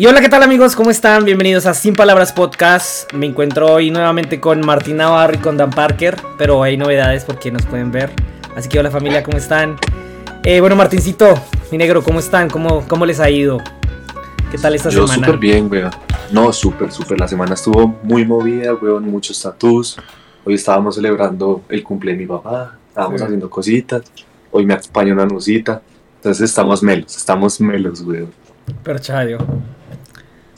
Y 0.00 0.06
hola, 0.06 0.22
¿qué 0.22 0.30
tal 0.30 0.42
amigos? 0.42 0.74
¿Cómo 0.76 0.90
están? 0.90 1.26
Bienvenidos 1.26 1.66
a 1.66 1.74
Sin 1.74 1.92
Palabras 1.92 2.32
Podcast. 2.32 3.12
Me 3.12 3.26
encuentro 3.26 3.70
hoy 3.70 3.90
nuevamente 3.90 4.40
con 4.40 4.62
Martín 4.64 4.96
Navarro 4.96 5.34
y 5.34 5.38
con 5.38 5.58
Dan 5.58 5.68
Parker, 5.68 6.16
pero 6.38 6.62
hay 6.62 6.78
novedades 6.78 7.26
porque 7.26 7.50
nos 7.50 7.66
pueden 7.66 7.92
ver. 7.92 8.10
Así 8.56 8.66
que 8.70 8.78
hola 8.78 8.90
familia, 8.90 9.22
¿cómo 9.22 9.36
están? 9.36 9.76
Eh, 10.42 10.60
bueno, 10.60 10.74
Martincito, 10.74 11.34
mi 11.70 11.76
negro, 11.76 12.02
¿cómo 12.02 12.18
están? 12.18 12.48
¿Cómo, 12.48 12.82
cómo 12.88 13.04
les 13.04 13.20
ha 13.20 13.28
ido? 13.28 13.58
¿Qué 14.50 14.56
tal 14.56 14.74
esta 14.74 14.88
Yo 14.88 15.06
semana? 15.06 15.26
súper 15.26 15.38
bien, 15.38 15.70
weón. 15.70 15.90
No, 16.32 16.50
súper, 16.50 16.90
súper. 16.90 17.20
La 17.20 17.28
semana 17.28 17.52
estuvo 17.52 17.86
muy 18.02 18.24
movida, 18.24 18.72
weón. 18.72 19.04
Muchos 19.06 19.42
tatús. 19.42 19.98
Hoy 20.46 20.54
estábamos 20.54 20.94
celebrando 20.94 21.60
el 21.68 21.82
cumple 21.82 22.12
de 22.12 22.16
mi 22.16 22.24
papá. 22.26 22.78
Estábamos 22.88 23.20
Sí. 23.20 23.24
haciendo 23.26 23.50
cositas. 23.50 24.00
Hoy 24.50 24.64
me 24.64 24.72
acompaña 24.72 25.12
una 25.12 25.26
nusita. 25.26 25.82
Entonces 26.16 26.48
estamos 26.48 26.82
melos, 26.82 27.14
estamos 27.18 27.60
melos, 27.60 28.00
weón. 28.00 28.30
Perchadio. 28.82 29.36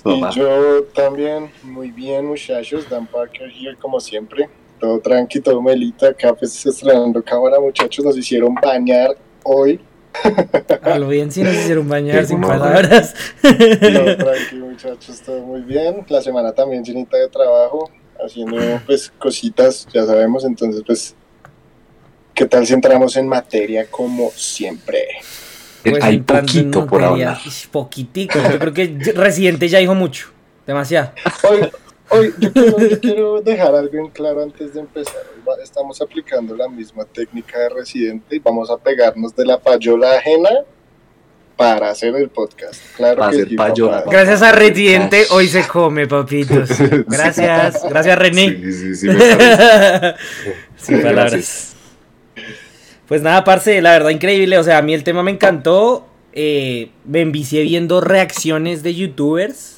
Y 0.04 0.34
yo 0.34 0.84
también, 0.94 1.50
muy 1.62 1.90
bien 1.90 2.26
muchachos, 2.26 2.88
Dan 2.90 3.06
Parker 3.06 3.50
here 3.50 3.76
como 3.76 4.00
siempre, 4.00 4.48
todo 4.80 4.98
tranqui, 5.00 5.40
todo 5.40 5.62
melita, 5.62 6.08
acá 6.08 6.34
pues 6.34 6.66
estrenando 6.66 7.22
cámara 7.22 7.60
muchachos, 7.60 8.04
nos 8.04 8.16
hicieron 8.16 8.54
bañar 8.54 9.16
hoy, 9.44 9.80
A 10.82 10.98
lo 10.98 11.08
bien, 11.08 11.30
si 11.30 11.42
nos 11.42 11.54
hicieron 11.54 11.88
bañar 11.88 12.26
sin 12.26 12.40
palabras. 12.40 13.14
todo 13.40 14.16
tranqui 14.16 14.56
muchachos, 14.56 15.20
todo 15.20 15.40
muy 15.40 15.62
bien, 15.62 16.04
la 16.08 16.20
semana 16.20 16.52
también 16.52 16.84
llenita 16.84 17.16
de 17.16 17.28
trabajo, 17.28 17.90
haciendo 18.24 18.56
pues 18.86 19.10
cositas, 19.18 19.86
ya 19.92 20.04
sabemos, 20.04 20.44
entonces 20.44 20.82
pues, 20.86 21.14
¿qué 22.34 22.46
tal 22.46 22.66
si 22.66 22.74
entramos 22.74 23.16
en 23.16 23.26
materia 23.28 23.86
como 23.90 24.30
siempre? 24.30 25.06
Pues 25.82 26.02
Hay 26.04 26.20
poquito 26.20 26.86
por 26.86 27.02
hablar. 27.02 27.38
Poquitico. 27.70 28.38
Yo 28.38 28.58
creo 28.58 28.72
que 28.72 29.12
Residente 29.14 29.68
ya 29.68 29.78
dijo 29.78 29.94
mucho. 29.94 30.28
Demasiado. 30.66 31.12
Hoy, 31.42 31.70
hoy 32.10 32.34
yo, 32.38 32.52
quiero, 32.52 32.78
yo 32.78 33.00
quiero 33.00 33.40
dejar 33.40 33.74
algo 33.74 33.98
en 33.98 34.08
claro 34.10 34.42
antes 34.42 34.74
de 34.74 34.80
empezar. 34.80 35.22
Estamos 35.62 36.00
aplicando 36.00 36.56
la 36.56 36.68
misma 36.68 37.04
técnica 37.04 37.58
de 37.58 37.68
residente 37.70 38.36
y 38.36 38.38
vamos 38.38 38.70
a 38.70 38.76
pegarnos 38.76 39.34
de 39.34 39.44
la 39.44 39.58
payola 39.58 40.16
ajena 40.16 40.50
para 41.56 41.90
hacer 41.90 42.14
el 42.16 42.28
podcast. 42.28 42.80
Claro 42.96 43.18
Para 43.18 43.30
que 43.30 43.36
hacer 43.36 43.48
sí, 43.48 43.56
payola, 43.56 43.98
papá. 43.98 44.10
Gracias 44.10 44.42
a 44.42 44.52
Residente, 44.52 45.26
hoy 45.30 45.48
se 45.48 45.66
come, 45.66 46.06
papitos. 46.06 46.70
Gracias. 47.06 47.82
Gracias, 47.88 48.18
René. 48.18 48.56
Sí, 48.56 48.72
sí, 48.72 48.94
sí, 48.94 49.06
me. 49.08 50.14
Sin 50.76 51.02
palabras. 51.02 51.32
Gracias. 51.32 51.76
Pues 53.08 53.22
nada, 53.22 53.44
parce, 53.44 53.80
la 53.82 53.92
verdad 53.92 54.10
increíble. 54.10 54.58
O 54.58 54.64
sea, 54.64 54.78
a 54.78 54.82
mí 54.82 54.94
el 54.94 55.04
tema 55.04 55.22
me 55.22 55.30
encantó. 55.32 56.06
Eh, 56.32 56.90
me 57.04 57.20
envicié 57.20 57.62
viendo 57.62 58.00
reacciones 58.00 58.82
de 58.82 58.94
youtubers 58.94 59.76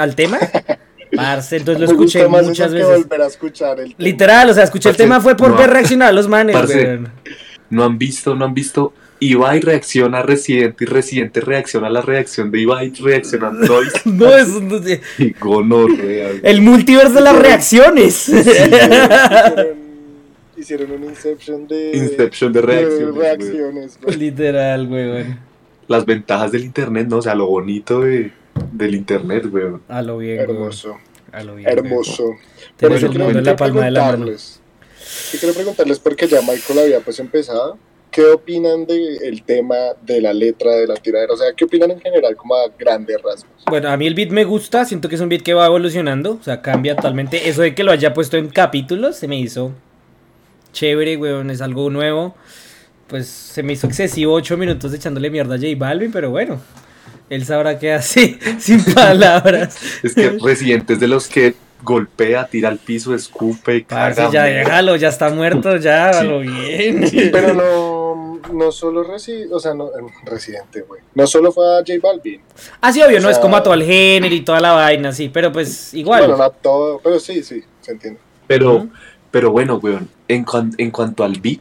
al 0.00 0.14
tema. 0.14 0.38
Parce, 1.14 1.58
entonces 1.58 1.80
lo 1.80 1.86
escuché 1.92 2.26
más 2.26 2.44
muchas 2.44 2.72
eso 2.72 2.76
que 2.76 2.82
veces. 2.82 3.02
volver 3.04 3.22
a 3.22 3.26
escuchar 3.26 3.78
el 3.78 3.94
tema. 3.94 3.96
Literal, 3.98 4.50
o 4.50 4.54
sea, 4.54 4.64
escuché 4.64 4.88
el 4.88 4.96
tema 4.96 5.20
fue 5.20 5.36
por 5.36 5.50
no. 5.50 5.56
ver 5.56 5.70
reaccionar 5.70 6.08
a 6.08 6.12
los 6.12 6.26
manes, 6.26 6.56
Parce. 6.56 6.74
weón. 6.74 7.08
No 7.70 7.84
han 7.84 7.98
visto, 7.98 8.34
no 8.34 8.46
han 8.46 8.54
visto. 8.54 8.92
Ibai 9.20 9.60
reacciona 9.60 10.18
a 10.18 10.22
Residente 10.22 10.84
y 10.84 10.86
Residente 10.86 11.40
reacciona 11.40 11.86
a 11.86 11.90
la 11.90 12.00
reacción 12.00 12.50
de 12.50 12.60
Ibai 12.60 12.92
reaccionando 13.00 13.76
a 13.76 13.80
No, 14.06 14.36
eso 14.36 14.60
no 14.60 14.82
sé. 14.82 15.00
Y 15.18 15.32
gonorrea. 15.32 16.30
El 16.42 16.62
multiverso 16.62 17.14
de 17.14 17.20
las 17.20 17.36
reacciones. 17.36 18.14
Sí, 18.14 18.32
hicieron, 20.56 20.90
un 20.92 21.04
Inception 21.04 21.66
de, 21.66 21.96
Inception 21.96 22.52
de 22.52 22.60
reacciones, 22.62 23.10
güey. 23.14 23.22
reacciones, 23.28 23.98
güey. 24.02 24.16
Literal, 24.16 24.88
weón. 24.90 25.38
Las 25.88 26.06
ventajas 26.06 26.52
del 26.52 26.64
internet, 26.64 27.06
¿no? 27.08 27.18
O 27.18 27.22
sea, 27.22 27.34
lo 27.34 27.46
bonito 27.46 28.00
de, 28.00 28.32
del 28.72 28.94
internet, 28.94 29.46
güey. 29.50 29.64
A 29.88 30.02
lo 30.02 30.18
bien, 30.18 30.38
weón. 30.38 30.50
Hermoso, 30.50 30.96
A 31.32 31.42
lo 31.44 31.56
bien. 31.56 31.68
weón. 31.68 31.78
hermoso. 31.86 32.24
Tenés 32.24 32.78
Pero 32.78 32.94
el 32.94 33.00
yo 33.00 33.08
mundo 33.08 33.24
quiero, 33.24 33.38
en 33.38 33.44
la 33.44 33.56
palma 33.56 33.84
de 33.84 33.90
la 33.90 34.00
mano. 34.00 34.10
preguntarles, 34.12 34.60
yo 35.32 35.38
quiero 35.40 35.54
preguntarles 35.54 35.98
porque 35.98 36.26
ya 36.26 36.40
Michael 36.40 36.78
había 36.78 37.00
pues 37.00 37.18
empezado. 37.18 37.78
¿Qué 38.10 38.24
opinan 38.26 38.86
del 38.86 39.42
tema 39.42 39.74
de 40.06 40.20
la 40.20 40.32
letra 40.32 40.70
de 40.76 40.86
la 40.86 40.94
tiradera? 40.94 41.32
O 41.32 41.36
sea, 41.36 41.48
¿qué 41.56 41.64
opinan 41.64 41.90
en 41.90 42.00
general 42.00 42.36
como 42.36 42.54
a 42.54 42.68
grandes 42.78 43.16
rasgos? 43.20 43.50
Bueno, 43.66 43.88
a 43.90 43.96
mí 43.96 44.06
el 44.06 44.14
beat 44.14 44.30
me 44.30 44.44
gusta, 44.44 44.84
siento 44.84 45.08
que 45.08 45.16
es 45.16 45.20
un 45.20 45.28
beat 45.28 45.42
que 45.42 45.52
va 45.52 45.66
evolucionando, 45.66 46.38
o 46.40 46.42
sea, 46.44 46.62
cambia 46.62 46.94
totalmente. 46.94 47.48
Eso 47.48 47.62
de 47.62 47.74
que 47.74 47.82
lo 47.82 47.90
haya 47.90 48.14
puesto 48.14 48.36
en 48.36 48.50
capítulos 48.50 49.16
se 49.16 49.26
me 49.26 49.36
hizo 49.40 49.72
chévere, 50.74 51.16
weón, 51.16 51.48
es 51.50 51.62
algo 51.62 51.88
nuevo. 51.88 52.34
Pues 53.06 53.28
se 53.28 53.62
me 53.62 53.72
hizo 53.74 53.86
excesivo 53.86 54.34
ocho 54.34 54.56
minutos 54.58 54.92
echándole 54.92 55.30
mierda 55.30 55.54
a 55.54 55.58
J 55.58 55.68
Balvin, 55.78 56.10
pero 56.12 56.30
bueno, 56.30 56.60
él 57.30 57.44
sabrá 57.46 57.78
qué 57.78 57.92
hace, 57.92 58.38
sin 58.58 58.84
palabras. 58.94 59.78
Es 60.02 60.14
que 60.14 60.36
Residente 60.42 60.94
es 60.94 61.00
de 61.00 61.08
los 61.08 61.28
que 61.28 61.54
golpea, 61.82 62.46
tira 62.46 62.70
al 62.70 62.78
piso, 62.78 63.14
escupe, 63.14 63.84
Parce, 63.86 64.16
caga. 64.22 64.32
ya 64.32 64.44
déjalo, 64.44 64.96
ya 64.96 65.08
está 65.08 65.28
muerto, 65.30 65.76
ya, 65.76 66.08
a 66.10 66.20
Sí. 66.22 66.26
lo 66.26 66.40
bien. 66.40 67.06
Sí. 67.08 67.28
Pero 67.30 67.52
no, 67.52 68.40
no 68.54 68.72
solo 68.72 69.02
Resi 69.02 69.44
o 69.52 69.60
sea, 69.60 69.74
no, 69.74 69.90
em, 69.98 70.06
Residente, 70.24 70.80
güey. 70.80 71.02
No 71.14 71.26
solo 71.26 71.52
fue 71.52 71.66
a 71.76 71.80
J 71.80 71.92
Balvin. 72.02 72.40
Ah, 72.80 72.90
sí, 72.90 73.02
obvio, 73.02 73.18
O 73.18 73.20
no 73.20 73.28
es 73.28 73.38
como 73.38 73.56
a 73.56 73.62
todo 73.62 73.74
el 73.74 73.84
género 73.84 74.34
y 74.34 74.40
toda 74.40 74.60
la 74.60 74.72
vaina, 74.72 75.12
sí, 75.12 75.28
pero 75.28 75.52
pues 75.52 75.92
igual. 75.92 76.20
Bueno, 76.20 76.38
no 76.38 76.50
todo, 76.50 77.00
pero 77.04 77.20
sí, 77.20 77.42
sí, 77.42 77.62
se 77.82 77.92
entiende. 77.92 78.18
Pero. 78.46 78.88
Pero 79.34 79.50
bueno, 79.50 79.80
weón, 79.82 80.08
en, 80.28 80.44
cuan- 80.44 80.72
en 80.78 80.92
cuanto 80.92 81.24
al 81.24 81.40
beat, 81.40 81.58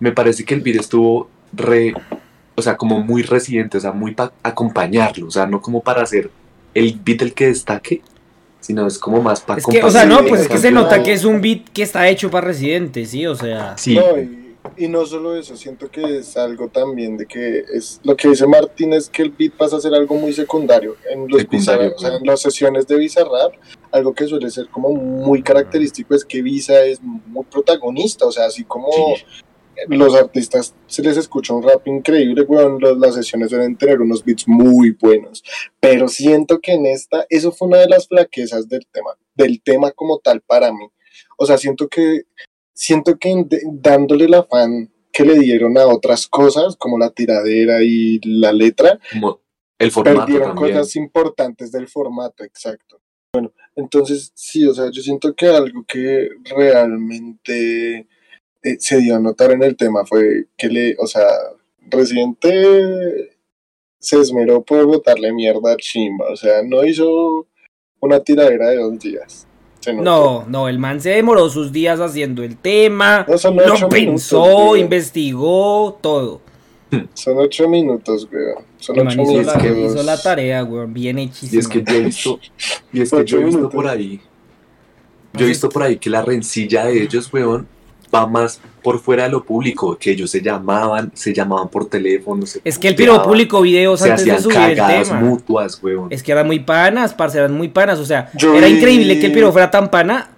me 0.00 0.12
parece 0.12 0.44
que 0.44 0.52
el 0.52 0.60
beat 0.60 0.76
estuvo 0.80 1.30
re, 1.50 1.94
o 2.54 2.60
sea, 2.60 2.76
como 2.76 3.00
muy 3.00 3.22
residente, 3.22 3.78
o 3.78 3.80
sea, 3.80 3.92
muy 3.92 4.12
para 4.14 4.32
acompañarlo, 4.42 5.28
o 5.28 5.30
sea, 5.30 5.46
no 5.46 5.62
como 5.62 5.80
para 5.80 6.02
hacer 6.02 6.30
el 6.74 7.00
beat 7.02 7.22
el 7.22 7.32
que 7.32 7.46
destaque, 7.46 8.02
sino 8.60 8.86
es 8.86 8.98
como 8.98 9.22
más 9.22 9.40
para 9.40 9.62
que, 9.62 9.82
o 9.82 9.90
sea, 9.90 10.04
no, 10.04 10.26
pues 10.26 10.42
es 10.42 10.48
que 10.48 10.58
se 10.58 10.70
no. 10.70 10.82
nota 10.82 11.02
que 11.02 11.14
es 11.14 11.24
un 11.24 11.40
beat 11.40 11.70
que 11.72 11.84
está 11.84 12.06
hecho 12.06 12.30
para 12.30 12.48
Residente, 12.48 13.06
sí, 13.06 13.26
o 13.26 13.34
sea. 13.34 13.78
Sí, 13.78 13.94
No, 13.94 14.18
y, 14.18 14.45
y 14.76 14.88
no 14.88 15.04
solo 15.06 15.36
eso, 15.36 15.56
siento 15.56 15.90
que 15.90 16.18
es 16.18 16.36
algo 16.36 16.68
también 16.68 17.16
de 17.16 17.26
que 17.26 17.64
es 17.72 18.00
lo 18.04 18.16
que 18.16 18.28
dice 18.28 18.46
Martín 18.46 18.92
es 18.92 19.08
que 19.08 19.22
el 19.22 19.30
beat 19.30 19.52
pasa 19.54 19.76
a 19.76 19.80
ser 19.80 19.94
algo 19.94 20.14
muy 20.16 20.32
secundario 20.32 20.96
en 21.10 21.28
los 21.28 21.40
Secundario, 21.42 21.90
sea, 21.90 21.98
claro. 21.98 22.16
en 22.18 22.26
las 22.26 22.40
sesiones 22.40 22.86
de 22.86 22.96
Bizarrap, 22.96 23.54
algo 23.92 24.14
que 24.14 24.26
suele 24.26 24.50
ser 24.50 24.68
como 24.68 24.90
muy 24.92 25.42
característico 25.42 26.14
es 26.14 26.24
que 26.24 26.42
Visa 26.42 26.84
es 26.84 27.00
muy 27.02 27.44
protagonista, 27.44 28.26
o 28.26 28.32
sea, 28.32 28.46
así 28.46 28.64
como 28.64 28.88
Sí. 29.16 29.24
los 29.88 30.14
artistas 30.14 30.74
se 30.86 31.02
les 31.02 31.16
escucha 31.18 31.52
un 31.52 31.62
rap 31.62 31.86
increíble, 31.86 32.46
los- 32.80 32.98
las 32.98 33.14
sesiones 33.14 33.50
suelen 33.50 33.76
tener 33.76 34.00
unos 34.00 34.24
beats 34.24 34.48
muy 34.48 34.92
buenos, 34.92 35.42
pero 35.80 36.08
siento 36.08 36.60
que 36.60 36.72
en 36.72 36.86
esta, 36.86 37.26
eso 37.28 37.52
fue 37.52 37.68
una 37.68 37.78
de 37.78 37.88
las 37.88 38.08
flaquezas 38.08 38.68
del 38.68 38.86
tema, 38.90 39.10
del 39.34 39.60
tema 39.62 39.90
como 39.90 40.18
tal 40.18 40.40
para 40.40 40.72
mí. 40.72 40.88
O 41.36 41.44
sea, 41.44 41.58
siento 41.58 41.88
que, 41.88 42.22
siento 42.76 43.18
que 43.18 43.34
dándole 43.72 44.26
el 44.26 44.34
afán 44.34 44.92
que 45.10 45.24
le 45.24 45.38
dieron 45.38 45.78
a 45.78 45.86
otras 45.86 46.28
cosas, 46.28 46.76
como 46.76 46.98
la 46.98 47.10
tiradera 47.10 47.82
y 47.82 48.20
la 48.22 48.52
letra, 48.52 49.00
como 49.12 49.40
el 49.78 49.90
formato 49.90 50.26
perdieron 50.26 50.54
también. 50.54 50.76
cosas 50.76 50.94
importantes 50.96 51.72
del 51.72 51.88
formato, 51.88 52.44
exacto. 52.44 53.00
Bueno, 53.32 53.52
entonces 53.74 54.30
sí, 54.34 54.66
o 54.66 54.74
sea, 54.74 54.90
yo 54.90 55.02
siento 55.02 55.34
que 55.34 55.46
algo 55.46 55.84
que 55.88 56.28
realmente 56.44 58.06
eh, 58.62 58.76
se 58.78 58.98
dio 58.98 59.16
a 59.16 59.20
notar 59.20 59.52
en 59.52 59.62
el 59.62 59.76
tema 59.76 60.04
fue 60.04 60.48
que 60.56 60.68
le, 60.68 60.96
o 60.98 61.06
sea, 61.06 61.26
Residente 61.88 63.30
se 63.98 64.20
esmeró 64.20 64.62
por 64.62 64.84
botarle 64.84 65.32
mierda 65.32 65.72
a 65.72 65.76
Chimba, 65.76 66.30
o 66.30 66.36
sea, 66.36 66.62
no 66.62 66.84
hizo 66.84 67.46
una 68.00 68.20
tiradera 68.20 68.68
de 68.68 68.76
dos 68.76 68.98
días. 68.98 69.45
No, 69.94 70.44
no, 70.48 70.68
el 70.68 70.78
man 70.78 71.00
se 71.00 71.10
demoró 71.10 71.48
sus 71.48 71.72
días 71.72 72.00
haciendo 72.00 72.42
el 72.42 72.56
tema, 72.56 73.24
No, 73.28 73.38
son 73.38 73.56
lo 73.56 73.88
pensó, 73.88 74.44
minutos, 74.44 74.78
investigó, 74.78 75.98
todo. 76.00 76.40
Son 77.14 77.38
ocho 77.38 77.68
minutos, 77.68 78.28
weón. 78.32 78.64
Son 78.78 78.98
ocho 78.98 79.22
hizo 79.22 79.32
minutos. 79.32 79.62
la, 79.62 79.68
hizo 79.68 80.02
la 80.02 80.22
tarea, 80.22 80.64
weón, 80.64 80.92
bien 80.94 81.18
hechísimo. 81.18 81.54
Y 81.54 81.58
es 81.58 81.68
que 81.68 81.82
yo 81.82 81.94
he 81.94 82.00
visto, 82.00 82.40
y 82.92 83.00
es 83.00 83.10
que 83.10 83.24
yo 83.24 83.40
he 83.40 83.44
visto 83.44 83.68
por 83.68 83.88
ahí, 83.88 84.20
yo 85.34 85.44
he 85.44 85.48
visto 85.48 85.68
por 85.68 85.82
ahí 85.82 85.96
que 85.96 86.10
la 86.10 86.22
rencilla 86.22 86.86
de 86.86 87.02
ellos, 87.02 87.32
weón, 87.32 87.66
va 88.14 88.26
más 88.26 88.60
por 88.82 88.98
fuera 89.00 89.24
de 89.24 89.30
lo 89.30 89.42
público, 89.44 89.96
que 89.98 90.12
ellos 90.12 90.30
se 90.30 90.40
llamaban, 90.40 91.10
se 91.14 91.32
llamaban 91.34 91.68
por 91.68 91.86
teléfono. 91.88 92.46
se 92.46 92.60
Es 92.64 92.78
que 92.78 92.88
el 92.88 92.94
piro 92.94 93.22
publicó 93.22 93.60
videos 93.62 94.00
se 94.00 94.10
antes 94.10 94.24
de 94.24 94.32
hacían 94.32 94.42
subir 94.42 94.70
el 94.70 94.76
cagadas 94.76 95.08
tema. 95.08 95.20
mutuas, 95.20 95.82
weón. 95.82 96.08
Es 96.10 96.22
que 96.22 96.32
eran 96.32 96.46
muy 96.46 96.60
panas, 96.60 97.12
parce, 97.14 97.38
eran 97.38 97.52
muy 97.54 97.68
panas. 97.68 97.98
O 97.98 98.04
sea, 98.04 98.30
Yo 98.34 98.54
era 98.56 98.66
vi- 98.68 98.74
increíble 98.76 99.18
que 99.18 99.26
el 99.26 99.32
piro 99.32 99.50
fuera 99.52 99.70
tan 99.70 99.90
pana 99.90 100.30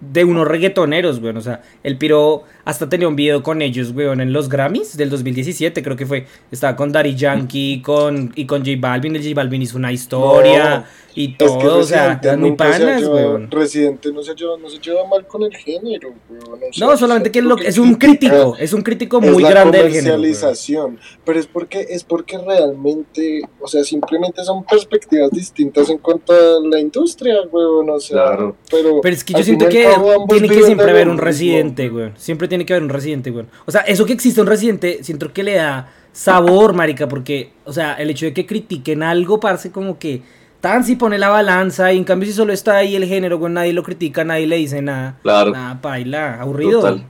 de 0.00 0.24
unos 0.24 0.48
reggaetoneros, 0.48 1.18
weón. 1.18 1.36
O 1.36 1.40
sea, 1.42 1.62
el 1.82 1.96
piro 1.98 2.44
hasta 2.70 2.88
tenía 2.88 3.08
un 3.08 3.16
video 3.16 3.42
con 3.42 3.62
ellos, 3.62 3.90
weón, 3.94 4.20
en 4.20 4.32
los 4.32 4.48
Grammys 4.48 4.96
del 4.96 5.10
2017, 5.10 5.82
creo 5.82 5.96
que 5.96 6.06
fue. 6.06 6.26
Estaba 6.50 6.76
con 6.76 6.92
Daddy 6.92 7.14
Yankee 7.14 7.82
con, 7.82 8.32
y 8.36 8.46
con 8.46 8.60
J 8.64 8.72
Balvin. 8.78 9.16
El 9.16 9.22
J 9.22 9.34
Balvin 9.34 9.62
hizo 9.62 9.76
una 9.76 9.92
historia 9.92 10.84
y 11.12 11.32
Es 11.32 11.36
que 11.38 11.44
todo, 11.46 11.78
o 11.80 11.82
sea, 11.82 12.20
eran 12.22 12.40
muy 12.40 12.50
se 12.50 12.56
panas, 12.56 12.78
llevado- 13.02 13.12
weón. 13.14 13.50
Residente 13.50 14.12
no 14.12 14.22
se, 14.22 14.32
lleva, 14.36 14.56
no 14.56 14.68
se 14.70 14.78
lleva 14.78 15.04
mal 15.08 15.26
con 15.26 15.42
el 15.42 15.54
género, 15.56 16.10
weón. 16.30 16.60
o 16.70 16.72
sea, 16.72 16.86
No, 16.86 16.96
solamente 16.96 17.32
que 17.32 17.40
es, 17.40 17.44
lo- 17.44 17.56
que 17.56 17.66
es 17.66 17.78
un 17.78 17.94
crítico, 17.94 18.54
es 18.60 18.72
un 18.72 18.82
crítico 18.82 19.20
es 19.20 19.30
muy 19.32 19.42
la 19.42 19.50
grande 19.50 19.78
del 19.78 19.88
género. 19.90 20.14
weón. 20.14 20.20
comercialización, 20.22 20.98
pero 21.24 21.40
es 21.40 21.46
porque 21.48 21.84
es 21.90 22.04
porque 22.04 22.38
realmente, 22.38 23.42
o 23.60 23.66
sea, 23.66 23.82
simplemente 23.82 24.44
son 24.44 24.64
perspectivas 24.64 25.30
distintas 25.32 25.90
en 25.90 25.98
cuanto 25.98 26.32
a 26.32 26.60
la 26.68 26.78
industria, 26.78 27.34
weón, 27.50 27.90
o 27.90 27.98
sea, 28.00 28.22
Claro. 28.26 28.56
pero 28.70 29.00
Pero 29.02 29.14
es 29.16 29.24
que 29.24 29.32
yo 29.34 29.42
siento 29.42 29.64
y 29.66 29.68
que 29.68 29.88
tiene 30.28 30.48
que 30.48 30.62
siempre 30.62 30.90
haber 30.90 31.08
un 31.08 31.18
residente, 31.18 31.88
güey. 31.88 32.12
Siempre 32.16 32.46
tiene 32.46 32.59
que 32.66 32.72
haber 32.74 32.82
un 32.84 32.88
residente, 32.90 33.30
güey. 33.30 33.46
O 33.66 33.70
sea, 33.70 33.82
eso 33.82 34.04
que 34.06 34.12
existe 34.12 34.40
un 34.40 34.46
residente, 34.46 35.02
siento 35.02 35.32
que 35.32 35.42
le 35.42 35.54
da 35.54 35.92
sabor, 36.12 36.72
marica, 36.74 37.08
porque, 37.08 37.52
o 37.64 37.72
sea, 37.72 37.94
el 37.94 38.10
hecho 38.10 38.26
de 38.26 38.32
que 38.34 38.46
critiquen 38.46 39.02
algo 39.02 39.38
parece 39.40 39.70
como 39.70 39.98
que 39.98 40.22
tan 40.60 40.84
si 40.84 40.96
pone 40.96 41.18
la 41.18 41.28
balanza 41.28 41.92
y 41.92 41.96
en 41.98 42.04
cambio 42.04 42.26
si 42.26 42.34
solo 42.34 42.52
está 42.52 42.76
ahí 42.76 42.96
el 42.96 43.04
género, 43.06 43.38
güey, 43.38 43.52
nadie 43.52 43.72
lo 43.72 43.82
critica, 43.82 44.24
nadie 44.24 44.46
le 44.46 44.56
dice 44.56 44.82
nada. 44.82 45.18
Claro. 45.22 45.52
Nada, 45.52 45.80
paila, 45.80 46.40
aburrido. 46.40 46.80
Total. 46.80 47.04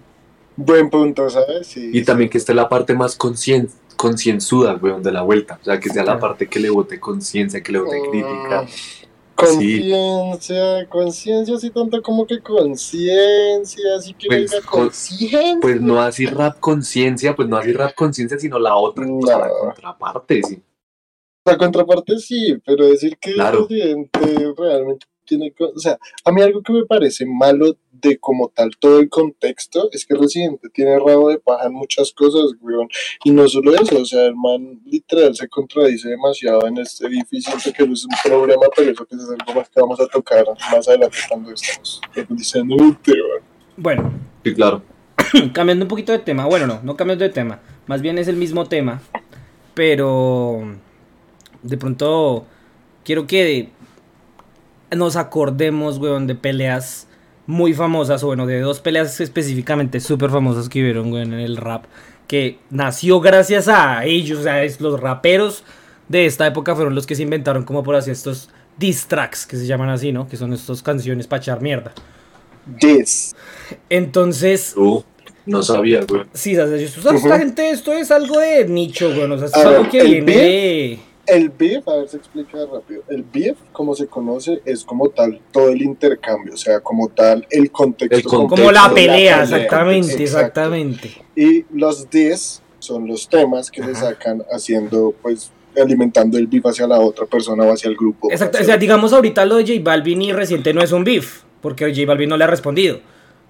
Buen 0.56 0.90
punto, 0.90 1.28
¿sabes? 1.30 1.66
Sí, 1.66 1.90
Y 1.92 2.04
también 2.04 2.28
que 2.28 2.36
esté 2.38 2.52
la 2.54 2.68
parte 2.68 2.92
más 2.94 3.18
concien- 3.18 3.70
concienzuda, 3.96 4.74
weón, 4.76 5.02
de 5.02 5.12
la 5.12 5.22
vuelta. 5.22 5.58
O 5.60 5.64
sea, 5.64 5.80
que 5.80 5.88
sea 5.88 6.04
la 6.04 6.18
parte 6.18 6.46
que 6.48 6.60
le 6.60 6.70
bote 6.70 7.00
conciencia, 7.00 7.62
que 7.62 7.72
le 7.72 7.78
bote 7.80 7.98
crítica. 8.10 8.66
Conciencia, 9.40 10.88
conciencia, 10.88 11.54
así 11.56 11.70
tanto 11.70 12.00
como 12.02 12.26
que 12.26 12.40
conciencia, 12.40 13.96
así 13.96 14.14
que 14.14 14.26
Pues, 14.28 14.50
con- 14.66 14.80
conciencia. 14.84 15.58
Pues 15.60 15.80
no 15.80 16.00
así 16.00 16.26
rap 16.26 16.58
conciencia, 16.60 17.34
pues 17.34 17.48
no 17.48 17.56
así 17.56 17.72
rap 17.72 17.94
conciencia, 17.94 18.38
sino 18.38 18.58
la 18.58 18.76
otra, 18.76 19.06
o 19.08 19.26
sea, 19.26 19.38
la 19.38 19.48
No. 19.48 19.54
contraparte, 19.60 20.42
sí. 20.42 20.62
La 21.44 21.56
contraparte 21.56 22.18
sí, 22.18 22.56
pero 22.64 22.86
decir 22.86 23.16
que 23.18 23.32
Claro. 23.34 23.60
el 23.60 23.66
presidente 23.66 24.52
realmente 24.56 25.06
tiene... 25.24 25.54
O 25.58 25.78
sea, 25.78 25.98
a 26.24 26.32
mí 26.32 26.42
algo 26.42 26.62
que 26.62 26.72
me 26.72 26.84
parece 26.84 27.24
malo 27.24 27.76
de 28.00 28.18
como 28.18 28.48
tal 28.48 28.70
todo 28.78 29.00
el 29.00 29.08
contexto 29.08 29.88
es 29.92 30.06
que 30.06 30.14
Residente 30.14 30.68
tiene 30.70 30.98
rabo 30.98 31.30
de 31.30 31.38
paja 31.38 31.66
en 31.66 31.74
muchas 31.74 32.12
cosas, 32.12 32.52
weón. 32.60 32.88
Y 33.24 33.30
no 33.30 33.48
solo 33.48 33.74
eso, 33.74 34.00
o 34.00 34.04
sea, 34.04 34.26
el 34.26 34.36
man 34.36 34.80
literal 34.84 35.34
se 35.34 35.48
contradice 35.48 36.08
demasiado 36.08 36.66
en 36.66 36.78
este 36.78 37.06
edificio. 37.06 37.52
Que 37.74 37.82
eso 37.82 37.92
es 37.92 38.04
un 38.04 38.30
problema, 38.30 38.66
pero 38.76 38.90
eso 38.90 39.06
que 39.06 39.16
es 39.16 39.22
algo 39.22 39.60
más 39.60 39.68
que 39.68 39.80
vamos 39.80 40.00
a 40.00 40.06
tocar 40.06 40.44
más 40.72 40.88
adelante 40.88 41.18
cuando 41.28 41.52
estamos 41.52 42.00
diciendo 42.30 42.76
tema. 43.02 43.18
Bueno, 43.76 44.12
Sí, 44.44 44.54
claro. 44.54 44.82
cambiando 45.52 45.84
un 45.84 45.88
poquito 45.88 46.12
de 46.12 46.18
tema. 46.18 46.46
Bueno, 46.46 46.66
no, 46.66 46.80
no 46.82 46.96
cambiando 46.96 47.24
de 47.24 47.30
tema. 47.30 47.60
Más 47.86 48.00
bien 48.02 48.18
es 48.18 48.28
el 48.28 48.36
mismo 48.36 48.66
tema. 48.66 49.00
Pero 49.74 50.76
de 51.62 51.76
pronto 51.76 52.46
quiero 53.04 53.26
que 53.26 53.70
nos 54.94 55.16
acordemos, 55.16 55.98
weón, 55.98 56.26
de 56.26 56.34
peleas 56.34 57.06
muy 57.50 57.74
famosas. 57.74 58.22
O 58.22 58.26
bueno, 58.28 58.46
de 58.46 58.60
dos 58.60 58.80
peleas 58.80 59.20
específicamente 59.20 60.00
súper 60.00 60.30
famosas 60.30 60.68
que 60.68 60.80
hubieron, 60.80 61.12
weón, 61.12 61.32
en 61.34 61.40
el 61.40 61.56
rap. 61.56 61.84
Que 62.26 62.58
nació 62.70 63.20
gracias 63.20 63.68
a 63.68 64.04
ellos. 64.04 64.38
O 64.38 64.42
sea, 64.42 64.62
es- 64.64 64.80
los 64.80 65.00
raperos 65.00 65.64
de 66.08 66.26
esta 66.26 66.46
época 66.46 66.74
fueron 66.74 66.94
los 66.94 67.06
que 67.06 67.14
se 67.14 67.22
inventaron 67.22 67.64
como 67.64 67.82
por 67.82 67.94
así 67.96 68.10
estos 68.10 68.48
diss 68.78 69.06
tracks, 69.06 69.46
que 69.46 69.56
se 69.56 69.66
llaman 69.66 69.90
así, 69.90 70.10
¿no? 70.12 70.26
Que 70.28 70.36
son 70.36 70.52
estas 70.52 70.82
canciones 70.82 71.26
para 71.26 71.42
echar 71.42 71.60
mierda. 71.60 71.92
This. 72.80 73.34
Entonces, 73.88 74.74
Uh, 74.76 75.02
no 75.46 75.62
sabía, 75.62 76.04
güey. 76.08 76.22
Sí, 76.32 76.56
o 76.56 76.66
sea, 76.66 76.76
esta 76.76 77.10
Ujú. 77.14 77.28
gente, 77.30 77.70
esto 77.70 77.92
es 77.92 78.10
algo 78.10 78.38
de 78.38 78.66
nicho, 78.66 79.12
bueno, 79.14 79.34
o 79.34 79.38
sea, 79.38 79.46
esto 79.46 79.58
A 79.58 79.62
es 79.62 79.68
algo 79.78 79.90
que 79.90 80.02
viene 80.04 80.32
de... 80.32 80.98
El 81.30 81.50
beef, 81.50 81.86
a 81.88 81.96
ver 81.96 82.08
si 82.08 82.16
explica 82.16 82.58
rápido. 82.72 83.02
El 83.08 83.22
beef, 83.22 83.56
como 83.72 83.94
se 83.94 84.06
conoce, 84.06 84.60
es 84.64 84.84
como 84.84 85.08
tal 85.10 85.40
todo 85.52 85.68
el 85.68 85.82
intercambio, 85.82 86.54
o 86.54 86.56
sea, 86.56 86.80
como 86.80 87.08
tal 87.08 87.46
el 87.50 87.70
contexto. 87.70 88.16
El 88.16 88.24
contexto. 88.24 88.56
Como 88.56 88.72
la 88.72 88.92
pelea, 88.92 89.14
pelea, 89.14 89.42
exactamente, 89.42 90.12
exacto. 90.12 90.22
exactamente. 90.22 91.10
Y 91.36 91.64
los 91.72 92.10
diss 92.10 92.62
son 92.80 93.06
los 93.06 93.28
temas 93.28 93.70
que 93.70 93.82
se 93.82 93.90
Ajá. 93.90 94.00
sacan 94.00 94.42
haciendo, 94.50 95.14
pues, 95.22 95.52
alimentando 95.80 96.36
el 96.36 96.46
beef 96.46 96.66
hacia 96.66 96.86
la 96.86 96.98
otra 96.98 97.26
persona 97.26 97.64
o 97.64 97.72
hacia 97.72 97.88
el 97.88 97.96
grupo. 97.96 98.30
Exacto, 98.30 98.58
o 98.60 98.64
sea, 98.64 98.76
digamos 98.76 99.12
ahorita 99.12 99.44
lo 99.44 99.56
de 99.56 99.66
J 99.66 99.80
Balvin 99.82 100.22
y 100.22 100.32
reciente 100.32 100.72
no 100.74 100.82
es 100.82 100.92
un 100.92 101.04
beef, 101.04 101.42
porque 101.60 101.94
J 101.94 102.06
Balvin 102.06 102.28
no 102.28 102.36
le 102.36 102.44
ha 102.44 102.48
respondido. 102.48 103.00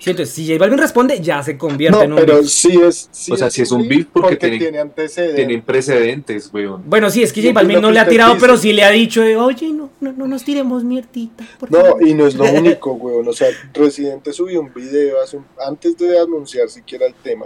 Sí, 0.00 0.10
entonces, 0.10 0.34
si 0.34 0.46
J 0.46 0.58
Balvin 0.58 0.78
responde, 0.78 1.20
ya 1.20 1.42
se 1.42 1.58
convierte 1.58 1.98
No, 1.98 2.04
en 2.04 2.12
un 2.14 2.18
pero 2.18 2.36
beef. 2.36 2.46
sí 2.48 2.80
es. 2.82 3.08
sí 3.12 3.32
O 3.32 3.36
sea, 3.36 3.50
sí 3.50 3.60
es 3.62 3.70
un 3.70 3.86
beef 3.86 4.06
porque 4.12 4.36
tiene- 4.36 4.78
antecedentes. 4.78 5.36
Tienen 5.36 5.62
precedentes, 5.62 6.50
weón. 6.52 6.82
Bueno, 6.86 7.10
sí, 7.10 7.22
es 7.22 7.32
que 7.32 7.42
J 7.42 7.52
Balvin 7.52 7.80
no 7.82 7.90
le 7.90 8.00
ha 8.00 8.08
tirado, 8.08 8.36
pero 8.40 8.56
sí 8.56 8.72
le 8.72 8.82
ha 8.82 8.90
dicho, 8.90 9.20
de, 9.20 9.36
oye, 9.36 9.68
no, 9.70 9.90
no, 10.00 10.12
no 10.12 10.26
nos 10.26 10.42
tiremos 10.42 10.84
mierdita. 10.84 11.44
No, 11.68 11.78
favor". 11.80 12.06
y 12.08 12.14
no 12.14 12.26
es 12.26 12.34
lo 12.34 12.44
único, 12.50 12.92
weón. 12.94 13.28
O 13.28 13.32
sea, 13.34 13.48
Residente 13.74 14.32
subió 14.32 14.60
un 14.60 14.72
video 14.72 15.20
hace 15.22 15.36
un- 15.36 15.44
antes 15.66 15.96
de 15.98 16.18
anunciar 16.18 16.68
siquiera 16.70 17.04
el 17.06 17.14
tema, 17.14 17.44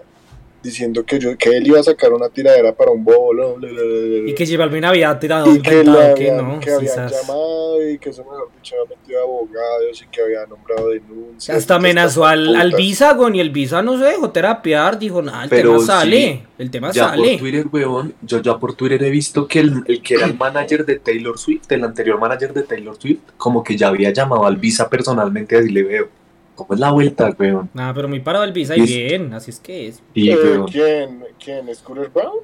diciendo 0.65 1.05
que, 1.05 1.19
yo, 1.21 1.37
que 1.37 1.51
él 1.57 1.67
iba 1.67 1.79
a 1.79 1.83
sacar 1.83 2.13
una 2.13 2.29
tiradera 2.29 2.75
para 2.75 2.91
un 2.91 3.05
bolo. 3.05 3.57
bla, 3.57 3.71
bla, 3.71 3.83
bla, 3.83 3.93
bla, 4.23 4.31
Y 4.31 4.35
que 4.35 4.47
J 4.47 4.59
Balvin 4.59 4.85
había 4.85 5.17
tirado, 5.19 5.55
y 5.55 5.61
que, 5.63 5.71
inventado, 5.81 6.15
que 6.15 6.31
habían, 6.31 6.49
no, 6.49 6.61
que 6.61 6.71
habían 6.71 6.81
quizás. 6.93 7.13
llamado 7.13 7.89
y 7.91 7.99
que 7.99 8.11
eso 8.11 8.25
mejor 8.25 8.49
dicho 8.57 8.75
había 8.83 8.97
metido 8.97 9.23
abogados 9.23 10.03
y 10.03 10.07
que 10.09 10.23
había 10.23 10.47
nombrado 10.47 10.89
denuncias. 10.89 11.57
Hasta 11.57 11.75
amenazó 11.77 12.25
al, 12.27 12.57
al 12.57 12.73
güey, 12.73 13.37
y 13.37 13.41
el 13.41 13.51
Visa 13.51 13.83
no 13.83 13.99
se 13.99 14.05
dejó 14.05 14.31
terapiar, 14.31 14.99
dijo, 14.99 15.23
nada, 15.23 15.45
el 15.45 15.51
Pero 15.51 15.69
tema 15.73 15.81
sí, 15.81 15.87
sale, 15.87 16.43
el 16.59 16.71
tema 16.71 16.91
Ya 16.93 17.09
sale. 17.11 17.31
por 17.33 17.39
Twitter, 17.39 17.67
weón, 17.71 18.15
yo 18.23 18.41
ya 18.41 18.59
por 18.59 18.75
Twitter 18.75 19.03
he 19.03 19.11
visto 19.11 19.47
que 19.47 19.61
el, 19.61 19.85
el 19.87 20.03
que 20.03 20.15
era 20.15 20.27
el 20.27 20.35
manager 20.37 20.85
de 20.87 20.99
Taylor 20.99 21.39
Swift, 21.39 21.71
el 21.71 21.85
anterior 21.85 22.19
manager 22.19 22.53
de 22.55 22.63
Taylor 22.63 22.97
Swift, 22.99 23.21
como 23.37 23.63
que 23.63 23.77
ya 23.77 23.89
había 23.89 24.11
llamado 24.13 24.47
al 24.47 24.57
Visa 24.57 24.89
personalmente 24.89 25.57
a 25.57 25.59
decirle, 25.59 25.83
veo, 25.83 26.09
¿cómo 26.55 26.75
es 26.75 26.81
la 26.81 26.91
vuelta, 26.93 27.35
weón? 27.39 27.69
Nada, 27.75 27.93
pero 27.95 28.09
muy 28.09 28.21
parado 28.21 28.45
el 28.45 28.53
Visa 28.53 28.77
y 28.77 28.81
Es- 28.83 28.87
bien, 28.89 29.33
así 29.35 29.51
es 29.51 29.61
que 29.61 29.89
es. 29.89 30.03
Y, 30.15 30.31
Eh, 30.31 30.37
¿Quién? 30.71 31.25
¿Quién? 31.43 31.75
¿Scooter 31.75 32.09
Brown? 32.11 32.39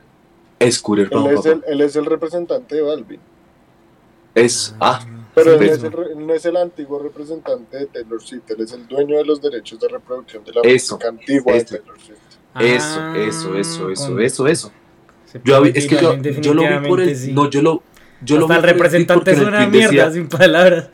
Scooter 0.71 1.05
Él 1.05 1.11
Brown, 1.11 1.29
es, 1.31 1.37
papá. 1.37 1.49
el, 1.51 1.63
él 1.67 1.81
es 1.81 1.97
el 1.97 2.05
representante 2.07 2.75
de 2.77 2.83
Balvin. 2.83 3.21
Es, 4.35 4.75
ah, 4.81 5.05
Pero 5.35 5.59
Sí, 5.59 5.65
él, 5.65 5.71
es 5.71 5.83
el 5.85 6.27
no 6.27 6.35
es 6.35 6.45
el 6.45 6.57
antiguo 6.57 6.99
representante 6.99 7.77
de 7.79 7.87
Taylor 7.87 8.21
Swift, 8.21 8.43
él 8.51 8.61
es 8.63 8.73
el 8.73 8.87
dueño 8.89 9.17
de 9.17 9.25
los 9.25 9.41
derechos 9.41 9.79
de 9.81 9.89
reproducción 9.89 10.43
de 10.45 10.53
la 10.53 10.61
Eso, 10.63 10.97
música 10.97 11.09
antigua 11.09 11.53
eso. 11.55 11.75
de 11.75 11.79
Taylor 11.81 12.01
Swift. 12.01 12.19
eso, 12.61 12.99
Ah, 13.01 13.15
eso, 13.17 13.57
eso, 13.57 13.91
eso, 13.91 14.07
con- 14.09 14.23
eso, 14.23 14.47
eso. 14.49 14.73
Yo, 15.45 15.65
es 15.65 15.87
que 15.87 15.97
yo, 16.41 16.55
lo 16.55 16.81
vi 16.81 16.89
por 16.89 17.01
el, 17.01 17.17
sí. 17.17 17.33
no, 17.33 17.49
yo 17.49 17.63
lo, 17.63 17.83
yo 18.23 18.37
lo 18.39 18.47
Hasta 18.47 18.55
vi 18.61 18.61
el 18.69 18.73
representante 18.75 19.31
es 19.31 19.41
una 19.41 19.67
mierda, 19.69 19.87
decía- 19.89 20.11
sin 20.11 20.29
palabras. 20.29 20.91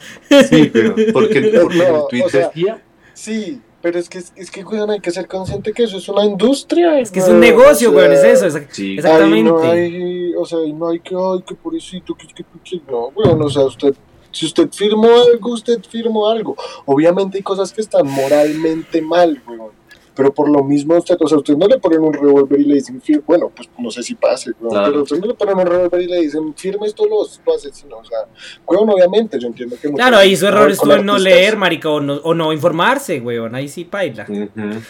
Sí, 0.51 0.71
weón, 0.75 0.95
porque, 1.15 1.39
el- 1.39 1.51
porque 1.63 1.79
en 1.79 1.95
el 1.95 2.03
tweet 2.11 2.23
o 2.25 2.29
sea, 2.29 2.47
decía, 2.49 2.83
Sí, 3.17 3.63
pero 3.81 3.99
es 3.99 4.11
que, 4.11 4.19
es 4.19 4.51
que 4.51 4.63
weón, 4.63 4.91
hay 4.91 5.01
que 5.01 5.11
ser 5.11 5.27
consciente 5.27 5.73
que 5.73 5.85
eso 5.85 5.97
es 5.97 6.07
una 6.11 6.23
industria. 6.27 7.01
Es 7.01 7.11
que 7.11 7.21
es 7.21 7.29
un 7.29 7.41
negocio, 7.41 7.91
weón, 7.91 8.11
weón, 8.11 8.13
es 8.13 8.43
eso. 8.43 8.47
es- 8.59 8.67
sí, 8.73 8.95
Exacto. 8.97 9.25
Ahí 9.25 9.43
no 9.43 9.57
Exactamente. 9.57 9.97
hay, 9.97 10.35
o 10.35 10.45
sea, 10.45 10.59
ahí 10.59 10.73
no 10.75 10.89
hay 10.91 11.01
que, 11.01 11.15
ay, 11.15 11.43
que 11.47 11.55
pobrecito, 11.55 12.15
que, 12.15 12.27
que, 12.27 12.35
que, 12.45 12.45
que- 12.63 12.83
no, 12.93 13.09
weón, 13.17 13.41
o 13.43 13.49
sea, 13.49 13.65
usted, 13.65 13.95
si 14.31 14.45
usted 14.45 14.69
firmó 14.71 15.09
algo, 15.09 15.51
usted 15.53 15.81
firmó 15.89 16.29
algo. 16.29 16.55
Obviamente 16.85 17.39
hay 17.39 17.43
cosas 17.43 17.73
que 17.73 17.81
están 17.81 18.07
moralmente 18.07 19.01
mal, 19.01 19.43
weón. 19.49 19.71
Pero 20.17 20.33
por 20.33 20.49
lo 20.49 20.65
mismo, 20.65 20.97
usted, 20.97 21.17
o 21.21 21.29
sea, 21.29 21.39
usted 21.39 21.57
no 21.57 21.67
le 21.67 21.79
ponen 21.79 22.01
un 22.01 22.13
revólver 22.13 22.59
y 22.61 22.65
le 22.65 22.75
dicen, 22.77 23.03
bueno, 23.27 23.51
pues 23.55 23.69
no 23.79 23.91
sé 23.91 24.03
si 24.03 24.15
pase, 24.15 24.53
weón, 24.61 24.73
Claro. 24.73 24.91
pero 24.93 25.03
usted 25.03 25.19
no 25.19 25.27
le 25.27 25.35
ponen 25.35 25.59
un 25.59 25.67
revólver 25.67 26.01
y 26.03 26.07
le 26.07 26.21
dicen, 26.23 26.55
firme 26.55 26.87
esto, 26.87 27.05
lo, 27.07 27.17
lo 27.45 27.55
asesino, 27.55 27.99
o 27.99 28.05
sea, 28.05 28.19
weón, 28.67 28.89
obviamente, 28.89 29.39
yo 29.39 29.49
entiendo 29.49 29.77
que... 29.81 29.93
Claro, 29.93 30.17
ahí 30.17 30.37
su 30.37 30.47
error 30.47 30.71
estuvo 30.71 30.95
en 30.95 31.05
no 31.05 31.19
leer, 31.19 31.57
marica, 31.57 31.91
o 31.91 32.01
no, 32.01 32.15
o 32.15 32.35
no 32.35 32.53
informarse, 32.53 33.21
weón. 33.21 33.55
Ahí 33.55 33.69
sí 33.69 33.85
paila. 33.85 34.27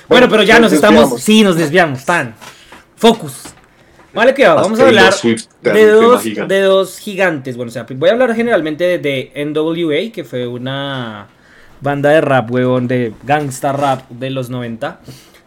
Bueno, 0.08 0.28
pero 0.28 0.42
ya 0.42 0.58
nos 0.60 0.66
nos 0.66 0.72
estamos. 0.72 1.20
Sí, 1.20 1.42
nos 1.42 1.56
desviamos, 1.56 2.04
tan. 2.04 2.34
Focus. 2.96 3.54
Vale, 4.12 4.32
que 4.32 4.46
vamos 4.46 4.80
a 4.80 4.86
hablar 4.86 5.12
dos, 5.12 6.24
de 6.24 6.60
dos 6.62 6.98
gigantes. 6.98 7.56
Bueno, 7.56 7.68
o 7.68 7.72
sea, 7.72 7.86
voy 7.88 8.08
a 8.08 8.12
hablar 8.12 8.34
generalmente 8.34 8.84
de, 8.84 8.98
de 8.98 9.44
NWA, 9.44 10.10
que 10.12 10.24
fue 10.24 10.46
una 10.46 11.28
banda 11.80 12.10
de 12.10 12.20
rap, 12.20 12.50
huevón, 12.50 12.88
de 12.88 13.12
gangsta 13.24 13.72
rap 13.72 14.08
de 14.10 14.30
los 14.30 14.50
90. 14.50 15.00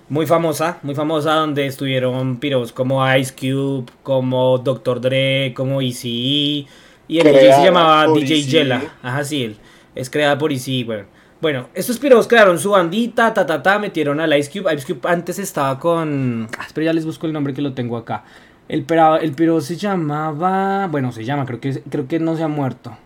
Muy 0.10 0.26
famosa, 0.26 0.80
muy 0.82 0.96
famosa, 0.96 1.34
donde 1.36 1.68
estuvieron 1.68 2.38
piros 2.38 2.72
como 2.72 3.06
Ice 3.16 3.34
Cube, 3.34 3.92
como 4.02 4.58
Dr. 4.58 5.02
Dre, 5.02 5.54
como 5.56 5.82
Eazy-E. 5.82 6.68
Y 7.08 7.20
el 7.20 7.24
DJ 7.26 7.34
se 7.34 7.40
Creada 7.40 7.64
llamaba 7.64 8.08
DJ 8.08 8.36
Eazy-E. 8.36 8.44
Yella. 8.44 8.82
Ajá, 9.04 9.24
sí, 9.24 9.44
él. 9.44 9.58
Es 9.94 10.10
creada 10.10 10.38
por 10.38 10.52
weón. 10.52 11.06
Bueno, 11.42 11.68
estos 11.74 12.00
piros 12.00 12.28
crearon 12.28 12.60
su 12.60 12.72
bandita, 12.72 13.34
ta, 13.34 13.46
ta, 13.46 13.64
ta, 13.64 13.80
metieron 13.80 14.20
al 14.20 14.38
Ice 14.38 14.52
Cube. 14.52 14.74
Ice 14.74 14.86
Cube 14.86 15.08
antes 15.10 15.40
estaba 15.40 15.80
con... 15.80 16.50
Ah, 16.58 16.66
espera, 16.66 16.86
ya 16.86 16.94
les 16.94 17.06
busco 17.06 17.28
el 17.28 17.34
nombre 17.34 17.54
que 17.54 17.62
lo 17.62 17.74
tengo 17.74 17.96
acá. 17.96 18.26
El, 18.68 18.86
el 19.22 19.32
piro 19.34 19.62
se 19.62 19.78
llamaba... 19.78 20.88
Bueno, 20.88 21.12
se 21.12 21.24
llama, 21.24 21.46
creo 21.46 21.62
que, 21.62 21.82
creo 21.90 22.08
que 22.08 22.20
no 22.20 22.36
se 22.36 22.44
ha 22.44 22.48
muerto. 22.48 22.98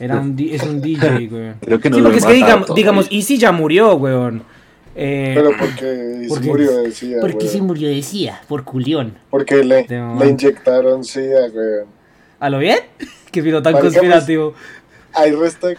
Era 0.00 0.16
un, 0.20 0.36
di- 0.36 0.54
es 0.54 0.62
un 0.62 0.80
DJ, 0.82 1.26
güey. 1.28 1.52
Creo 1.60 1.80
que 1.80 1.90
no 1.90 1.96
sí, 1.96 2.02
porque 2.02 2.18
es 2.18 2.26
que 2.26 2.32
digamos, 2.34 2.74
digamos. 2.74 3.08
Easy 3.10 3.38
ya 3.38 3.52
murió, 3.52 3.94
weón. 3.94 4.42
Eh, 5.00 5.32
Pero 5.34 5.50
porque 5.58 6.20
se 6.22 6.28
porque- 6.28 6.46
murió 6.48 6.76
de 6.82 6.90
SIDA, 6.92 7.20
porque 7.20 7.36
weón. 7.38 7.48
se 7.50 7.62
murió 7.62 7.88
de 7.88 8.02
SIDA, 8.02 8.42
por 8.48 8.64
culión. 8.64 9.18
Porque 9.30 9.62
le, 9.62 9.84
De 9.84 10.00
le 10.18 10.28
inyectaron 10.28 11.04
SIDA, 11.04 11.46
weón. 11.54 11.86
¿A 12.40 12.50
lo 12.50 12.58
bien? 12.58 12.78
Qué 13.30 13.40
vino 13.42 13.62
tan 13.62 13.72
pues, 13.74 13.84
conspirativo. 13.84 14.54
Hay 15.14 15.32
resto 15.32 15.66
de, 15.66 15.76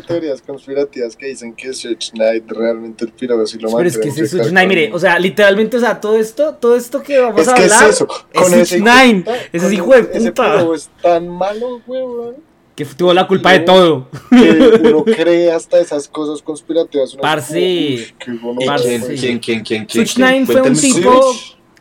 teorías 0.00 0.42
conspirativas 0.42 1.16
que 1.16 1.26
dicen 1.26 1.54
que 1.54 1.72
Search 1.72 2.10
Knight 2.12 2.50
realmente 2.50 3.04
el 3.04 3.12
piro 3.12 3.46
sí 3.46 3.58
lo 3.58 3.74
Pero 3.74 3.88
es 3.88 3.96
que 3.96 4.08
ese 4.08 4.26
Such 4.26 4.46
Nine, 4.48 4.60
con- 4.60 4.68
mire, 4.68 4.90
o 4.92 4.98
sea, 4.98 5.18
literalmente, 5.18 5.76
o 5.76 5.80
sea, 5.80 6.00
todo 6.00 6.18
esto, 6.18 6.54
todo 6.56 6.76
esto 6.76 7.02
que 7.02 7.18
vamos 7.18 7.40
Es 7.42 7.48
a 7.48 7.54
que 7.54 7.64
es 7.66 7.72
hablar 7.72 7.90
eso. 7.90 8.08
es 8.32 8.40
Con 8.40 8.50
Such 8.50 8.60
ese 8.60 8.80
Nine. 8.80 9.20
puta- 9.22 9.36
Ese 9.52 9.66
es 9.66 9.72
hijo 9.72 9.90
de 9.94 10.00
Ese 10.12 10.32
puta. 10.32 10.58
piro 10.58 10.74
es 10.74 10.90
tan 11.00 11.28
malo, 11.28 11.80
weón. 11.86 12.34
Que 12.74 12.84
tuvo 12.84 13.12
la 13.12 13.26
culpa 13.26 13.52
de 13.52 13.60
todo. 13.60 14.08
Que 14.30 14.80
uno 14.82 15.04
cree 15.04 15.52
hasta 15.52 15.78
esas 15.78 16.08
cosas 16.08 16.42
conspirativas. 16.42 17.14
Parce. 17.20 17.54
dice, 17.58 18.04
"Uy, 18.04 18.14
qué 18.18 18.32
bueno 18.32 18.60
¿Y 18.62 18.66
Parce. 18.66 18.98
quién, 18.98 19.16
quién, 19.18 19.38
quién, 19.38 19.62
quién, 19.62 19.86
quién? 19.86 20.06
Such? 20.06 20.18
Nine 20.18 20.46
fue 20.46 20.62
un 20.62 20.74
tipo. 20.74 21.34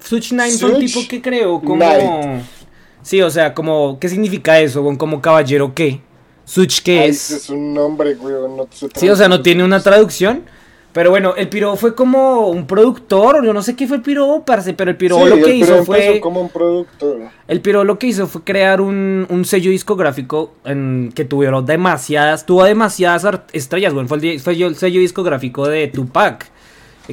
Such. 0.04 0.32
Nine 0.32 0.52
fue 0.52 0.72
un 0.72 0.80
tipo 0.80 1.02
que 1.08 1.22
creó 1.22 1.62
como. 1.62 2.44
Sí, 3.02 3.22
o 3.22 3.30
sea, 3.30 3.54
como. 3.54 3.98
¿Qué 4.00 4.10
significa 4.10 4.60
eso? 4.60 4.84
Como 4.98 5.22
caballero 5.22 5.74
qué? 5.74 6.02
Such 6.46 6.82
qué 6.82 7.00
Ay, 7.00 7.10
es. 7.12 7.32
Es 7.32 7.50
un 7.50 7.74
nombre, 7.74 8.16
weón. 8.16 8.58
No 8.58 8.68
se 8.72 8.88
Sí, 8.96 9.10
o 9.10 9.16
sea, 9.16 9.28
no 9.30 9.42
tiene 9.42 9.64
una 9.64 9.82
traducción. 9.82 10.44
Pero 10.94 11.10
bueno, 11.10 11.36
el 11.38 11.48
piro 11.48 11.76
fue 11.78 11.96
como 11.96 12.50
un 12.50 12.68
productor, 12.68 13.46
yo 13.46 13.54
no 13.54 13.62
sé 13.62 13.76
qué 13.76 13.88
fue 13.88 13.98
el 13.98 14.04
piro, 14.04 14.44
parce, 14.46 14.74
pero 14.74 14.92
el 14.92 14.98
piro 14.98 15.18
Sí, 15.18 15.30
lo 15.30 15.36
que 15.38 15.56
hizo 15.56 15.86
fue... 15.86 16.20
como 16.20 16.42
un 16.42 16.50
productor. 16.50 17.18
El 17.48 17.62
piro 17.62 17.86
lo 17.86 17.98
que 17.98 18.08
hizo 18.08 18.28
fue 18.28 18.44
crear 18.44 18.82
un, 18.82 19.26
un 19.30 19.46
sello 19.46 19.72
discográfico 19.72 20.54
en, 20.66 21.12
que 21.16 21.24
tuvieron 21.24 21.66
demasiadas, 21.66 22.46
tuvo 22.46 22.66
demasiadas 22.66 23.26
estrellas, 23.54 23.94
bueno, 23.94 24.10
fue 24.10 24.18
el, 24.18 24.40
fue 24.42 24.54
el 24.54 24.76
sello 24.76 25.00
discográfico 25.00 25.66
de 25.68 25.88
Tupac, 25.88 26.50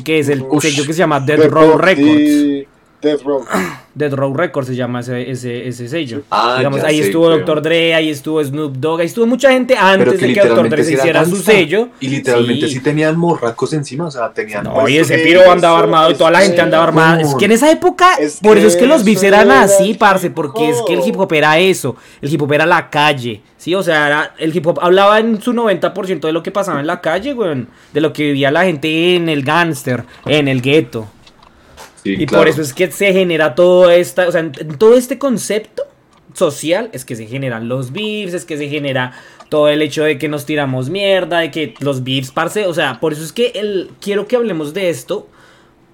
que 0.04 0.18
es 0.18 0.28
el 0.28 0.42
Ush, 0.42 0.62
sello 0.62 0.84
que 0.84 0.92
se 0.92 0.98
llama 0.98 1.20
Dead 1.20 1.48
Row, 1.48 1.78
Records. 1.78 2.66
Death 3.00 3.22
Row. 3.22 3.44
Dead 3.94 4.12
Row 4.12 4.32
Records 4.34 4.68
se 4.68 4.76
llama 4.76 5.00
ese, 5.00 5.30
ese, 5.30 5.66
ese 5.68 5.88
sello. 5.88 6.22
Ah, 6.30 6.54
Digamos, 6.58 6.82
ahí 6.84 6.98
sé, 7.00 7.06
estuvo 7.06 7.26
weón. 7.28 7.40
Dr. 7.44 7.62
Dre, 7.62 7.94
ahí 7.94 8.08
estuvo 8.10 8.42
Snoop 8.44 8.76
Dogg, 8.76 9.00
ahí 9.00 9.06
estuvo 9.06 9.26
mucha 9.26 9.50
gente 9.50 9.76
antes 9.76 10.20
de 10.20 10.32
que 10.32 10.40
Dr. 10.40 10.68
Dre 10.68 10.84
se 10.84 10.94
hiciera 10.94 11.24
su 11.24 11.36
sello. 11.36 11.88
Y 12.00 12.08
literalmente 12.08 12.66
sí. 12.68 12.74
Sí. 12.74 12.80
tenían 12.80 13.16
morracos 13.16 13.72
encima, 13.72 14.06
o 14.06 14.10
sea, 14.10 14.32
tenían... 14.32 14.64
No, 14.64 14.88
y 14.88 14.98
ese 14.98 15.18
piro 15.18 15.50
andaba 15.50 15.78
armado 15.80 16.10
y 16.10 16.14
toda 16.14 16.30
la 16.30 16.40
gente 16.40 16.56
que- 16.56 16.60
andaba 16.62 16.84
armada. 16.84 17.20
Es 17.20 17.34
que 17.34 17.44
en 17.46 17.52
esa 17.52 17.70
época, 17.70 18.14
Es 18.20 18.38
por 18.40 18.56
eso 18.58 18.66
es 18.68 18.76
que 18.76 18.86
los 18.86 19.04
beats 19.04 19.22
eran 19.24 19.46
era 19.48 19.62
así, 19.62 19.90
el 19.92 19.98
parce, 19.98 20.30
porque 20.30 20.68
es 20.70 20.76
que 20.86 20.94
el 20.94 21.00
hip 21.06 21.18
hop 21.18 21.32
era 21.32 21.58
eso. 21.58 21.96
El 22.20 22.32
hip 22.32 22.42
hop 22.42 22.52
era 22.52 22.66
la 22.66 22.90
calle, 22.90 23.42
¿sí? 23.56 23.74
O 23.74 23.82
sea, 23.82 24.06
era- 24.06 24.34
el 24.38 24.54
hip 24.56 24.66
hop 24.66 24.78
hablaba 24.80 25.18
en 25.18 25.40
su 25.42 25.52
90% 25.52 26.20
de 26.20 26.32
lo 26.32 26.42
que 26.42 26.50
pasaba 26.52 26.78
en 26.80 26.86
la 26.86 27.00
calle, 27.00 27.32
güey. 27.32 27.66
De 27.92 28.00
lo 28.00 28.12
que 28.12 28.24
vivía 28.24 28.50
la 28.52 28.64
gente 28.64 29.16
en 29.16 29.28
el 29.28 29.42
gangster, 29.42 30.04
en 30.26 30.46
el 30.48 30.60
gueto. 30.62 31.08
Sí, 32.16 32.22
Y 32.22 32.26
claro. 32.26 32.42
por 32.42 32.48
eso 32.48 32.62
es 32.62 32.72
que 32.72 32.90
se 32.90 33.12
genera 33.12 33.54
todo 33.54 33.90
esta, 33.90 34.26
o 34.28 34.32
sea, 34.32 34.40
en, 34.40 34.52
en 34.58 34.78
todo 34.78 34.94
este 34.96 35.18
concepto 35.18 35.82
social 36.34 36.90
es 36.92 37.04
que 37.04 37.16
se 37.16 37.26
generan 37.26 37.68
los 37.68 37.92
beefs, 37.92 38.34
es 38.34 38.44
que 38.44 38.56
se 38.56 38.68
genera 38.68 39.12
todo 39.48 39.68
el 39.68 39.82
hecho 39.82 40.04
de 40.04 40.18
que 40.18 40.28
nos 40.28 40.44
tiramos 40.46 40.88
mierda, 40.90 41.38
de 41.40 41.50
que 41.50 41.74
los 41.80 42.04
beefs, 42.04 42.30
parce, 42.30 42.66
o 42.66 42.74
sea, 42.74 43.00
por 43.00 43.12
eso 43.12 43.22
es 43.24 43.32
que 43.32 43.52
el, 43.54 43.90
quiero 44.00 44.26
que 44.26 44.36
hablemos 44.36 44.74
de 44.74 44.90
esto, 44.90 45.26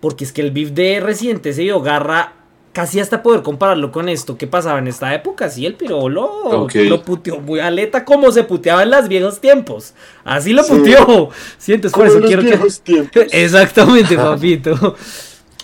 porque 0.01 0.25
es 0.25 0.33
que 0.33 0.43
el 0.43 0.51
beef 0.51 0.71
de 0.71 1.01
Residente 1.01 1.53
se 1.53 1.63
dio 1.63 1.81
garra 1.81 2.35
casi 2.73 2.99
hasta 2.99 3.23
poder 3.23 3.43
compararlo 3.43 3.93
con 3.93 4.09
esto 4.09 4.37
que 4.37 4.49
pasaba 4.49 4.81
en 4.81 4.89
esta 4.89 5.15
época, 5.15 5.49
sí, 5.49 5.65
el 5.65 5.75
piro 5.77 6.09
lo, 6.09 6.25
Ok. 6.25 6.75
lo 6.75 7.03
puteó 7.05 7.39
muy 7.39 7.61
aleta 7.61 8.05
como 8.05 8.33
se 8.33 8.43
puteaba 8.43 8.83
en 8.83 8.91
los 8.91 9.07
viejos 9.09 9.41
tiempos, 9.41 9.95
así 10.25 10.53
lo 10.53 10.65
Sí. 10.65 10.73
puteó, 10.75 11.31
sí, 11.57 11.75
entonces 11.75 11.97
por 11.97 12.07
eso 12.09 12.17
en 12.17 12.23
los 12.23 12.29
quiero 12.29 12.43
que... 12.43 12.69
tiempos. 12.83 13.23
Exactamente, 13.33 14.17
papito. 14.17 14.97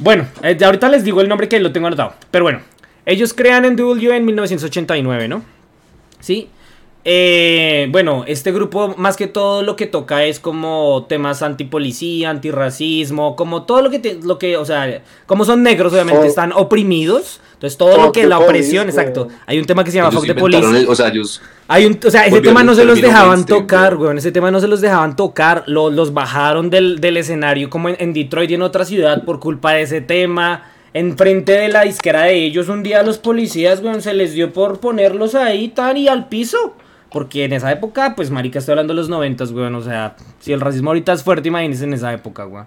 Bueno, 0.00 0.26
eh, 0.42 0.56
ahorita 0.64 0.88
les 0.88 1.04
digo 1.04 1.20
el 1.20 1.28
nombre 1.28 1.48
que 1.48 1.60
lo 1.60 1.72
tengo 1.72 1.86
anotado. 1.86 2.14
Pero 2.30 2.44
bueno, 2.44 2.60
ellos 3.04 3.34
crean 3.34 3.66
en 3.66 3.76
W 3.76 4.16
en 4.16 4.24
1989, 4.24 5.28
¿no? 5.28 5.42
Sí. 6.20 6.48
Eh, 7.04 7.88
bueno, 7.90 8.24
este 8.26 8.52
grupo 8.52 8.94
más 8.98 9.16
que 9.16 9.26
todo 9.26 9.62
lo 9.62 9.74
que 9.74 9.86
toca 9.86 10.24
es 10.24 10.38
como 10.38 11.06
temas 11.08 11.40
antipolicía, 11.42 12.28
antirracismo, 12.28 13.36
como 13.36 13.62
todo 13.62 13.80
lo 13.80 13.88
que, 13.90 13.98
te- 13.98 14.18
lo 14.22 14.38
que, 14.38 14.58
o 14.58 14.66
sea, 14.66 15.02
como 15.24 15.46
son 15.46 15.62
negros 15.62 15.94
obviamente 15.94 16.26
están 16.26 16.52
oprimidos, 16.52 17.40
entonces 17.54 17.78
todo 17.78 17.96
lo 17.96 18.12
que 18.12 18.26
la 18.26 18.36
police, 18.36 18.50
opresión, 18.50 18.88
exacto. 18.90 19.28
Hay 19.46 19.58
un 19.58 19.64
tema 19.64 19.82
que 19.82 19.90
se 19.90 19.96
llama 19.96 20.10
Ellos 20.10 20.20
Fuck 20.20 20.34
the 20.34 20.40
Police. 20.40 20.58
el- 20.82 20.88
o 20.88 20.94
sea, 20.94 21.08
ellos... 21.08 21.40
Hay 21.68 21.86
un, 21.86 21.98
o 22.04 22.10
sea, 22.10 22.26
ese 22.26 22.40
tema 22.42 22.64
no 22.64 22.74
se 22.74 22.84
los 22.84 23.00
dejaban 23.00 23.46
tocar, 23.46 23.94
güey. 23.96 24.06
weón. 24.08 24.18
Ese 24.18 24.32
tema 24.32 24.50
no 24.50 24.60
se 24.60 24.68
los 24.68 24.80
dejaban 24.82 25.16
tocar. 25.16 25.62
Lo- 25.66 25.88
los 25.88 26.12
bajaron 26.12 26.68
del, 26.68 27.00
del 27.00 27.16
escenario 27.16 27.70
como 27.70 27.88
en, 27.88 27.96
en 27.98 28.12
Detroit 28.12 28.50
y 28.50 28.54
en 28.54 28.62
otra 28.62 28.84
ciudad 28.84 29.24
por 29.24 29.40
culpa 29.40 29.72
de 29.72 29.82
ese 29.82 30.00
tema. 30.02 30.70
Enfrente 30.92 31.52
de 31.52 31.68
la 31.68 31.82
disquera 31.82 32.22
de 32.24 32.34
ellos, 32.44 32.68
un 32.68 32.82
día 32.82 32.98
a 33.00 33.02
los 33.04 33.18
policías, 33.18 33.80
weón, 33.82 34.02
se 34.02 34.12
les 34.12 34.32
dio 34.32 34.52
por 34.52 34.80
ponerlos 34.80 35.36
ahí 35.36 35.68
tan 35.68 35.96
y 35.96 36.08
al 36.08 36.28
piso. 36.28 36.74
Porque 37.12 37.44
en 37.44 37.52
esa 37.52 37.72
época, 37.72 38.14
pues, 38.14 38.30
marica, 38.30 38.58
estoy 38.60 38.72
hablando 38.72 38.92
de 38.94 38.98
los 39.00 39.08
noventas, 39.08 39.50
weón. 39.50 39.74
O 39.74 39.82
sea, 39.82 40.16
si 40.38 40.52
el 40.52 40.60
racismo 40.60 40.90
ahorita 40.90 41.12
es 41.12 41.22
fuerte, 41.24 41.48
imagínense 41.48 41.84
en 41.84 41.94
esa 41.94 42.12
época, 42.12 42.46
weón. 42.46 42.66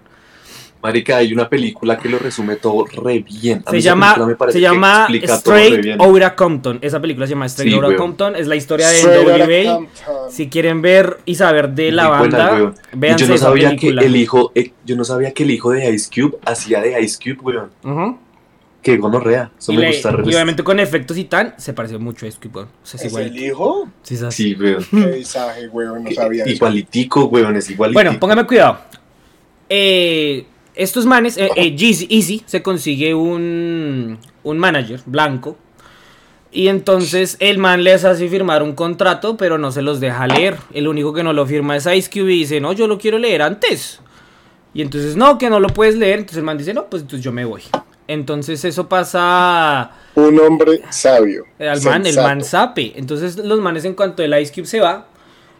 Marica, 0.82 1.16
hay 1.16 1.32
una 1.32 1.48
película 1.48 1.96
que 1.96 2.10
lo 2.10 2.18
resume 2.18 2.56
todo 2.56 2.84
re 2.84 3.20
bien. 3.20 3.62
A 3.64 3.70
Se 3.70 3.80
llama, 3.80 4.14
se 4.50 4.60
llama 4.60 5.08
Straight. 5.10 5.98
Outta 5.98 6.36
Compton. 6.36 6.78
Esa 6.82 7.00
película 7.00 7.26
se 7.26 7.30
llama 7.30 7.46
Straight 7.46 7.72
Sí, 7.72 7.80
Outta. 7.80 7.96
Compton. 7.96 8.36
Es 8.36 8.46
la 8.46 8.54
historia 8.56 8.88
de 8.88 8.98
Straight 8.98 9.66
NWA. 9.66 10.28
Si 10.28 10.50
quieren 10.50 10.82
ver 10.82 11.20
y 11.24 11.36
saber 11.36 11.70
de 11.70 11.90
la 11.90 12.08
banda, 12.08 12.74
yo 12.92 13.26
no 13.26 13.34
esa 13.34 13.38
sabía 13.38 13.68
película. 13.70 14.02
que 14.02 14.06
el 14.08 14.16
hijo, 14.16 14.52
eh, 14.54 14.72
yo 14.84 14.94
no 14.94 15.04
sabía 15.04 15.32
que 15.32 15.44
el 15.44 15.52
hijo 15.52 15.70
de 15.70 15.90
Ice 15.90 16.10
Cube 16.14 16.36
hacía 16.44 16.82
de 16.82 17.00
Ice 17.00 17.16
Cube, 17.18 17.38
weón. 17.42 17.70
Ujú. 17.82 18.18
Que 18.84 18.96
gonorrea. 18.98 19.50
Eso 19.58 19.72
y, 19.72 19.76
me 19.76 19.82
le- 19.82 19.88
gusta. 19.88 20.10
y 20.10 20.28
obviamente 20.28 20.62
con 20.62 20.78
efectos 20.78 21.16
y 21.16 21.24
tan, 21.24 21.54
se 21.56 21.72
parece 21.72 21.98
mucho 21.98 22.26
a 22.26 22.28
Ice 22.28 22.38
Cube, 22.38 22.52
weón. 22.54 22.68
O 22.68 22.86
sea, 22.86 22.98
es 22.98 23.06
¿Es 23.06 23.10
igual. 23.12 23.24
el 23.24 23.38
hijo? 23.42 23.88
Sí, 24.02 24.14
es 24.14 24.22
así. 24.22 24.42
Sí, 24.42 24.54
weón. 24.54 24.84
Qué 24.90 25.06
visaje, 25.16 25.68
weón, 25.68 26.04
no 26.04 26.10
sabía 26.12 26.44
eso. 26.44 26.52
Igualitico, 26.52 27.24
weón, 27.24 27.56
es 27.56 27.70
igualitico. 27.70 28.02
Bueno, 28.04 28.20
póngame 28.20 28.44
cuidado. 28.46 28.78
Eh, 29.68 30.44
estos 30.74 31.06
manes, 31.06 31.36
eh, 31.38 31.48
eh, 31.56 31.74
Yeezy- 31.76 32.06
Easy 32.10 32.42
se 32.46 32.62
consigue 32.62 33.14
un, 33.14 34.18
un 34.42 34.58
manager 34.58 35.00
blanco. 35.06 35.56
Y 36.52 36.68
entonces 36.68 37.36
el 37.40 37.58
man 37.58 37.82
les 37.82 38.04
hace 38.04 38.28
firmar 38.28 38.62
un 38.62 38.74
contrato, 38.74 39.36
pero 39.36 39.58
no 39.58 39.72
se 39.72 39.82
los 39.82 39.98
deja 39.98 40.26
leer. 40.28 40.56
El 40.72 40.86
único 40.86 41.12
que 41.12 41.24
no 41.24 41.32
lo 41.32 41.46
firma 41.46 41.74
es 41.76 41.86
Ice 41.86 42.08
Cube 42.10 42.32
y 42.32 42.38
dice, 42.40 42.60
no, 42.60 42.72
yo 42.72 42.86
lo 42.86 42.98
quiero 42.98 43.18
leer 43.18 43.42
antes. 43.42 44.00
Y 44.72 44.82
entonces, 44.82 45.16
no, 45.16 45.36
que 45.38 45.50
no 45.50 45.58
lo 45.58 45.68
puedes 45.68 45.96
leer. 45.96 46.20
Entonces 46.20 46.38
el 46.38 46.44
man 46.44 46.58
dice, 46.58 46.72
no, 46.74 46.86
pues 46.86 47.02
entonces 47.02 47.24
yo 47.24 47.32
me 47.32 47.44
voy. 47.44 47.62
Entonces 48.06 48.64
eso 48.64 48.88
pasa 48.88 49.92
Un 50.14 50.38
hombre 50.40 50.82
sabio. 50.90 51.44
Eh, 51.58 51.68
al 51.68 51.80
man, 51.82 52.04
el 52.06 52.16
man 52.16 52.44
sape. 52.44 52.92
Entonces 52.96 53.36
los 53.36 53.60
manes 53.60 53.84
en 53.84 53.94
cuanto 53.94 54.22
el 54.22 54.38
Ice 54.40 54.52
Cube 54.52 54.66
se 54.66 54.80
va, 54.80 55.06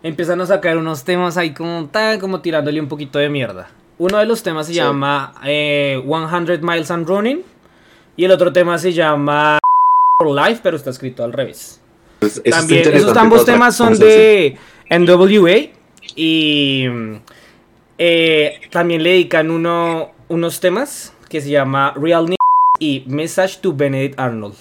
empiezan 0.02 0.40
a 0.40 0.46
sacar 0.46 0.76
unos 0.76 1.04
temas 1.04 1.36
ahí 1.38 1.54
como 1.54 1.86
tan, 1.86 2.20
como 2.20 2.40
tirándole 2.40 2.80
un 2.80 2.88
poquito 2.88 3.18
de 3.18 3.28
mierda. 3.30 3.70
Uno 3.96 4.18
de 4.18 4.26
los 4.26 4.42
temas 4.42 4.66
se 4.66 4.72
Sí. 4.72 4.78
llama 4.78 5.34
eh, 5.44 6.02
100 6.04 6.60
Miles 6.62 6.90
and 6.90 7.08
Running 7.08 7.42
y 8.16 8.24
el 8.24 8.30
otro 8.32 8.52
tema 8.52 8.76
se 8.78 8.92
llama 8.92 9.58
For 10.20 10.30
Life, 10.34 10.60
pero 10.62 10.76
está 10.76 10.90
escrito 10.90 11.24
al 11.24 11.32
revés. 11.32 11.80
Pues, 12.18 12.42
eso 12.44 12.56
También, 12.58 12.92
esos 12.92 13.16
ambos 13.16 13.44
temas 13.46 13.74
son 13.76 13.98
de 13.98 14.58
NWA 14.90 15.70
y 16.14 16.86
eh, 17.98 18.60
también 18.70 19.02
le 19.02 19.10
dedican 19.10 19.50
uno, 19.50 20.10
unos 20.28 20.60
temas 20.60 21.13
que 21.34 21.40
se 21.40 21.50
llama 21.50 21.92
Real 21.96 22.26
N 22.26 22.36
y 22.78 23.02
Message 23.08 23.58
to 23.58 23.74
Benedict 23.74 24.20
Arnold. 24.20 24.54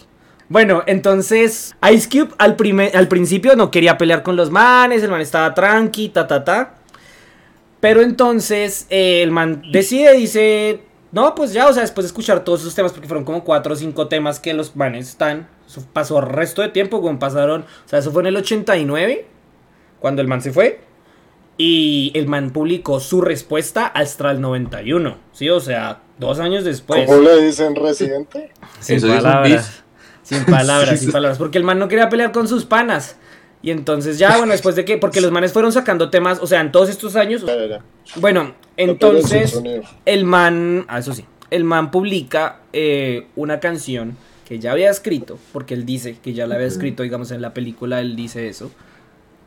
Bueno, 0.50 0.82
entonces 0.88 1.76
Ice 1.94 2.10
Cube 2.10 2.34
al, 2.40 2.58
al 2.96 3.08
principio 3.08 3.56
no 3.56 3.70
quería 3.70 3.96
pelear 4.00 4.24
con 4.24 4.36
los 4.36 4.50
manes, 4.50 5.04
el 5.04 5.12
man 5.12 5.22
estaba 5.22 5.54
tranqui, 5.54 6.10
ta 6.10 6.26
ta 6.26 6.44
ta. 6.44 6.74
Pero 7.80 8.02
entonces 8.02 8.88
eh, 8.90 9.22
el 9.22 9.30
man 9.30 9.62
decide, 9.72 10.14
dice, 10.14 10.80
no, 11.12 11.36
pues 11.36 11.54
ya, 11.54 11.68
o 11.68 11.74
sea, 11.74 11.84
después 11.84 12.06
de 12.06 12.08
escuchar 12.08 12.44
todos 12.44 12.62
esos 12.62 12.74
temas, 12.74 12.92
porque 12.92 13.08
fueron 13.08 13.24
como 13.24 13.44
cuatro 13.44 13.74
o 13.74 13.76
cinco 13.76 14.08
temas 14.08 14.40
que 14.40 14.56
los 14.56 14.76
manes 14.76 15.10
están, 15.10 15.48
pasó 15.94 16.18
el 16.18 16.26
resto 16.26 16.64
de 16.64 16.70
tiempo, 16.70 16.98
weón, 16.98 17.20
pasaron, 17.20 17.62
o 17.62 17.88
sea, 17.88 18.00
eso 18.00 18.12
fue 18.12 18.24
en 18.24 18.30
el 18.30 18.38
89, 18.38 19.28
cuando 20.00 20.24
el 20.24 20.28
man 20.28 20.42
se 20.42 20.52
fue, 20.52 20.82
y 21.58 22.12
el 22.16 22.28
man 22.28 22.52
publicó 22.52 23.00
su 23.00 23.22
respuesta 23.22 23.86
hasta 23.86 24.32
el 24.32 24.42
91, 24.42 25.18
¿sí? 25.32 25.50
O 25.50 25.60
sea, 25.60 26.02
dos 26.18 26.40
años 26.40 26.64
después. 26.64 27.06
¿Cómo 27.06 27.22
le 27.22 27.46
dicen 27.46 27.76
residente? 27.76 28.52
Sin 28.80 28.98
Eso 28.98 29.08
palabras. 29.08 29.84
Sin 30.24 30.46
palabras, 30.46 31.00
sin 31.00 31.12
palabras. 31.12 31.38
Porque 31.38 31.58
el 31.58 31.64
man 31.64 31.80
no 31.80 31.88
quería 31.88 32.10
pelear 32.10 32.32
con 32.32 32.48
sus 32.48 32.66
panas. 32.66 33.18
Y 33.62 33.72
entonces 33.72 34.18
ya, 34.18 34.38
bueno, 34.38 34.52
después 34.52 34.76
de 34.76 34.84
que, 34.84 34.98
porque 34.98 35.22
los 35.22 35.32
manes 35.32 35.54
fueron 35.54 35.72
sacando 35.72 36.10
temas, 36.10 36.40
o 36.42 36.48
sea, 36.48 36.60
en 36.60 36.72
todos 36.72 36.90
estos 36.90 37.16
años. 37.16 37.46
Bueno, 38.18 38.56
entonces 38.76 39.62
el 40.06 40.26
man, 40.26 40.86
ah, 40.90 41.00
eso 41.00 41.14
sí, 41.14 41.26
el 41.50 41.64
man 41.64 41.90
publica 41.90 42.60
eh, 42.74 43.28
una 43.38 43.62
canción 43.62 44.18
que 44.46 44.60
ya 44.60 44.74
había 44.74 44.90
escrito, 44.90 45.40
porque 45.54 45.76
él 45.76 45.86
dice 45.86 46.18
que 46.22 46.34
ya 46.34 46.46
la 46.46 46.56
había 46.56 46.68
escrito, 46.68 47.04
digamos, 47.04 47.32
en 47.32 47.42
la 47.42 47.54
película 47.54 48.02
él 48.02 48.18
dice 48.18 48.50
eso. 48.50 48.70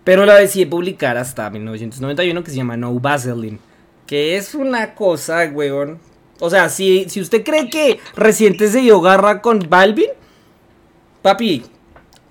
Pero 0.07 0.25
la 0.25 0.37
decidí 0.37 0.67
publicar 0.67 1.17
hasta 1.17 1.51
1991 1.51 2.45
que 2.45 2.51
se 2.53 2.57
llama 2.57 2.77
No 2.77 2.95
Vaseline. 2.95 3.59
Que 4.07 4.37
es 4.37 4.55
una 4.55 4.95
cosa, 4.95 5.51
weón. 5.53 5.99
O 6.39 6.49
sea, 6.49 6.69
si, 6.69 7.07
si 7.09 7.21
usted 7.21 7.43
cree 7.43 7.69
que 7.69 7.99
Residente 8.15 8.69
se 8.69 8.79
dio 8.83 9.01
garra 9.01 9.43
con 9.43 9.67
Balvin, 9.69 10.11
papi, 11.23 11.65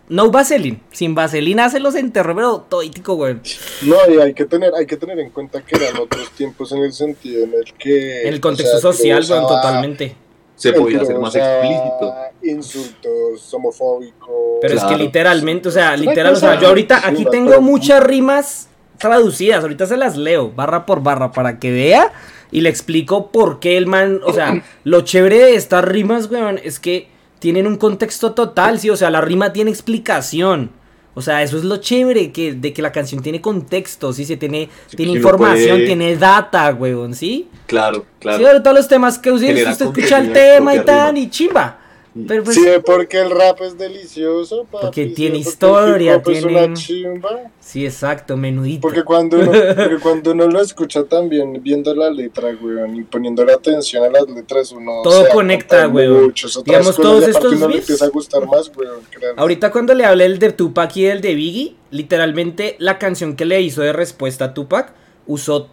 no 0.08 0.32
Vaseline. 0.32 0.79
Sin 0.91 1.15
vaselina 1.15 1.70
se 1.70 1.82
los 1.82 1.96
enterró, 1.96 2.34
pero 2.34 2.62
toítico, 2.62 3.15
weón. 3.15 3.41
No, 3.82 3.98
y 4.10 4.22
hay 4.22 4.34
que 4.34 4.46
tener, 4.46 4.74
hay 4.74 4.86
que 4.86 4.96
tener 4.96 5.20
en 5.20 5.32
cuenta 5.32 5.62
que 5.62 5.75
eran 5.75 6.01
otros 6.01 6.32
tiempos 6.32 6.72
en 6.72 6.77
el 6.84 6.94
sentido 6.94 7.44
en 7.44 7.53
el 7.55 7.74
que. 7.74 8.22
En 8.22 8.34
el 8.36 8.39
contexto 8.39 8.77
o 8.77 8.79
sea, 8.79 8.94
social, 8.94 9.20
usaba- 9.22 9.48
totalmente. 9.50 10.15
Se 10.55 10.74
podía 10.74 11.01
hacer 11.01 11.19
más 11.19 11.35
explícito. 11.35 12.13
Insultos 12.43 13.53
homofóbicos. 13.53 14.59
Pero 14.62 14.75
es 14.75 14.83
que 14.83 14.95
literalmente, 14.95 15.69
o 15.69 15.71
sea, 15.71 15.95
literal, 15.97 16.33
o 16.33 16.38
sea, 16.38 16.59
yo 16.59 16.67
ahorita 16.67 17.07
aquí 17.07 17.25
tengo 17.29 17.62
muchas 17.62 18.01
rimas 18.03 18.69
traducidas, 18.97 19.63
ahorita 19.63 19.85
se 19.85 19.97
las 19.97 20.15
leo, 20.15 20.51
barra 20.51 20.85
por 20.85 21.03
barra, 21.03 21.31
para 21.31 21.59
que 21.59 21.71
vea 21.71 22.12
y 22.51 22.62
le 22.62 22.69
explico 22.69 23.31
por 23.31 23.59
qué 23.59 23.77
el 23.77 23.88
man, 23.88 24.21
o 24.25 24.33
sea, 24.33 24.63
lo 24.83 25.01
chévere 25.01 25.39
de 25.39 25.55
estas 25.55 25.83
rimas, 25.83 26.29
weón, 26.31 26.59
es 26.63 26.79
que 26.79 27.09
tienen 27.39 27.67
un 27.67 27.77
contexto 27.77 28.33
total, 28.33 28.79
sí, 28.79 28.89
o 28.89 28.95
sea, 28.95 29.09
la 29.09 29.21
rima 29.21 29.53
tiene 29.53 29.71
explicación. 29.71 30.71
O 31.15 31.22
sea, 31.22 31.41
eso 31.41 31.57
es 31.57 31.63
lo 31.63 31.77
chévere, 31.77 32.31
que, 32.31 32.53
de 32.53 32.74
que 32.74 32.81
la 32.81 32.91
canción 32.91 33.22
tiene 33.24 33.39
contexto, 33.41 34.12
sí, 34.13 34.25
se 34.25 34.36
tiene, 34.38 34.69
tiene 34.95 35.13
información, 35.13 35.75
puede- 35.77 35.86
tiene 35.86 36.15
data, 36.17 36.74
weón, 36.77 37.15
¿sí? 37.15 37.48
Claro, 37.67 38.05
claro. 38.19 38.38
Sí, 38.39 38.45
ahorita 38.45 38.74
los 38.74 38.88
temas 38.88 39.17
que 39.17 39.31
usted, 39.31 39.48
usted 39.72 39.86
escucha 39.88 40.17
el 40.19 40.34
tema 40.34 40.75
y 40.75 40.77
rima. 40.79 41.19
y 41.19 41.29
chimba. 41.29 41.79
Pero 42.27 42.43
pues, 42.45 42.55
Sí, 42.55 42.65
porque 42.86 43.19
el 43.19 43.29
rap 43.29 43.60
es 43.62 43.77
delicioso, 43.77 44.63
papi, 44.72 44.86
Porque 44.86 45.05
tiene 45.07 45.36
porque 45.36 45.50
historia, 45.50 46.15
hip 46.15 46.22
hop 46.25 46.31
es 46.31 46.39
tiene- 46.43 46.65
una 46.65 46.74
chimba. 46.74 47.29
sí, 47.60 47.86
exacto, 47.86 48.38
menudito. 48.38 48.79
Porque 48.79 49.03
cuando 49.03 49.38
uno, 49.38 49.51
porque 49.75 49.98
cuando 50.01 50.31
uno 50.31 50.48
lo 50.48 50.62
escucha 50.62 51.03
también 51.03 51.62
viendo 51.62 51.93
la 51.93 52.10
letra, 52.10 52.55
weón, 52.62 52.95
y 52.95 53.03
poniéndole 53.03 53.51
atención 53.51 54.03
a 54.05 54.10
las 54.10 54.29
letras, 54.29 54.72
uno 54.72 55.01
Todo 55.03 55.27
conecta, 55.27 55.89
weón. 55.89 56.34
Digamos, 56.63 56.95
todos 56.95 57.27
estos 57.27 57.51
uno 57.51 57.67
le 57.67 57.75
beats- 57.75 57.79
empieza 57.79 58.05
a 58.05 58.10
gustar 58.10 58.45
más, 58.48 58.72
weón. 58.77 59.00
créanme. 59.12 59.41
Ahorita 59.41 59.72
cuando 59.74 59.93
le 59.93 60.05
hablé 60.05 60.24
el 60.25 60.39
de 60.39 60.53
Tupac 60.53 60.95
y 60.95 61.07
el 61.07 61.19
de 61.19 61.36
Biggie, 61.36 61.75
literalmente 61.91 62.77
la 62.79 62.98
canción 62.98 63.36
que 63.36 63.43
le 63.43 63.62
hizo 63.62 63.81
de 63.81 63.91
respuesta 63.91 64.45
a 64.45 64.53
Tupac 64.53 64.93
usó 65.27 65.69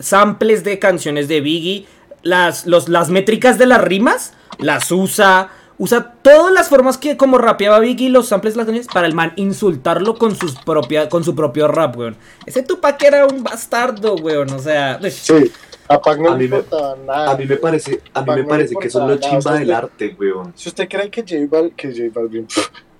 samples 0.00 0.64
de 0.64 0.78
canciones 0.78 1.28
de 1.28 1.40
Biggie, 1.40 1.86
las, 2.22 2.66
los, 2.66 2.88
las 2.88 3.08
métricas 3.08 3.56
de 3.56 3.66
las 3.66 3.80
rimas, 3.82 4.34
las 4.58 4.90
usa, 4.90 5.50
usa 5.78 6.14
todas 6.22 6.52
las 6.52 6.68
formas 6.68 6.98
que 6.98 7.16
como 7.16 7.38
rapeaba 7.38 7.78
Biggie, 7.80 8.08
los 8.08 8.28
samples 8.28 8.54
de 8.54 8.58
las 8.58 8.66
canciones 8.66 8.92
para 8.92 9.06
el 9.06 9.14
man 9.14 9.32
insultarlo 9.36 10.16
con, 10.16 10.34
sus 10.36 10.54
propia, 10.56 11.08
con 11.08 11.24
su 11.24 11.34
propio 11.34 11.68
rap, 11.68 11.96
weón. 11.96 12.16
Ese 12.46 12.62
Tupac 12.62 13.02
era 13.02 13.26
un 13.26 13.42
bastardo, 13.42 14.14
weón, 14.16 14.50
o 14.50 14.58
sea... 14.58 14.98
Sí, 15.10 15.52
a 15.88 16.00
Pac 16.00 16.18
no 16.18 16.32
A 16.32 16.36
mí 16.36 16.48
me- 16.48 16.62
nada. 17.06 17.30
A 17.32 17.36
mí 17.36 17.46
me 17.46 17.56
parece, 17.56 18.00
a 18.14 18.22
mí 18.22 18.30
me 18.34 18.42
no 18.42 18.48
parece 18.48 18.74
que 18.74 18.88
eso 18.88 19.00
es 19.00 19.06
lo 19.06 19.14
importaba 19.14 19.16
nada, 19.16 19.38
o 19.38 19.40
chimba 19.40 19.52
sea, 19.52 19.60
del 19.60 19.72
arte, 19.72 20.16
weón. 20.18 20.52
Si 20.56 20.68
usted 20.68 20.88
cree 20.88 21.10
que 21.10 21.22
J 21.22 21.46
Balvin, 21.48 21.70
que 21.76 21.88
J 21.88 22.02
Balvin, 22.12 22.46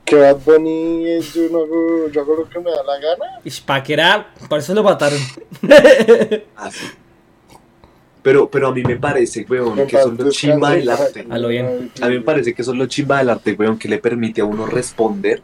que 0.05 0.17
Bad 0.17 0.37
Bunny 0.45 1.09
es 1.11 1.35
yo 1.35 1.49
no 1.51 1.59
hago, 1.65 2.09
yo 2.13 2.21
hago 2.21 2.37
lo 2.37 2.49
que 2.49 2.61
me 2.61 2.71
da 2.71 2.83
la 2.85 2.99
gana, 2.99 3.41
Ish, 3.45 3.65
Pac 3.65 3.91
era... 3.91 4.33
Por 4.49 4.59
eso 4.61 4.73
lo 4.75 4.83
mataron. 4.83 5.19
Así. 6.57 6.87
Pero, 8.27 8.51
pero 8.51 8.67
a 8.67 8.75
mí 8.75 8.83
me 8.83 8.97
parece, 8.97 9.47
weón, 9.49 9.77
que 9.87 9.97
eso 9.97 10.09
paz 10.09 10.19
es 10.19 10.25
lo 10.25 10.31
chimba 10.33 10.71
del 10.73 10.89
arte. 10.89 11.25
A 11.31 11.39
lo 11.39 11.47
bien. 11.47 11.93
A 12.03 12.09
mí 12.09 12.17
me 12.17 12.23
parece 12.23 12.55
que 12.55 12.63
eso 12.63 12.73
es 12.73 12.77
lo 12.77 12.87
chimba 12.87 13.19
del 13.19 13.31
arte, 13.31 13.53
weón, 13.53 13.79
que 13.79 13.87
le 13.87 13.99
permite 13.99 14.41
a 14.41 14.45
uno 14.45 14.67
responder 14.67 15.43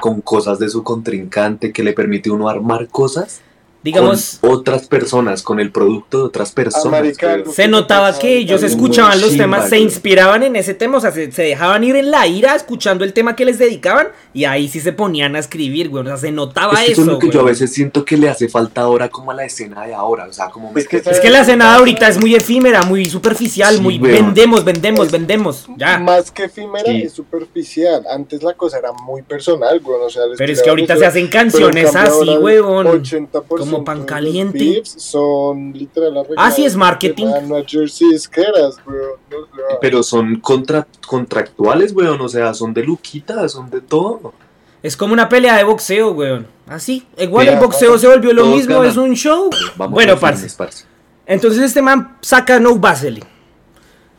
con 0.00 0.22
cosas 0.22 0.58
de 0.58 0.70
su 0.70 0.82
contrincante, 0.82 1.74
que 1.74 1.82
le 1.82 1.92
permite 1.92 2.30
a 2.30 2.32
uno 2.32 2.48
armar 2.48 2.88
cosas 2.88 3.42
Digamos... 3.82 4.38
con 4.40 4.50
otras 4.52 4.86
personas, 4.86 5.42
con 5.42 5.58
el 5.60 5.70
producto 5.72 6.18
de 6.18 6.24
otras 6.24 6.52
personas. 6.52 7.02
algo 7.22 7.52
Se 7.52 7.66
notaba 7.68 8.16
que 8.18 8.36
ellos 8.38 8.62
escuchaban 8.62 9.20
los 9.20 9.30
chimba, 9.30 9.44
temas, 9.44 9.64
se 9.64 9.76
güey. 9.76 9.82
inspiraban 9.82 10.42
en 10.44 10.56
ese 10.56 10.74
tema, 10.74 10.98
o 10.98 11.00
sea, 11.00 11.10
se, 11.10 11.32
se 11.32 11.42
dejaban 11.42 11.82
ir 11.84 11.96
en 11.96 12.10
la 12.10 12.26
ira 12.26 12.54
escuchando 12.54 13.04
el 13.04 13.12
tema 13.12 13.34
que 13.34 13.44
les 13.44 13.58
dedicaban 13.58 14.08
y 14.32 14.44
ahí 14.44 14.68
sí 14.68 14.80
se 14.80 14.92
ponían 14.92 15.34
a 15.36 15.40
escribir, 15.40 15.88
güey. 15.88 16.04
O 16.04 16.06
sea, 16.06 16.16
se 16.16 16.30
notaba 16.32 16.74
Es 16.74 16.78
que 16.86 16.92
eso 16.92 16.92
eso, 16.92 17.00
es 17.02 17.06
lo 17.08 17.18
que 17.18 17.26
güey. 17.26 17.34
yo 17.34 17.40
a 17.40 17.44
veces 17.44 17.72
siento 17.72 18.04
que 18.04 18.16
le 18.16 18.28
hace 18.28 18.48
falta 18.48 18.82
ahora 18.82 19.08
como 19.08 19.30
a 19.30 19.34
la 19.34 19.44
escena 19.44 19.84
de 19.84 19.94
ahora, 19.94 20.26
o 20.28 20.32
sea, 20.32 20.48
como... 20.50 20.72
Es 20.76 20.86
que 20.86 20.98
Es 20.98 21.20
que 21.20 21.30
la 21.30 21.40
escena 21.40 21.70
de 21.72 21.78
ahorita 21.78 22.08
es 22.08 22.20
muy 22.20 22.34
efímera, 22.34 22.82
muy 22.84 23.06
superficial, 23.06 23.76
Sí, 23.76 23.80
muy 23.82 23.98
güey. 23.98 24.12
vendemos, 24.12 24.64
vendemos, 24.64 25.06
Es- 25.06 25.12
vendemos. 25.12 25.66
Ya. 25.76 25.98
Más 25.98 26.30
que 26.30 26.44
efímera 26.44 26.84
Sí. 26.90 27.02
es 27.02 27.12
superficial. 27.12 28.04
Antes 28.10 28.42
la 28.42 28.54
cosa 28.54 28.78
era 28.78 28.92
muy 28.92 29.22
personal, 29.22 29.80
güey. 29.80 29.98
O 30.00 30.10
sea, 30.10 30.22
Pero 30.38 30.52
es 30.52 30.62
que 30.62 30.70
ahorita 30.70 30.92
eso, 30.94 31.00
se 31.00 31.06
hacen 31.06 31.28
canciones 31.28 31.94
así, 31.96 32.28
huevón. 32.28 32.86
80% 32.86 33.71
como 33.72 33.84
pan 33.84 34.04
caliente. 34.04 34.82
son 34.84 35.72
literal 35.72 36.16
arreglados 36.18 36.36
Ah, 36.36 36.50
sí, 36.50 36.64
es 36.64 36.76
marketing. 36.76 37.26
Pero 39.80 40.02
son 40.02 40.36
contra 40.40 40.86
contractuales, 41.06 41.92
weón, 41.92 42.20
o 42.20 42.28
sea, 42.28 42.54
son 42.54 42.72
de 42.74 42.84
luquita, 42.84 43.48
son 43.48 43.70
de 43.70 43.80
todo. 43.80 44.34
Es 44.82 44.96
como 44.96 45.12
una 45.12 45.28
pelea 45.28 45.56
de 45.56 45.64
boxeo, 45.64 46.12
weón. 46.12 46.46
Así. 46.66 47.06
Igual 47.16 47.48
el 47.48 47.58
boxeo 47.58 47.98
se 47.98 48.08
volvió 48.08 48.32
lo 48.32 48.46
mismo, 48.46 48.76
ganan. 48.76 48.90
es 48.90 48.96
un 48.96 49.14
show. 49.14 49.50
Vamos 49.76 49.94
Bueno, 49.94 50.18
parce. 50.18 50.38
fines, 50.38 50.54
parce. 50.54 50.84
Entonces 51.26 51.62
este 51.62 51.82
man 51.82 52.16
saca 52.20 52.58
No 52.58 52.76
Vaseline. 52.76 53.26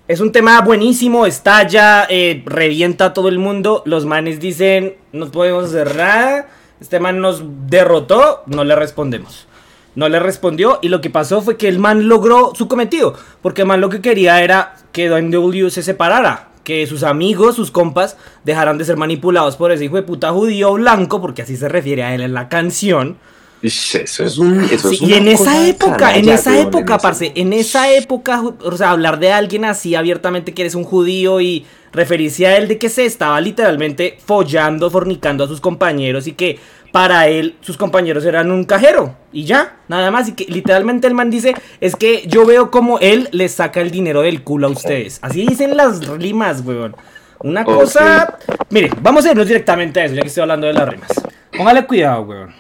Es 0.08 0.20
un 0.20 0.32
tema 0.32 0.60
buenísimo, 0.62 1.26
estalla, 1.26 2.06
eh, 2.10 2.44
revienta 2.46 3.06
a 3.06 3.14
todo 3.14 3.30
el 3.30 3.40
mundo. 3.40 3.84
Los 3.86 4.06
manes 4.06 4.40
dicen, 4.40 4.96
no 5.14 5.32
podemos 5.32 5.72
nada. 5.72 6.48
Este 6.84 7.00
man 7.00 7.22
nos 7.22 7.42
derrotó, 7.70 8.44
no 8.46 8.66
le 8.66 8.76
respondemos. 8.76 9.48
No 9.96 10.10
le 10.10 10.20
respondió 10.20 10.80
y 10.82 10.90
lo 10.90 11.00
que 11.00 11.10
pasó 11.10 11.42
fue 11.42 11.56
que 11.56 11.70
el 11.70 11.80
man 11.80 12.10
logró 12.10 12.52
su 12.56 12.68
cometido. 12.68 13.16
Porque 13.42 13.62
el 13.62 13.70
man 13.70 13.80
lo 13.80 13.88
que 13.88 14.02
quería 14.02 14.44
era 14.44 14.76
que 14.92 15.08
W 15.08 15.70
se 15.70 15.82
separara. 15.82 16.50
Que 16.66 16.86
sus 16.86 17.04
amigos, 17.04 17.56
sus 17.56 17.72
compas, 17.72 18.18
dejaran 18.44 18.78
de 18.78 18.84
ser 18.84 18.98
manipulados 18.98 19.56
por 19.56 19.72
ese 19.72 19.86
hijo 19.86 19.96
de 19.96 20.04
puta 20.04 20.34
judío 20.34 20.74
blanco, 20.74 21.22
porque 21.22 21.44
así 21.44 21.56
se 21.56 21.70
refiere 21.70 22.04
a 22.04 22.14
él 22.14 22.20
en 22.20 22.34
la 22.34 22.50
canción. 22.50 23.16
Eso 23.62 24.00
es 24.26 24.38
un. 24.38 24.60
Eso 24.66 24.90
Sí, 24.90 24.96
es 24.96 25.02
y 25.04 25.14
en 25.14 25.30
esa 25.30 25.66
época, 25.66 26.18
en 26.18 26.28
esa 26.28 26.60
época, 26.60 26.98
parce, 26.98 27.32
en 27.34 27.54
esa 27.54 27.94
época, 27.94 28.44
o 28.62 28.76
sea, 28.76 28.92
hablar 28.92 29.20
de 29.20 29.32
alguien 29.32 29.64
así 29.64 29.96
abiertamente 29.96 30.54
que 30.54 30.64
eres 30.64 30.76
un 30.76 30.84
judío 30.84 31.40
y 31.40 31.66
referirse 31.94 32.48
a 32.48 32.58
él 32.58 32.68
de 32.68 32.78
que 32.78 32.90
se 32.90 33.06
estaba 33.06 33.40
literalmente 33.40 34.18
follando, 34.26 34.90
fornicando 34.90 35.44
a 35.44 35.48
sus 35.48 35.62
compañeros 35.62 36.28
y 36.28 36.34
que 36.34 36.60
para 36.92 37.28
él 37.28 37.56
sus 37.62 37.76
compañeros 37.76 38.24
eran 38.24 38.52
un 38.52 38.66
cajero 38.66 39.16
y 39.32 39.46
ya, 39.46 39.78
nada 39.88 40.12
más. 40.12 40.30
Y 40.30 40.34
que 40.34 40.46
literalmente 40.46 41.08
el 41.08 41.14
man 41.14 41.32
dice, 41.32 41.56
es 41.82 41.96
que 41.96 42.24
yo 42.28 42.46
veo 42.46 42.70
como 42.70 43.00
él 43.00 43.30
les 43.32 43.54
saca 43.54 43.82
el 43.82 43.90
dinero 43.92 44.22
del 44.22 44.44
culo 44.44 44.68
a 44.68 44.72
ustedes. 44.72 45.20
Así 45.22 45.46
dicen 45.46 45.76
las 45.76 46.06
rimas, 46.08 46.62
weón. 46.66 46.96
Una 47.40 47.66
cosa... 47.66 48.38
Mire, 48.70 48.92
vamos 49.02 49.26
a 49.26 49.32
irnos 49.32 49.48
directamente 49.48 50.00
a 50.00 50.06
eso, 50.06 50.16
ya 50.16 50.22
que 50.22 50.28
estoy 50.28 50.42
hablando 50.42 50.68
de 50.68 50.74
las 50.74 50.88
rimas. 50.88 51.10
Póngale 51.58 51.86
cuidado, 51.86 52.22
weón. 52.22 52.54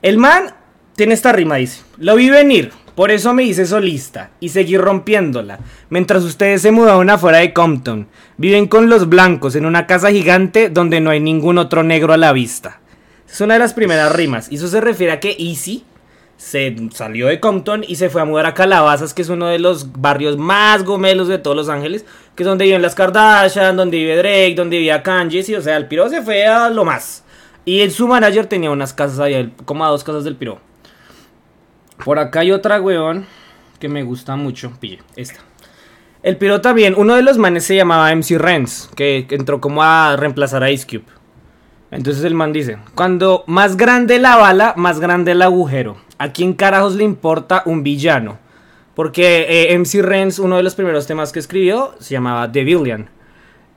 El 0.00 0.16
man 0.18 0.54
tiene 0.94 1.14
esta 1.14 1.32
rima, 1.32 1.56
dice. 1.56 1.82
Lo 1.98 2.14
vi 2.14 2.30
venir, 2.30 2.72
por 2.94 3.10
eso 3.10 3.34
me 3.34 3.42
hice 3.42 3.66
solista 3.66 4.30
y 4.38 4.50
seguí 4.50 4.76
rompiéndola. 4.76 5.58
Mientras 5.90 6.22
ustedes 6.22 6.62
se 6.62 6.70
mudaron 6.70 7.10
afuera 7.10 7.38
de 7.38 7.52
Compton, 7.52 8.06
viven 8.36 8.68
con 8.68 8.88
los 8.88 9.08
blancos 9.08 9.56
en 9.56 9.66
una 9.66 9.86
casa 9.86 10.10
gigante 10.10 10.68
donde 10.68 11.00
no 11.00 11.10
hay 11.10 11.20
ningún 11.20 11.58
otro 11.58 11.82
negro 11.82 12.12
a 12.12 12.16
la 12.16 12.32
vista. 12.32 12.80
Es 13.28 13.40
una 13.40 13.54
de 13.54 13.60
las 13.60 13.74
primeras 13.74 14.14
rimas. 14.14 14.50
Y 14.52 14.56
eso 14.56 14.68
se 14.68 14.80
refiere 14.80 15.12
a 15.12 15.18
que 15.18 15.34
Easy 15.36 15.84
se 16.36 16.76
salió 16.92 17.26
de 17.26 17.40
Compton 17.40 17.84
y 17.86 17.96
se 17.96 18.10
fue 18.10 18.22
a 18.22 18.24
mudar 18.24 18.46
a 18.46 18.54
Calabazas, 18.54 19.12
que 19.12 19.22
es 19.22 19.28
uno 19.28 19.46
de 19.46 19.58
los 19.58 19.92
barrios 20.00 20.36
más 20.36 20.84
gomelos 20.84 21.26
de 21.26 21.38
todos 21.38 21.56
Los 21.56 21.68
Ángeles, 21.68 22.04
que 22.36 22.42
es 22.42 22.46
donde 22.46 22.64
viven 22.64 22.82
las 22.82 22.94
Kardashian, 22.94 23.76
donde 23.76 23.96
vive 23.96 24.16
Drake, 24.16 24.54
donde 24.56 24.76
vivía 24.76 25.02
Kanye, 25.02 25.56
o 25.56 25.62
sea, 25.62 25.76
el 25.76 25.88
piro 25.88 26.08
se 26.08 26.22
fue 26.22 26.46
a 26.46 26.70
lo 26.70 26.84
más. 26.84 27.24
Y 27.64 27.80
en 27.80 27.90
su 27.90 28.06
manager 28.06 28.46
tenía 28.46 28.70
unas 28.70 28.92
casas 28.92 29.18
allá, 29.18 29.48
como 29.64 29.84
a 29.84 29.88
dos 29.88 30.04
casas 30.04 30.22
del 30.24 30.36
piro. 30.36 30.60
Por 32.02 32.18
acá 32.18 32.40
hay 32.40 32.52
otra, 32.52 32.80
weón, 32.80 33.26
que 33.78 33.88
me 33.88 34.02
gusta 34.02 34.36
mucho. 34.36 34.72
Pille, 34.80 35.00
esta. 35.16 35.40
El 36.24 36.38
piro 36.38 36.62
también, 36.62 36.94
uno 36.96 37.16
de 37.16 37.22
los 37.22 37.36
manes 37.36 37.64
se 37.64 37.76
llamaba 37.76 38.10
MC 38.14 38.38
Renz, 38.38 38.88
que, 38.96 39.26
entró 39.28 39.60
como 39.60 39.82
a 39.82 40.16
reemplazar 40.16 40.62
a 40.62 40.70
Ice 40.70 40.86
Cube. 40.86 41.04
Entonces 41.90 42.24
el 42.24 42.34
man 42.34 42.50
dice, 42.50 42.78
cuando 42.94 43.44
más 43.46 43.76
grande 43.76 44.18
la 44.18 44.36
bala, 44.36 44.72
más 44.78 45.00
grande 45.00 45.32
el 45.32 45.42
agujero. 45.42 45.98
¿A 46.16 46.32
quién 46.32 46.54
carajos 46.54 46.94
le 46.94 47.04
importa 47.04 47.62
un 47.66 47.82
villano? 47.82 48.38
Porque 48.94 49.46
eh, 49.70 49.78
MC 49.78 50.00
Renz, 50.00 50.38
uno 50.38 50.56
de 50.56 50.62
los 50.62 50.74
primeros 50.74 51.06
temas 51.06 51.30
que 51.30 51.40
escribió, 51.40 51.94
se 52.00 52.14
llamaba 52.14 52.50
The 52.50 52.64
Villain. 52.64 53.10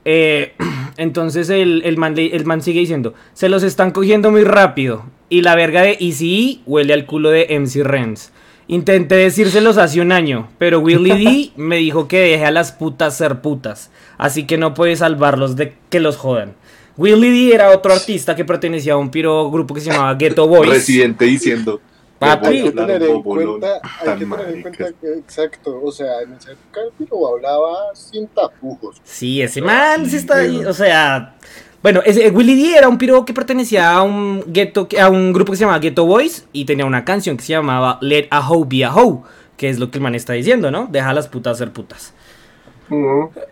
Eh, 0.06 0.54
entonces 0.96 1.50
el, 1.50 1.82
el 1.84 1.98
man, 1.98 2.14
el 2.16 2.46
man 2.46 2.62
sigue 2.62 2.80
diciendo, 2.80 3.12
se 3.34 3.50
los 3.50 3.62
están 3.62 3.90
cogiendo 3.90 4.30
muy 4.30 4.44
rápido. 4.44 5.04
Y 5.28 5.42
la 5.42 5.54
verga 5.54 5.82
de 5.82 5.96
Easy 6.00 6.62
huele 6.66 6.94
al 6.94 7.06
culo 7.06 7.30
de 7.30 7.46
MC 7.58 7.82
Renz. 7.84 8.30
Intenté 8.66 9.14
decírselos 9.16 9.78
hace 9.78 10.00
un 10.00 10.12
año, 10.12 10.48
pero 10.58 10.80
Willie 10.80 11.14
D 11.14 11.50
me 11.56 11.76
dijo 11.76 12.06
que 12.06 12.18
deje 12.20 12.44
a 12.44 12.50
las 12.50 12.72
putas 12.72 13.16
ser 13.16 13.40
putas. 13.40 13.90
Así 14.18 14.46
que 14.46 14.58
no 14.58 14.74
puede 14.74 14.96
salvarlos 14.96 15.56
de 15.56 15.74
que 15.90 16.00
los 16.00 16.16
jodan. 16.16 16.54
Willie 16.96 17.30
D 17.30 17.54
era 17.54 17.70
otro 17.70 17.92
artista 17.92 18.34
que 18.36 18.44
pertenecía 18.44 18.94
a 18.94 18.96
un 18.96 19.10
piro 19.10 19.50
grupo 19.50 19.74
que 19.74 19.80
se 19.80 19.90
llamaba 19.90 20.14
Ghetto 20.14 20.46
Boys. 20.48 20.68
Residente 20.68 21.24
diciendo. 21.24 21.80
Papi. 22.18 22.48
Hay 22.48 22.62
que 22.64 22.72
tener 22.72 23.02
en 23.02 23.22
bobolón, 23.22 23.60
cuenta, 23.60 23.80
hay 24.00 24.04
tan 24.04 24.18
que 24.18 24.24
tener 24.24 24.48
en 24.48 24.62
marica. 24.62 24.62
cuenta 24.62 24.98
que, 25.00 25.12
exacto, 25.14 25.80
o 25.80 25.92
sea, 25.92 26.20
en 26.22 26.32
esa 26.32 26.50
época 26.50 26.80
el 26.80 26.90
piro 26.98 27.28
hablaba 27.28 27.94
sin 27.94 28.26
tapujos. 28.26 28.96
Sí, 29.04 29.40
ese 29.40 29.62
man 29.62 30.04
Sí, 30.10 30.16
está 30.16 30.38
ahí, 30.38 30.64
o 30.64 30.72
sea... 30.74 31.36
Bueno, 31.82 32.00
ese, 32.04 32.30
Willie 32.30 32.56
D 32.56 32.76
era 32.76 32.88
un 32.88 32.98
piro 32.98 33.24
que 33.24 33.32
pertenecía 33.32 33.92
a 33.92 34.02
un 34.02 34.42
ghetto, 34.48 34.88
a 35.00 35.08
un 35.08 35.32
grupo 35.32 35.52
que 35.52 35.58
se 35.58 35.60
llamaba 35.62 35.78
Ghetto 35.78 36.04
Boys 36.06 36.46
y 36.52 36.64
tenía 36.64 36.84
una 36.84 37.04
canción 37.04 37.36
que 37.36 37.44
se 37.44 37.52
llamaba 37.52 37.98
Let 38.00 38.26
a 38.30 38.48
Hoe 38.48 38.66
Be 38.68 38.84
a 38.84 38.94
Hoe, 38.94 39.20
que 39.56 39.68
es 39.68 39.78
lo 39.78 39.90
que 39.90 39.98
el 39.98 40.02
man 40.02 40.14
está 40.14 40.32
diciendo, 40.32 40.70
¿no? 40.70 40.88
Deja 40.90 41.10
a 41.10 41.14
las 41.14 41.28
putas 41.28 41.58
ser 41.58 41.72
putas. 41.72 42.14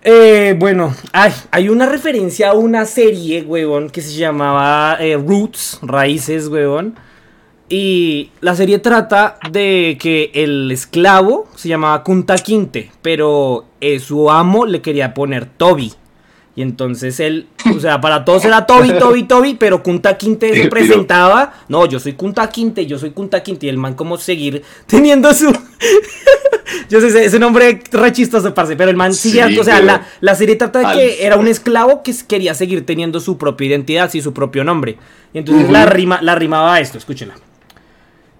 Eh, 0.02 0.56
bueno, 0.58 0.94
ay, 1.12 1.32
hay 1.50 1.68
una 1.68 1.86
referencia 1.86 2.50
a 2.50 2.54
una 2.54 2.84
serie, 2.86 3.42
huevón, 3.42 3.90
que 3.90 4.00
se 4.00 4.14
llamaba 4.16 4.96
eh, 4.98 5.16
Roots, 5.16 5.78
Raíces, 5.82 6.48
huevón. 6.48 6.96
Y 7.68 8.30
la 8.40 8.54
serie 8.54 8.78
trata 8.78 9.38
de 9.50 9.98
que 10.00 10.30
el 10.34 10.70
esclavo 10.70 11.48
se 11.56 11.68
llamaba 11.68 12.02
Kunta 12.04 12.36
Quinte, 12.36 12.92
pero 13.02 13.64
eh, 13.80 13.98
su 13.98 14.30
amo 14.30 14.66
le 14.66 14.80
quería 14.80 15.14
poner 15.14 15.46
Toby. 15.46 15.92
Y 16.56 16.62
entonces 16.62 17.20
él, 17.20 17.46
o 17.76 17.78
sea, 17.80 18.00
para 18.00 18.24
todos 18.24 18.44
era 18.46 18.64
Toby, 18.64 18.92
Toby, 18.98 19.24
Toby, 19.24 19.54
pero 19.54 19.82
Kunta 19.82 20.16
Quinte 20.16 20.54
se 20.54 20.66
presentaba. 20.70 21.52
No, 21.68 21.84
yo 21.84 22.00
soy 22.00 22.14
Kunta 22.14 22.48
Quinte, 22.48 22.86
yo 22.86 22.98
soy 22.98 23.10
Kunta 23.10 23.42
Quinte. 23.42 23.66
Y 23.66 23.68
el 23.68 23.76
man, 23.76 23.92
como 23.94 24.16
seguir 24.16 24.62
teniendo 24.86 25.32
su. 25.34 25.54
Yo 26.88 27.00
sé, 27.00 27.08
ese- 27.08 27.24
ese 27.24 27.38
nombre 27.38 27.80
re 27.90 28.12
chistoso, 28.12 28.52
parce, 28.54 28.76
pero 28.76 28.90
el 28.90 28.96
man 28.96 29.12
Sí, 29.12 29.30
sigue, 29.30 29.58
o 29.60 29.64
sea, 29.64 29.80
la, 29.80 30.06
la 30.20 30.34
serie 30.34 30.54
trata 30.56 30.78
de 30.80 30.94
que 30.96 31.24
era 31.26 31.36
un 31.36 31.48
esclavo 31.48 32.02
que 32.02 32.14
quería 32.28 32.54
seguir 32.54 32.84
teniendo 32.86 33.18
su 33.20 33.38
propia 33.38 33.66
identidad 33.68 34.12
y 34.14 34.20
su 34.20 34.32
propio 34.32 34.62
nombre. 34.64 34.96
Y 35.32 35.38
entonces 35.38 35.64
Ujú. 35.64 35.72
la, 35.72 35.86
rima, 35.86 36.20
la 36.22 36.34
rimaba 36.36 36.74
a 36.74 36.80
esto, 36.80 36.98
escúchenla. 36.98 37.34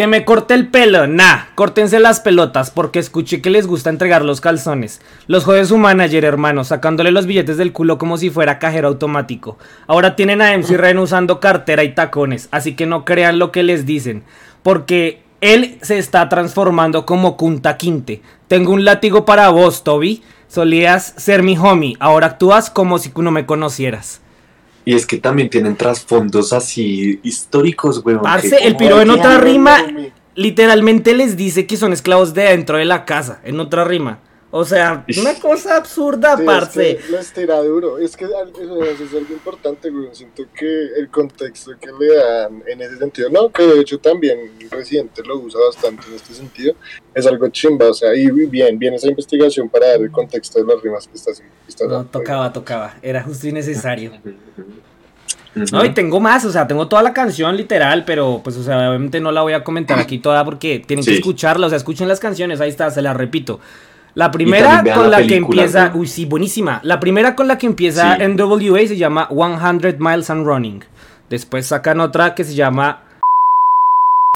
Que 0.00 0.06
me 0.06 0.24
corte 0.24 0.54
el 0.54 0.68
pelo, 0.68 1.06
nah, 1.06 1.48
córtense 1.54 2.00
las 2.00 2.20
pelotas, 2.20 2.70
porque 2.70 2.98
escuché 2.98 3.42
que 3.42 3.50
les 3.50 3.66
gusta 3.66 3.90
entregar 3.90 4.24
los 4.24 4.40
calzones. 4.40 5.02
Los 5.26 5.44
jode 5.44 5.66
su 5.66 5.76
manager, 5.76 6.24
hermano, 6.24 6.64
sacándole 6.64 7.10
los 7.10 7.26
billetes 7.26 7.58
del 7.58 7.74
culo 7.74 7.98
como 7.98 8.16
si 8.16 8.30
fuera 8.30 8.58
cajero 8.58 8.88
automático. 8.88 9.58
Ahora 9.86 10.16
tienen 10.16 10.40
a 10.40 10.56
MC 10.56 10.78
Ren 10.78 10.98
usando 10.98 11.38
cartera 11.38 11.84
y 11.84 11.94
tacones, 11.94 12.48
así 12.50 12.76
que 12.76 12.86
no 12.86 13.04
crean 13.04 13.38
lo 13.38 13.52
que 13.52 13.62
les 13.62 13.84
dicen, 13.84 14.22
porque 14.62 15.22
él 15.42 15.76
se 15.82 15.98
está 15.98 16.30
transformando 16.30 17.04
como 17.04 17.36
Kunta 17.36 17.76
Quinte. 17.76 18.22
Tengo 18.48 18.72
un 18.72 18.86
látigo 18.86 19.26
para 19.26 19.50
vos, 19.50 19.84
Toby. 19.84 20.22
Solías 20.48 21.12
ser 21.18 21.42
mi 21.42 21.58
homie, 21.58 21.98
ahora 22.00 22.28
actúas 22.28 22.70
como 22.70 22.98
si 22.98 23.12
no 23.14 23.32
me 23.32 23.44
conocieras. 23.44 24.22
Y 24.90 24.94
es 24.96 25.06
que 25.06 25.18
también 25.18 25.48
tienen 25.48 25.76
trasfondos 25.76 26.52
así 26.52 27.20
históricos, 27.22 28.02
weón. 28.04 28.22
Parce, 28.22 28.50
que- 28.50 28.66
el 28.66 28.76
piro 28.76 29.00
en 29.00 29.10
otra 29.10 29.38
rima 29.38 29.78
literalmente 30.34 31.14
les 31.14 31.36
dice 31.36 31.64
que 31.64 31.76
son 31.76 31.92
esclavos 31.92 32.34
de 32.34 32.42
dentro 32.42 32.76
de 32.76 32.84
la 32.86 33.04
casa, 33.04 33.40
en 33.44 33.60
otra 33.60 33.84
rima. 33.84 34.18
O 34.52 34.64
sea, 34.64 35.04
una 35.20 35.34
cosa 35.40 35.76
absurda, 35.76 36.36
Sí, 36.36 36.42
parce. 36.44 36.90
Es 36.90 37.04
que 37.04 37.12
les 37.12 37.32
tira 37.32 37.62
duro. 37.62 37.98
Es 37.98 38.16
que 38.16 38.24
es 38.24 38.32
algo 38.32 39.32
importante, 39.32 39.90
güey. 39.90 40.08
Siento 40.12 40.42
que 40.54 40.86
el 40.98 41.08
contexto 41.08 41.72
que 41.80 41.88
le 41.98 42.16
dan 42.16 42.62
en 42.66 42.80
ese 42.82 42.98
sentido, 42.98 43.30
no, 43.30 43.50
que 43.50 43.62
de 43.62 43.80
hecho 43.80 43.98
también 43.98 44.38
el 44.58 44.68
presidente 44.68 45.22
lo 45.24 45.38
usa 45.38 45.60
bastante 45.64 46.06
en 46.08 46.14
este 46.14 46.34
sentido, 46.34 46.74
es 47.14 47.26
algo 47.26 47.48
chimba. 47.48 47.90
O 47.90 47.94
sea, 47.94 48.14
y 48.14 48.28
bien, 48.30 48.78
bien 48.78 48.94
esa 48.94 49.08
investigación 49.08 49.68
para 49.68 49.88
dar 49.88 50.00
el 50.00 50.10
contexto 50.10 50.58
de 50.58 50.72
las 50.72 50.82
rimas 50.82 51.06
que 51.06 51.14
está 51.14 51.30
haciendo. 51.30 51.54
No, 51.88 52.04
tocaba, 52.06 52.52
tocaba. 52.52 52.96
Era 53.02 53.22
justo 53.22 53.46
y 53.46 53.52
necesario. 53.52 54.12
No, 55.72 55.84
y 55.84 55.92
tengo 55.92 56.20
más, 56.20 56.44
o 56.44 56.52
sea, 56.52 56.68
tengo 56.68 56.86
toda 56.86 57.02
la 57.02 57.12
canción 57.12 57.56
literal, 57.56 58.04
pero 58.04 58.40
pues, 58.42 58.56
o 58.56 58.62
sea, 58.62 58.88
obviamente 58.88 59.20
no 59.20 59.32
la 59.32 59.42
voy 59.42 59.52
a 59.52 59.64
comentar 59.64 59.98
aquí 59.98 60.18
toda 60.18 60.44
porque 60.44 60.80
tienen 60.86 61.04
que 61.04 61.14
escucharla, 61.14 61.66
o 61.66 61.68
sea, 61.68 61.76
escuchen 61.76 62.06
las 62.06 62.20
canciones, 62.20 62.60
ahí 62.60 62.68
está, 62.70 62.88
se 62.90 63.02
las 63.02 63.16
repito. 63.16 63.58
La 64.20 64.30
primera 64.30 64.84
con 64.84 65.10
la 65.10 65.20
la, 65.20 65.26
que 65.26 65.36
empieza, 65.36 65.92
uy, 65.94 66.06
sí, 66.06 66.26
buenísima. 66.26 66.78
La 66.82 67.00
primera 67.00 67.34
con 67.34 67.48
la 67.48 67.56
que 67.56 67.64
empieza 67.64 68.18
Sí. 68.18 68.22
NWA 68.28 68.80
se 68.86 68.98
llama 68.98 69.30
100 69.30 69.96
Miles 69.98 70.28
and 70.28 70.44
Running. 70.44 70.84
Después 71.30 71.64
sacan 71.64 72.00
otra 72.00 72.34
que 72.34 72.44
se 72.44 72.54
llama 72.54 73.02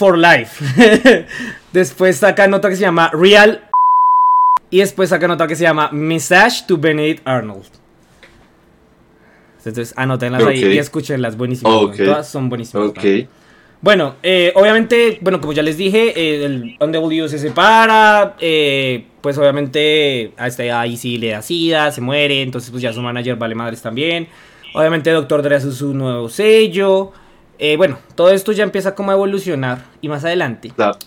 For 0.01 0.17
Life. 0.17 1.27
después 1.75 2.17
sacan 2.17 2.55
otra 2.55 2.71
que 2.71 2.77
se 2.77 2.81
llama 2.81 3.11
Real. 3.13 3.69
Y 4.71 4.79
después 4.79 5.11
sacan 5.11 5.33
otra 5.33 5.47
que 5.47 5.55
se 5.55 5.65
llama 5.65 5.91
Message 5.93 6.65
to 6.67 6.79
Benedict 6.79 7.29
Arnold. 7.29 7.67
Entonces 9.59 9.93
anótenlas 9.99 10.47
ahí 10.47 10.65
y 10.65 10.79
escúchenlas, 10.79 11.37
buenísimas. 11.37 11.95
Todas 11.95 12.27
son 12.27 12.49
buenísimas. 12.49 12.93
Bueno, 13.83 14.15
eh, 14.23 14.51
obviamente, 14.55 15.19
bueno, 15.21 15.43
como 15.43 15.53
ya 15.53 15.63
les 15.63 15.77
dije, 15.77 16.15
eh, 16.17 16.47
el 16.47 16.79
NWO 16.81 17.29
se 17.29 17.39
separa, 17.39 18.35
eh, 18.41 19.09
pues 19.25 19.39
obviamente 19.39 20.35
hasta 20.37 20.63
ahí 20.79 20.99
sí 20.99 21.17
le 21.17 21.31
da 21.31 21.41
sida, 21.41 21.91
se 21.91 22.03
muere, 22.03 22.43
entonces 22.43 22.71
pues 22.71 22.83
ya 22.83 22.93
su 22.93 23.01
manager 23.01 23.37
vale 23.37 23.55
madres 23.55 23.81
también. 23.81 24.29
Obviamente 24.75 25.11
Doctor 25.11 25.41
Dre 25.41 25.57
hace 25.57 25.73
su 25.73 25.95
nuevo 25.95 26.29
sello. 26.29 27.11
Eh, 27.59 27.79
bueno, 27.79 27.99
todo 28.17 28.29
esto 28.31 28.53
ya 28.53 28.65
empieza 28.65 28.95
como 28.95 29.13
a 29.13 29.15
evolucionar 29.15 29.87
y 30.03 30.09
más 30.11 30.27
adelante 30.27 30.73
La- 30.77 30.99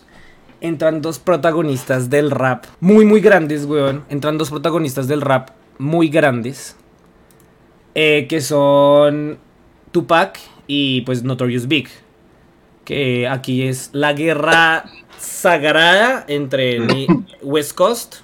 entran 0.61 1.03
dos 1.03 1.19
protagonistas 1.19 2.09
del 2.09 2.31
rap 2.31 2.65
muy 2.79 3.05
muy 3.05 3.21
grandes, 3.21 3.65
weón. 3.65 4.03
Entran 4.09 4.39
dos 4.39 4.49
protagonistas 4.49 5.07
del 5.07 5.21
rap 5.21 5.49
muy 5.77 6.09
grandes. 6.09 6.75
eh, 7.93 8.25
que 8.27 8.41
son 8.41 9.37
Tupac 9.91 10.39
y 10.65 11.01
pues 11.01 11.21
Notorious 11.23 11.67
Big. 11.67 11.87
Que 12.83 13.27
aquí 13.27 13.61
es 13.63 13.89
la 13.93 14.13
guerra 14.13 14.85
sagrada 15.19 16.25
entre 16.27 16.79
West 17.41 17.73
Coast. 17.73 18.15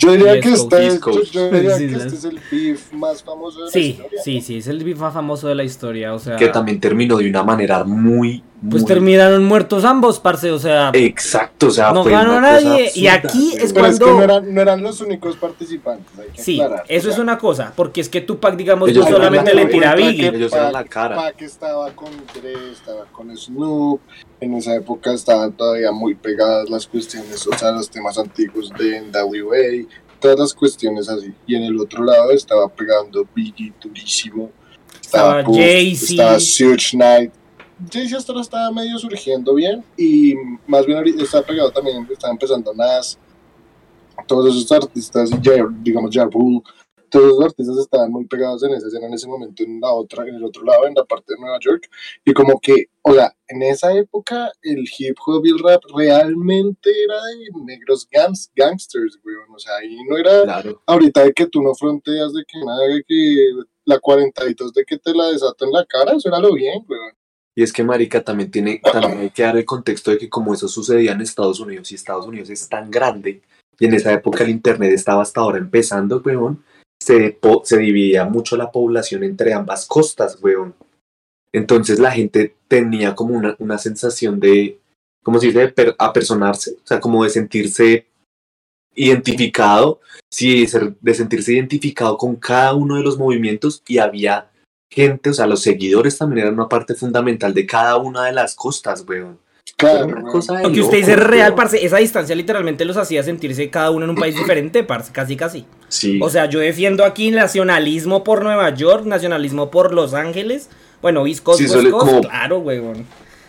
Yo 0.00 0.12
diría 0.12 0.40
que 0.40 0.50
Coast, 0.50 0.72
este, 0.74 1.32
yo, 1.32 1.50
diría 1.50 1.74
Sí, 1.76 1.88
que 1.88 1.94
este 1.96 2.14
es 2.14 2.22
el 2.24 2.40
beef 2.52 2.92
más 2.92 3.20
famoso 3.24 3.58
de 3.58 3.64
la 3.64 3.70
Sí, 3.72 3.80
historia. 3.80 4.22
sí, 4.22 4.40
sí, 4.42 4.58
es 4.58 4.68
el 4.68 4.84
beef 4.84 4.96
más 5.00 5.12
famoso 5.12 5.48
de 5.48 5.56
la 5.56 5.64
historia. 5.64 6.14
O 6.14 6.20
sea, 6.20 6.36
que 6.36 6.46
también 6.46 6.78
terminó 6.78 7.16
de 7.16 7.28
una 7.28 7.42
manera 7.42 7.82
muy. 7.82 8.44
pues 8.70 8.82
muy- 8.82 8.88
terminaron 8.88 9.44
muertos 9.44 9.84
ambos, 9.84 10.20
parce. 10.20 10.52
O 10.52 10.58
sea, 10.60 10.92
Exacto, 10.94 11.66
o 11.66 11.70
sea, 11.72 11.90
No 11.90 12.04
ganó 12.04 12.40
nadie, 12.40 12.92
y 12.94 13.08
aquí 13.08 13.54
es 13.56 13.72
Pero 13.72 13.86
es 13.86 13.98
que 13.98 14.04
cuando- 14.04 14.18
no 14.18 14.22
eran, 14.22 14.54
no 14.54 14.60
eran 14.60 14.82
los 14.84 15.00
únicos 15.00 15.34
participantes. 15.36 16.16
Hay 16.16 16.28
que 16.32 16.42
sí, 16.44 16.60
aclarar. 16.60 16.84
eso 16.88 17.08
O 17.08 17.10
es 17.10 17.18
una 17.18 17.36
cosa. 17.36 17.72
Porque 17.74 18.00
es 18.00 18.08
que 18.08 18.20
Tupac, 18.20 18.54
digamos, 18.54 18.90
Ellos 18.90 19.04
no 19.04 19.16
solamente 19.16 19.52
la 19.52 19.62
le 19.64 19.66
tira 19.68 19.90
a 19.90 19.94
Biggie. 19.96 20.28
ellos 20.28 20.52
eran 20.52 20.74
la 20.74 20.84
cara. 20.84 21.16
Pac 21.16 21.42
estaba 21.42 21.90
con 21.96 22.10
Dre, 22.40 22.54
estaba 22.70 23.04
con 23.10 23.36
Snoop. 23.36 24.00
En 24.40 24.54
esa 24.54 24.74
época 24.76 25.12
estaban 25.12 25.52
todavía 25.52 25.90
muy 25.90 26.14
pegadas 26.14 26.70
las 26.70 26.86
cuestiones, 26.86 27.44
o 27.46 27.58
sea, 27.58 27.72
los 27.72 27.90
temas 27.90 28.16
antiguos 28.18 28.70
de 28.78 29.00
NWA, 29.00 29.88
todas 30.20 30.38
las 30.38 30.54
cuestiones 30.54 31.08
así. 31.08 31.34
Y 31.46 31.56
en 31.56 31.64
el 31.64 31.80
otro 31.80 32.04
lado 32.04 32.30
estaba 32.30 32.68
pegando 32.68 33.26
Biggie 33.34 33.72
durísimo. 33.82 34.50
Estaba 35.00 35.42
Puff, 35.42 35.56
Jay-Z. 35.56 36.12
Estaba 36.12 36.40
Suge 36.40 36.90
Knight. 36.92 37.32
Jay-Z 37.90 38.16
hasta 38.16 38.32
ahora 38.32 38.42
estaba 38.42 38.70
medio 38.70 38.98
surgiendo 38.98 39.54
bien. 39.54 39.84
Y 39.96 40.34
más 40.66 40.86
bien 40.86 40.98
ahorita 40.98 41.22
está 41.22 41.42
pegado 41.42 41.70
también, 41.70 42.06
estaba 42.10 42.32
empezando 42.32 42.72
Nas. 42.74 43.18
Todos 44.26 44.54
esos 44.54 44.70
artistas, 44.72 45.30
y 45.30 45.38
digamos, 45.80 46.10
Ja 46.12 46.24
Rule, 46.24 46.60
todos 47.10 47.26
los 47.26 47.44
artistas 47.44 47.78
estaban 47.78 48.10
muy 48.10 48.26
pegados 48.26 48.62
en 48.62 48.72
esa 48.74 48.86
escena 48.88 49.06
en 49.06 49.14
ese 49.14 49.26
momento, 49.26 49.62
en 49.62 49.80
la 49.80 49.92
otra, 49.92 50.26
en 50.26 50.34
el 50.34 50.44
otro 50.44 50.64
lado, 50.64 50.86
en 50.86 50.94
la 50.94 51.04
parte 51.04 51.34
de 51.34 51.40
Nueva 51.40 51.58
York, 51.60 51.88
y 52.24 52.32
como 52.32 52.60
que, 52.60 52.86
o 53.02 53.14
sea, 53.14 53.34
en 53.48 53.62
esa 53.62 53.92
época 53.94 54.50
el 54.62 54.84
hip 54.98 55.16
hop 55.26 55.44
y 55.46 55.50
el 55.50 55.58
rap 55.58 55.82
realmente 55.96 56.90
era 57.04 57.16
de 57.24 57.64
negros 57.64 58.06
gangs, 58.10 58.50
gangsters, 58.54 59.18
weón, 59.24 59.54
o 59.54 59.58
sea, 59.58 59.76
ahí 59.76 59.96
no 60.08 60.16
era 60.16 60.42
Claro. 60.42 60.82
ahorita 60.86 61.24
de 61.24 61.32
que 61.32 61.46
tú 61.46 61.62
no 61.62 61.74
fronteas, 61.74 62.32
de 62.32 62.44
que 62.46 62.58
nada, 62.64 62.86
de 62.86 63.02
que 63.06 63.50
la 63.84 63.98
42 63.98 64.72
de 64.72 64.84
que 64.84 64.98
te 64.98 65.14
la 65.14 65.28
desato 65.28 65.64
en 65.64 65.72
la 65.72 65.84
cara, 65.86 66.12
eso 66.12 66.28
era 66.28 66.38
lo 66.38 66.52
bien, 66.52 66.84
weón. 66.88 67.12
Y 67.54 67.62
es 67.62 67.72
que 67.72 67.82
Marica 67.82 68.22
también 68.22 68.50
tiene, 68.52 68.80
también 68.92 69.18
hay 69.18 69.30
que 69.30 69.42
dar 69.42 69.56
el 69.56 69.64
contexto 69.64 70.12
de 70.12 70.18
que 70.18 70.28
como 70.28 70.54
eso 70.54 70.68
sucedía 70.68 71.12
en 71.12 71.22
Estados 71.22 71.58
Unidos 71.58 71.90
y 71.90 71.96
Estados 71.96 72.26
Unidos 72.26 72.50
es 72.50 72.68
tan 72.68 72.88
grande 72.88 73.42
y 73.80 73.86
en 73.86 73.94
esa 73.94 74.12
época 74.12 74.44
el 74.44 74.50
internet 74.50 74.92
estaba 74.92 75.22
hasta 75.22 75.40
ahora 75.40 75.58
empezando, 75.58 76.20
weón, 76.24 76.62
se, 77.00 77.38
se 77.64 77.78
dividía 77.78 78.24
mucho 78.24 78.56
la 78.56 78.70
población 78.70 79.24
entre 79.24 79.52
ambas 79.52 79.86
costas, 79.86 80.38
weón. 80.42 80.74
Entonces 81.52 81.98
la 81.98 82.10
gente 82.10 82.54
tenía 82.68 83.14
como 83.14 83.34
una, 83.34 83.56
una 83.58 83.78
sensación 83.78 84.38
de, 84.40 84.78
¿cómo 85.22 85.38
se 85.38 85.46
dice? 85.48 85.74
Apersonarse, 85.98 86.72
o 86.72 86.86
sea, 86.86 87.00
como 87.00 87.24
de 87.24 87.30
sentirse 87.30 88.06
identificado, 88.94 90.00
sí, 90.30 90.66
de 91.00 91.14
sentirse 91.14 91.52
identificado 91.52 92.18
con 92.18 92.36
cada 92.36 92.74
uno 92.74 92.96
de 92.96 93.02
los 93.02 93.16
movimientos 93.16 93.82
y 93.86 93.98
había 93.98 94.50
gente, 94.90 95.30
o 95.30 95.34
sea, 95.34 95.46
los 95.46 95.62
seguidores 95.62 96.18
también 96.18 96.46
eran 96.46 96.54
una 96.54 96.68
parte 96.68 96.94
fundamental 96.94 97.54
de 97.54 97.66
cada 97.66 97.96
una 97.96 98.24
de 98.24 98.32
las 98.32 98.54
costas, 98.54 99.04
weón. 99.06 99.38
Claro, 99.78 100.08
Lo 100.08 100.72
que 100.72 100.80
usted 100.80 100.96
dice 100.98 101.12
es 101.12 101.20
real, 101.20 101.54
parce. 101.54 101.84
Esa 101.86 101.98
distancia 101.98 102.34
literalmente 102.34 102.84
los 102.84 102.96
hacía 102.96 103.22
sentirse 103.22 103.70
cada 103.70 103.92
uno 103.92 104.06
en 104.06 104.10
un 104.10 104.16
país 104.16 104.34
diferente, 104.36 104.82
parce. 104.82 105.12
Casi, 105.12 105.36
casi. 105.36 105.66
Sí. 105.88 106.18
O 106.20 106.28
sea, 106.30 106.46
yo 106.46 106.58
defiendo 106.58 107.04
aquí 107.04 107.30
nacionalismo 107.30 108.24
por 108.24 108.42
Nueva 108.42 108.70
York, 108.74 109.04
nacionalismo 109.06 109.70
por 109.70 109.94
Los 109.94 110.14
Ángeles. 110.14 110.68
Bueno, 111.00 111.22
Coast, 111.44 111.60
Sí, 111.62 111.90
como- 111.90 112.20
claro, 112.22 112.58
weón. 112.58 113.06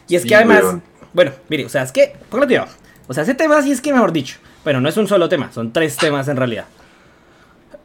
Y 0.08 0.16
es 0.18 0.22
Sí, 0.22 0.28
que 0.28 0.36
además, 0.36 0.62
weón. 0.64 0.84
bueno, 1.14 1.32
mire, 1.50 1.66
o 1.66 1.70
sea, 1.70 1.82
es 1.82 1.92
que, 1.92 2.14
póngale 2.30 2.46
cuidado. 2.48 2.68
O 3.08 3.14
sea, 3.16 3.24
ese 3.24 3.34
tema 3.34 3.60
sí 3.64 3.72
es 3.72 3.82
que, 3.82 3.92
mejor 3.92 4.12
dicho, 4.12 4.38
bueno, 4.64 4.82
no 4.82 4.88
es 4.88 4.98
un 4.98 5.08
solo 5.08 5.30
tema, 5.30 5.52
son 5.52 5.74
tres 5.74 5.98
temas 5.98 6.28
en 6.28 6.38
realidad. 6.38 6.66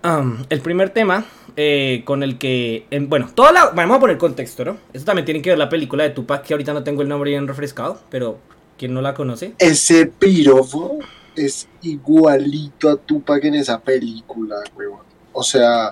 Am, 0.05 0.45
el 0.51 0.61
primer 0.61 0.90
tema 0.90 1.25
eh, 1.57 2.03
con 2.05 2.23
el 2.23 2.37
que, 2.38 2.87
en- 2.90 3.09
bueno, 3.09 3.29
toda 3.35 3.53
la, 3.53 3.71
vamos 3.71 3.97
a 3.97 4.01
poner 4.01 4.19
contexto, 4.19 4.64
¿no? 4.64 4.77
Eso 4.93 5.05
también 5.05 5.25
tiene 5.25 5.40
que 5.40 5.51
ver 5.51 5.59
la 5.59 5.69
película 5.69 6.05
de 6.05 6.11
Tupac, 6.11 6.43
que 6.45 6.53
ahorita 6.55 6.73
no 6.75 6.85
tengo 6.85 7.01
el 7.03 7.09
nombre 7.09 7.31
bien 7.31 7.49
refrescado, 7.49 7.99
pero 8.11 8.38
quien 8.79 8.93
no 8.93 9.01
la 9.01 9.14
conoce. 9.14 9.55
Ese 9.59 10.07
pirofo 10.07 10.99
es 11.35 11.67
igualito 11.83 12.90
a 12.90 12.97
Tupac 12.97 13.43
en 13.45 13.55
esa 13.55 13.81
película, 13.81 14.57
weón. 14.77 15.01
O 15.33 15.43
sea, 15.43 15.90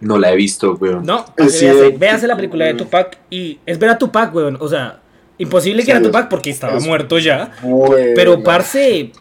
No 0.00 0.16
la 0.18 0.32
he 0.32 0.36
visto, 0.36 0.74
weón. 0.80 1.04
No, 1.04 1.24
Es 1.36 1.56
así, 1.56 1.66
véase, 1.98 2.26
la 2.26 2.36
película 2.36 2.64
de. 2.64 2.74
Tupac 2.74 3.18
y 3.30 3.58
es 3.66 3.78
ver 3.78 3.90
a 3.90 3.98
Tupac, 3.98 4.34
weón. 4.34 4.56
O 4.60 4.68
sea, 4.68 5.00
imposible 5.38 5.82
que 5.82 5.86
Sí, 5.86 5.90
era 5.90 6.02
Tupac 6.02 6.28
porque 6.30 6.50
estaba 6.50 6.78
es 6.78 6.86
muerto 6.86 7.18
ya. 7.18 7.52
bueno. 7.62 8.12
Pero 8.14 8.42
parce, 8.42 9.12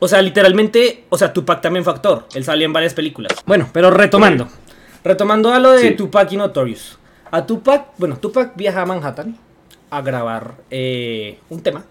o 0.00 0.08
sea, 0.08 0.20
literalmente, 0.22 1.04
o 1.10 1.16
sea, 1.16 1.32
Tupac 1.32 1.60
también 1.60 1.84
fue 1.84 1.92
actor. 1.92 2.26
Él 2.34 2.42
salió 2.42 2.66
en 2.66 2.72
varias 2.72 2.94
películas. 2.94 3.32
Bueno, 3.46 3.68
pero 3.72 3.90
retomando. 3.90 4.48
Retomando 5.04 5.52
a 5.52 5.60
lo 5.60 5.70
de 5.70 5.80
Sí. 5.80 5.90
Tupac 5.92 6.32
y 6.32 6.36
Notorious. 6.36 6.98
A 7.30 7.46
Tupac, 7.46 7.92
bueno, 7.98 8.16
Tupac 8.16 8.56
viaja 8.56 8.82
a 8.82 8.86
Manhattan 8.86 9.36
a 9.90 10.00
grabar 10.02 10.54
eh, 10.70 11.38
un 11.48 11.62
tema 11.62 11.84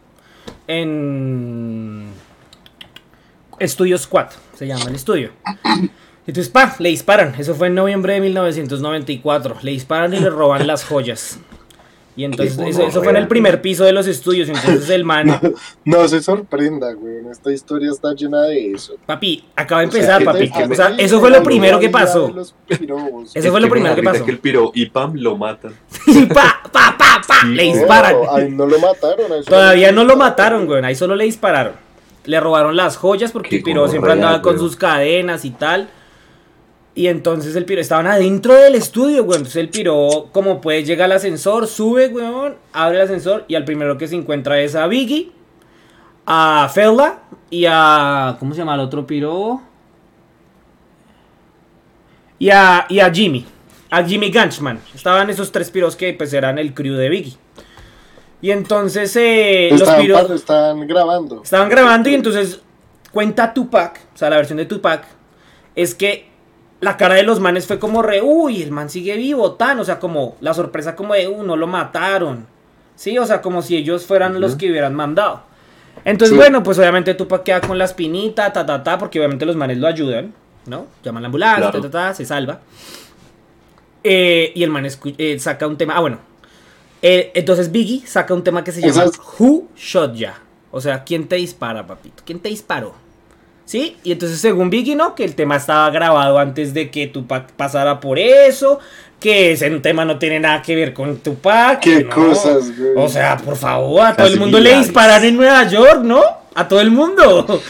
en 0.67 2.07
Estudio 3.59 3.97
Squad, 3.97 4.27
se 4.55 4.67
llama 4.67 4.85
el 4.85 4.95
estudio. 4.95 5.31
Entonces, 6.27 6.51
pa, 6.51 6.75
le 6.79 6.89
disparan. 6.89 7.33
Eso 7.39 7.55
fue 7.55 7.67
en 7.67 7.75
noviembre 7.75 8.13
de 8.13 8.21
1994. 8.21 9.57
Le 9.63 9.71
disparan 9.71 10.13
y 10.13 10.19
le 10.19 10.29
roban 10.29 10.67
las 10.67 10.85
joyas. 10.85 11.39
Y 12.19 12.25
entonces, 12.25 12.57
eso, 12.59 12.83
eso 12.85 13.01
fue 13.01 13.11
en 13.11 13.15
el 13.17 13.27
primer 13.29 13.61
piso 13.61 13.85
de 13.85 13.93
los 13.93 14.05
estudios. 14.05 14.49
Entonces, 14.49 14.89
el 14.89 15.05
man, 15.05 15.39
No 15.85 16.05
se 16.09 16.21
sorprenda, 16.21 16.87
weón. 16.97 17.31
Esta 17.31 17.49
historia 17.53 17.89
está 17.91 18.13
llena 18.13 18.41
de 18.41 18.71
eso. 18.73 18.95
papi, 19.05 19.45
acaba 19.55 19.81
de 19.81 19.87
O 19.87 19.91
sea, 19.91 20.17
empezar, 20.17 20.19
¿qué 20.19 20.25
papi. 20.25 20.67
te- 20.67 20.73
O 20.73 20.75
sea, 20.75 20.95
eso 20.97 21.19
fue 21.21 21.29
lo 21.29 21.41
primero 21.43 21.79
que 21.79 21.89
pasó. 21.89 22.29
Eso 22.67 23.51
fue 23.51 23.61
lo 23.61 23.69
primero 23.69 23.95
que 23.95 24.03
pasó. 24.03 24.25
que 24.25 24.31
el 24.31 24.39
piro 24.39 24.71
y 24.75 24.87
Pam 24.87 25.13
lo 25.15 25.37
matan. 25.37 25.73
Y 26.07 26.25
pa, 26.25 26.61
pa, 26.71 26.95
pa, 26.97 27.21
pa, 27.25 27.35
Sí, 27.43 27.47
le 27.55 27.63
disparan. 27.63 28.13
No, 28.21 28.35
ahí 28.35 28.49
no 28.51 28.65
lo 28.65 28.79
mataron. 28.79 29.31
ahí 29.31 29.41
Todavía 29.47 29.91
no 29.93 30.03
lo 30.03 30.17
mataron, 30.17 30.65
güey. 30.65 30.83
Ahí 30.83 30.95
solo 30.95 31.15
le 31.15 31.23
dispararon. 31.23 31.73
Le 32.25 32.39
robaron 32.41 32.75
las 32.75 32.97
joyas 32.97 33.31
porque 33.31 33.55
el 33.57 33.63
piro 33.63 33.87
siempre 33.87 34.11
andaba 34.11 34.41
con 34.41 34.55
güey. 34.57 34.65
sus 34.67 34.75
cadenas 34.75 35.45
y 35.45 35.51
tal. 35.51 35.89
Y 36.99 37.07
entonces 37.07 37.55
el 37.55 37.63
piro 37.63 37.79
estaban 37.79 38.07
adentro 38.07 38.53
del 38.53 38.75
estudio, 38.75 39.23
güey. 39.23 39.37
Entonces 39.37 39.55
el 39.55 39.69
piro, 39.69 40.27
como 40.33 40.59
puede, 40.59 40.83
llega 40.83 41.05
al 41.05 41.13
ascensor, 41.13 41.65
sube, 41.65 42.09
güey, 42.09 42.25
abre 42.73 42.97
el 42.97 43.03
ascensor 43.03 43.45
y 43.47 43.55
al 43.55 43.63
primero 43.63 43.97
que 43.97 44.05
se 44.05 44.17
encuentra 44.17 44.59
es 44.59 44.75
a 44.75 44.85
Biggie, 44.85 45.31
a 46.25 46.69
Fela 46.73 47.21
y 47.49 47.63
a. 47.69 48.35
¿Cómo 48.37 48.53
se 48.53 48.57
llama 48.57 48.73
el 48.73 48.81
otro 48.81 49.07
piro? 49.07 49.61
Y 52.37 52.49
a, 52.49 52.85
y 52.89 52.99
a 52.99 53.09
Jimmy. 53.09 53.45
A 53.89 54.03
Jimmy 54.03 54.29
Ganchman. 54.29 54.81
Estaban 54.93 55.29
esos 55.29 55.53
tres 55.53 55.71
piros 55.71 55.95
que 55.95 56.11
pues 56.11 56.33
eran 56.33 56.59
el 56.59 56.73
crew 56.73 56.95
de 56.95 57.07
Biggie. 57.07 57.37
Y 58.41 58.51
entonces 58.51 59.15
eh, 59.15 59.69
los 59.71 59.89
piros 59.89 60.29
estaban 60.31 60.85
grabando. 60.85 61.43
estaban 61.43 61.69
grabando 61.69 62.09
y 62.09 62.15
entonces 62.15 62.59
cuenta 63.13 63.53
Tupac, 63.53 64.01
o 64.13 64.17
sea, 64.17 64.29
la 64.29 64.35
versión 64.35 64.57
de 64.57 64.65
Tupac, 64.65 65.05
es 65.75 65.95
que 65.95 66.28
la 66.81 66.97
cara 66.97 67.15
de 67.15 67.23
los 67.23 67.39
manes 67.39 67.67
fue 67.67 67.79
como 67.79 68.01
re, 68.01 68.21
uy, 68.21 68.61
el 68.61 68.71
man 68.71 68.89
sigue 68.89 69.15
vivo, 69.17 69.53
tan, 69.53 69.79
o 69.79 69.83
sea, 69.83 69.99
como 69.99 70.37
la 70.41 70.53
sorpresa 70.53 70.95
como 70.95 71.13
de, 71.13 71.27
uh, 71.27 71.43
no 71.43 71.55
lo 71.55 71.67
mataron. 71.67 72.45
Sí, 72.95 73.17
o 73.17 73.25
sea, 73.25 73.41
como 73.41 73.61
si 73.61 73.75
ellos 73.77 74.05
fueran 74.05 74.39
los 74.41 74.55
que 74.55 74.69
hubieran 74.69 74.93
mandado. 74.95 75.43
Entonces, 76.05 76.31
Sí. 76.33 76.37
bueno, 76.37 76.63
pues 76.63 76.77
obviamente 76.79 77.13
Tupac 77.13 77.43
queda 77.43 77.61
con 77.61 77.77
la 77.77 77.85
espinita, 77.85 78.51
ta, 78.53 78.65
ta, 78.65 78.83
ta, 78.83 78.97
porque 78.97 79.19
obviamente 79.19 79.45
los 79.45 79.55
manes 79.55 79.77
lo 79.77 79.87
ayudan, 79.87 80.33
¿no? 80.65 80.85
Llaman 81.03 81.17
a 81.17 81.21
la 81.21 81.25
ambulancia, 81.27 81.57
Claro. 81.71 81.81
ta, 81.81 81.89
ta, 81.89 82.07
ta, 82.07 82.13
se 82.13 82.25
salva. 82.25 82.59
Eh, 84.03 84.51
y 84.55 84.63
el 84.63 84.69
man 84.69 84.85
eh, 85.17 85.39
saca 85.39 85.67
un 85.67 85.77
tema, 85.77 85.95
ah, 85.97 85.99
bueno. 86.01 86.19
Eh, 87.01 87.31
entonces 87.35 87.71
Biggie 87.71 88.05
saca 88.05 88.33
un 88.33 88.43
tema 88.43 88.63
que 88.63 88.71
se 88.71 88.81
llama 88.81 89.09
Who 89.39 89.67
Shot 89.75 90.13
Ya. 90.15 90.39
O 90.71 90.79
sea, 90.81 91.03
¿quién 91.03 91.27
te 91.27 91.35
dispara, 91.37 91.85
papito? 91.87 92.23
¿Quién 92.25 92.39
te 92.39 92.49
disparó? 92.49 92.93
¿Sí? 93.69 93.97
Y 94.03 94.13
entonces 94.13 94.41
según 94.41 94.71
Biggie, 94.71 94.95
¿no? 94.95 95.13
Que 95.13 95.23
el 95.23 95.35
tema 95.35 95.57
estaba 95.57 95.91
grabado 95.91 96.39
antes 96.39 96.73
de 96.73 96.89
que 96.89 97.05
Tupac 97.05 97.51
pasara 97.51 97.99
por 97.99 98.17
eso. 98.17 98.79
Que 99.19 99.51
ese 99.51 99.69
tema 99.79 100.05
no 100.05 100.17
tiene 100.17 100.39
nada 100.39 100.63
que 100.63 100.75
ver 100.75 100.91
con 100.91 101.17
Tupac. 101.17 101.79
Qué 101.79 102.03
¿no? 102.03 102.09
cosas, 102.09 102.75
güey. 102.75 102.93
O 102.95 103.07
sea, 103.07 103.37
por 103.37 103.55
favor, 103.55 104.07
a 104.07 104.15
todo 104.15 104.25
el 104.25 104.39
mundo 104.39 104.59
le 104.59 104.75
disparan 104.75 105.23
en 105.23 105.35
Nueva 105.35 105.69
York, 105.69 106.01
¿no? 106.01 106.19
A 106.55 106.67
todo 106.67 106.81
el 106.81 106.89
mundo. 106.89 107.61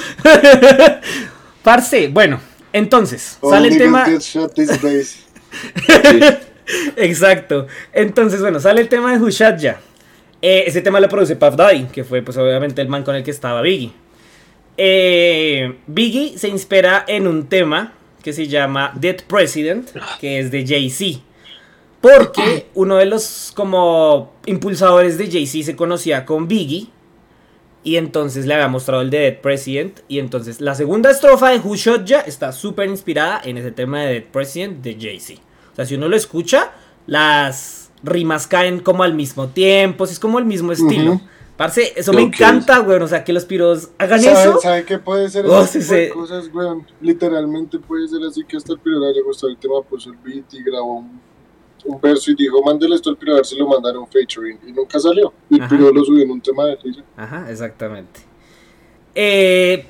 Parce, 1.64 2.08
bueno, 2.08 2.40
entonces, 2.72 3.38
All 3.42 3.52
sale 3.52 3.68
el 3.68 3.78
tema... 3.78 4.06
Exacto. 6.96 7.68
Entonces, 7.92 8.40
bueno, 8.40 8.62
sale 8.62 8.80
el 8.80 8.88
tema 8.88 9.12
de 9.12 9.22
Hushad 9.22 9.58
ya. 9.58 9.82
Eh, 10.42 10.64
ese 10.66 10.80
tema 10.80 11.02
lo 11.02 11.10
produce 11.10 11.36
Puff 11.36 11.58
Daddy, 11.58 11.88
que 11.92 12.06
fue 12.06 12.22
pues 12.22 12.38
obviamente 12.38 12.82
el 12.82 12.88
man 12.88 13.04
con 13.04 13.16
el 13.16 13.24
que 13.26 13.32
estaba 13.32 13.62
Biggie. 13.62 13.92
Eh, 14.82 15.76
Biggie 15.88 16.38
se 16.38 16.48
inspira 16.48 17.04
en 17.06 17.28
un 17.28 17.48
tema 17.48 17.92
que 18.24 18.32
se 18.32 18.48
llama 18.48 18.94
Dead 18.96 19.18
President, 19.28 19.89
que 20.22 20.39
es 20.39 20.52
de 20.52 20.65
Jay-Z. 20.65 21.20
Porque 22.00 22.68
uno 22.76 22.96
de 22.96 23.06
los 23.06 23.52
como 23.54 24.36
impulsadores 24.46 25.18
de 25.18 25.30
Jay-Z 25.30 25.65
se 25.65 25.76
conocía 25.76 26.26
con 26.26 26.48
Biggie. 26.48 26.88
Y 27.84 27.98
entonces 27.98 28.46
le 28.46 28.54
había 28.54 28.70
mostrado 28.70 29.02
el 29.02 29.10
de 29.10 29.20
Dead 29.20 29.42
President. 29.42 30.00
Y 30.08 30.20
entonces 30.20 30.62
la 30.62 30.76
segunda 30.76 31.12
estrofa 31.12 31.50
de 31.50 31.60
Who 31.60 31.76
Shot 31.76 32.06
Ya 32.06 32.22
está 32.22 32.54
súper 32.54 32.88
inspirada 32.88 33.42
en 33.44 33.58
ese 33.58 33.74
tema 33.74 34.04
de 34.04 34.13
Dead 34.13 34.24
President 34.32 34.82
de 34.82 34.96
Jay-Z. 34.98 35.42
O 35.74 35.76
sea, 35.76 35.86
si 35.86 35.96
uno 35.96 36.08
lo 36.08 36.15
escucha, 36.15 36.72
las 37.06 37.92
rimas 38.02 38.48
caen 38.48 38.80
como 38.80 39.04
al 39.04 39.13
mismo 39.13 39.50
tiempo. 39.50 40.06
Es 40.06 40.20
como 40.20 40.39
el 40.39 40.46
mismo 40.46 40.72
estilo. 40.72 41.20
Parce, 41.60 41.91
eso 41.98 42.13
me 42.13 42.22
encanta, 42.22 42.80
güey. 42.80 43.02
O 43.02 43.08
sea, 43.10 43.26
que 43.26 43.34
los 43.34 43.43
piros 43.43 43.89
hagan 43.98 44.22
¿Sabe, 44.22 44.39
eso. 44.41 44.62
¿Sabe 44.62 44.86
qué 44.86 44.98
puede 44.98 45.28
ser 45.28 45.45
Oh, 45.45 45.65
sí, 45.65 45.82
sí. 45.82 46.08
cosas, 46.13 46.50
weón? 46.54 46.88
Literalmente 47.02 47.78
puede 47.80 48.08
ser 48.08 48.22
así 48.24 48.45
que 48.45 48.56
hasta 48.56 48.72
el 48.72 48.80
pirata 48.80 49.12
le 49.13 49.22
gustó 49.24 49.50
el 49.50 49.58
tema, 49.58 49.82
puso 49.82 50.10
el 50.10 50.15
beat 50.24 50.45
y 50.54 50.63
grabó 50.63 51.00
un, 51.00 51.19
un 51.84 52.00
verso 52.00 52.32
y 52.32 52.36
dijo, 52.36 52.63
mándele 52.63 52.95
esto 52.95 53.10
al 53.10 53.17
piro 53.17 53.34
a 53.34 53.36
ver 53.36 53.45
si 53.45 53.58
lo 53.58 53.67
mandaron 53.67 54.08
featuring. 54.08 54.58
Y 54.65 54.72
nunca 54.72 55.00
salió. 55.02 55.34
Y 55.50 55.60
el 55.62 55.67
piro 55.67 55.91
lo 55.91 56.02
subió 56.06 56.24
en 56.24 56.32
un 56.32 56.39
tema 56.39 56.63
de 56.63 56.78
risa. 56.78 57.02
Ajá, 57.17 57.52
exactamente. 57.52 58.22
Eh, 59.13 59.86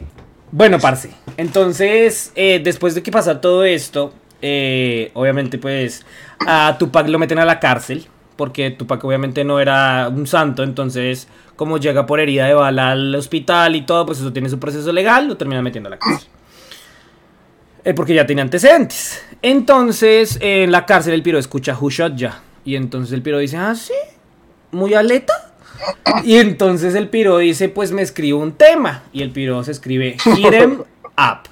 bueno, 0.52 0.80
parce. 0.80 1.12
Entonces, 1.38 2.32
eh, 2.34 2.60
después 2.64 2.96
de 2.96 3.04
que 3.04 3.12
pasa 3.12 3.42
todo 3.42 3.64
esto, 3.64 4.12
eh, 4.42 5.12
obviamente, 5.14 5.60
pues, 5.60 6.04
a 6.48 6.78
Tupac 6.80 7.08
lo 7.10 7.20
meten 7.20 7.38
a 7.38 7.46
la 7.46 7.60
cárcel. 7.60 8.08
Porque 8.36 8.72
Tupac 8.72 9.04
obviamente 9.04 9.44
no 9.44 9.60
era 9.60 10.08
un 10.10 10.26
santo. 10.26 10.64
Entonces, 10.64 11.28
como 11.60 11.78
llega 11.78 12.06
por 12.06 12.22
herida 12.22 12.46
de 12.46 12.54
bala 12.54 12.92
al 12.92 13.14
hospital 13.14 13.76
y 13.76 13.82
todo, 13.82 14.06
pues 14.06 14.20
eso 14.20 14.32
tiene 14.32 14.48
su 14.48 14.58
proceso 14.60 14.94
legal, 14.94 15.28
lo 15.28 15.36
termina 15.36 15.62
metiendo 15.62 15.88
a 15.88 15.90
la 15.90 16.00
cárcel. 16.00 16.30
Eh, 17.84 17.94
porque 17.94 18.14
ya 18.14 18.26
tenía 18.26 18.46
antecedentes. 18.46 19.22
Entonces, 19.42 20.38
eh, 20.40 20.64
en 20.64 20.72
la 20.72 20.86
cárcel 20.86 21.14
el 21.14 21.22
piro 21.22 21.38
escucha 21.38 21.78
Who 21.78 21.90
Shot 21.90 22.16
Ya. 22.16 22.40
Y 22.64 22.78
entonces 22.78 23.12
el 23.12 23.22
piro 23.22 23.40
dice, 23.40 23.58
ah, 23.58 23.76
sí, 23.76 23.92
muy 24.72 24.94
aleta. 24.94 25.52
Y 26.24 26.38
entonces 26.38 26.96
el 26.96 27.10
piro 27.10 27.40
dice, 27.40 27.68
pues 27.68 27.92
me 27.92 28.04
escribo 28.04 28.40
un 28.40 28.54
tema. 28.54 29.04
Y 29.12 29.22
el 29.22 29.32
piro 29.32 29.62
se 29.66 29.72
escribe 29.72 30.16
Hit 30.18 30.54
'em 30.54 30.80
Up. 30.80 31.50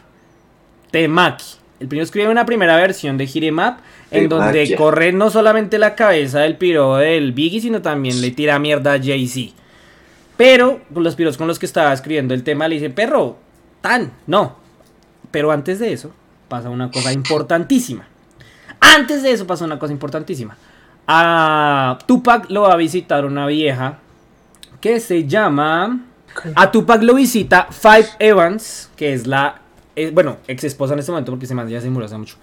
Temaki. 0.89 1.45
El 1.81 1.89
piro 1.89 2.01
escribe 2.01 2.29
una 2.29 2.45
primera 2.45 2.77
versión 2.77 3.17
de 3.17 3.27
Hit 3.27 3.43
'em 3.43 3.59
Up. 3.59 3.75
En 4.11 4.29
donde 4.29 4.73
corre 4.77 5.11
no 5.11 5.29
solamente 5.29 5.77
la 5.77 5.95
cabeza 5.95 6.39
del 6.39 6.55
piro 6.55 6.95
del 6.95 7.33
Biggie, 7.33 7.59
sino 7.59 7.81
también 7.81 8.21
le 8.21 8.31
tira 8.31 8.57
mierda 8.57 8.93
a 8.93 8.99
Jay-Z. 9.03 9.66
Pero 10.37 10.81
los 10.93 11.15
piros 11.15 11.37
con 11.37 11.47
los 11.47 11.59
que 11.59 11.65
estaba 11.65 11.91
escribiendo 11.91 12.33
el 12.33 12.43
tema 12.43 12.67
le 12.67 12.75
dicen, 12.75 12.93
perro, 12.93 13.37
tan, 13.81 14.13
no. 14.27 14.57
Pero 15.31 15.51
antes 15.51 15.79
de 15.79 15.91
eso 15.91 16.11
pasa 16.47 16.69
una 16.69 16.91
cosa 16.91 17.11
importantísima. 17.11 18.07
Antes 18.79 19.23
de 19.23 19.31
eso 19.31 19.47
pasa 19.47 19.65
una 19.65 19.79
cosa 19.79 19.91
importantísima. 19.91 20.55
A 21.07 21.97
Tupac 22.05 22.49
lo 22.49 22.61
va 22.61 22.73
a 22.73 22.77
visitar 22.77 23.25
una 23.25 23.47
vieja 23.47 23.99
que 24.79 24.99
se 24.99 25.27
llama... 25.27 26.05
A 26.55 26.71
Tupac 26.71 27.01
lo 27.01 27.15
visita 27.15 27.67
Five 27.71 28.07
Evans, 28.19 28.91
que 28.95 29.13
es 29.13 29.25
la... 29.25 29.61
eh, 29.95 30.11
bueno, 30.13 30.37
ex 30.47 30.63
esposa 30.63 30.93
en 30.93 30.99
este 30.99 31.11
momento 31.11 31.31
porque 31.31 31.47
se 31.47 31.55
me 31.55 31.67
ya 31.69 31.81
se 31.81 31.89
murió 31.89 32.05
hace 32.05 32.17
mucho. 32.17 32.37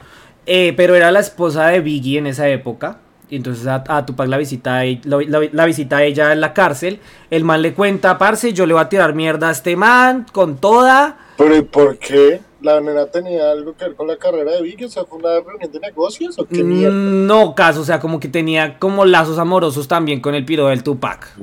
Eh, 0.46 0.74
pero 0.76 0.96
era 0.96 1.12
la 1.12 1.20
esposa 1.20 1.68
de 1.68 1.80
Biggie 1.80 2.18
en 2.18 2.26
esa 2.26 2.48
época. 2.48 2.98
Y 3.30 3.36
entonces 3.36 3.66
a, 3.66 3.82
a 3.86 4.06
Tupac 4.06 4.28
la 4.28 4.36
visita, 4.36 4.80
a 4.80 4.84
la, 4.84 5.64
visita 5.66 5.98
a 5.98 6.04
ella 6.04 6.32
en 6.32 6.40
la 6.40 6.52
cárcel. 6.52 7.00
El 7.30 7.44
man 7.44 7.62
le 7.62 7.74
cuenta, 7.74 8.18
parce, 8.18 8.52
yo 8.52 8.66
le 8.66 8.74
voy 8.74 8.82
a 8.82 8.88
tirar 8.88 9.14
mierda 9.14 9.48
a 9.48 9.52
este 9.52 9.76
man 9.76 10.26
con 10.32 10.58
toda. 10.58 11.16
Pero 11.36 11.56
¿y 11.56 11.62
por 11.62 11.98
qué 11.98 12.40
la 12.64 12.80
nena 12.80 13.06
tenía 13.06 13.50
algo 13.50 13.76
que 13.76 13.84
ver 13.84 13.94
con 13.94 14.06
la 14.08 14.16
carrera 14.16 14.52
de 14.52 14.62
Vicky, 14.62 14.86
o 14.86 14.88
sea, 14.88 15.04
fue 15.04 15.18
una 15.18 15.38
reunión 15.40 15.70
de 15.70 15.78
negocios 15.80 16.38
o 16.38 16.46
qué 16.46 16.64
Mm, 16.64 16.68
mierda. 16.68 16.94
No, 16.96 17.54
caso, 17.54 17.82
o 17.82 17.84
sea, 17.84 18.00
como 18.00 18.18
que 18.18 18.26
tenía 18.28 18.78
como 18.78 19.04
lazos 19.04 19.38
amorosos 19.38 19.86
también 19.86 20.20
con 20.20 20.34
el 20.34 20.44
piro 20.46 20.68
del 20.68 20.82
Tupac. 20.82 21.34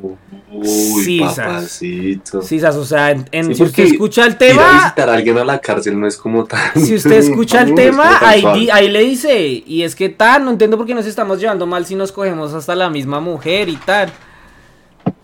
Uy, 0.51 0.65
Sí, 1.05 1.19
sas. 1.19 1.35
papacito. 1.37 2.41
Sí, 2.41 2.59
sas, 2.59 2.75
o 2.75 2.83
sea, 2.85 3.11
en, 3.11 3.25
en- 3.31 3.45
Sí, 3.45 3.53
si 3.55 3.63
usted 3.63 3.65
porque 3.83 3.83
escucha 3.93 4.23
el 4.25 4.31
Ir 4.31 4.35
a 4.35 4.37
tema, 4.39 4.73
visitar 4.73 5.09
a 5.09 5.13
alguien 5.13 5.37
a 5.37 5.45
la 5.45 5.59
cárcel 5.59 5.99
no 5.99 6.07
es 6.07 6.17
como 6.17 6.43
tan. 6.45 6.59
si 6.75 6.95
usted 6.95 7.11
escucha 7.29 7.61
el 7.61 7.75
tema, 7.75 8.17
ahí, 8.21 8.43
di- 8.55 8.69
ahí 8.71 8.89
le 8.89 9.01
dice, 9.01 9.39
y 9.65 9.83
es 9.83 9.95
que 9.95 10.09
tal, 10.09 10.43
no 10.43 10.51
entiendo 10.51 10.75
por 10.77 10.85
qué 10.87 10.95
nos 10.95 11.05
estamos 11.05 11.39
llevando 11.39 11.65
mal 11.67 11.85
si 11.85 11.93
nos 11.95 12.11
cogemos 12.11 12.53
hasta 12.53 12.75
la 12.75 12.89
misma 12.89 13.19
mujer 13.19 13.69
y 13.69 13.75
tal. 13.77 14.11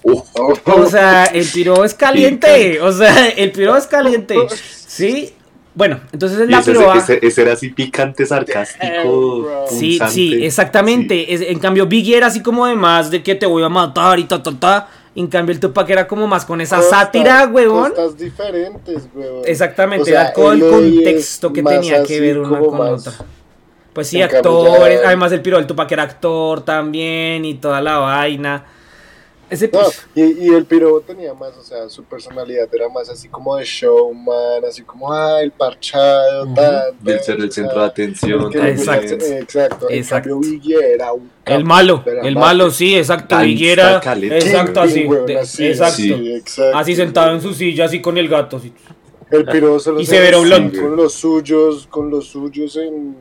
Uf, 0.03 0.21
O 0.65 0.85
sea, 0.85 1.25
el 1.25 1.45
piro 1.47 1.83
es 1.83 1.93
caliente, 1.93 2.79
o 2.81 2.91
sea, 2.91 3.29
el 3.29 3.51
piro 3.51 3.75
es 3.75 3.87
caliente. 3.87 4.35
Sí, 4.87 5.33
bueno, 5.77 5.99
entonces 6.11 6.39
es 6.39 6.49
la 6.49 6.57
ese, 6.59 6.71
ese- 6.97 7.19
ese 7.25 7.41
era 7.43 7.53
así 7.53 7.69
picante, 7.69 8.25
sarcástico. 8.25 8.83
Damn, 8.83 9.03
bro. 9.43 9.65
Sí, 9.69 9.89
punzante. 9.91 10.13
sí, 10.13 10.45
exactamente. 10.45 11.33
Es- 11.33 11.41
en 11.41 11.59
cambio, 11.59 11.85
Biggie 11.85 12.17
era 12.17 12.27
así 12.27 12.41
como 12.41 12.65
de 12.65 12.75
más 12.75 13.11
de 13.11 13.21
que 13.21 13.35
te 13.35 13.45
voy 13.45 13.61
a 13.63 13.69
matar 13.69 14.17
y 14.17 14.23
ta, 14.23 14.41
ta, 14.41 14.51
ta. 14.59 14.89
En 15.15 15.27
cambio, 15.27 15.53
el 15.53 15.59
Tupac 15.59 15.87
era 15.89 16.07
como 16.07 16.25
más 16.27 16.45
con 16.45 16.61
esa 16.61 16.77
Costas- 16.77 16.99
sátira, 17.05 17.47
huevón. 17.47 17.91
Costas 17.91 18.17
diferentes, 18.17 19.07
huevón. 19.13 19.43
Exactamente, 19.45 20.01
O 20.01 20.05
sea, 20.05 20.21
era 20.25 20.33
todo 20.33 20.51
el 20.53 20.59
contexto 20.67 21.53
que 21.53 21.61
tenía 21.63 22.03
que 22.03 22.19
ver 22.21 22.39
una 22.39 22.59
con 22.59 22.77
más- 22.77 23.07
otra. 23.07 23.25
Pues 23.93 24.07
sí, 24.07 24.21
En 24.21 24.29
cambio, 24.29 24.51
actores. 24.67 25.01
ya- 25.01 25.07
Además, 25.07 25.31
el 25.31 25.41
piro 25.41 25.57
del 25.57 25.65
Tupac 25.67 25.91
era 25.91 26.03
actor 26.03 26.61
también 26.61 27.45
y 27.45 27.53
toda 27.55 27.81
la 27.81 27.97
vaina. 27.97 28.65
Ese 29.49 29.69
No, 29.71 29.79
y, 30.13 30.45
y 30.45 30.53
el 30.53 30.65
piro 30.65 30.99
tenía 30.99 31.33
más, 31.33 31.55
o 31.57 31.63
sea, 31.63 31.87
su 31.89 32.03
personalidad 32.03 32.67
era 32.73 32.89
más 32.89 33.09
así 33.09 33.29
como 33.29 33.55
de 33.55 33.63
showman, 33.63 34.65
así 34.67 34.81
como, 34.83 35.11
ah, 35.13 35.41
el 35.41 35.51
parchado, 35.51 36.43
Ujú. 36.45 36.53
tan, 36.55 36.81
Del 36.99 37.19
ser 37.21 37.39
el 37.39 37.51
centro 37.51 37.79
de 37.79 37.85
atención. 37.85 38.51
Exacto. 38.53 39.13
eh, 39.25 39.39
exacto. 39.39 39.89
En 39.89 39.97
Exacto. 39.99 40.29
cambio, 40.31 40.51
Biggie 40.51 40.93
era 40.93 41.13
un 41.13 41.31
el 41.45 41.63
malo, 41.63 42.03
era 42.05 42.21
el 42.23 42.33
más- 42.35 42.43
malo, 42.43 42.71
sí, 42.71 42.97
exacto. 42.97 43.37
Biggie 43.39 43.71
era. 43.71 43.97
Exacto, 43.97 44.81
así. 44.81 45.05
weón, 45.05 45.25
de- 45.25 45.37
así, 45.39 45.65
exacto. 45.67 45.95
sí, 45.95 46.33
exacto. 46.33 46.77
Así 46.77 46.95
sentado 46.95 47.33
en 47.33 47.41
su 47.41 47.53
silla, 47.53 47.85
así 47.85 48.01
con 48.01 48.17
el 48.17 48.27
gato. 48.27 48.57
así. 48.57 48.73
El 49.31 49.45
piro 49.45 49.77
solo 49.79 49.99
Y 49.99 50.05
se 50.05 50.15
Severo 50.15 50.41
vesía 50.41 50.57
Blunt. 50.57 50.77
Con 50.79 50.95
los 50.95 51.13
suyos, 51.13 51.87
con 51.87 52.09
los 52.09 52.27
suyos 52.27 52.75
en 52.77 53.15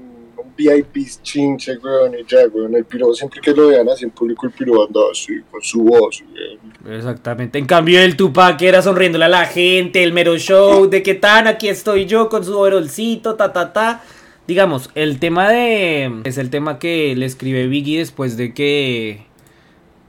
un 0.56 0.82
VIP 0.82 1.08
chinche, 1.22 1.76
weón, 1.78 2.14
y 2.14 2.24
ya, 2.26 2.46
weón. 2.52 2.74
El 2.74 2.84
piro, 2.84 3.12
siempre 3.14 3.40
que 3.40 3.52
lo 3.52 3.68
vean 3.68 3.88
así 3.88 4.04
en 4.04 4.10
público, 4.10 4.46
el 4.46 4.52
piro 4.52 4.84
andaba 4.84 5.06
así, 5.12 5.40
con 5.50 5.62
su 5.62 5.82
voz, 5.82 6.22
weón. 6.22 6.96
Exactamente. 6.96 7.58
En 7.58 7.66
cambio, 7.66 8.00
el 8.00 8.16
Tupac 8.16 8.60
era 8.62 8.82
sonriéndole 8.82 9.24
a 9.24 9.28
la 9.28 9.46
gente, 9.46 10.02
el 10.02 10.12
mero 10.12 10.38
show 10.38 10.88
de 10.88 11.02
que 11.02 11.14
tan 11.14 11.46
aquí 11.46 11.68
estoy 11.68 12.06
yo 12.06 12.28
con 12.28 12.44
su 12.44 12.56
overolcito, 12.58 13.34
ta 13.34 13.52
ta 13.52 13.72
ta. 13.72 14.02
Digamos, 14.46 14.90
el 14.94 15.18
tema 15.18 15.48
de. 15.48 16.20
Es 16.24 16.38
el 16.38 16.50
tema 16.50 16.78
que 16.78 17.14
le 17.16 17.26
escribe 17.26 17.66
Biggie 17.66 17.98
después 17.98 18.36
de 18.36 18.54
que. 18.54 19.26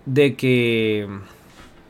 De 0.05 0.35
que. 0.35 1.07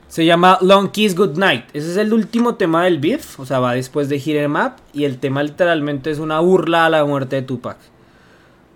Se 0.08 0.26
llama 0.26 0.58
Long 0.62 0.90
Kiss 0.90 1.16
Good 1.16 1.38
Night. 1.38 1.66
Ese 1.74 1.92
es 1.92 1.98
el 1.98 2.14
último 2.14 2.56
tema 2.56 2.86
del 2.86 3.00
beef. 3.00 3.38
O 3.40 3.46
sea, 3.46 3.60
va 3.60 3.74
después 3.74 4.08
de 4.08 4.20
Hit 4.20 4.38
'em 4.38 4.56
Up. 4.56 4.76
Y 4.94 5.04
el 5.04 5.18
tema 5.18 5.44
literalmente 5.44 6.10
es 6.10 6.20
una 6.20 6.40
burla 6.40 6.86
a 6.86 6.90
la 6.90 7.04
muerte 7.04 7.36
de 7.36 7.42
Tupac. 7.42 7.78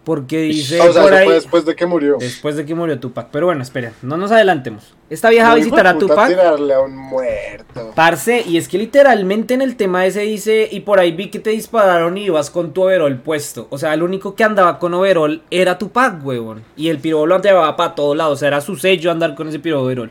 Porque 0.03 0.39
dice 0.41 0.81
o 0.81 0.91
sea, 0.91 1.03
por 1.03 1.11
eso 1.13 1.19
ahí. 1.19 1.25
fue 1.25 1.33
después 1.35 1.63
de 1.65 1.75
que 1.75 1.85
murió. 1.85 2.17
Después 2.19 2.55
de 2.55 2.65
que 2.65 2.73
murió 2.73 2.99
Tupac. 2.99 3.27
Pero 3.31 3.45
bueno, 3.45 3.61
esperen, 3.61 3.93
no 4.01 4.17
nos 4.17 4.31
adelantemos. 4.31 4.95
Esta 5.11 5.29
vieja 5.29 5.45
va 5.49 5.53
a 5.53 5.55
visitar 5.57 5.85
a 5.85 5.95
Tupac. 5.95 6.27
tirarle 6.27 6.73
a 6.73 6.79
un 6.79 6.95
muerto. 6.97 7.91
Parce, 7.93 8.43
y 8.47 8.57
es 8.57 8.67
que 8.67 8.79
literalmente 8.79 9.53
en 9.53 9.61
el 9.61 9.75
tema 9.75 10.03
ese 10.07 10.21
dice, 10.21 10.67
y 10.71 10.79
por 10.79 10.99
ahí 10.99 11.11
vi 11.11 11.29
que 11.29 11.37
te 11.37 11.51
dispararon 11.51 12.17
y 12.17 12.23
ibas 12.25 12.49
con 12.49 12.73
tu 12.73 12.81
overol 12.81 13.15
puesto. 13.19 13.67
O 13.69 13.77
sea, 13.77 13.93
el 13.93 14.01
único 14.01 14.33
que 14.33 14.43
andaba 14.43 14.79
con 14.79 14.95
overol 14.95 15.43
era 15.51 15.77
Tupac, 15.77 16.25
huevón. 16.25 16.63
Y 16.75 16.89
el 16.89 16.97
piro 16.97 17.27
lo 17.27 17.39
llevaba 17.39 17.75
para 17.75 17.93
todos 17.93 18.17
lados. 18.17 18.33
O 18.33 18.37
sea, 18.37 18.47
era 18.47 18.61
su 18.61 18.77
sello 18.77 19.11
andar 19.11 19.35
con 19.35 19.49
ese 19.49 19.59
piro 19.59 19.83
overol. 19.83 20.09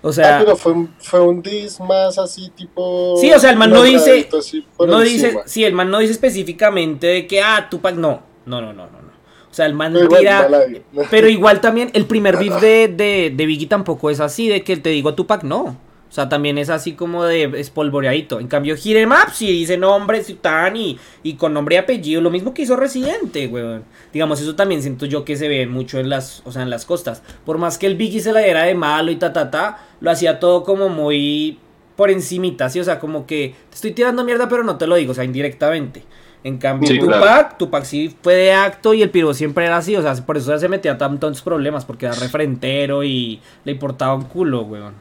O 0.00 0.12
sea, 0.12 0.36
ah, 0.36 0.42
pero 0.44 0.56
fue, 0.56 0.72
un- 0.72 0.94
fue 0.98 1.20
un 1.20 1.42
dis 1.42 1.80
más 1.80 2.16
así, 2.16 2.48
tipo. 2.56 3.16
Sí, 3.20 3.32
o 3.32 3.38
sea, 3.40 3.50
el 3.50 3.56
man 3.56 3.70
no 3.70 3.82
dice- 3.82 4.28
no 4.30 4.38
encima. 4.38 5.02
dice, 5.02 5.34
sí, 5.46 5.64
el 5.64 5.72
man 5.74 5.90
no 5.90 5.98
dice 5.98 6.12
específicamente 6.12 7.06
de 7.08 7.26
que, 7.26 7.42
ah, 7.42 7.66
Tupac, 7.68 7.96
no. 7.96 8.22
No, 8.46 8.60
no, 8.60 8.72
no, 8.72 8.86
no. 8.86 9.02
no. 9.02 9.16
O 9.50 9.54
sea, 9.56 9.66
el 9.66 9.74
man 9.74 9.92
Pero 9.92 10.04
igual, 10.04 10.20
tira... 10.20 10.48
Pero 11.10 11.28
igual 11.28 11.60
también 11.60 11.90
el 11.94 12.06
primer 12.06 12.36
beef 12.36 12.60
de, 12.60 12.88
de, 12.88 13.32
de 13.34 13.46
Biggie 13.46 13.66
tampoco 13.66 14.10
es 14.10 14.20
así, 14.20 14.48
de 14.48 14.62
que 14.62 14.76
te 14.76 14.90
digo 14.90 15.08
a 15.08 15.16
Tupac, 15.16 15.44
no. 15.44 15.78
O 16.08 16.12
sea, 16.12 16.28
también 16.28 16.56
es 16.56 16.70
así 16.70 16.92
como 16.92 17.24
de 17.24 17.44
espolvoreadito. 17.60 18.38
En 18.38 18.46
cambio, 18.46 18.76
Hit 18.76 18.96
'em 18.96 19.10
Up 19.10 19.32
sí 19.32 19.50
dice 19.50 19.76
nombre, 19.76 20.22
Ciután 20.22 20.76
y, 20.76 20.98
y 21.22 21.34
con 21.34 21.52
nombre 21.52 21.74
y 21.74 21.78
apellido, 21.78 22.20
lo 22.20 22.30
mismo 22.30 22.54
que 22.54 22.62
hizo 22.62 22.76
Residente, 22.76 23.48
weón. 23.48 23.84
Digamos, 24.12 24.40
eso 24.40 24.54
también 24.54 24.82
siento 24.82 25.06
yo 25.06 25.24
que 25.24 25.36
se 25.36 25.48
ve 25.48 25.66
mucho 25.66 25.98
en 25.98 26.08
las, 26.08 26.42
o 26.44 26.52
sea, 26.52 26.62
en 26.62 26.70
las 26.70 26.84
costas. 26.86 27.22
Por 27.44 27.58
más 27.58 27.76
que 27.76 27.86
el 27.86 27.96
Biggie 27.96 28.20
se 28.20 28.32
la 28.32 28.40
diera 28.40 28.62
de 28.62 28.74
malo 28.74 29.10
y 29.10 29.16
ta, 29.16 29.32
ta, 29.32 29.50
ta, 29.50 29.86
lo 30.00 30.10
hacía 30.10 30.38
todo 30.38 30.62
como 30.62 30.88
muy 30.88 31.58
por 31.96 32.10
encimita, 32.10 32.70
¿sí? 32.70 32.78
O 32.78 32.84
sea, 32.84 33.00
como 33.00 33.26
que 33.26 33.54
te 33.70 33.74
estoy 33.74 33.90
tirando 33.90 34.22
mierda, 34.22 34.48
pero 34.48 34.62
no 34.62 34.78
te 34.78 34.86
lo 34.86 34.96
digo, 34.96 35.12
o 35.12 35.14
sea, 35.14 35.24
indirectamente. 35.24 36.04
En 36.44 36.58
cambio, 36.58 36.88
Sí, 36.88 36.98
Tupac, 36.98 37.20
claro. 37.20 37.48
Tupac 37.58 37.84
sí 37.84 38.14
fue 38.22 38.34
de 38.34 38.52
acto 38.52 38.94
y 38.94 39.02
el 39.02 39.10
piro 39.10 39.34
siempre 39.34 39.66
era 39.66 39.78
así, 39.78 39.96
o 39.96 40.02
sea, 40.02 40.14
por 40.24 40.36
eso 40.36 40.56
se 40.58 40.68
metía 40.68 40.96
tantos 40.96 41.42
problemas, 41.42 41.84
porque 41.84 42.06
era 42.06 42.14
referentero 42.14 43.02
y 43.02 43.40
le 43.64 43.72
importaba 43.72 44.14
un 44.14 44.24
culo, 44.24 44.62
weón. 44.62 44.94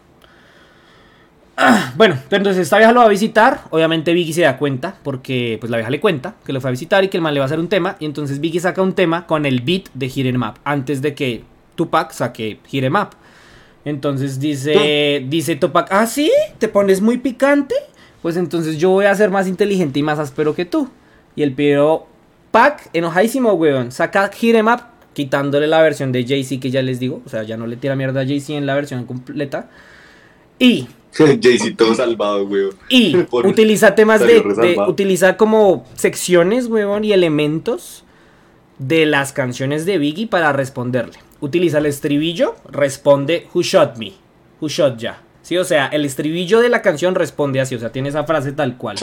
Ah, 1.57 1.93
bueno, 1.97 2.17
pero 2.29 2.41
entonces 2.41 2.63
esta 2.63 2.77
vieja 2.77 2.91
lo 2.91 2.99
va 3.01 3.05
a 3.05 3.09
visitar, 3.09 3.61
obviamente 3.69 4.13
Biggie 4.13 4.33
se 4.33 4.41
da 4.41 4.57
cuenta, 4.57 4.95
porque 5.03 5.57
pues 5.59 5.69
la 5.69 5.77
vieja 5.77 5.89
le 5.89 5.99
cuenta 5.99 6.35
que 6.43 6.51
lo 6.51 6.59
fue 6.61 6.69
a 6.69 6.71
visitar 6.71 7.03
y 7.03 7.09
que 7.09 7.17
el 7.17 7.21
man 7.21 7.33
le 7.33 7.39
va 7.39 7.45
a 7.45 7.47
hacer 7.47 7.59
un 7.59 7.69
tema, 7.69 7.95
y 7.99 8.05
entonces 8.05 8.39
Biggie 8.39 8.59
saca 8.59 8.81
un 8.81 8.93
tema 8.93 9.27
con 9.27 9.45
el 9.45 9.61
beat 9.61 9.83
de 9.93 10.09
Hit 10.09 10.25
'em 10.25 10.41
Up, 10.41 10.55
antes 10.63 11.01
de 11.01 11.13
que 11.13 11.43
Tupac 11.75 12.11
saque 12.11 12.59
Hit 12.65 12.83
'em 12.83 12.95
Up. 12.95 13.09
Entonces 13.85 14.39
dice, 14.39 15.23
dice 15.29 15.55
Tupac, 15.57 15.89
ah, 15.91 16.07
sí, 16.07 16.31
te 16.57 16.67
pones 16.67 17.01
muy 17.01 17.19
picante, 17.19 17.75
pues 18.23 18.35
entonces 18.35 18.79
yo 18.79 18.89
voy 18.89 19.05
a 19.05 19.13
ser 19.13 19.29
más 19.29 19.47
inteligente 19.47 19.99
y 19.99 20.03
más 20.03 20.17
áspero 20.17 20.55
que 20.55 20.65
tú. 20.65 20.89
Y 21.35 21.43
el 21.43 21.53
piro 21.53 22.07
Pac, 22.51 22.89
enojadísimo, 22.93 23.53
weón, 23.53 23.91
saca 23.91 24.29
Hit 24.31 24.55
'em 24.55 24.67
Up, 24.67 24.81
quitándole 25.13 25.67
la 25.67 25.81
versión 25.81 26.11
de 26.11 26.25
Jay-Z 26.25 26.59
que 26.61 26.71
ya 26.71 26.81
les 26.81 26.99
digo, 26.99 27.21
o 27.25 27.29
sea, 27.29 27.43
ya 27.43 27.57
no 27.57 27.67
le 27.67 27.75
tira 27.77 27.95
mierda 27.95 28.21
a 28.21 28.25
Jay-Z 28.25 28.53
en 28.53 28.65
la 28.65 28.75
versión 28.75 29.05
completa. 29.05 29.69
Y 30.59 30.87
Jay-Z 31.13 31.75
todo 31.77 31.93
salvado, 31.95 32.43
weón. 32.45 32.75
y 32.89 33.15
Por- 33.29 33.45
utiliza 33.47 33.95
temas 33.95 34.21
de. 34.21 34.41
Utiliza 34.87 35.37
como 35.37 35.85
secciones, 35.95 36.67
huevón, 36.67 37.03
y 37.03 37.11
elementos 37.13 38.03
de 38.79 39.05
las 39.05 39.31
canciones 39.33 39.85
de 39.85 39.97
Biggie 39.97 40.27
para 40.27 40.51
responderle. 40.53 41.19
Utiliza 41.41 41.77
el 41.79 41.85
estribillo, 41.85 42.55
responde 42.69 43.47
Who 43.53 43.61
shot 43.63 43.97
me? 43.97 44.13
Who 44.61 44.67
shot 44.69 44.97
ya? 44.97 45.21
Sí, 45.41 45.57
o 45.57 45.63
sea, 45.63 45.87
el 45.87 46.05
estribillo 46.05 46.59
de 46.59 46.69
la 46.69 46.81
canción 46.81 47.13
responde 47.15 47.61
así, 47.61 47.75
o 47.75 47.79
sea, 47.79 47.91
tiene 47.91 48.09
esa 48.09 48.23
frase 48.23 48.51
tal 48.51 48.77
cual. 48.77 48.97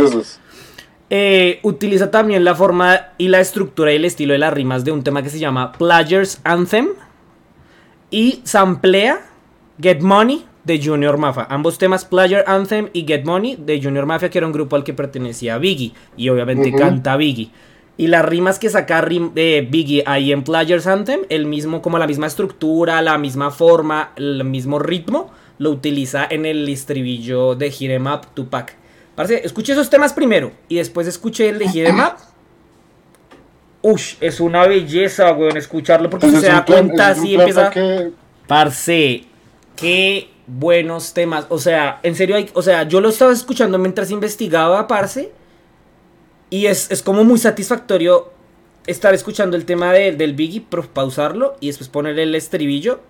Eh, 1.15 1.61
utiliza 1.63 2.11
también 2.11 2.43
la 2.43 2.55
forma 2.55 3.09
y 3.19 3.29
la 3.29 3.39
estructura 3.41 3.93
y 3.93 3.97
el 3.97 4.07
estilo 4.07 4.33
de 4.33 4.39
las 4.39 4.55
rimas 4.55 4.83
de 4.83 4.93
un 4.93 5.03
tema 5.05 5.23
que 5.23 5.29
se 5.29 5.39
llama 5.39 5.73
Players 5.73 6.41
Anthem. 6.43 6.89
Y 8.11 8.41
samplea 8.45 9.21
Get 9.79 10.01
Money 10.01 10.47
de 10.65 10.83
Junior 10.83 11.19
Mafia. 11.19 11.47
Ambos 11.51 11.77
temas, 11.77 12.07
Player 12.07 12.45
Anthem 12.47 12.89
y 12.95 13.05
Get 13.07 13.25
Money 13.27 13.57
de 13.57 13.83
Junior 13.83 14.07
Mafia, 14.07 14.31
que 14.31 14.39
era 14.39 14.47
un 14.47 14.55
grupo 14.55 14.75
al 14.75 14.85
que 14.85 14.95
pertenecía 14.95 15.59
Biggie. 15.59 15.93
Y 16.17 16.31
obviamente 16.31 16.71
canta 16.79 17.17
Biggie. 17.19 17.51
Y 17.99 18.07
las 18.07 18.25
rimas 18.25 18.59
que 18.59 18.71
saca 18.71 19.03
rim- 19.03 19.33
eh, 19.37 19.69
Biggie 19.71 20.05
ahí 20.07 20.33
en 20.33 20.45
Players 20.45 20.87
Anthem, 20.87 21.21
el 21.29 21.45
mismo, 21.45 21.83
como 21.83 21.99
la 21.99 22.07
misma 22.07 22.27
estructura, 22.27 23.03
la 23.03 23.19
misma 23.19 23.51
forma, 23.51 24.13
el 24.17 24.45
mismo 24.45 24.79
ritmo, 24.79 25.31
lo 25.59 25.69
utiliza 25.71 26.27
en 26.31 26.47
el 26.47 26.67
estribillo 26.71 27.55
de 27.55 27.71
Hit 27.71 27.91
'em 27.91 28.07
Up 28.07 28.29
Tupac. 28.33 28.77
Parce, 29.15 29.43
escuche 29.45 29.73
esos 29.73 29.91
temas 29.91 30.13
primero 30.13 30.53
y 30.69 30.77
después 30.77 31.07
escuche 31.07 31.49
el 31.49 31.59
de 31.59 31.67
Up. 31.93 32.15
Ush, 33.83 34.15
es 34.21 34.39
una 34.41 34.67
belleza, 34.67 35.33
weón, 35.33 35.57
escucharlo 35.57 36.09
porque 36.09 36.27
ese 36.29 36.41
se 36.41 36.47
da 36.49 36.65
cuenta 36.65 37.09
así 37.09 37.35
empieza. 37.35 37.71
que- 37.71 38.13
Parce, 38.47 39.25
qué 39.77 40.29
buenos 40.47 41.15
temas. 41.15 41.47
O 41.49 41.59
sea, 41.59 41.99
en 42.03 42.15
serio, 42.15 42.37
hay, 42.37 42.49
o 42.55 42.63
sea, 42.63 42.85
yo 42.85 43.01
lo 43.01 43.09
estaba 43.09 43.33
escuchando 43.33 43.79
mientras 43.79 44.11
investigaba, 44.11 44.87
parce. 44.87 45.33
Y 46.51 46.67
es, 46.67 46.91
es 46.91 47.03
como 47.03 47.25
muy 47.25 47.39
satisfactorio 47.39 48.31
estar 48.87 49.15
escuchando 49.15 49.57
el 49.57 49.65
tema 49.65 49.93
de- 49.93 50.13
del 50.13 50.35
Biggie, 50.35 50.61
pausarlo 50.93 51.57
y 51.61 51.69
después 51.69 51.89
ponerle 51.89 52.23
el 52.25 52.35
estribillo. 52.35 53.01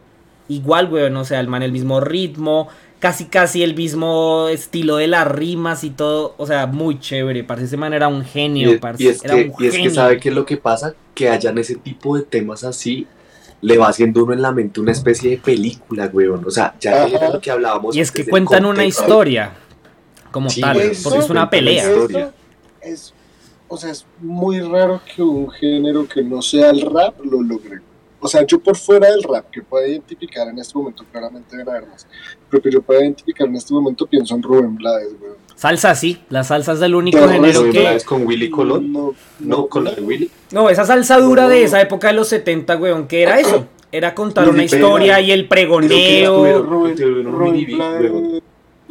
Igual, 0.49 0.91
weón, 0.93 1.17
o 1.17 1.25
sea, 1.25 1.41
el 1.41 1.49
man, 1.49 1.63
el 1.63 1.73
mismo 1.73 2.01
ritmo, 2.01 2.69
casi 3.03 3.25
casi 3.25 3.65
el 3.65 3.75
mismo 3.75 4.47
estilo 4.49 4.95
de 4.97 5.09
las 5.09 5.27
rimas 5.27 5.83
y 5.83 5.91
todo. 5.91 6.35
O 6.39 6.47
sea, 6.47 6.69
muy 6.69 7.01
chévere, 7.01 7.43
parce. 7.43 7.65
Ese 7.65 7.77
man 7.77 7.93
era 7.93 8.07
un 8.07 8.25
genio, 8.25 8.71
Y, 8.71 8.75
es- 8.75 8.81
parce. 8.81 9.03
y 9.03 9.09
es 9.09 9.25
era 9.25 9.35
que, 9.35 9.53
un 9.59 9.65
y 9.65 9.67
es 9.67 9.77
que 9.77 9.91
sabe 9.91 10.21
qué 10.21 10.29
es 10.29 10.35
lo 10.37 10.47
que 10.47 10.57
pasa, 10.57 10.95
que 11.13 11.29
hayan 11.29 11.59
ese 11.59 11.75
tipo 11.75 12.17
de 12.17 12.23
temas 12.23 12.63
así, 12.63 13.09
le 13.61 13.77
va 13.77 13.89
haciendo 13.89 14.23
uno 14.23 14.33
en 14.35 14.41
la 14.43 14.53
mente 14.53 14.81
una 14.81 14.93
especie 14.93 15.31
de 15.31 15.37
película, 15.39 16.09
weón. 16.13 16.45
O 16.47 16.51
sea, 16.53 16.77
ya 16.81 17.03
Ajá. 17.05 17.09
era 17.17 17.31
lo 17.31 17.41
que 17.41 17.51
hablábamos. 17.51 17.97
Y 17.97 18.01
es 18.01 18.13
que 18.13 18.25
cuentan 18.25 18.65
una 18.67 18.85
historia 18.85 19.53
como 20.31 20.49
Sí, 20.49 20.61
tal, 20.61 20.81
eso, 20.81 21.03
porque 21.11 21.25
es 21.25 21.31
una 21.31 21.51
pelea. 21.51 21.85
historia. 21.91 22.33
Es, 22.81 23.13
o 23.67 23.77
sea, 23.77 23.91
es 23.91 24.07
muy 24.21 24.61
raro 24.61 25.01
que 25.15 25.23
un 25.23 25.51
género 25.51 26.07
que 26.07 26.23
no 26.23 26.41
sea 26.41 26.71
el 26.71 26.83
rap 26.83 27.15
lo 27.25 27.43
logre. 27.43 27.81
O 28.25 28.29
sea, 28.29 28.47
yo 28.47 28.61
por 28.61 28.77
fuera 28.77 29.11
del 29.11 29.23
rap, 29.25 29.51
que 29.51 29.63
pueda 29.63 29.87
identificar 29.89 30.47
en 30.49 30.57
este 30.59 30.79
momento, 30.79 31.05
claramente 31.11 31.57
de 31.57 31.65
más, 31.65 32.07
pero 32.49 32.63
que 32.63 32.71
yo 32.71 32.81
pueda 32.81 33.01
identificar 33.01 33.49
en 33.49 33.57
este 33.57 33.75
momento, 33.75 34.07
pienso 34.07 34.37
en 34.37 34.43
Rubén 34.45 34.77
Blades, 34.77 35.09
weón. 35.21 35.35
Salsa, 35.57 35.95
sí, 35.97 36.23
la 36.29 36.45
salsa 36.45 36.73
es 36.75 36.83
el 36.83 36.95
único 36.95 37.19
Pero 37.19 37.33
género 37.33 37.61
Rubén 37.61 37.73
que... 37.73 37.81
Blades 37.81 38.05
con 38.05 38.25
Willy 38.25 38.49
Colón. 38.49 38.93
No, 38.93 39.15
No, 39.41 39.67
con 39.67 39.83
la 39.85 39.91
de 39.93 40.03
Willy. 40.03 40.31
No, 40.53 40.71
esa 40.71 40.85
salsa 40.85 41.19
dura 41.19 41.43
No. 41.45 41.49
de 41.49 41.65
esa 41.65 41.81
época 41.81 42.09
de 42.09 42.15
los 42.15 42.29
70, 42.29 42.77
weón, 42.77 43.09
¿qué 43.09 43.23
era 43.23 43.41
eso? 43.41 43.67
Era 43.95 44.15
contar 44.15 44.49
una 44.49 44.65
historia 44.65 45.21
y 45.21 45.33
el 45.33 45.49
pregoneo. 45.49 46.63
Rubén, 46.63 47.27
Rubén 47.27 47.53
mini 47.53 47.65
beat, 47.67 47.77
Blades. 47.77 48.43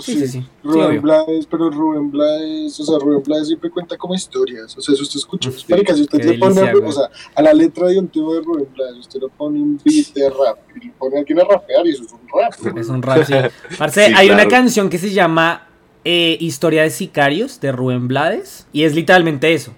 Sí, 0.01 0.13
sí, 0.19 0.27
sí. 0.27 0.39
Sí, 0.41 0.47
Rubén. 0.63 1.01
Blades, 1.01 1.45
pero 1.49 1.69
Rubén 1.69 2.11
Blades, 2.11 2.79
o 2.79 2.83
sea, 2.85 2.99
Rubén 2.99 3.23
Blades 3.23 3.47
siempre 3.47 3.69
cuenta 3.69 3.97
como 3.97 4.13
historias. 4.15 4.77
O 4.77 4.81
sea, 4.81 4.95
si 4.95 5.01
usted 5.01 5.17
escucha, 5.17 5.51
Sí. 5.51 5.65
marica, 5.69 5.93
si 5.95 6.01
usted 6.01 6.23
le 6.23 6.37
pone, 6.37 6.61
delicia, 6.61 6.87
o 6.87 6.91
sea, 6.91 7.09
a 7.35 7.41
la 7.41 7.53
letra 7.53 7.87
de 7.87 7.99
un 7.99 8.07
tema 8.07 8.33
de 8.33 8.41
Rubén 8.41 8.67
Blades, 8.75 8.97
usted 8.99 9.19
le 9.21 9.27
pone 9.29 9.59
un 9.61 9.79
beat 9.83 10.07
de 10.13 10.29
rap 10.29 10.57
y 10.75 10.87
le 10.87 10.93
pone 10.93 11.15
a 11.15 11.19
alguien 11.19 11.39
a 11.39 11.43
rapear 11.43 11.85
y 11.87 11.91
eso 11.91 12.03
es 12.03 12.11
un 12.11 12.19
rap. 12.33 12.53
güey. 12.59 12.79
Es 12.81 12.89
un 12.89 13.01
rap, 13.01 13.23
sí. 13.25 13.33
Parce, 13.77 14.05
Sí, 14.07 14.13
hay 14.15 14.29
una 14.29 14.47
canción 14.47 14.89
que 14.89 14.97
se 14.97 15.11
llama 15.11 15.67
eh, 16.03 16.37
Historia 16.39 16.83
de 16.83 16.89
Sicarios 16.89 17.59
de 17.61 17.71
Rubén 17.71 18.07
Blades 18.07 18.67
y 18.73 18.83
es 18.83 18.95
literalmente 18.95 19.53
eso. 19.53 19.73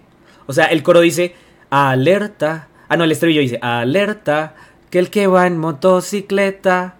O 0.48 0.54
sea, 0.54 0.66
el 0.66 0.84
coro 0.84 1.02
dice, 1.02 1.36
alerta. 1.70 2.70
Ah, 2.90 2.98
no, 2.98 3.04
el 3.06 3.12
estribillo 3.12 3.42
dice, 3.42 3.60
alerta, 3.62 4.56
que 4.90 5.00
el 5.00 5.10
que 5.10 5.26
va 5.28 5.48
en 5.48 5.58
motocicleta, 5.58 6.96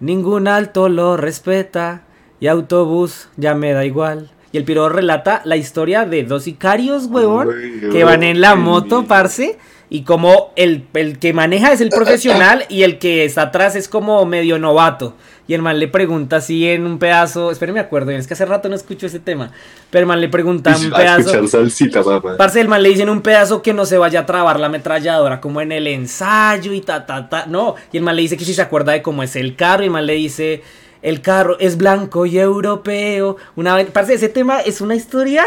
ningún 0.00 0.46
alto 0.48 0.88
lo 0.88 1.16
respeta 1.16 2.02
y 2.42 2.48
autobús 2.48 3.28
ya 3.36 3.54
me 3.54 3.72
da 3.72 3.84
igual. 3.84 4.28
Y 4.50 4.56
el 4.56 4.64
piro 4.64 4.88
relata 4.88 5.42
la 5.44 5.56
historia 5.56 6.06
de 6.06 6.24
dos 6.24 6.42
sicarios, 6.42 7.06
huevón, 7.06 7.48
que 7.92 8.02
van 8.02 8.24
en 8.24 8.40
la 8.40 8.56
moto, 8.56 9.04
parce, 9.06 9.58
y 9.88 10.02
como 10.02 10.52
el, 10.56 10.84
el 10.94 11.20
que 11.20 11.32
maneja 11.32 11.72
es 11.72 11.80
el 11.80 11.90
profesional 11.90 12.64
y 12.68 12.82
el 12.82 12.98
que 12.98 13.24
está 13.24 13.42
atrás 13.42 13.76
es 13.76 13.86
como 13.86 14.26
medio 14.26 14.58
novato. 14.58 15.14
Y 15.46 15.54
el 15.54 15.62
man 15.62 15.78
le 15.78 15.86
pregunta 15.86 16.36
así 16.36 16.66
en 16.68 16.84
un 16.84 16.98
pedazo, 16.98 17.52
espere 17.52 17.72
me 17.72 17.78
acuerdo, 17.78 18.10
es 18.10 18.26
que 18.26 18.34
hace 18.34 18.44
rato 18.44 18.68
no 18.68 18.74
escucho 18.74 19.06
ese 19.06 19.20
tema, 19.20 19.52
pero 19.90 20.00
el 20.00 20.06
man 20.06 20.20
le 20.20 20.28
pregunta 20.28 20.74
en 20.74 20.86
un 20.86 20.90
pedazo, 20.90 21.46
salsita, 21.46 22.02
mamá. 22.02 22.36
parce, 22.36 22.60
el 22.60 22.66
man 22.66 22.82
le 22.82 22.88
dice 22.88 23.02
en 23.02 23.10
un 23.10 23.22
pedazo 23.22 23.62
que 23.62 23.72
no 23.72 23.86
se 23.86 23.98
vaya 23.98 24.20
a 24.20 24.26
trabar 24.26 24.58
la 24.58 24.66
ametralladora 24.66 25.40
como 25.40 25.60
en 25.60 25.70
el 25.70 25.86
ensayo 25.86 26.72
y 26.72 26.80
ta, 26.80 27.06
ta, 27.06 27.28
ta, 27.28 27.46
no, 27.46 27.76
y 27.92 27.98
el 27.98 28.02
man 28.02 28.16
le 28.16 28.22
dice 28.22 28.36
que 28.36 28.44
si 28.44 28.52
se 28.52 28.62
acuerda 28.62 28.92
de 28.92 29.02
cómo 29.02 29.22
es 29.22 29.36
el 29.36 29.54
carro 29.54 29.84
y 29.84 29.86
el 29.86 29.92
man 29.92 30.06
le 30.06 30.14
dice, 30.14 30.62
el 31.02 31.20
carro 31.20 31.58
es 31.58 31.76
blanco 31.76 32.24
y 32.26 32.38
europeo, 32.38 33.36
una 33.56 33.74
vez, 33.76 33.90
parce, 33.90 34.14
ese 34.14 34.28
tema 34.28 34.60
es 34.60 34.80
una 34.80 34.94
historia... 34.94 35.44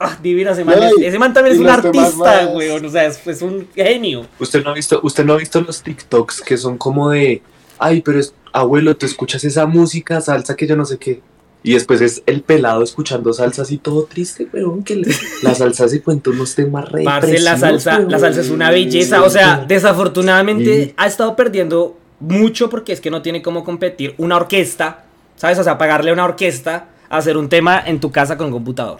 Ah, 0.00 0.16
divina, 0.22 0.52
ese 0.52 0.64
man, 0.64 0.80
es- 0.80 0.92
ese 1.00 1.18
man 1.18 1.32
también 1.32 1.54
es 1.56 1.60
un 1.60 1.66
temas 1.66 1.84
artista, 1.84 2.48
weón, 2.54 2.84
o 2.84 2.88
sea, 2.88 3.06
es, 3.06 3.26
es 3.26 3.42
un 3.42 3.66
genio. 3.74 4.26
¿Usted 4.38 4.62
no 4.62 4.70
ha 4.70 4.74
visto, 4.74 5.00
usted 5.02 5.24
no 5.24 5.32
ha 5.32 5.36
visto 5.38 5.60
los 5.60 5.82
TikToks 5.82 6.40
que 6.42 6.56
son 6.56 6.78
como 6.78 7.10
de, 7.10 7.42
ay, 7.80 8.00
pero 8.02 8.20
es, 8.20 8.32
abuelo, 8.52 8.96
tú 8.96 9.06
escuchas 9.06 9.42
esa 9.42 9.66
música, 9.66 10.20
salsa 10.20 10.54
que 10.54 10.68
yo 10.68 10.76
no 10.76 10.84
sé 10.84 10.98
qué. 10.98 11.20
Y 11.64 11.72
después 11.72 12.00
es 12.00 12.22
el 12.26 12.42
pelado 12.42 12.84
escuchando 12.84 13.32
salsa 13.32 13.62
así 13.62 13.78
todo 13.78 14.04
triste, 14.04 14.46
pero 14.52 14.78
que 14.84 14.94
le- 14.94 15.12
la 15.42 15.56
salsa 15.56 15.88
se 15.88 16.00
cuenta 16.00 16.30
unos 16.30 16.54
temas 16.54 16.88
re 16.92 17.02
Parce, 17.02 17.40
la 17.40 17.56
salsa, 17.58 17.98
la 17.98 18.20
salsa 18.20 18.40
es 18.42 18.50
una 18.50 18.70
belleza. 18.70 19.24
O 19.24 19.30
sea, 19.30 19.64
desafortunadamente 19.66 20.84
Sí. 20.84 20.94
ha 20.96 21.06
estado 21.08 21.34
perdiendo 21.34 21.96
mucho 22.20 22.68
porque 22.70 22.92
es 22.92 23.00
que 23.00 23.10
no 23.10 23.22
tiene 23.22 23.42
cómo 23.42 23.64
competir 23.64 24.14
una 24.18 24.36
orquesta. 24.36 25.04
¿Sabes? 25.36 25.58
O 25.58 25.62
sea, 25.64 25.78
pagarle 25.78 26.10
a 26.10 26.14
una 26.14 26.24
orquesta 26.24 26.88
a 27.08 27.16
hacer 27.18 27.36
un 27.36 27.48
tema 27.48 27.80
en 27.86 28.00
tu 28.00 28.10
casa 28.10 28.36
con 28.36 28.50
computador. 28.50 28.98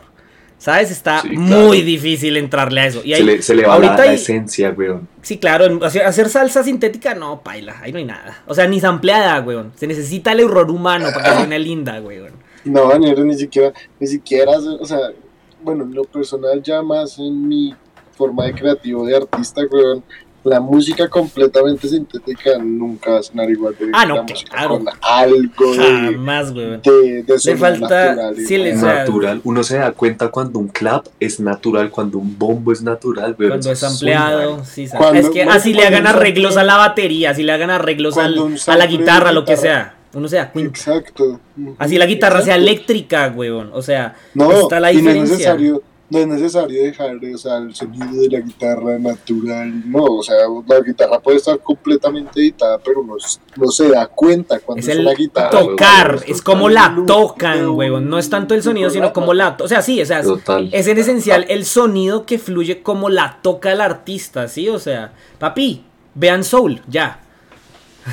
¿Sabes? 0.57 0.91
Está 0.91 1.21
Sí, 1.23 1.29
muy 1.37 1.49
claro. 1.49 1.73
difícil 1.73 2.37
entrarle 2.37 2.81
a 2.81 2.87
eso. 2.87 3.01
Y 3.05 3.11
se, 3.11 3.15
ahí, 3.17 3.23
le, 3.25 3.43
se 3.43 3.55
le 3.55 3.63
va 3.63 3.69
la, 3.69 3.75
ahorita 3.89 4.05
la 4.05 4.11
hay- 4.11 4.15
esencia, 4.17 4.71
weón. 4.77 5.09
Sí, 5.23 5.39
claro, 5.39 5.85
hacer, 5.85 6.05
hacer 6.05 6.29
salsa 6.29 6.63
sintética, 6.65 7.15
no, 7.15 7.41
paila, 7.43 7.77
ahí 7.81 7.93
no 7.93 7.99
hay 7.99 8.05
nada. 8.05 8.43
O 8.47 8.55
sea, 8.55 8.67
ni 8.67 8.81
sampleada, 8.81 9.41
weón. 9.41 9.73
Se 9.77 9.87
necesita 9.87 10.33
el 10.33 10.41
error 10.41 10.71
humano 10.71 11.07
para 11.15 11.31
que 11.31 11.37
suene 11.39 11.59
linda, 11.61 12.01
weón. 12.01 12.33
No, 12.65 12.97
ni, 12.99 13.13
ni 13.13 13.35
siquiera, 13.37 13.73
ni 14.01 14.07
siquiera, 14.07 14.53
o 14.59 14.85
sea, 14.85 14.99
bueno, 15.63 15.85
en 15.85 15.95
lo 15.95 16.05
personal 16.05 16.61
ya 16.63 16.83
más 16.83 17.19
en 17.19 17.47
mi 17.49 17.75
forma 18.17 18.45
de 18.47 18.55
creativo 18.55 19.07
de 19.07 19.17
artista, 19.17 19.61
weón, 19.71 20.03
la 20.45 20.61
música 20.61 21.09
completamente 21.09 21.89
sintética 21.89 22.59
nunca 22.59 23.11
va 23.13 23.19
a 23.19 23.23
sonar 23.23 23.51
igual 23.51 23.75
de 23.79 23.89
Ah, 23.93 24.07
no, 24.07 24.17
la 24.17 24.25
claro. 24.25 24.79
con 24.79 24.89
algo 25.03 25.73
de, 25.73 25.79
Jamás, 26.13 26.51
weón. 26.53 26.81
de, 26.83 27.23
de 27.25 27.39
sonido 27.39 27.59
falta- 27.61 28.07
natural 28.15 28.37
sí, 28.37 28.57
le- 28.57 28.75
Natural. 28.75 29.41
Uno 29.45 29.63
se 29.63 29.79
da 29.79 29.93
cuenta 29.93 30.29
cuando 30.29 30.59
un 30.59 30.69
clap 30.69 31.07
es 31.21 31.39
natural, 31.41 31.91
cuando 31.91 32.19
un 32.19 32.39
bombo 32.39 32.73
es 32.73 32.83
natural, 32.83 33.35
weón. 33.39 33.51
Cuando 33.51 33.73
es 33.73 33.83
ampliado, 33.85 34.65
sí, 34.65 34.87
sabe. 34.87 34.99
Cuando- 35.05 35.21
es 35.21 35.27
que 35.31 35.39
bueno, 35.45 35.53
así 35.53 35.75
le 35.75 35.87
hagan 35.87 36.07
arreglos 36.07 36.55
sample- 36.55 36.61
a 36.61 36.65
la 36.65 36.77
batería, 36.77 37.31
así 37.31 37.43
le 37.43 37.53
hagan 37.53 37.71
arreglos 37.71 38.17
al- 38.17 38.39
a 38.67 38.77
la 38.77 38.87
de 38.87 38.91
guitarra, 38.91 39.33
lo 39.33 39.45
que 39.45 39.57
sea. 39.57 39.95
Uno 40.15 40.27
se 40.29 40.37
da 40.37 40.51
cuenta. 40.51 40.71
Exacto. 40.71 41.39
Así 41.79 41.99
la 41.99 42.07
guitarra 42.07 42.41
sea 42.41 42.55
eléctrica, 42.55 43.31
weón. 43.37 43.71
O 43.75 43.83
sea, 43.83 44.15
No, 44.35 44.51
está 44.53 44.81
la 44.81 44.91
y 44.93 44.95
no 44.95 45.01
es 45.01 45.05
diferencia. 45.05 45.37
necesario, 45.55 45.83
no 46.11 46.19
es 46.19 46.27
necesario 46.27 46.83
dejar 46.83 47.17
o 47.17 47.39
sea, 47.39 47.59
el 47.59 47.75
sonido 47.75 48.23
de 48.23 48.29
la 48.31 48.41
guitarra 48.41 48.99
natural, 48.99 49.91
no, 49.91 50.05
o 50.05 50.23
sea, 50.23 50.37
la 50.67 50.81
guitarra 50.81 51.21
puede 51.21 51.37
estar 51.37 51.59
completamente 51.61 52.41
editada, 52.41 52.79
pero 52.79 53.05
no 53.05 53.67
se 53.71 53.89
da 53.91 54.07
cuenta 54.07 54.59
cuando 54.61 54.81
es 54.81 54.89
es, 54.89 54.95
el 54.95 55.01
una 55.03 55.13
guitarra. 55.15 55.51
tocar, 55.51 56.15
weón, 56.17 56.25
es 56.29 56.43
como 56.43 56.69
la 56.69 56.97
tocan, 57.07 57.69
weón. 57.71 58.09
No 58.09 58.19
es 58.19 58.31
tanto 58.31 58.55
el 58.55 58.63
sonido, 58.63 58.89
sino 58.91 59.13
como 59.13 59.35
la... 59.35 59.57
O 59.61 59.69
sea, 59.69 59.83
sí, 59.83 60.01
o 60.01 60.07
sea, 60.07 60.21
es- 60.21 60.27
Total. 60.27 60.71
es 60.73 60.87
en 60.87 60.99
esencial 60.99 61.45
el 61.49 61.65
sonido 61.67 62.25
que 62.25 62.39
fluye 62.39 62.83
como 62.83 63.11
la 63.11 63.39
toca 63.43 63.73
el 63.73 63.81
artista, 63.81 64.49
¿sí? 64.49 64.69
O 64.69 64.79
sea, 64.79 65.13
papi, 65.39 65.85
vean 66.15 66.43
Soul, 66.45 66.81
ya. 66.89 67.21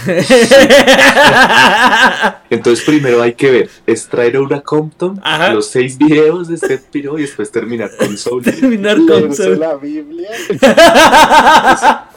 Entonces 2.50 2.86
primero 2.86 3.22
hay 3.22 3.34
que 3.34 3.52
ver, 3.52 3.70
extraer 3.86 4.38
a 4.38 4.41
una 4.41 4.62
Compton, 4.62 5.20
Ajá. 5.24 5.54
los 5.54 5.68
seis 5.68 5.98
videos 5.98 6.48
de 6.48 6.56
este 6.56 6.78
piro 6.78 7.18
y 7.18 7.24
después 7.24 7.52
terminar 7.52 7.91
con 7.98 8.18
Soul. 8.18 8.43
Terminar 8.43 8.98
con 9.08 9.36
Soul. 9.36 9.60
la 9.60 9.76
Biblia, 9.76 10.30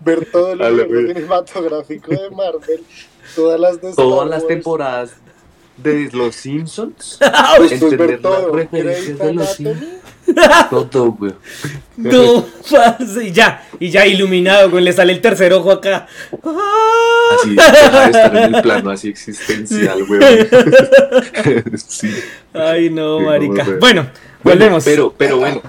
ver 0.00 0.26
todo 0.30 0.52
el 0.52 1.14
cinematográfico 1.14 2.10
de 2.10 2.30
Marvel, 2.30 2.82
todas 3.34 3.58
las 3.58 3.80
de 3.80 3.90
Star 3.90 4.04
Todas 4.04 4.28
las 4.28 4.42
Wars, 4.42 4.48
temporadas 4.48 5.10
de 5.76 6.10
Los 6.12 6.36
Simpsons, 6.36 7.18
entender 7.70 8.10
las 8.10 8.20
todo, 8.20 8.52
referencias 8.52 9.18
de 9.18 9.34
los 9.34 9.60
Anatomy, 9.60 10.90
todo, 10.90 11.12
güey. 11.12 11.34
No, 11.96 12.46
y 13.22 13.32
ya, 13.32 13.66
y 13.78 13.90
ya 13.90 14.06
iluminado, 14.06 14.70
güey, 14.70 14.84
le 14.84 14.92
sale 14.92 15.12
el 15.12 15.20
tercer 15.20 15.52
ojo 15.52 15.70
acá. 15.70 16.06
Así, 17.38 17.50
deja 17.54 18.00
de 18.00 18.06
estar 18.06 18.36
en 18.36 18.54
el 18.54 18.62
plano 18.62 18.90
así 18.90 19.08
existencial, 19.08 20.04
güey. 20.04 20.20
sí. 21.86 22.10
Ay, 22.52 22.90
no, 22.90 23.20
marica. 23.20 23.64
Bueno, 23.64 23.80
Bueno, 23.80 24.10
volvemos. 24.42 24.84
Pero, 24.84 25.14
pero 25.16 25.38
bueno. 25.38 25.62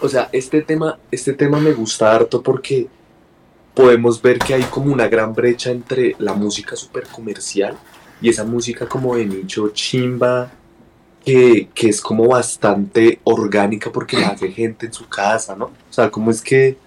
O 0.00 0.08
sea, 0.08 0.28
este 0.32 0.62
tema, 0.62 0.98
este 1.10 1.32
tema 1.32 1.58
me 1.58 1.72
gusta 1.72 2.14
harto 2.14 2.42
porque 2.42 2.86
podemos 3.74 4.20
ver 4.20 4.38
que 4.38 4.54
hay 4.54 4.62
como 4.64 4.92
una 4.92 5.08
gran 5.08 5.34
brecha 5.34 5.70
entre 5.70 6.14
la 6.18 6.34
música 6.34 6.76
súper 6.76 7.06
comercial 7.06 7.76
y 8.20 8.28
esa 8.28 8.44
música 8.44 8.86
como 8.88 9.16
de 9.16 9.26
nicho 9.26 9.68
chimba, 9.70 10.50
que, 11.24 11.68
que 11.74 11.88
es 11.88 12.00
como 12.00 12.28
bastante 12.28 13.20
orgánica 13.24 13.90
porque 13.90 14.18
la 14.18 14.28
hace 14.28 14.50
gente 14.52 14.86
en 14.86 14.92
su 14.92 15.08
casa, 15.08 15.56
¿no? 15.56 15.66
O 15.66 15.92
sea, 15.92 16.10
como 16.10 16.30
es 16.30 16.40
que... 16.40 16.78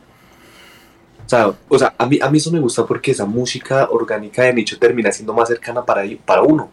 O 1.26 1.30
sea, 1.30 1.54
o 1.68 1.78
sea 1.78 1.94
a, 1.98 2.06
mí, 2.08 2.18
a 2.22 2.30
mí 2.30 2.38
eso 2.40 2.52
me 2.52 2.60
gusta 2.60 2.86
porque 2.86 3.12
esa 3.12 3.26
música 3.26 3.88
orgánica 3.92 4.44
de 4.44 4.54
nicho 4.54 4.80
termina 4.80 5.12
siendo 5.12 5.34
más 5.34 5.48
cercana 5.50 5.86
para, 5.86 6.04
para 6.26 6.42
uno. 6.42 6.72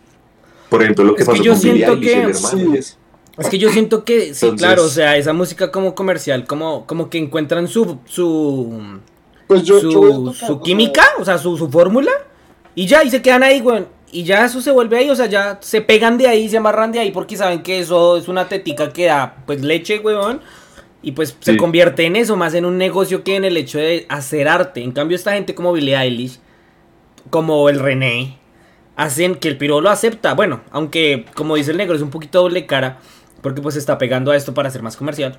Por 0.70 0.82
ejemplo, 0.82 1.04
lo 1.04 1.14
que 1.14 1.22
Es 1.22 1.28
que 1.28 1.32
pasó 1.32 1.42
yo 1.44 1.52
con 1.52 1.61
siento 1.61 2.00
que- 2.00 2.34
sí. 2.34 2.57
y 2.72 2.76
eso. 2.78 2.96
Es 3.36 3.48
que 3.50 3.59
yo 3.59 3.70
siento 3.70 4.02
que, 4.04 4.32
sí, 4.32 4.46
Entonces- 4.46 4.59
claro, 4.66 4.84
o 4.84 4.88
sea, 4.88 5.16
esa 5.18 5.34
música 5.34 5.70
como 5.70 5.94
comercial, 5.94 6.46
como, 6.46 6.86
como 6.86 7.11
que 7.11 7.18
encuentran 7.18 7.68
su, 7.68 7.98
su, 8.07 8.98
pues 9.46 9.62
yo, 9.64 9.78
su, 9.78 9.90
yo 9.92 10.00
tocar, 10.32 10.46
su 10.48 10.61
química, 10.62 11.04
o 11.18 11.24
sea, 11.24 11.36
su, 11.36 11.54
su 11.59 11.68
fórmula, 11.68 12.12
y 12.74 12.86
ya, 12.86 13.04
y 13.04 13.11
se 13.11 13.20
quedan 13.20 13.42
ahí, 13.42 13.61
güey. 13.61 13.84
Y 14.12 14.24
ya 14.24 14.44
eso 14.44 14.61
se 14.61 14.70
vuelve 14.70 14.98
ahí, 14.98 15.11
o 15.11 15.16
sea, 15.16 15.26
ya 15.26 15.59
se 15.61 15.80
pegan 15.80 16.16
de 16.16 16.28
ahí, 16.28 16.48
se 16.48 16.57
amarran 16.57 16.92
de 16.92 17.00
ahí, 17.00 17.11
porque 17.11 17.36
saben 17.36 17.62
que 17.62 17.80
eso 17.80 18.16
es 18.16 18.28
una 18.28 18.48
tetica 18.48 18.92
que 18.92 19.07
da, 19.07 19.36
pues, 19.46 19.62
leche, 19.62 19.98
weón. 19.98 20.40
Y 21.02 21.12
pues 21.12 21.36
se 21.38 21.57
convierte 21.57 22.04
en 22.04 22.16
eso, 22.16 22.36
más 22.36 22.54
en 22.54 22.64
un 22.64 22.78
negocio 22.78 23.22
que 23.22 23.36
en 23.36 23.44
el 23.44 23.57
hecho 23.57 23.78
de 23.78 24.07
hacer 24.09 24.48
arte. 24.48 24.82
En 24.82 24.90
cambio, 24.90 25.14
esta 25.14 25.34
gente 25.34 25.54
como 25.54 25.72
Billie 25.72 25.96
Eilish, 25.96 26.40
como 27.30 27.68
el 27.68 27.78
René, 27.78 28.38
hacen 28.96 29.36
que 29.36 29.46
el 29.46 29.57
piro 29.57 29.80
lo 29.80 29.90
acepta. 29.90 30.34
Bueno, 30.34 30.62
aunque, 30.72 31.26
como 31.34 31.54
dice 31.54 31.70
el 31.70 31.76
negro, 31.76 31.94
es 31.94 32.02
un 32.02 32.11
poquito 32.11 32.40
doble 32.42 32.66
cara, 32.66 32.98
porque 33.40 33.61
pues 33.61 33.74
se 33.74 33.78
está 33.78 33.98
pegando 33.98 34.32
a 34.32 34.36
esto 34.36 34.52
para 34.52 34.70
ser 34.70 34.82
más 34.82 34.96
comercial. 34.96 35.38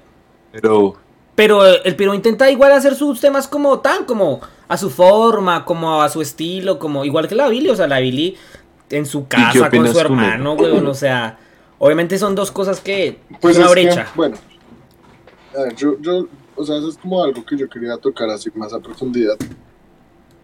Pero 0.54 0.96
Pero 1.38 1.64
el 1.64 1.96
Piro 1.96 2.16
intenta 2.16 2.50
igual 2.50 2.72
hacer 2.72 2.96
sus 2.96 3.22
temas 3.22 3.48
como 3.48 3.80
tan, 3.80 4.06
como 4.06 4.42
a 4.68 4.76
su 4.76 4.90
forma, 4.90 5.66
como 5.66 6.02
a 6.02 6.10
su 6.10 6.20
estilo, 6.20 6.80
como 6.80 7.06
igual 7.06 7.28
que 7.28 7.36
la 7.36 7.48
Billy, 7.48 7.70
o 7.70 7.76
sea, 7.76 7.86
la 7.86 8.00
Billy 8.00 8.36
en 8.90 9.06
su 9.06 9.28
casa 9.28 9.70
con 9.70 9.88
su 9.88 10.00
hermano, 10.00 10.54
weón, 10.54 10.88
o 10.88 10.96
sea, 10.96 11.38
obviamente 11.78 12.18
son 12.18 12.34
dos 12.34 12.50
cosas 12.52 12.80
que 12.80 13.20
Pues 13.40 13.56
es 13.56 13.60
una 13.60 13.68
que, 13.68 13.82
brecha. 13.84 14.08
bueno, 14.16 14.36
A 15.56 15.62
ver, 15.62 15.76
yo, 15.76 16.02
yo, 16.02 16.26
o 16.56 16.64
sea, 16.64 16.78
eso 16.78 16.90
es 16.90 16.98
como 16.98 17.24
algo 17.24 17.46
que 17.46 17.56
yo 17.56 17.70
quería 17.70 17.98
tocar 17.98 18.28
así 18.32 18.50
más 18.56 18.74
a 18.74 18.80
profundidad. 18.80 19.38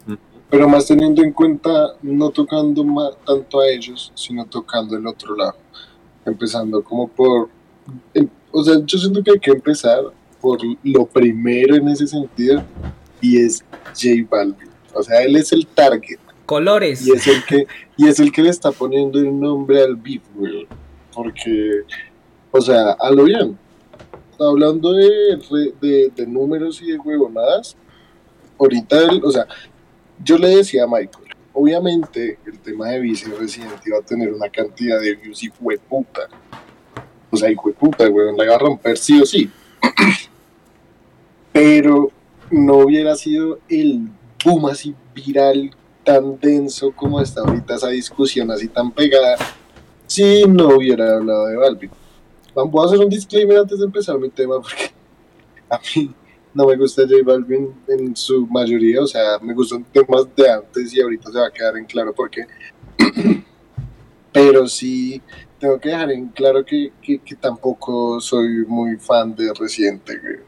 Mm. 0.06 0.14
Pero 0.52 0.70
más 0.70 0.86
teniendo 0.86 1.24
en 1.24 1.34
cuenta, 1.34 1.96
no 2.04 2.30
tocando 2.30 2.84
más, 2.84 3.16
tanto 3.26 3.62
a 3.62 3.68
ellos, 3.68 4.12
sino 4.14 4.46
tocando 4.46 4.96
el 4.96 5.08
otro 5.08 5.36
lado. 5.36 5.56
Empezando 6.24 6.84
como 6.84 7.08
por... 7.08 7.50
em- 8.14 8.30
o 8.52 8.64
sea, 8.64 8.76
yo 8.86 9.00
siento 9.00 9.24
que 9.24 9.32
hay 9.32 9.39
que 9.39 9.50
empezar 9.50 10.04
por 10.44 10.60
lo 10.84 11.06
primero 11.06 11.74
en 11.74 11.88
ese 11.88 12.06
sentido, 12.06 12.62
y 13.22 13.38
es 13.38 13.64
J 13.96 14.28
Balvin. 14.30 14.70
O 14.94 15.02
sea, 15.02 15.22
él 15.22 15.38
es 15.38 15.54
el 15.54 15.66
target. 15.66 16.20
Colores. 16.46 17.08
Y 17.08 17.14
es 17.14 17.26
el 17.28 17.46
que, 17.46 17.66
y 17.96 18.10
es 18.10 18.20
el 18.20 18.30
que 18.30 18.41
le 18.41 18.50
está 18.50 18.74
poniendo 18.74 19.20
el 19.20 19.39
nombre 19.39 19.82
al 19.82 19.96
beef, 19.96 20.22
güey. 20.36 20.68
Porque, 21.14 21.84
o 22.52 22.60
sea, 22.60 22.91
a 22.91 23.10
lo 23.12 23.24
bien. 23.24 23.58
Hablando 24.38 24.91
de, 24.91 25.39
de, 25.80 26.12
de 26.14 26.28
números 26.28 26.82
y 26.82 26.91
de 26.91 26.98
huevonadas, 26.98 27.78
ahorita, 28.60 29.00
él, 29.00 29.22
o 29.24 29.32
sea, 29.32 29.48
yo 30.22 30.38
le 30.38 30.58
decía 30.58 30.84
a 30.84 30.88
Michael, 30.88 31.34
obviamente 31.54 32.38
el 32.46 32.60
tema 32.60 32.89
de 32.89 33.00
Vice 33.00 33.30
Resident 33.39 33.80
iba 33.86 34.00
a 34.00 34.02
tener 34.02 34.34
una 34.34 34.50
cantidad 34.50 35.00
de 35.00 35.16
views 35.16 35.41
y 35.41 35.50
puta. 35.50 36.28
O 37.32 37.38
sea, 37.38 37.50
hijo 37.50 37.70
de 37.70 37.76
puta, 37.76 38.10
weón, 38.10 38.36
la 38.36 38.44
iba 38.44 38.56
a 38.56 38.60
romper 38.60 38.98
sí 38.98 39.22
o 39.22 39.26
sí. 39.26 39.50
Pero 41.54 42.12
no 42.51 42.78
hubiera 42.80 43.16
sido 43.16 43.60
el 43.70 44.10
boom 44.43 44.66
así 44.66 44.93
viral 45.16 45.72
tan 46.04 46.38
denso 46.39 46.91
como 46.91 47.22
está 47.22 47.41
ahorita 47.41 47.76
esa 47.76 47.89
discusión 47.89 48.51
así 48.51 48.68
tan 48.68 48.91
pegada 48.91 49.38
si 50.06 50.43
no 50.45 50.76
hubiera 50.76 51.16
hablado 51.16 51.47
de 51.47 51.56
Balvin. 51.56 51.91
Voy 52.54 52.84
a 52.84 52.88
hacer 52.88 52.99
un 52.99 53.10
disclaimer 53.10 53.60
antes 53.60 53.80
de 53.80 53.86
empezar 53.86 54.20
mi 54.20 54.30
tema 54.30 54.60
porque 54.62 54.91
a 55.70 55.80
mí 55.95 56.14
no 56.54 56.68
me 56.68 56.76
gusta 56.76 57.04
J 57.04 57.16
Balvin 57.26 57.74
en 57.88 58.16
su 58.16 58.45
mayoría, 58.47 59.01
o 59.01 59.08
sea, 59.08 59.39
me 59.41 59.54
gustan 59.54 59.84
temas 59.86 60.28
de 60.36 60.51
antes 60.51 60.93
y 60.93 61.01
ahorita 61.01 61.32
se 61.32 61.39
va 61.39 61.47
a 61.47 61.51
quedar 61.51 61.78
en 61.78 61.86
claro 61.86 62.14
por 62.14 62.30
qué. 62.30 62.45
Pero 64.32 64.68
sí 64.68 65.22
tengo 65.60 65.80
que 65.80 65.89
dejar 65.89 66.12
en 66.12 66.28
claro 66.28 66.64
que, 66.64 66.91
que, 67.01 67.20
que 67.20 67.36
tampoco 67.36 68.20
soy 68.20 68.66
muy 68.68 68.97
fan 68.97 69.36
de 69.36 69.51
Residente, 69.54 70.18
güey. 70.18 70.36
Y 70.36 70.41
eso 70.41 70.47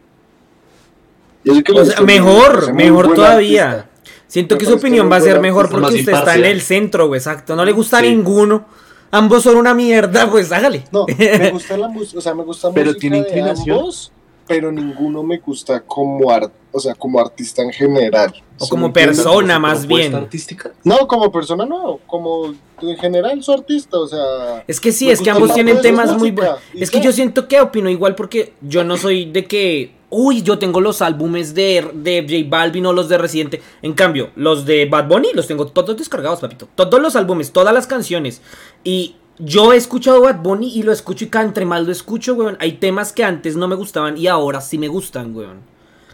que 1.26 1.34
me 1.34 1.35
O 1.48 1.86
sea, 1.86 2.02
mejor, 2.02 2.74
mejor 2.74 3.14
todavía. 3.14 3.72
artista. 3.72 3.90
Siento 4.28 4.56
Me 4.56 4.60
que 4.60 4.66
su 4.66 4.74
opinión 4.74 5.12
va 5.12 5.18
a 5.18 5.22
ser 5.22 5.40
mejor 5.40 5.70
porque 5.70 6.00
usted 6.00 6.14
está 6.14 6.36
en 6.36 6.46
el 6.46 6.62
centro, 6.62 7.08
güey, 7.08 7.20
exacto. 7.20 7.56
No 7.56 7.64
le 7.64 7.72
gusta 7.72 8.00
a 8.00 8.02
ninguno. 8.02 8.66
Ambos 9.12 9.44
son 9.44 9.56
una 9.58 9.74
mierda, 9.74 10.30
pues 10.30 10.52
hágale. 10.52 10.84
No, 10.92 11.06
me 11.18 11.52
gusta 11.52 11.78
la 11.78 11.88
música, 11.88 12.18
o 12.18 12.22
sea, 12.22 12.34
me 12.34 12.44
gusta 12.44 12.72
Pero 12.74 12.88
música 12.88 13.00
tiene 13.00 13.22
de 13.22 13.28
inclinación. 13.30 13.78
ambos, 13.78 14.12
pero 14.48 14.72
ninguno 14.72 15.24
me 15.24 15.38
gusta 15.38 15.82
como 15.82 16.30
art, 16.32 16.52
o 16.72 16.80
sea, 16.80 16.96
como 16.96 17.20
artista 17.20 17.62
en 17.62 17.72
general. 17.72 18.34
O 18.60 18.66
¿Sí 18.66 18.70
como 18.70 18.92
persona. 18.92 19.58
Más 19.60 19.86
bien. 19.88 20.14
artística. 20.16 20.72
No, 20.84 21.08
como 21.08 21.32
persona 21.32 21.66
no, 21.66 22.00
como 22.06 22.54
en 22.82 22.98
general 22.98 23.42
su 23.42 23.54
artista, 23.54 23.98
o 24.00 24.08
sea. 24.08 24.64
Es 24.68 24.80
que 24.82 24.92
sí, 24.92 25.10
es 25.10 25.22
que 25.22 25.30
ambos 25.30 25.54
tienen 25.54 25.76
música, 25.76 25.90
temas 25.90 26.18
muy 26.18 26.32
buenos. 26.32 26.60
Es 26.74 26.92
que 26.92 27.00
yo 27.00 27.12
siento 27.14 27.48
que 27.48 27.62
opino 27.62 27.90
igual 27.90 28.16
porque 28.16 28.54
yo 28.62 28.84
no 28.84 28.98
soy 28.98 29.32
de 29.32 29.46
que, 29.46 29.95
uy, 30.18 30.42
yo 30.44 30.58
tengo 30.58 30.80
los 30.80 31.02
álbumes 31.02 31.54
de, 31.54 31.92
de 31.94 32.22
J 32.22 32.50
Balvin 32.50 32.86
o 32.86 32.94
los 32.94 33.10
de 33.10 33.18
Residente. 33.18 33.62
En 33.82 33.94
cambio, 33.94 34.30
los 34.36 34.66
de 34.66 34.86
Bad 34.86 35.08
Bunny 35.08 35.30
los 35.34 35.46
tengo 35.48 35.68
todos 35.68 35.98
descargados, 35.98 36.40
papito. 36.40 36.70
Todos 36.76 37.02
los 37.02 37.16
álbumes, 37.18 37.52
todas 37.52 37.74
las 37.74 37.86
canciones. 37.86 38.42
Y 38.84 39.16
yo 39.40 39.74
he 39.74 39.78
escuchado 39.78 40.22
Bad 40.22 40.42
Bunny 40.42 40.72
y 40.74 40.84
lo 40.84 40.94
escucho 40.94 41.26
y 41.26 41.28
cada 41.28 41.44
entre 41.46 41.66
más 41.66 41.86
lo 41.86 41.92
escucho, 41.92 42.34
weón. 42.36 42.56
Hay 42.62 42.74
temas 42.74 43.12
que 43.12 43.24
antes 43.24 43.58
no 43.58 43.68
me 43.68 43.76
gustaban 43.76 44.18
y 44.18 44.28
ahora 44.28 44.62
sí 44.62 44.78
me 44.78 44.88
gustan, 44.88 45.36
weón. 45.36 45.60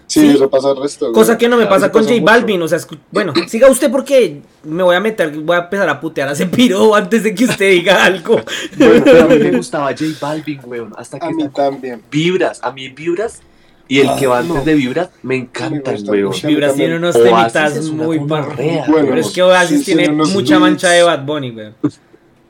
Sí, 0.07 0.19
sí. 0.19 0.29
eso 0.35 0.49
pasa 0.49 0.71
al 0.71 0.77
resto. 0.77 1.05
güey. 1.05 1.13
Cosa 1.13 1.37
que 1.37 1.47
no 1.47 1.55
me 1.55 1.67
pasa 1.67 1.89
con 1.89 2.01
J 2.03 2.15
mucho. 2.15 2.25
Balvin, 2.25 2.61
o 2.63 2.67
sea, 2.67 2.79
escu- 2.79 2.97
bueno, 3.11 3.31
siga 3.47 3.69
usted 3.69 3.89
porque 3.89 4.41
me 4.63 4.83
voy 4.83 4.95
a 4.95 4.99
meter, 4.99 5.29
voy 5.39 5.55
a 5.55 5.59
empezar 5.61 5.87
a 5.87 6.01
putear 6.01 6.27
a 6.27 6.31
ese 6.33 6.47
piro 6.47 6.93
antes 7.01 7.23
de 7.23 7.33
que 7.33 7.45
usted 7.45 7.69
diga 7.69 8.03
algo. 8.03 8.41
Bueno, 8.77 9.01
pero 9.05 9.23
a 9.23 9.27
mí 9.27 9.37
me 9.37 9.51
gustaba 9.57 9.87
J 9.91 10.03
Balvin, 10.19 10.59
weón. 10.65 10.93
Hasta 10.97 11.17
que 11.19 11.27
A 11.27 11.29
mí 11.29 11.47
también. 11.49 12.01
Vibras. 12.11 12.59
A 12.61 12.71
mí 12.73 12.89
Vibras 12.89 13.41
y 13.91 13.99
el 13.99 14.15
que 14.17 14.27
va 14.27 14.39
antes 14.39 14.55
no. 14.55 14.63
de 14.63 14.73
Vibras 14.73 15.09
me 15.23 15.35
encantan, 15.35 15.95
gusta 15.95 16.11
weón. 16.11 16.33
Vibras 16.43 16.75
tiene 16.75 16.95
unos 16.95 17.13
temitas 17.21 17.89
muy 17.89 18.19
parros. 18.21 18.55
Bueno, 18.55 18.85
Pero 19.09 19.17
es 19.17 19.29
que 19.31 19.41
Oasis 19.41 19.79
sí, 19.79 19.85
tiene 19.93 20.09
mucha 20.11 20.33
beats. 20.33 20.59
mancha 20.59 20.89
de 20.91 21.03
Bad 21.03 21.25
Bunny, 21.25 21.51
weón. 21.51 21.75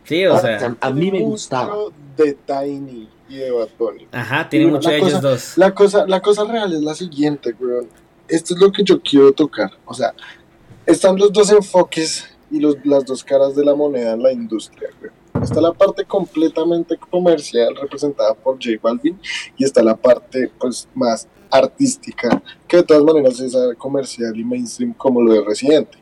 Sí, 0.03 0.25
o 0.25 0.39
sea. 0.39 0.75
A 0.79 0.89
mí 0.91 1.11
me 1.11 1.19
gustaba. 1.21 1.75
De 2.17 2.33
Tiny 2.45 3.09
y 3.29 3.35
de 3.37 3.51
Bad 3.51 3.69
Bunny. 3.79 4.07
Ajá, 4.11 4.47
tiene 4.49 4.65
Bueno, 4.65 4.77
mucho 4.77 4.89
la 4.89 4.93
de 4.95 4.99
ellos 5.01 5.13
cosa- 5.13 5.27
dos. 5.29 5.57
La 5.57 5.73
cosa, 5.73 6.05
la 6.07 6.21
cosa 6.21 6.43
real 6.45 6.73
es 6.73 6.81
la 6.81 6.93
siguiente, 6.93 7.55
weón. 7.59 7.87
Esto 8.27 8.53
es 8.53 8.59
lo 8.61 8.71
que 8.71 8.83
yo 8.83 9.01
quiero 9.01 9.31
tocar. 9.31 9.71
O 9.85 9.93
sea, 9.93 10.13
están 10.85 11.17
los 11.17 11.31
dos 11.33 11.49
enfoques 11.51 12.27
y 12.51 12.59
los, 12.59 12.75
las 12.83 13.05
dos 13.05 13.23
caras 13.23 13.55
de 13.55 13.65
la 13.65 13.73
moneda 13.73 14.13
en 14.13 14.21
la 14.23 14.31
industria, 14.31 14.89
weón. 15.01 15.13
Está 15.41 15.61
la 15.61 15.71
parte 15.73 16.05
completamente 16.05 16.97
comercial 16.97 17.75
representada 17.75 18.33
por 18.33 18.55
J 18.55 18.77
Balvin 18.81 19.19
y 19.57 19.63
está 19.63 19.81
la 19.81 19.95
parte 19.95 20.51
pues 20.59 20.87
más 20.93 21.27
artística, 21.49 22.41
que 22.67 22.77
de 22.77 22.83
todas 22.83 23.03
maneras 23.03 23.39
es 23.39 23.55
comercial 23.77 24.37
y 24.37 24.43
mainstream 24.43 24.93
como 24.93 25.21
lo 25.21 25.33
de 25.33 25.43
Residente. 25.43 25.97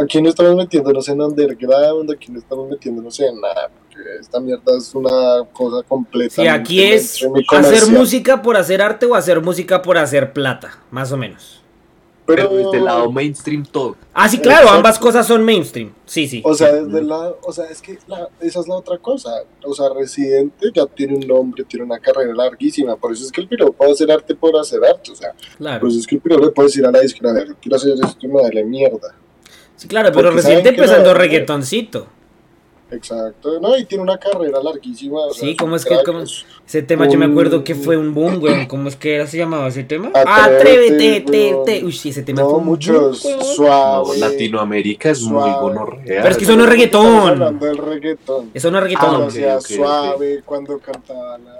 Aquí 0.00 0.22
no 0.22 0.28
estamos 0.28 0.54
metiéndonos 0.54 1.08
en 1.08 1.20
underground, 1.20 2.10
aquí 2.12 2.30
no 2.30 2.38
estamos 2.38 2.68
metiéndonos 2.68 3.18
en 3.20 3.40
nada, 3.40 3.68
porque 3.68 4.00
esta 4.20 4.38
mierda 4.38 4.78
es 4.78 4.94
una 4.94 5.44
cosa 5.52 5.82
completa. 5.86 6.36
Sí, 6.36 6.46
aquí 6.46 6.82
es 6.82 7.26
hacer 7.48 7.88
música 7.90 8.40
por 8.40 8.56
hacer 8.56 8.80
arte 8.80 9.06
o 9.06 9.14
hacer 9.14 9.40
música 9.40 9.82
por 9.82 9.98
hacer 9.98 10.32
plata, 10.32 10.78
más 10.90 11.10
o 11.10 11.16
menos. 11.16 11.59
Pero 12.36 12.48
desde 12.48 12.76
el 12.78 12.84
lado 12.84 13.10
mainstream 13.12 13.64
todo. 13.64 13.96
Ah, 14.14 14.28
sí, 14.28 14.38
claro, 14.38 14.60
Exacto. 14.62 14.76
ambas 14.76 14.98
cosas 14.98 15.26
son 15.26 15.44
mainstream. 15.44 15.92
Sí, 16.06 16.26
sí. 16.28 16.40
O 16.44 16.54
sea, 16.54 16.72
desde 16.72 16.98
el 16.98 17.08
lado, 17.08 17.38
o 17.42 17.52
sea, 17.52 17.66
es 17.66 17.80
que 17.82 17.98
la- 18.06 18.28
esa 18.40 18.60
es 18.60 18.68
la 18.68 18.74
otra 18.76 18.98
cosa. 18.98 19.30
O 19.64 19.74
sea, 19.74 19.88
Residente 19.90 20.70
ya 20.74 20.86
tiene 20.86 21.14
un 21.14 21.26
nombre, 21.26 21.64
tiene 21.64 21.84
una 21.84 21.98
carrera 21.98 22.32
larguísima. 22.34 22.96
Por 22.96 23.12
eso 23.12 23.24
es 23.24 23.32
que 23.32 23.40
el 23.40 23.48
piro 23.48 23.72
puede 23.72 23.92
hacer 23.92 24.10
arte 24.10 24.34
por 24.34 24.56
hacer 24.56 24.80
arte. 24.84 25.10
O 25.12 25.14
sea, 25.14 25.32
Claro. 25.58 25.80
por 25.80 25.88
eso 25.90 25.98
es 25.98 26.06
que 26.06 26.14
el 26.16 26.20
piro 26.20 26.38
le 26.38 26.50
puede 26.50 26.68
decir 26.68 26.84
a 26.86 26.90
la 26.90 27.00
disquera, 27.00 27.30
"A 27.30 27.34
ver, 27.34 27.54
quiero 27.60 27.76
hacer 27.76 27.92
esto 27.94 28.16
y 28.20 28.28
me 28.28 28.42
dale 28.42 28.64
mierda. 28.64 29.14
Sí, 29.76 29.88
claro, 29.88 30.10
pero 30.12 30.30
porque 30.32 30.62
que 30.62 30.68
empezando 30.68 31.12
la- 31.12 31.18
reggaetoncito. 31.18 32.06
Exacto. 32.92 33.60
No, 33.60 33.76
y 33.76 33.84
tiene 33.84 34.02
una 34.02 34.18
carrera 34.18 34.62
larguísima. 34.62 35.18
o 35.26 35.32
sea, 35.32 35.48
Sí, 35.48 35.56
¿cómo 35.56 35.72
un 35.72 35.76
es 35.76 35.84
que- 35.84 35.96
cómo- 36.04 36.20
es- 36.20 36.44
Ese 36.66 36.82
tema 36.82 37.08
yo 37.08 37.18
me 37.18 37.26
Un- 37.26 37.32
acuerdo 37.32 37.64
que 37.64 37.74
fue 37.74 37.96
un 37.96 38.14
boom, 38.14 38.40
weón. 38.42 38.66
¿Cómo 38.66 38.88
es 38.88 38.94
que 38.96 39.16
era, 39.16 39.26
se 39.26 39.36
llamaba 39.38 39.66
ese 39.68 39.82
tema? 39.82 40.10
Atrévete, 40.14 40.56
Atrévete, 40.56 41.20
te, 41.22 41.54
te. 41.80 41.84
Uy, 41.84 41.92
sí, 41.92 42.10
ese 42.10 42.22
tema 42.22 42.42
No, 42.42 42.50
fue 42.50 42.58
un 42.60 42.64
muchos 42.66 43.22
boom, 43.22 43.34
weón. 43.34 43.38
No, 43.38 43.44
suave. 43.54 44.18
Latinoamérica 44.18 45.10
es 45.10 45.20
muy 45.22 45.40
suave. 45.42 45.60
gonorrea. 45.62 46.22
Pero 46.22 46.28
es 46.28 46.36
que 46.36 46.44
eso 46.44 46.56
no 46.56 46.62
es 46.64 46.70
reggaetón. 46.70 47.06
Estamos 47.06 47.30
hablando 47.30 47.66
del 47.66 47.76
reggaetón. 47.78 48.50
Eso 48.54 48.70
no 48.70 48.78
es 48.78 48.80
Ah, 48.82 48.84
reggaetón. 48.84 49.08
Cuando 49.08 49.24
ok, 49.24 49.30
hacía 49.30 49.56
ok, 49.56 49.62
suave, 49.66 50.42
cuando 50.44 50.78
cantaba 50.78 51.38
la... 51.38 51.56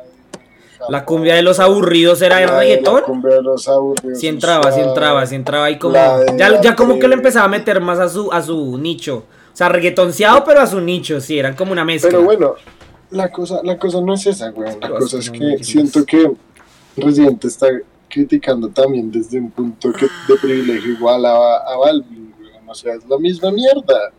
La 0.88 1.04
cumbia 1.04 1.34
de 1.34 1.42
los 1.42 1.60
aburridos 1.60 2.22
era 2.22 2.36
de 2.38 2.46
reggaetón. 2.46 2.94
La 2.96 3.02
cumbia 3.02 3.34
de 3.34 3.42
los 3.42 3.68
aburridos. 3.68 4.18
Sí 4.18 4.28
entraba, 4.28 4.64
sí 4.64 4.76
suave. 4.76 4.88
entraba, 4.88 5.26
sí 5.26 5.34
entraba 5.34 5.64
ahí 5.66 5.78
como... 5.78 5.94
Ya, 5.94 6.60
ya 6.62 6.74
como 6.76 6.94
que 6.94 7.00
lo 7.00 7.06
Atrévete. 7.08 7.14
empezaba 7.14 7.44
a 7.44 7.48
meter 7.48 7.80
más 7.82 7.98
a 7.98 8.08
su, 8.08 8.32
a 8.32 8.40
su 8.40 8.78
nicho. 8.78 9.24
O 9.52 9.56
sea, 9.56 9.68
reggaetonceado, 9.68 10.44
pero 10.44 10.60
a 10.60 10.66
su 10.66 10.80
nicho, 10.80 11.20
sí, 11.20 11.38
eran 11.38 11.54
como 11.54 11.72
una 11.72 11.84
mezcla. 11.84 12.10
Pero 12.10 12.22
bueno, 12.22 12.54
la 13.10 13.30
cosa, 13.30 13.60
la 13.62 13.78
cosa 13.78 14.00
no 14.00 14.14
es 14.14 14.26
esa, 14.26 14.50
güey. 14.50 14.72
La 14.80 14.90
cosa 14.90 15.18
es 15.18 15.30
que 15.30 15.62
siento 15.62 16.04
que 16.04 16.30
Residente 16.96 17.48
está 17.48 17.68
criticando 18.08 18.68
también 18.68 19.10
desde 19.10 19.38
un 19.38 19.50
punto 19.50 19.92
que 19.92 20.06
de 20.06 20.38
privilegio 20.40 20.92
igual 20.92 21.24
a, 21.24 21.56
a 21.56 21.76
Balvin, 21.76 22.32
güey. 22.38 22.50
O 22.66 22.74
sea, 22.74 22.94
es 22.94 23.06
la 23.08 23.18
misma 23.18 23.50
mierda. 23.50 24.12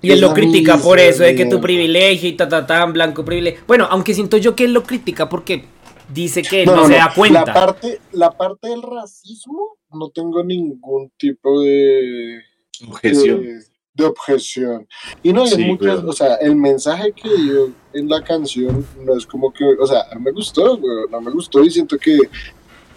Y 0.00 0.10
él 0.10 0.16
es 0.16 0.20
lo 0.20 0.32
critica 0.32 0.78
por 0.78 1.00
eso, 1.00 1.24
de 1.24 1.34
que 1.34 1.46
tu 1.46 1.60
privilegio 1.60 2.28
y 2.28 2.34
ta, 2.34 2.48
ta, 2.48 2.66
ta, 2.66 2.84
blanco 2.86 3.24
privilegio. 3.24 3.60
Bueno, 3.66 3.86
aunque 3.90 4.14
siento 4.14 4.36
yo 4.36 4.54
que 4.54 4.64
él 4.64 4.72
lo 4.72 4.84
critica 4.84 5.28
porque 5.28 5.64
dice 6.12 6.42
que 6.42 6.62
él 6.62 6.66
no, 6.66 6.76
No, 6.76 6.82
no, 6.82 6.88
se 6.88 6.94
da 6.94 7.12
cuenta. 7.14 7.44
La 7.44 7.54
parte, 7.54 8.00
la 8.12 8.30
parte 8.30 8.68
del 8.68 8.82
racismo 8.82 9.78
no 9.90 10.10
tengo 10.10 10.44
ningún 10.44 11.10
tipo 11.16 11.62
de, 11.62 12.42
Objeción. 12.88 13.42
de, 13.42 13.60
de 13.98 14.06
objeción. 14.06 14.86
Y 15.22 15.32
no, 15.32 15.44
y 15.44 15.48
en 15.48 15.56
Sí, 15.56 15.64
muchas, 15.64 16.02
o 16.04 16.12
sea, 16.12 16.36
el 16.36 16.56
mensaje 16.56 17.12
que 17.12 17.28
dio 17.28 17.72
en 17.92 18.08
la 18.08 18.22
canción 18.22 18.86
no 19.04 19.16
es 19.16 19.26
como 19.26 19.52
que, 19.52 19.64
o 19.64 19.86
sea, 19.86 20.06
no 20.14 20.20
me 20.20 20.30
gustó, 20.30 20.76
weón, 20.76 21.10
no 21.10 21.20
me 21.20 21.30
gustó 21.32 21.62
y 21.62 21.70
siento 21.70 21.98
que 21.98 22.18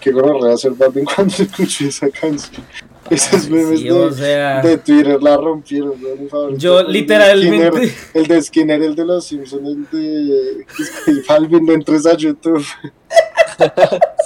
que 0.01 0.11
gonorrea 0.11 0.55
hacer 0.55 0.71
Balvin 0.71 1.05
cuando 1.15 1.33
escuché 1.33 1.87
esa 1.87 2.09
canción. 2.09 2.65
Esos 3.09 3.49
memes 3.49 3.79
Sí, 3.79 3.85
de, 3.85 3.91
o 3.91 4.11
sea, 4.11 4.61
de 4.61 4.77
Twitter 4.77 5.21
la 5.21 5.37
rompieron, 5.37 5.93
favorito 6.29 6.59
yo 6.59 6.73
fue 6.73 6.81
el 6.81 6.87
de 6.87 6.93
literalmente... 6.93 7.87
Skinner, 7.87 8.11
el 8.13 8.27
de 8.27 8.41
Skinner, 8.41 8.81
el 8.81 8.95
de 8.95 9.05
los 9.05 9.25
Simpsons, 9.25 9.67
el 9.67 9.89
de 9.91 10.65
y 11.07 11.27
Balvin, 11.27 11.65
no 11.65 11.73
entres 11.73 12.05
a 12.05 12.15
YouTube. 12.15 12.65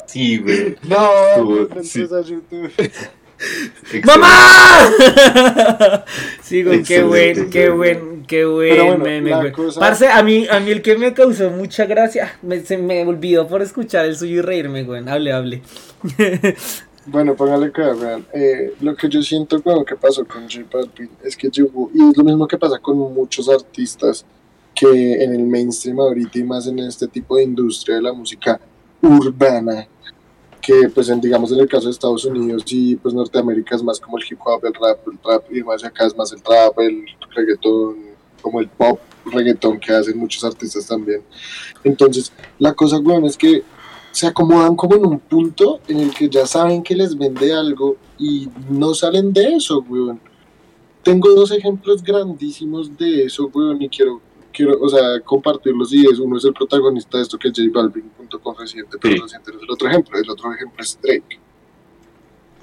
Sí, 0.08 0.38
güey. 0.38 0.78
No, 0.84 1.44
no 1.44 1.58
entres 1.58 1.90
sí. 1.90 2.04
a 2.04 2.22
YouTube. 2.22 2.72
¡Mamá! 4.04 4.94
sí, 6.42 6.64
güey, 6.64 6.84
qué 6.84 7.04
buen, 7.04 7.50
qué 7.50 7.70
buen, 7.70 8.16
Qué 8.28 8.46
bueno, 8.46 8.98
bueno 8.98 9.40
Parce, 9.80 10.08
a 10.08 10.24
mí, 10.24 10.48
a 10.50 10.60
mí 10.60 10.72
el 10.72 10.82
que 10.82 10.98
me 10.98 11.14
causó 11.14 11.52
mucha 11.52 11.86
gracia, 11.86 12.38
me, 12.42 12.62
se 12.62 12.78
me 12.78 13.06
olvidó 13.06 13.48
por 13.48 13.62
escuchar 13.62 14.06
el 14.06 14.16
suyo 14.16 14.40
y 14.40 14.42
reírme, 14.42 14.84
güey. 14.84 15.08
Hable, 15.08 15.32
hable. 15.32 15.62
Bueno, 17.08 17.36
póngale 17.36 17.72
que 17.72 17.84
vean. 17.84 18.26
Eh, 18.34 18.74
lo 18.82 18.96
que 18.96 19.08
yo 19.08 19.22
siento 19.22 19.62
con 19.62 19.86
que 19.86 19.96
pasó 19.96 20.26
con 20.26 20.50
J 20.50 20.66
Balvin 20.74 21.12
es 21.24 21.38
que 21.38 21.50
llegó, 21.50 21.92
y 21.94 22.10
es 22.10 22.18
lo 22.18 22.24
mismo 22.24 22.48
que 22.48 22.58
pasa 22.58 22.80
con 22.80 22.98
muchos 23.14 23.48
artistas 23.48 24.26
que 24.74 25.24
en 25.24 25.36
el 25.36 25.44
mainstream 25.44 26.00
ahorita 26.00 26.40
y 26.40 26.44
más 26.44 26.66
en 26.66 26.80
este 26.80 27.08
tipo 27.08 27.38
de 27.38 27.44
industria 27.44 27.98
de 27.98 28.02
la 28.02 28.12
música 28.12 28.60
urbana, 29.04 29.88
que 30.66 30.90
pues 30.90 31.10
en, 31.10 31.22
digamos 31.22 31.52
en 31.52 31.60
el 31.60 31.68
caso 31.68 31.86
de 31.86 31.92
Estados 31.92 32.26
Unidos 32.26 32.64
y 32.68 32.96
pues 32.96 33.14
Norteamérica 33.14 33.76
es 33.76 33.84
más 33.84 34.00
como 34.00 34.18
el 34.18 34.24
hip 34.28 34.40
hop, 34.44 34.66
el 34.66 34.74
rap, 34.74 35.08
el 35.12 35.20
trap 35.20 35.52
y 35.52 35.56
demás, 35.56 35.84
acá 35.84 36.08
es 36.08 36.18
más 36.18 36.32
el 36.34 36.42
trap, 36.42 36.80
el 36.80 37.06
reggaetón, 37.36 37.98
como 38.42 38.60
el 38.60 38.68
pop 38.70 39.00
reggaetón 39.26 39.80
que 39.80 39.94
hacen 39.94 40.18
muchos 40.18 40.44
artistas 40.44 40.88
también. 40.88 41.22
Entonces, 41.84 42.32
la 42.58 42.74
cosa, 42.74 42.98
weón, 42.98 43.26
es 43.26 43.38
que 43.38 43.64
se 44.12 44.26
acomodan 44.26 44.76
como 44.76 44.96
en 44.96 45.06
un 45.06 45.20
punto 45.20 45.82
en 45.88 46.00
el 46.00 46.14
que 46.14 46.30
ya 46.30 46.48
saben 46.48 46.82
que 46.82 46.96
les 46.96 47.16
vende 47.16 47.54
algo 47.54 47.98
y 48.18 48.50
no 48.70 48.94
salen 48.96 49.34
de 49.34 49.56
eso, 49.56 49.86
weón. 49.88 50.20
Tengo 51.04 51.30
dos 51.36 51.52
ejemplos 51.52 52.02
grandísimos 52.02 52.98
de 52.98 53.26
eso, 53.26 53.52
weón, 53.54 53.82
y 53.84 53.90
quiero, 53.90 54.20
quiero, 54.56 54.80
o 54.80 54.90
sea, 54.90 55.20
compartirlos 55.20 55.92
y 55.94 56.06
es 56.06 56.20
uno 56.20 56.38
es 56.38 56.46
el 56.46 56.54
protagonista 56.54 57.18
de 57.18 57.24
esto 57.24 57.38
que 57.38 57.50
es 57.50 57.54
J 57.56 57.70
Balvin 57.74 58.10
junto 58.18 58.40
con 58.40 58.56
Residente, 58.58 58.98
pero 59.00 59.24
Residente 59.24 59.52
es 59.52 59.62
el 59.62 59.70
otro 59.70 59.90
ejemplo, 59.90 60.18
el 60.18 60.30
otro 60.30 60.54
ejemplo 60.54 60.84
es 60.84 61.00
Drake. 61.02 61.40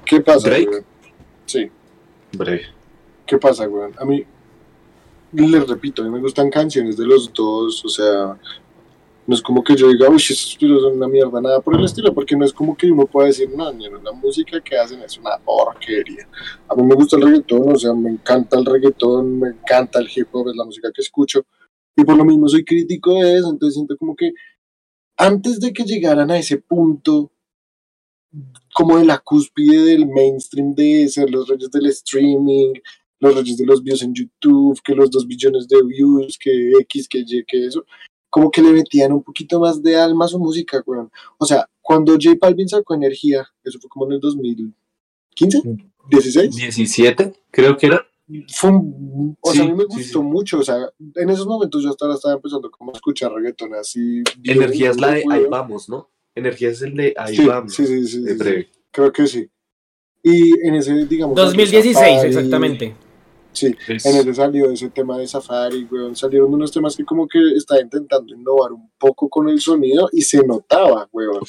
¿Qué 0.04 0.20
pasa, 0.20 0.48
¿Drake? 0.48 0.84
Sí. 1.46 1.70
Drake. 2.32 2.66
¿Qué 3.26 3.38
pasa, 3.38 3.68
weón? 3.68 3.92
A 3.98 4.04
mí, 4.04 4.24
les 5.32 5.68
repito, 5.68 6.02
a 6.02 6.04
mí 6.06 6.10
me 6.10 6.20
gustan 6.20 6.50
canciones 6.50 6.96
de 6.96 7.06
los 7.06 7.32
dos, 7.32 7.84
o 7.84 7.88
sea, 7.88 8.36
no 9.24 9.34
es 9.34 9.42
como 9.42 9.62
que 9.62 9.76
yo 9.76 9.88
diga, 9.88 10.08
uy, 10.08 10.16
esos 10.16 10.56
pilos 10.58 10.82
son 10.82 10.96
una 10.96 11.06
mierda, 11.06 11.40
nada 11.40 11.60
por 11.60 11.78
el 11.78 11.84
estilo, 11.84 12.12
porque 12.12 12.36
no 12.36 12.44
es 12.44 12.52
como 12.52 12.76
que 12.76 12.90
uno 12.90 13.06
pueda 13.06 13.28
decir, 13.28 13.48
no, 13.54 13.72
ni 13.72 13.88
la 13.88 14.12
música 14.12 14.60
que 14.60 14.76
hacen 14.76 15.00
es 15.02 15.16
una 15.18 15.38
porquería. 15.38 16.26
A 16.68 16.74
mí 16.74 16.82
me 16.82 16.94
gusta 16.94 17.16
el 17.16 17.22
reggaetón, 17.22 17.72
o 17.72 17.78
sea, 17.78 17.92
me 17.92 18.10
encanta 18.10 18.58
el 18.58 18.66
reggaetón, 18.66 19.38
me 19.38 19.48
encanta 19.48 20.00
el 20.00 20.08
hip 20.14 20.28
hop, 20.32 20.48
es 20.48 20.56
la 20.56 20.64
música 20.64 20.90
que 20.92 21.02
escucho, 21.02 21.44
y 21.96 22.04
por 22.04 22.16
lo 22.16 22.24
mismo 22.24 22.48
soy 22.48 22.64
crítico 22.64 23.14
de 23.14 23.38
eso, 23.38 23.50
entonces 23.50 23.74
siento 23.74 23.96
como 23.96 24.16
que 24.16 24.32
antes 25.16 25.60
de 25.60 25.72
que 25.72 25.84
llegaran 25.84 26.30
a 26.30 26.38
ese 26.38 26.58
punto, 26.58 27.32
como 28.74 28.98
de 28.98 29.04
la 29.04 29.18
cúspide 29.18 29.84
del 29.84 30.06
mainstream 30.06 30.74
de 30.74 31.08
ser 31.08 31.30
los 31.30 31.48
reyes 31.48 31.70
del 31.70 31.86
streaming, 31.86 32.72
los 33.20 33.34
reyes 33.34 33.56
de 33.56 33.66
los 33.66 33.82
views 33.82 34.02
en 34.02 34.14
YouTube, 34.14 34.80
que 34.82 34.94
los 34.94 35.10
dos 35.10 35.26
billones 35.26 35.68
de 35.68 35.82
views, 35.84 36.38
que 36.38 36.72
X, 36.80 37.08
que 37.08 37.18
Y, 37.26 37.44
que 37.46 37.66
eso, 37.66 37.84
como 38.30 38.50
que 38.50 38.62
le 38.62 38.72
metían 38.72 39.12
un 39.12 39.22
poquito 39.22 39.60
más 39.60 39.82
de 39.82 39.96
alma 39.96 40.24
a 40.24 40.28
su 40.28 40.38
música, 40.38 40.82
weón. 40.86 41.10
O 41.38 41.44
sea, 41.44 41.68
cuando 41.82 42.12
J 42.12 42.36
Balvin 42.40 42.68
sacó 42.68 42.94
Energía, 42.94 43.46
eso 43.62 43.78
fue 43.78 43.90
como 43.90 44.06
en 44.06 44.12
el 44.12 44.20
2015, 44.20 45.62
16. 46.10 46.56
17, 46.56 47.32
creo 47.50 47.76
que 47.76 47.86
era. 47.86 48.06
Fue 48.48 48.70
o 49.40 49.52
sea, 49.52 49.64
a 49.64 49.66
mí 49.66 49.74
me 49.74 49.84
gustó 49.84 50.22
mucho, 50.22 50.58
o 50.58 50.62
sea, 50.62 50.76
en 51.16 51.30
esos 51.30 51.46
momentos 51.46 51.82
yo 51.82 51.90
hasta 51.90 52.12
estaba 52.12 52.34
empezando 52.34 52.70
como 52.70 52.90
a 52.90 52.94
escuchar 52.94 53.32
reggaeton 53.32 53.74
así. 53.74 54.22
Energía 54.44 54.90
es 54.90 55.00
la 55.00 55.12
de 55.12 55.24
Ahí 55.30 55.46
Vamos, 55.50 55.88
¿no? 55.88 56.10
Energía 56.34 56.70
es 56.70 56.82
el 56.82 56.94
de 56.94 57.14
Ahí 57.16 57.44
Vamos. 57.44 57.74
Sí, 57.74 57.86
sí, 57.86 58.06
sí, 58.06 58.24
Creo 58.90 59.12
que 59.12 59.26
sí. 59.26 59.48
Y 60.22 60.66
en 60.66 60.76
ese, 60.76 61.06
digamos... 61.06 61.36
2016, 61.36 62.24
exactamente. 62.24 62.94
Sí, 63.52 63.74
en 63.86 64.16
el 64.16 64.34
salió 64.34 64.70
ese 64.70 64.88
tema 64.88 65.18
de 65.18 65.26
Safari, 65.26 65.86
weón. 65.90 66.16
Salieron 66.16 66.52
unos 66.54 66.72
temas 66.72 66.96
que 66.96 67.04
como 67.04 67.28
que 67.28 67.38
estaba 67.54 67.80
intentando 67.80 68.34
innovar 68.34 68.72
un 68.72 68.90
poco 68.98 69.28
con 69.28 69.48
el 69.48 69.60
sonido 69.60 70.08
y 70.10 70.22
se 70.22 70.42
notaba, 70.46 71.08
weón. 71.12 71.42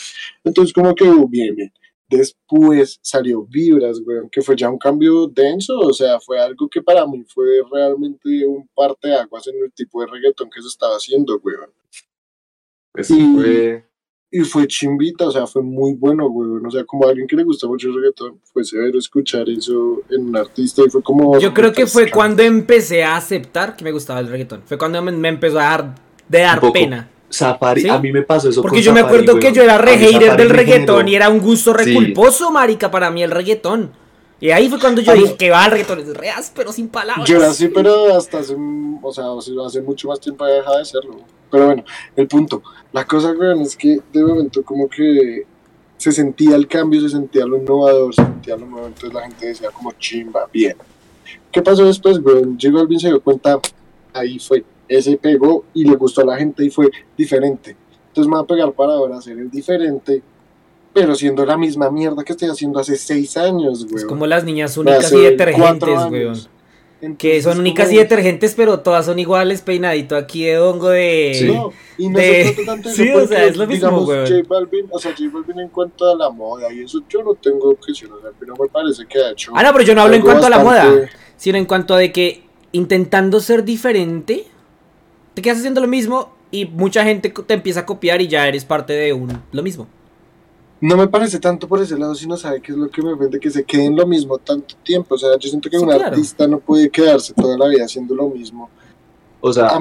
Entonces 0.43 0.73
como 0.73 0.93
que 0.93 1.05
uh, 1.05 1.27
bien, 1.27 1.55
bien. 1.55 1.71
Después 2.17 2.99
salió 3.01 3.45
Vibras, 3.45 3.99
weón, 4.05 4.29
que 4.29 4.41
fue 4.41 4.55
ya 4.55 4.69
un 4.69 4.77
cambio 4.77 5.27
denso, 5.27 5.79
o 5.79 5.93
sea, 5.93 6.19
fue 6.19 6.39
algo 6.39 6.67
que 6.69 6.81
para 6.81 7.05
mí 7.07 7.23
fue 7.27 7.45
realmente 7.71 8.45
un 8.45 8.67
parte 8.73 9.09
de 9.09 9.15
aguas 9.15 9.47
en 9.47 9.55
el 9.63 9.71
tipo 9.71 10.01
de 10.01 10.07
reggaetón 10.07 10.49
que 10.49 10.61
se 10.61 10.67
estaba 10.67 10.95
haciendo, 10.95 11.39
weón. 11.43 11.69
Eso 12.95 13.15
fue 13.33 13.83
y 14.35 14.39
fue 14.39 14.65
chimbita, 14.65 15.27
o 15.27 15.31
sea, 15.31 15.45
fue 15.45 15.61
muy 15.61 15.93
bueno, 15.93 16.27
güey. 16.27 16.49
O 16.65 16.71
sea, 16.71 16.83
como 16.85 17.05
a 17.05 17.11
alguien 17.11 17.27
que 17.27 17.35
le 17.35 17.43
gusta 17.43 17.67
mucho 17.67 17.89
el 17.89 17.93
reggaetón, 17.93 18.39
fue 18.51 18.63
severo 18.63 18.97
escuchar 18.97 19.47
eso 19.47 20.01
en 20.09 20.29
un 20.29 20.35
artista 20.35 20.81
y 20.83 20.89
fue 20.89 21.03
como. 21.03 21.39
Yo 21.39 21.53
creo 21.53 21.71
que 21.71 21.85
fue 21.85 22.09
cuando 22.09 22.41
empecé 22.41 23.03
a 23.03 23.15
aceptar 23.15 23.75
que 23.75 23.83
me 23.83 23.91
gustaba 23.91 24.21
el 24.21 24.29
reggaetón. 24.29 24.63
Fue 24.65 24.75
cuando 24.75 24.99
me, 25.03 25.29
empezó 25.29 25.59
a 25.59 25.63
dar, 25.63 25.95
de 26.27 26.39
dar 26.39 26.59
pena. 26.71 27.11
Safari, 27.33 27.89
a 27.89 27.97
mí 27.97 28.11
me 28.11 28.21
pasó 28.21 28.49
eso. 28.49 28.61
Porque 28.61 28.83
yo 28.83 28.93
me 28.93 28.99
acuerdo 28.99 29.39
que 29.39 29.51
yo 29.51 29.63
era 29.63 29.79
re 29.79 29.97
hater 29.97 30.37
del 30.37 30.51
reggaetón 30.51 31.07
y 31.07 31.15
era 31.15 31.29
un 31.29 31.39
gusto 31.39 31.73
reculposo, 31.73 32.51
marica, 32.51 32.91
para 32.91 33.09
mí 33.09 33.23
el 33.23 33.31
reggaetón. 33.31 33.91
Y 34.39 34.51
ahí 34.51 34.69
fue 34.69 34.79
cuando 34.79 35.01
yo 35.01 35.13
dije 35.13 35.35
que 35.35 35.49
va 35.49 35.65
el 35.65 35.71
reggaetón 35.71 35.99
es 35.99 36.13
re 36.15 36.29
pero 36.55 36.71
sin 36.71 36.89
palabras. 36.89 37.27
Yo 37.27 37.37
era 37.37 37.47
así, 37.47 37.69
pero 37.69 38.15
hasta 38.15 38.39
hace, 38.39 38.55
o 38.55 39.11
sea, 39.11 39.25
hace 39.65 39.81
mucho 39.81 40.09
más 40.09 40.19
tiempo 40.19 40.45
ya 40.45 40.53
dejado 40.53 40.77
de 40.77 40.85
serlo. 40.85 41.15
Pero 41.49 41.65
bueno, 41.65 41.83
el 42.15 42.27
punto. 42.27 42.61
La 42.91 43.05
cosa, 43.05 43.31
weón, 43.31 43.61
es 43.61 43.75
que 43.75 43.99
de 44.11 44.23
momento 44.23 44.61
como 44.61 44.87
que 44.87 45.43
se 45.97 46.11
sentía 46.11 46.55
el 46.55 46.67
cambio, 46.67 47.01
se 47.01 47.09
sentía 47.09 47.45
lo 47.45 47.57
innovador, 47.57 48.13
se 48.13 48.21
sentía 48.21 48.55
lo 48.57 48.67
nuevo, 48.67 48.87
entonces 48.87 49.13
la 49.13 49.21
gente 49.21 49.47
decía 49.47 49.71
como 49.71 49.91
chimba, 49.93 50.47
bien. 50.53 50.75
¿Qué 51.51 51.63
pasó 51.63 51.85
después, 51.85 52.19
weón? 52.19 52.59
Llegó 52.59 52.79
alguien, 52.79 52.99
se 52.99 53.07
dio 53.07 53.21
cuenta, 53.21 53.59
ahí 54.13 54.37
fue, 54.37 54.63
ese 54.87 55.17
pegó 55.17 55.65
y 55.73 55.85
le 55.85 55.95
gustó 55.95 56.21
a 56.21 56.25
la 56.25 56.37
gente 56.37 56.63
y 56.65 56.69
fue 56.69 56.89
diferente. 57.17 57.75
Entonces 58.07 58.29
me 58.29 58.35
va 58.35 58.41
a 58.41 58.47
pegar 58.47 58.71
para 58.73 58.93
ahora 58.93 59.17
hacer 59.17 59.37
el 59.37 59.49
diferente, 59.49 60.21
pero 60.93 61.15
siendo 61.15 61.45
la 61.45 61.57
misma 61.57 61.89
mierda 61.89 62.23
que 62.23 62.33
estoy 62.33 62.49
haciendo 62.49 62.79
hace 62.79 62.95
seis 62.95 63.35
años, 63.37 63.83
weón. 63.83 63.97
Es 63.97 64.05
como 64.05 64.27
las 64.27 64.43
niñas 64.43 64.77
únicas 64.77 65.11
y 65.11 65.21
detergentes, 65.21 65.97
weón 66.11 66.53
que 67.17 67.41
son 67.41 67.59
únicas 67.59 67.91
y 67.91 67.97
detergentes, 67.97 68.53
pero 68.55 68.79
todas 68.79 69.05
son 69.05 69.19
iguales, 69.19 69.61
peinadito 69.61 70.15
aquí 70.15 70.45
de 70.45 70.57
hongo 70.57 70.89
de... 70.89 71.31
Sí, 71.33 71.47
no, 71.47 71.73
y 71.97 72.09
no 72.09 72.17
de... 72.17 72.53
se 72.55 72.65
tanto 72.65 72.89
sí, 72.93 73.09
o 73.09 73.27
sea, 73.27 73.45
es 73.45 73.57
lo 73.57 73.67
mismo, 73.67 73.89
digamos, 73.89 74.29
J 74.29 74.41
Balvin, 74.47 74.87
o 74.89 74.99
sea, 74.99 75.11
J 75.11 75.23
Balvin 75.33 75.59
en 75.59 75.69
cuanto 75.69 76.09
a 76.09 76.15
la 76.15 76.29
moda 76.29 76.71
y 76.71 76.83
eso 76.83 77.01
yo 77.09 77.23
no 77.23 77.35
tengo 77.35 77.71
objeción, 77.71 78.13
o 78.13 78.21
sea, 78.21 78.29
pero 78.39 78.55
me 78.55 78.67
parece 78.69 79.05
que 79.05 79.19
ha 79.19 79.31
hecho... 79.31 79.51
Ah, 79.53 79.63
no, 79.63 79.73
pero 79.73 79.83
yo 79.83 79.95
no 79.95 80.01
hablo 80.01 80.15
en 80.15 80.21
cuanto 80.21 80.45
a 80.45 80.49
la 80.49 80.59
moda, 80.59 81.09
sino 81.35 81.57
en 81.57 81.65
cuanto 81.65 81.93
a 81.93 81.97
de 81.97 82.13
que 82.13 82.43
intentando 82.71 83.41
ser 83.41 83.65
diferente, 83.65 84.45
te 85.33 85.41
quedas 85.41 85.59
haciendo 85.59 85.81
lo 85.81 85.87
mismo 85.87 86.33
y 86.51 86.65
mucha 86.65 87.03
gente 87.03 87.29
te 87.29 87.53
empieza 87.53 87.81
a 87.81 87.85
copiar 87.85 88.21
y 88.21 88.27
ya 88.27 88.47
eres 88.47 88.65
parte 88.65 88.93
de 88.93 89.13
un 89.13 89.41
lo 89.51 89.63
mismo. 89.63 89.87
No 90.81 90.97
me 90.97 91.07
parece 91.07 91.39
tanto 91.39 91.67
por 91.67 91.81
ese 91.81 91.97
lado, 91.97 92.13
sino 92.13 92.35
sabe 92.35 92.61
que 92.61 92.73
es 92.73 92.77
lo 92.77 92.89
que 92.89 93.01
me 93.01 93.13
ofende, 93.13 93.39
que 93.39 93.49
se 93.49 93.63
queden 93.63 93.95
lo 93.95 94.05
mismo 94.05 94.37
tanto 94.37 94.75
tiempo. 94.83 95.15
O 95.15 95.17
sea, 95.17 95.29
yo 95.39 95.49
siento 95.49 95.69
que 95.69 95.77
un 95.77 95.89
artista 95.89 96.45
no 96.45 96.59
puede 96.59 96.89
quedarse 96.89 97.33
toda 97.33 97.57
la 97.57 97.69
vida 97.69 97.85
haciendo 97.85 98.13
lo 98.13 98.27
mismo. 98.27 98.69
O 99.39 99.53
sea, 99.53 99.71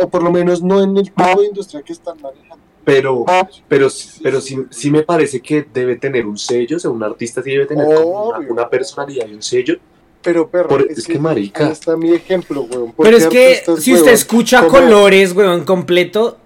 o 0.00 0.08
por 0.08 0.22
lo 0.22 0.30
menos 0.30 0.62
no 0.62 0.82
en 0.82 0.96
el 0.96 1.04
tipo 1.04 1.40
de 1.40 1.46
industria 1.46 1.82
que 1.82 1.94
están 1.94 2.20
manejando. 2.20 2.62
Pero, 2.84 3.24
pero, 3.68 3.88
pero 4.22 4.40
sí, 4.42 4.58
sí, 4.68 4.90
me 4.90 5.02
parece 5.02 5.40
que 5.40 5.66
debe 5.72 5.96
tener 5.96 6.26
un 6.26 6.36
sello, 6.36 6.76
o 6.76 6.80
sea, 6.80 6.90
un 6.90 7.02
artista 7.02 7.42
sí 7.42 7.50
debe 7.50 7.64
tener 7.64 7.86
una, 7.86 8.68
personalidad 8.68 9.26
y 9.26 9.34
un 9.34 9.42
sello. 9.42 9.78
Pero, 10.24 10.48
perro, 10.48 10.78
es, 10.88 11.06
que, 11.06 11.18
marica. 11.18 11.66
Ahí 11.66 11.72
está 11.72 11.96
mi 11.96 12.12
ejemplo, 12.12 12.62
weón. 12.62 12.94
Pero 12.96 13.16
es 13.16 13.26
que 13.26 13.62
si 13.78 13.94
usted 13.94 14.12
escucha 14.12 14.66
colores, 14.66 15.34
weón, 15.34 15.64
completo, 15.64 16.38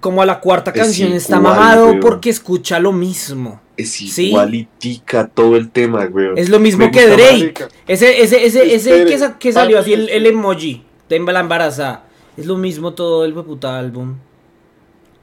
como 0.00 0.22
a 0.22 0.26
la 0.26 0.40
cuarta 0.40 0.72
canción 0.72 1.12
está 1.12 1.40
mamado 1.40 1.98
porque 2.00 2.30
escucha 2.30 2.78
lo 2.78 2.92
mismo. 2.92 3.60
Es 3.76 4.18
igualitica 4.18 5.28
todo 5.28 5.56
el 5.56 5.70
tema, 5.70 6.06
güey. 6.06 6.28
Es 6.36 6.48
lo 6.48 6.58
mismo 6.58 6.90
que 6.90 7.06
Drake. 7.08 7.66
Ese, 7.86 8.22
ese, 8.22 8.44
ese, 8.46 8.72
ese 8.72 9.34
que, 9.38 9.52
salió 9.52 9.78
así 9.78 9.92
el, 9.92 10.26
emoji 10.26 10.82
de 11.08 11.18
la 11.20 11.40
embarazada. 11.40 12.04
Es 12.36 12.46
lo 12.46 12.56
mismo 12.56 12.94
todo 12.94 13.24
el 13.24 13.32
puta 13.32 13.78
álbum. 13.78 14.16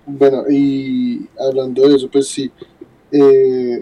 Bueno, 0.06 0.44
y 0.50 1.28
hablando 1.40 1.88
de 1.88 1.96
eso, 1.96 2.10
pues 2.10 2.28
sí. 2.28 2.52
Eh, 3.12 3.80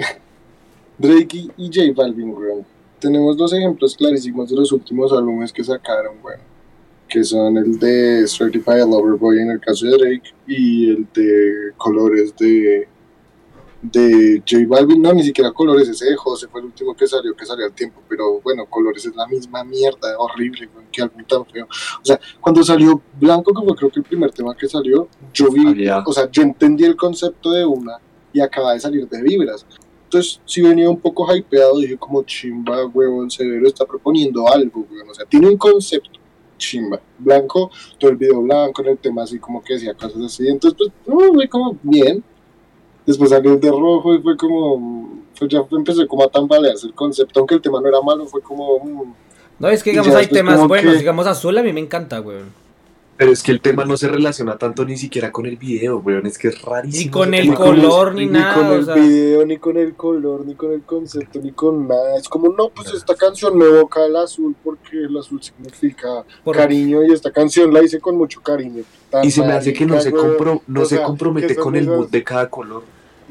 Drake 0.98 1.48
y, 1.58 1.68
J 1.68 1.94
Balvin, 1.96 2.32
güey. 2.32 2.64
Tenemos 3.02 3.36
dos 3.36 3.52
ejemplos 3.52 3.98
clarísimos 3.98 4.50
de 4.50 4.56
los 4.56 4.72
últimos 4.72 5.12
álbumes 5.12 5.52
que 5.52 5.64
sacaron, 5.64 6.22
güey 6.22 6.38
que 7.12 7.26
son 7.26 7.58
el 7.58 7.78
de 7.78 8.26
Certified 8.26 8.86
Lover 8.86 9.20
Boy 9.20 9.40
en 9.40 9.52
el 9.52 9.60
caso 9.60 9.86
de 9.86 9.98
Drake 9.98 10.34
y 10.48 10.92
el 10.92 11.08
de 11.14 11.74
Colores 11.76 12.34
de, 12.38 12.88
de 13.82 14.42
J 14.50 14.64
Balvin. 14.66 15.02
No, 15.02 15.12
ni 15.12 15.22
siquiera 15.22 15.52
Colores, 15.52 15.90
ese 15.90 16.06
de 16.06 16.16
José 16.16 16.48
fue 16.48 16.62
el 16.62 16.68
último 16.68 16.96
que 16.96 17.06
salió, 17.06 17.36
que 17.36 17.46
salió 17.46 17.66
al 17.66 17.74
tiempo, 17.74 18.02
pero 18.08 18.40
bueno, 18.40 18.66
Colores 18.66 19.06
es 19.06 19.14
la 19.14 19.28
misma 19.28 19.62
mierda, 19.66 20.18
horrible, 20.18 20.70
que 20.90 21.02
álbum 21.02 21.26
tan 21.26 21.46
feo. 21.48 21.66
O 21.66 22.06
sea, 22.06 22.18
cuando 22.40 22.64
salió 22.64 23.02
Blanco, 23.20 23.54
que 23.54 23.68
fue 23.68 23.76
creo 23.76 23.92
que 23.92 24.00
el 24.00 24.06
primer 24.06 24.32
tema 24.32 24.56
que 24.56 24.70
salió, 24.70 25.10
yo 25.34 25.52
vi, 25.52 25.86
o 25.90 26.14
sea, 26.14 26.32
yo 26.32 26.44
entendí 26.44 26.86
el 26.86 26.96
concepto 26.96 27.52
de 27.52 27.66
una 27.66 27.98
y 28.32 28.40
acaba 28.40 28.72
de 28.72 28.80
salir 28.80 29.10
de 29.10 29.22
Vibras. 29.22 29.66
Entonces, 30.12 30.42
si 30.46 30.62
venía 30.62 30.90
un 30.90 31.00
poco 31.00 31.34
hypeado, 31.34 31.78
dije 31.80 31.96
como 31.98 32.22
chimba, 32.24 32.86
huevón, 32.88 33.32
severo, 33.32 33.66
está 33.66 33.86
proponiendo 33.86 34.46
algo, 34.46 34.86
huevón. 34.92 35.10
O 35.10 35.14
sea, 35.14 35.26
tiene 35.26 35.48
un 35.48 35.56
concepto 35.56 36.20
chimba. 36.58 37.00
Blanco, 37.18 37.72
todo 37.98 38.12
el 38.12 38.18
video 38.18 38.42
blanco, 38.42 38.82
en 38.82 38.90
el 38.90 38.98
tema 38.98 39.24
así 39.24 39.40
como 39.40 39.64
que 39.64 39.76
decía 39.76 39.94
cosas 39.94 40.22
así. 40.22 40.50
Entonces, 40.50 40.78
pues, 40.78 40.92
no, 41.08 41.34
fue 41.34 41.48
como 41.48 41.78
bien. 41.82 42.22
Después 43.06 43.30
salió 43.30 43.54
el 43.54 43.62
de 43.62 43.70
rojo 43.72 44.14
y 44.14 44.22
fue 44.22 44.36
como. 44.36 45.22
Pues 45.40 45.50
ya 45.50 45.64
empecé 45.72 46.06
como 46.06 46.24
a 46.26 46.28
tambalearse 46.28 46.88
el 46.88 46.94
concepto, 46.94 47.40
aunque 47.40 47.56
el 47.56 47.62
tema 47.62 47.80
no 47.80 47.88
era 47.88 48.02
malo, 48.02 48.26
fue 48.28 48.42
como. 48.42 48.80
mm, 48.84 49.14
No, 49.60 49.70
es 49.70 49.82
que 49.82 49.92
digamos 49.92 50.14
hay 50.14 50.28
temas 50.28 50.68
buenos, 50.68 50.94
que- 50.94 51.00
digamos 51.00 51.26
azul 51.26 51.58
a 51.58 51.64
mí 51.64 51.72
me 51.72 51.80
encanta, 51.80 52.20
weón. 52.20 52.52
Pero 53.22 53.34
es 53.34 53.44
que 53.44 53.52
el 53.52 53.62
tema 53.62 53.86
no 53.86 53.98
se 53.98 54.08
relaciona 54.08 54.58
tanto 54.58 54.84
ni 54.84 54.98
siquiera 54.98 55.32
con 55.32 55.46
el 55.46 55.56
video, 55.56 56.00
weón. 56.00 56.26
Es 56.26 56.40
que 56.40 56.48
es 56.48 56.60
rarísimo. 56.60 57.04
Ni 57.04 57.12
con 57.12 57.34
el 57.36 57.54
color 57.54 58.16
ni 58.16 58.26
ni 58.26 58.32
nada, 58.32 58.56
con 58.56 58.66
o 58.66 58.74
el 58.74 58.86
sea. 58.86 58.96
video, 58.96 59.46
ni 59.46 59.58
con 59.60 59.78
el 59.78 59.94
color, 59.94 60.44
ni 60.44 60.56
con 60.56 60.72
el 60.72 60.82
concepto, 60.82 61.40
ni 61.40 61.52
con 61.52 61.88
nada. 61.88 62.18
Es 62.18 62.28
como, 62.28 62.52
no, 62.52 62.70
pues 62.70 62.92
esta 62.96 63.14
canción 63.14 63.56
me 63.60 63.66
evoca 63.66 64.04
el 64.08 64.16
azul 64.16 64.56
porque 64.64 65.04
el 65.04 65.16
azul 65.16 65.40
significa 65.40 66.26
Por- 66.44 66.56
cariño 66.56 67.04
y 67.04 67.12
esta 67.14 67.30
canción 67.32 67.72
la 67.72 67.84
hice 67.84 68.00
con 68.00 68.18
mucho 68.18 68.42
cariño. 68.42 68.82
Tan 69.12 69.24
Y 69.24 69.30
se 69.30 69.42
me 69.46 69.54
hace 69.54 69.72
que 69.72 69.86
no 69.86 70.02
se, 70.02 70.12
compro, 70.12 70.64
no 70.66 70.82
O 70.82 70.86
se 70.86 71.00
compromete 71.00 71.56
con 71.56 71.76
el 71.76 71.86
mood 71.86 72.10
de 72.10 72.24
cada 72.24 72.50
color. 72.50 72.82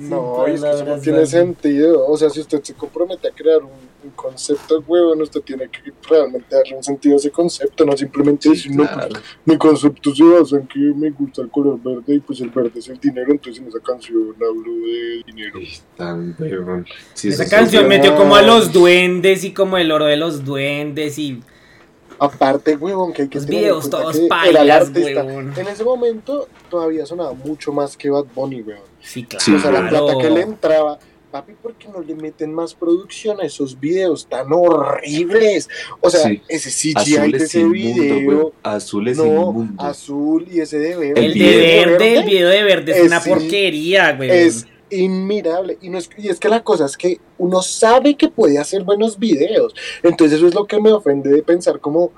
No, 0.00 0.46
es 0.46 0.60
que 0.62 0.70
eso 0.70 0.84
no 0.84 0.98
tiene 0.98 1.26
sentido. 1.26 2.06
O 2.06 2.16
sea, 2.16 2.30
si 2.30 2.40
usted 2.40 2.62
se 2.62 2.74
compromete 2.74 3.28
a 3.28 3.30
crear 3.32 3.58
un, 3.62 3.70
un 4.02 4.10
concepto, 4.16 4.82
huevón, 4.86 5.20
usted 5.20 5.40
tiene 5.42 5.68
que 5.68 5.92
realmente 6.08 6.46
darle 6.54 6.76
un 6.76 6.82
sentido 6.82 7.14
a 7.14 7.18
ese 7.18 7.30
concepto, 7.30 7.84
no 7.84 7.96
simplemente 7.96 8.48
decir, 8.48 8.70
no, 8.74 8.84
pues, 8.84 8.90
Claro. 9.06 9.20
mi 9.44 9.58
concepto 9.58 10.14
se 10.14 10.24
basa 10.24 10.56
en 10.56 10.66
que 10.66 10.78
me 10.78 11.10
gusta 11.10 11.42
el 11.42 11.50
color 11.50 11.78
verde 11.82 12.14
y 12.14 12.20
pues 12.20 12.40
el 12.40 12.48
verde 12.50 12.78
es 12.78 12.88
el 12.88 12.98
dinero, 12.98 13.30
entonces 13.32 13.60
en 13.62 13.68
esa 13.68 13.80
canción 13.80 14.34
hablo 14.40 14.72
de 14.86 15.22
dinero. 15.26 15.60
Tan. 15.96 16.36
Sí, 17.14 17.28
Esa 17.28 17.44
sí, 17.44 17.50
canción 17.50 17.86
metió 17.86 18.16
como 18.16 18.36
a 18.36 18.42
los 18.42 18.72
duendes 18.72 19.44
y 19.44 19.52
como 19.52 19.76
el 19.78 19.92
oro 19.92 20.06
de 20.06 20.16
los 20.16 20.44
duendes 20.44 21.18
y 21.18 21.42
Aparte, 22.20 22.76
huevón, 22.76 23.12
que 23.14 23.22
hay 23.22 23.28
que 23.28 23.38
los 23.38 23.46
tener 23.46 23.60
videos 23.62 23.88
todos 23.90 24.14
que 24.16 24.26
era 24.50 24.60
el 24.62 24.70
artista. 24.70 25.20
En 25.22 25.66
ese 25.68 25.82
momento 25.84 26.48
todavía 26.68 27.06
sonaba 27.06 27.32
mucho 27.32 27.72
más 27.72 27.96
que 27.96 28.10
Bad 28.10 28.26
Bunny, 28.34 28.60
weón. 28.62 28.80
Sí, 29.00 29.24
claro. 29.24 29.42
Sí, 29.44 29.54
o 29.54 29.58
sea, 29.58 29.70
la 29.72 29.88
plata 29.88 30.18
que 30.20 30.28
le 30.30 30.42
entraba. 30.42 30.98
Papi, 31.30 31.52
¿por 31.62 31.74
qué 31.74 31.86
no 31.88 32.00
le 32.00 32.14
meten 32.16 32.52
más 32.52 32.74
producción 32.74 33.40
a 33.40 33.44
esos 33.44 33.78
videos 33.78 34.26
tan 34.26 34.48
horribles? 34.52 35.68
O 36.00 36.10
sea, 36.10 36.24
Sí. 36.28 36.42
ese 36.48 36.70
CGI 36.70 37.16
Azul 37.16 37.30
de 37.30 37.36
es 37.38 37.42
ese 37.44 37.64
video. 37.64 38.28
weón. 38.28 38.52
Azul 38.64 39.08
es 39.08 39.16
no, 39.16 39.24
inmundo. 39.26 39.82
azul 39.82 40.46
y 40.50 40.60
ese 40.60 40.78
de 40.80 40.96
verde. 40.96 41.24
El 41.24 41.32
El 41.32 41.38
de 41.38 41.56
verde, 41.86 42.16
el 42.18 42.24
video 42.24 42.48
de 42.48 42.62
verde 42.64 42.92
es 42.92 42.98
es 42.98 43.06
una 43.06 43.20
sí, 43.20 43.30
porquería, 43.30 44.16
weón. 44.18 44.34
es 44.34 44.66
inmirable. 44.90 45.78
Y, 45.80 45.88
no 45.90 45.98
es, 45.98 46.10
y 46.16 46.28
es 46.28 46.38
que 46.38 46.48
la 46.48 46.62
cosa 46.62 46.86
es 46.86 46.96
que 46.96 47.20
uno 47.38 47.62
sabe 47.62 48.16
que 48.16 48.28
puede 48.28 48.58
hacer 48.58 48.82
buenos 48.84 49.18
videos. 49.18 49.74
Entonces 50.02 50.38
eso 50.38 50.46
es 50.48 50.54
lo 50.54 50.66
que 50.66 50.80
me 50.80 50.92
ofende 50.92 51.30
de 51.30 51.42
pensar 51.42 51.80
como... 51.80 52.10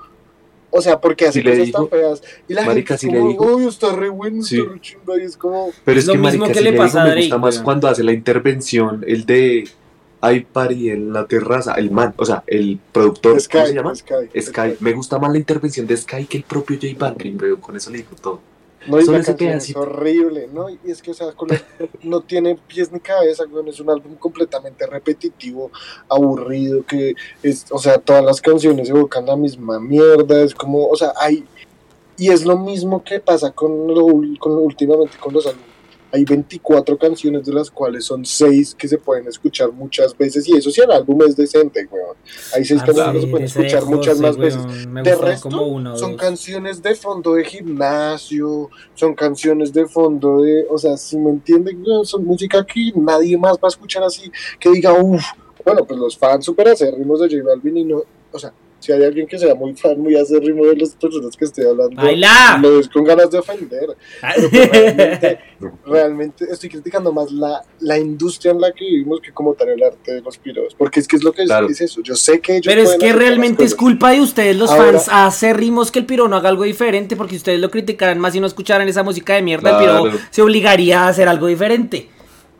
O 0.75 0.81
sea, 0.81 0.99
porque 0.99 1.27
hace 1.27 1.43
le 1.43 1.51
cosas 1.51 1.65
dijo. 1.67 1.85
tan 1.85 1.89
feas. 1.99 2.23
Y 2.47 2.53
la 2.55 2.65
Marica, 2.65 2.97
gente 2.97 3.07
es 3.07 3.13
le 3.13 3.19
como, 3.19 3.29
dijo. 3.47 3.55
uy, 3.57 3.67
está 3.67 3.95
re 3.95 4.09
bueno, 4.09 4.41
Sí. 4.41 4.57
está 4.59 4.71
re 4.73 4.81
chimba", 4.81 5.17
Y 5.19 5.21
es 5.21 5.37
como... 5.37 5.69
Pero 5.85 5.99
es 5.99 6.07
Lo 6.07 6.13
que 6.13 6.17
mismo 6.19 6.39
marica, 6.45 6.53
que 6.53 6.59
si 6.59 6.65
le 6.65 6.71
le 6.71 6.77
pasa 6.77 7.03
a 7.03 7.05
digo, 7.05 7.15
me 7.15 7.21
gusta 7.21 7.37
más 7.37 7.59
cuando 7.59 7.87
hace 7.87 8.03
la 8.03 8.11
intervención, 8.11 9.03
el 9.07 9.25
de 9.27 9.69
Ay 10.19 10.47
Pari 10.51 10.89
en 10.89 11.13
la 11.13 11.27
terraza, 11.27 11.73
el 11.75 11.91
man, 11.91 12.13
o 12.17 12.25
sea, 12.25 12.43
el 12.47 12.79
productor, 12.91 13.39
Sky, 13.39 13.51
¿cómo 13.57 13.65
se 13.67 13.73
llama? 13.75 13.95
Sky, 13.95 14.41
Sky. 14.41 14.75
Me 14.79 14.93
gusta 14.93 15.19
más 15.19 15.31
la 15.31 15.37
intervención 15.37 15.85
de 15.85 15.95
Sky 15.97 16.25
que 16.25 16.37
el 16.37 16.43
propio 16.43 16.77
J 16.81 16.95
Balvin, 16.97 17.37
con 17.61 17.75
eso 17.75 17.91
le 17.91 17.97
digo 17.97 18.09
todo. 18.19 18.39
No, 18.87 18.99
y 18.99 19.05
Solo 19.05 19.17
la 19.17 19.23
canción 19.23 19.51
es 19.51 19.75
horrible, 19.75 20.49
¿no? 20.51 20.69
Y 20.69 20.79
es 20.85 21.01
que, 21.01 21.11
o 21.11 21.13
sea, 21.13 21.27
no 22.03 22.21
tiene 22.21 22.57
pies 22.67 22.91
ni 22.91 22.99
cabeza, 22.99 23.45
güey. 23.45 23.69
Es 23.69 23.79
un 23.79 23.89
álbum 23.89 24.15
completamente 24.15 24.85
repetitivo, 24.85 25.71
aburrido, 26.09 26.85
que 26.85 27.13
es, 27.41 27.65
o 27.69 27.79
sea, 27.79 27.97
todas 27.97 28.23
las 28.23 28.41
canciones 28.41 28.89
evocan 28.89 29.25
la 29.25 29.35
misma 29.35 29.79
mierda. 29.79 30.41
Es 30.43 30.53
como, 30.53 30.87
o 30.87 30.95
sea, 30.95 31.13
hay. 31.17 31.45
Y 32.17 32.29
es 32.29 32.45
lo 32.45 32.57
mismo 32.57 33.03
que 33.03 33.19
pasa 33.19 33.51
con 33.51 33.87
lo, 33.87 34.05
con 34.39 34.53
últimamente 34.53 35.17
con 35.17 35.33
los 35.33 35.47
álbumes. 35.47 35.72
Hay 36.15 36.25
24 36.25 36.95
canciones, 36.97 37.43
de 37.45 37.53
las 37.53 37.71
cuales 37.71 38.05
son 38.05 38.23
6 38.23 38.75
que 38.75 38.87
se 38.87 38.99
pueden 38.99 39.27
escuchar 39.27 39.71
muchas 39.71 40.15
veces. 40.15 40.47
Y 40.47 40.55
eso 40.55 40.69
sí, 40.69 40.79
el 40.79 40.91
álbum 40.91 41.19
es 41.27 41.35
decente, 41.35 41.85
güey. 41.85 42.03
Hay 42.55 42.63
6 42.63 42.81
Ah, 42.81 42.85
canciones 42.85 43.11
que 43.13 43.19
sí, 43.19 43.25
se 43.25 43.31
pueden 43.31 43.45
escuchar 43.47 43.85
muchas 43.85 44.19
más 44.19 44.37
veces. 44.37 44.63
weón, 44.63 44.93
Me 44.93 45.01
De 45.01 45.15
resto, 45.15 45.49
como 45.49 45.65
uno 45.65 45.97
son 45.97 46.11
dos. 46.11 46.21
canciones 46.21 46.83
de 46.83 46.93
fondo 46.95 47.33
de 47.33 47.43
gimnasio, 47.45 48.69
son 48.93 49.15
canciones 49.15 49.73
de 49.73 49.87
fondo 49.87 50.41
de, 50.43 50.65
o 50.69 50.77
sea, 50.77 50.97
si 50.97 51.17
me 51.17 51.31
entienden, 51.31 51.83
son 52.03 52.25
música 52.25 52.63
que 52.65 52.91
nadie 52.95 53.35
más 53.37 53.53
va 53.55 53.63
a 53.63 53.69
escuchar 53.69 54.03
así, 54.03 54.31
que 54.59 54.69
diga, 54.69 54.93
uff, 54.93 55.23
bueno, 55.65 55.83
pues 55.85 55.99
los 55.99 56.17
fans 56.17 56.45
super 56.45 56.67
acérrimos 56.67 57.21
de 57.21 57.29
J 57.29 57.43
Balvin 57.43 57.77
y 57.77 57.85
no, 57.85 58.03
o 58.31 58.39
sea, 58.39 58.53
si 58.83 58.91
hay 58.91 59.01
alguien 59.03 59.25
que 59.27 59.39
sea 59.39 59.55
muy 59.55 59.73
fan, 59.75 59.97
muy 59.97 60.13
acérrimo 60.17 60.65
de 60.65 60.75
las 60.75 60.89
personas 60.95 61.37
que 61.37 61.45
estoy 61.45 61.65
hablando, 61.65 61.95
¡Baila! 62.01 62.59
lo 62.61 62.81
con 62.91 63.05
ganas 63.05 63.31
de 63.31 63.37
ofender, 63.37 63.95
pero 64.19 64.49
pues, 64.49 64.69
realmente, 64.71 65.39
realmente 65.85 66.45
estoy 66.51 66.69
criticando 66.69 67.13
más 67.13 67.31
la, 67.31 67.61
la 67.79 67.97
industria 67.97 68.51
en 68.51 68.59
la 68.59 68.71
que 68.73 68.83
vivimos 68.83 69.21
que 69.21 69.31
como 69.31 69.53
tal 69.53 69.69
el 69.69 69.81
arte 69.83 70.15
de 70.15 70.21
los 70.21 70.37
piros, 70.37 70.75
porque 70.77 70.99
es 70.99 71.07
que 71.07 71.15
es 71.15 71.23
lo 71.23 71.31
que 71.31 71.43
es, 71.43 71.47
Claro. 71.47 71.67
es 71.69 71.79
eso, 71.79 72.01
yo 72.03 72.15
sé 72.15 72.41
que 72.41 72.57
ellos 72.57 72.65
Pero 72.73 72.81
es 72.81 72.95
que 72.97 73.13
realmente 73.13 73.63
es 73.63 73.73
culpa 73.73 74.11
de 74.11 74.19
ustedes, 74.19 74.57
los 74.57 74.69
Ahora- 74.69 74.91
fans 74.99 75.07
acérrimos, 75.09 75.89
que 75.89 75.99
el 75.99 76.05
piro 76.05 76.27
no 76.27 76.35
haga 76.35 76.49
algo 76.49 76.63
diferente, 76.63 77.15
porque 77.15 77.37
ustedes 77.37 77.59
lo 77.61 77.71
criticaran 77.71 78.19
más 78.19 78.33
si 78.33 78.41
no 78.41 78.47
escucharan 78.47 78.87
esa 78.89 79.03
música 79.03 79.35
de 79.35 79.43
mierda, 79.43 79.71
el 79.71 79.77
piro 80.09 80.19
se 80.29 80.41
obligaría 80.41 81.03
a 81.03 81.07
hacer 81.07 81.27
algo 81.29 81.47
diferente. 81.47 82.09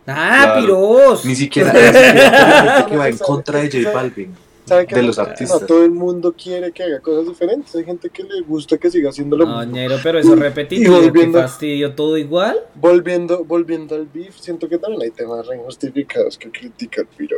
¡Ah, 0.05 0.41
Claro. 0.55 0.61
piros! 0.61 1.25
Ni 1.25 1.33
siquiera, 1.35 1.71
ni 1.71 1.79
siquiera 1.79 1.93
por 1.93 2.65
la 2.65 2.73
gente 2.77 2.91
que 2.91 2.97
va 2.97 3.07
en 3.09 3.17
contra 3.17 3.59
de 3.61 3.83
J 3.83 3.91
Balvin. 3.93 4.33
¿Sabe 4.65 4.87
qué? 4.87 4.95
de 4.95 5.03
los 5.03 5.17
No 5.17 5.23
artistas. 5.23 5.65
todo 5.67 5.83
el 5.83 5.91
mundo 5.91 6.33
quiere 6.41 6.71
que 6.71 6.83
haga 6.83 6.99
cosas 7.01 7.27
diferentes. 7.27 7.75
Hay 7.75 7.83
gente 7.83 8.09
que 8.09 8.23
le 8.23 8.41
gusta 8.41 8.77
que 8.77 8.89
siga 8.89 9.09
haciendo 9.09 9.35
lo 9.37 9.45
No, 9.45 9.57
mismo. 9.59 9.73
ñero, 9.73 9.95
pero 10.01 10.19
eso 10.19 10.35
repetitivo, 10.35 11.01
volviendo- 11.01 11.39
fastidio, 11.41 11.93
todo 11.95 12.17
igual. 12.17 12.57
Volviendo, 12.75 13.43
volviendo 13.43 13.95
al 13.95 14.05
beef, 14.05 14.37
siento 14.39 14.69
que 14.69 14.77
también 14.77 15.01
hay 15.03 15.11
temas 15.11 15.45
re 15.47 15.57
injustificados 15.57 16.37
que 16.37 16.49
critica 16.49 17.01
el 17.01 17.07
piro. 17.07 17.37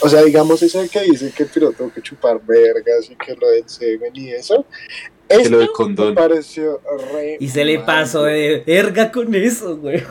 O 0.00 0.08
sea, 0.08 0.22
digamos 0.22 0.62
eso 0.62 0.80
de 0.80 0.88
que 0.88 1.00
dice 1.02 1.32
que 1.36 1.44
el 1.44 1.48
piro 1.48 1.72
tuvo 1.72 1.92
que 1.92 2.02
chupar 2.02 2.40
vergas 2.44 3.10
y 3.10 3.16
que 3.16 3.34
lo 3.34 3.48
del 3.50 3.68
semen 3.68 4.10
y 4.14 4.30
eso. 4.30 4.64
Que 5.28 5.48
lo 5.48 5.58
de 5.58 5.64
Esto 5.64 5.72
condón. 5.76 6.08
me 6.10 6.14
pareció 6.14 6.80
re 7.12 7.36
Y 7.40 7.48
se 7.48 7.64
le 7.64 7.78
pasó 7.80 8.24
de 8.24 8.62
verga 8.66 9.10
con 9.10 9.34
eso, 9.34 9.76
güey. 9.78 10.02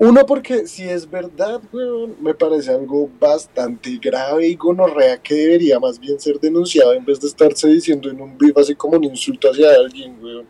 Uno, 0.00 0.24
porque 0.26 0.68
si 0.68 0.84
es 0.84 1.10
verdad, 1.10 1.60
weón, 1.72 2.14
me 2.20 2.32
parece 2.32 2.70
algo 2.70 3.10
bastante 3.18 3.98
grave 4.00 4.46
y 4.46 4.54
gonorrea 4.54 5.16
que 5.20 5.34
debería 5.34 5.80
más 5.80 5.98
bien 5.98 6.20
ser 6.20 6.38
denunciado 6.38 6.92
en 6.94 7.04
vez 7.04 7.18
de 7.20 7.26
estarse 7.26 7.66
diciendo 7.68 8.08
en 8.08 8.20
un 8.20 8.38
beef 8.38 8.56
así 8.56 8.76
como 8.76 8.96
un 8.96 9.02
insulto 9.04 9.50
hacia 9.50 9.74
alguien, 9.74 10.16
weón. 10.22 10.46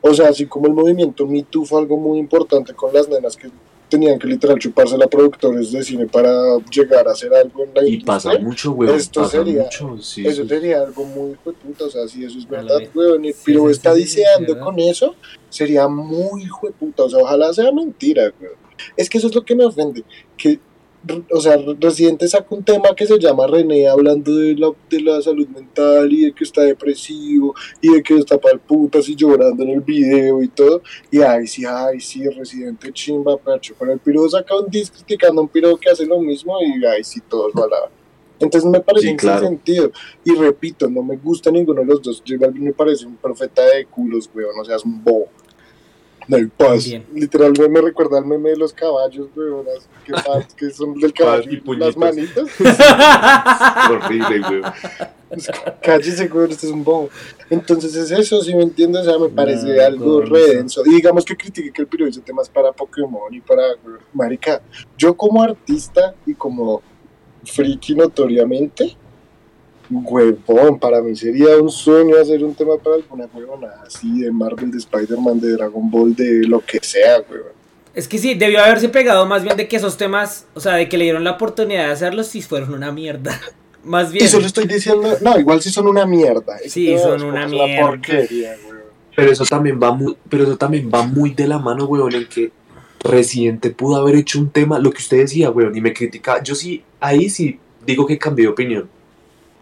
O 0.00 0.14
sea, 0.14 0.28
así 0.28 0.46
como 0.46 0.68
el 0.68 0.72
movimiento 0.72 1.26
Me 1.26 1.42
Too 1.42 1.66
fue 1.66 1.80
algo 1.80 1.98
muy 1.98 2.18
importante 2.18 2.72
con 2.72 2.94
las 2.94 3.06
nenas 3.08 3.36
que 3.36 3.50
tenían 3.90 4.18
que 4.18 4.26
literal 4.26 4.58
chuparse 4.58 4.94
a 4.94 5.06
productores 5.06 5.70
de 5.72 5.82
cine 5.82 6.06
para 6.06 6.56
llegar 6.70 7.08
a 7.08 7.12
hacer 7.12 7.34
algo 7.34 7.64
en 7.64 7.74
la 7.74 7.82
Y 7.82 7.94
industria. 7.94 8.06
pasa 8.06 8.38
mucho, 8.38 8.72
weón. 8.72 8.94
Esto 8.96 9.20
pasa 9.22 9.38
sería- 9.44 9.64
mucho, 9.64 9.98
sí. 10.00 10.26
Eso 10.26 10.42
sí. 10.44 10.48
sería 10.48 10.80
algo 10.82 11.04
muy 11.04 11.34
puta, 11.34 11.84
o 11.84 11.90
sea, 11.90 12.08
si 12.08 12.24
eso 12.24 12.38
es 12.38 12.48
verdad, 12.48 12.80
weón, 12.94 13.22
y 13.26 13.32
Sí, 13.34 13.38
Piro 13.44 13.66
sí, 13.66 13.72
está 13.72 13.92
¿verdad? 13.92 14.60
con 14.64 14.78
eso, 14.78 15.14
sería 15.50 15.88
muy 15.88 16.46
puta, 16.78 17.02
o 17.04 17.10
sea, 17.10 17.18
ojalá 17.18 17.52
sea 17.52 17.70
mentira, 17.70 18.32
weón. 18.40 18.67
Es 18.96 19.08
que 19.08 19.18
eso 19.18 19.28
es 19.28 19.34
lo 19.34 19.44
que 19.44 19.54
me 19.54 19.64
ofende, 19.64 20.04
que, 20.36 20.58
o 21.30 21.40
sea, 21.40 21.56
Residente 21.78 22.26
saca 22.26 22.52
un 22.54 22.64
tema 22.64 22.94
que 22.96 23.06
se 23.06 23.18
llama 23.18 23.46
René 23.46 23.86
hablando 23.86 24.34
de 24.34 24.54
la, 24.56 24.70
de 24.90 25.00
la 25.00 25.22
salud 25.22 25.46
mental 25.48 26.12
y 26.12 26.26
de 26.26 26.32
que 26.32 26.42
está 26.44 26.62
depresivo 26.62 27.54
y 27.80 27.92
de 27.94 28.02
que 28.02 28.16
está 28.16 28.36
pa'l 28.36 28.58
putas 28.58 29.08
y 29.08 29.14
llorando 29.14 29.62
en 29.62 29.70
el 29.70 29.80
video 29.80 30.42
y 30.42 30.48
todo, 30.48 30.82
y 31.10 31.20
ay, 31.20 31.46
sí, 31.46 31.64
ay, 31.64 32.00
sí, 32.00 32.28
Residente 32.28 32.92
chimba, 32.92 33.36
pacho, 33.36 33.74
pero 33.78 33.92
el 33.92 34.00
Piro 34.00 34.28
saca 34.28 34.56
un 34.56 34.68
disco 34.68 34.96
criticando 34.96 35.40
a 35.40 35.44
un 35.44 35.48
Piro 35.48 35.76
que 35.76 35.88
hace 35.90 36.04
lo 36.04 36.18
mismo 36.20 36.56
y 36.60 36.84
ay, 36.84 37.04
sí, 37.04 37.20
todos 37.28 37.54
lo 37.54 37.64
alaban. 37.64 37.90
Entonces 38.40 38.70
me 38.70 38.80
parece 38.80 39.02
Sí, 39.02 39.08
sin 39.08 39.16
claro. 39.16 39.46
sentido. 39.46 39.90
Y 40.24 40.32
repito, 40.34 40.88
no 40.88 41.02
me 41.02 41.16
gusta 41.16 41.50
ninguno 41.50 41.80
de 41.80 41.86
los 41.86 42.00
dos. 42.00 42.22
J 42.24 42.38
Balvin 42.38 42.64
me 42.66 42.72
parece 42.72 43.04
un 43.04 43.16
profeta 43.16 43.62
de 43.66 43.84
culos, 43.86 44.30
weón. 44.32 44.56
O 44.60 44.64
sea, 44.64 44.76
es 44.76 44.84
un 44.84 45.02
bobo. 45.02 45.26
No 46.28 46.36
hay 46.36 46.44
paz. 46.46 46.84
Bien. 46.84 47.04
Literal, 47.14 47.52
me, 47.58 47.68
me 47.68 47.80
recuerda 47.80 48.18
al 48.18 48.26
meme 48.26 48.50
de 48.50 48.56
los 48.58 48.72
caballos, 48.72 49.28
weón. 49.34 49.64
Que, 50.04 50.12
que 50.56 50.70
son 50.70 50.94
del 51.00 51.12
caballo 51.12 51.50
y 51.50 51.76
las 51.76 51.96
manitas. 51.96 52.46
Horrible, 53.90 54.40
weón. 54.40 54.62
Cállese, 55.82 56.26
weón, 56.26 56.50
este 56.50 56.66
es 56.66 56.72
un 56.72 56.84
bobo. 56.84 57.08
Entonces 57.50 57.94
es 57.94 58.10
eso, 58.10 58.42
si 58.42 58.54
me 58.54 58.62
entiendes, 58.62 59.06
o 59.06 59.10
sea, 59.10 59.18
me 59.18 59.28
parece 59.28 59.74
No, 59.74 59.82
algo 59.84 60.20
con 60.20 60.30
re 60.30 60.44
eso. 60.44 60.52
denso. 60.52 60.82
Y 60.86 60.94
digamos 60.96 61.24
que 61.24 61.36
critique 61.36 61.72
que 61.72 61.82
el 61.82 61.88
piro 61.88 62.06
dice 62.06 62.20
temas 62.20 62.48
para 62.48 62.72
Pokémon 62.72 63.32
y 63.32 63.40
para. 63.40 63.62
Marica, 64.12 64.60
yo 64.96 65.16
como 65.16 65.42
artista 65.42 66.14
y 66.26 66.34
como 66.34 66.82
friki 67.44 67.94
notoriamente, 67.94 68.96
huevón, 69.90 70.78
para 70.78 71.00
mí 71.00 71.16
sería 71.16 71.56
un 71.56 71.70
sueño 71.70 72.16
hacer 72.20 72.44
un 72.44 72.54
tema 72.54 72.76
para 72.76 72.96
alguna 72.96 73.26
huevona 73.32 73.68
así 73.86 74.20
de 74.20 74.30
Marvel, 74.30 74.70
de 74.70 74.78
Spider-Man, 74.78 75.40
de 75.40 75.52
Dragon 75.52 75.90
Ball, 75.90 76.14
de 76.14 76.46
lo 76.46 76.60
que 76.60 76.78
sea, 76.82 77.18
huevón. 77.28 77.52
Es 77.94 78.06
que 78.06 78.18
sí, 78.18 78.34
debió 78.34 78.62
haberse 78.62 78.88
pegado 78.88 79.26
más 79.26 79.42
bien 79.42 79.56
de 79.56 79.66
que 79.66 79.76
esos 79.76 79.96
temas, 79.96 80.46
o 80.54 80.60
sea, 80.60 80.74
de 80.74 80.88
que 80.88 80.98
le 80.98 81.04
dieron 81.04 81.24
la 81.24 81.32
oportunidad 81.32 81.86
de 81.86 81.92
hacerlos 81.92 82.28
si 82.28 82.42
fueron 82.42 82.74
una 82.74 82.92
mierda. 82.92 83.40
Más 83.84 84.12
bien. 84.12 84.24
Y 84.24 84.28
solo 84.28 84.44
estoy 84.46 84.66
diciendo, 84.66 85.16
no, 85.22 85.38
igual 85.38 85.62
sí 85.62 85.70
son 85.70 85.86
una 85.86 86.04
mierda. 86.04 86.58
Ese 86.58 86.68
Sí, 86.70 86.98
son 86.98 87.16
es 87.16 87.22
una 87.22 87.46
una 87.46 87.46
mierda. 87.48 87.86
porquería. 87.86 88.56
Pero 89.16 89.32
eso 89.32 89.44
también 89.44 89.80
va 89.82 89.92
muy, 89.92 90.16
pero 90.28 90.44
eso 90.44 90.56
también 90.56 90.90
va 90.92 91.02
muy 91.04 91.30
de 91.30 91.46
la 91.48 91.58
mano, 91.58 91.86
weón, 91.86 92.14
en 92.14 92.26
que 92.26 92.50
Residente 93.00 93.70
pudo 93.70 93.96
haber 93.96 94.16
hecho 94.16 94.38
un 94.40 94.50
tema, 94.50 94.78
lo 94.78 94.90
que 94.90 94.98
usted 94.98 95.18
decía, 95.18 95.50
weón, 95.50 95.74
y 95.74 95.80
me 95.80 95.92
critica. 95.92 96.42
Yo 96.42 96.54
sí, 96.54 96.82
ahí 97.00 97.30
sí 97.30 97.58
digo 97.86 98.06
que 98.06 98.18
cambié 98.18 98.44
de 98.46 98.52
opinión. 98.52 98.88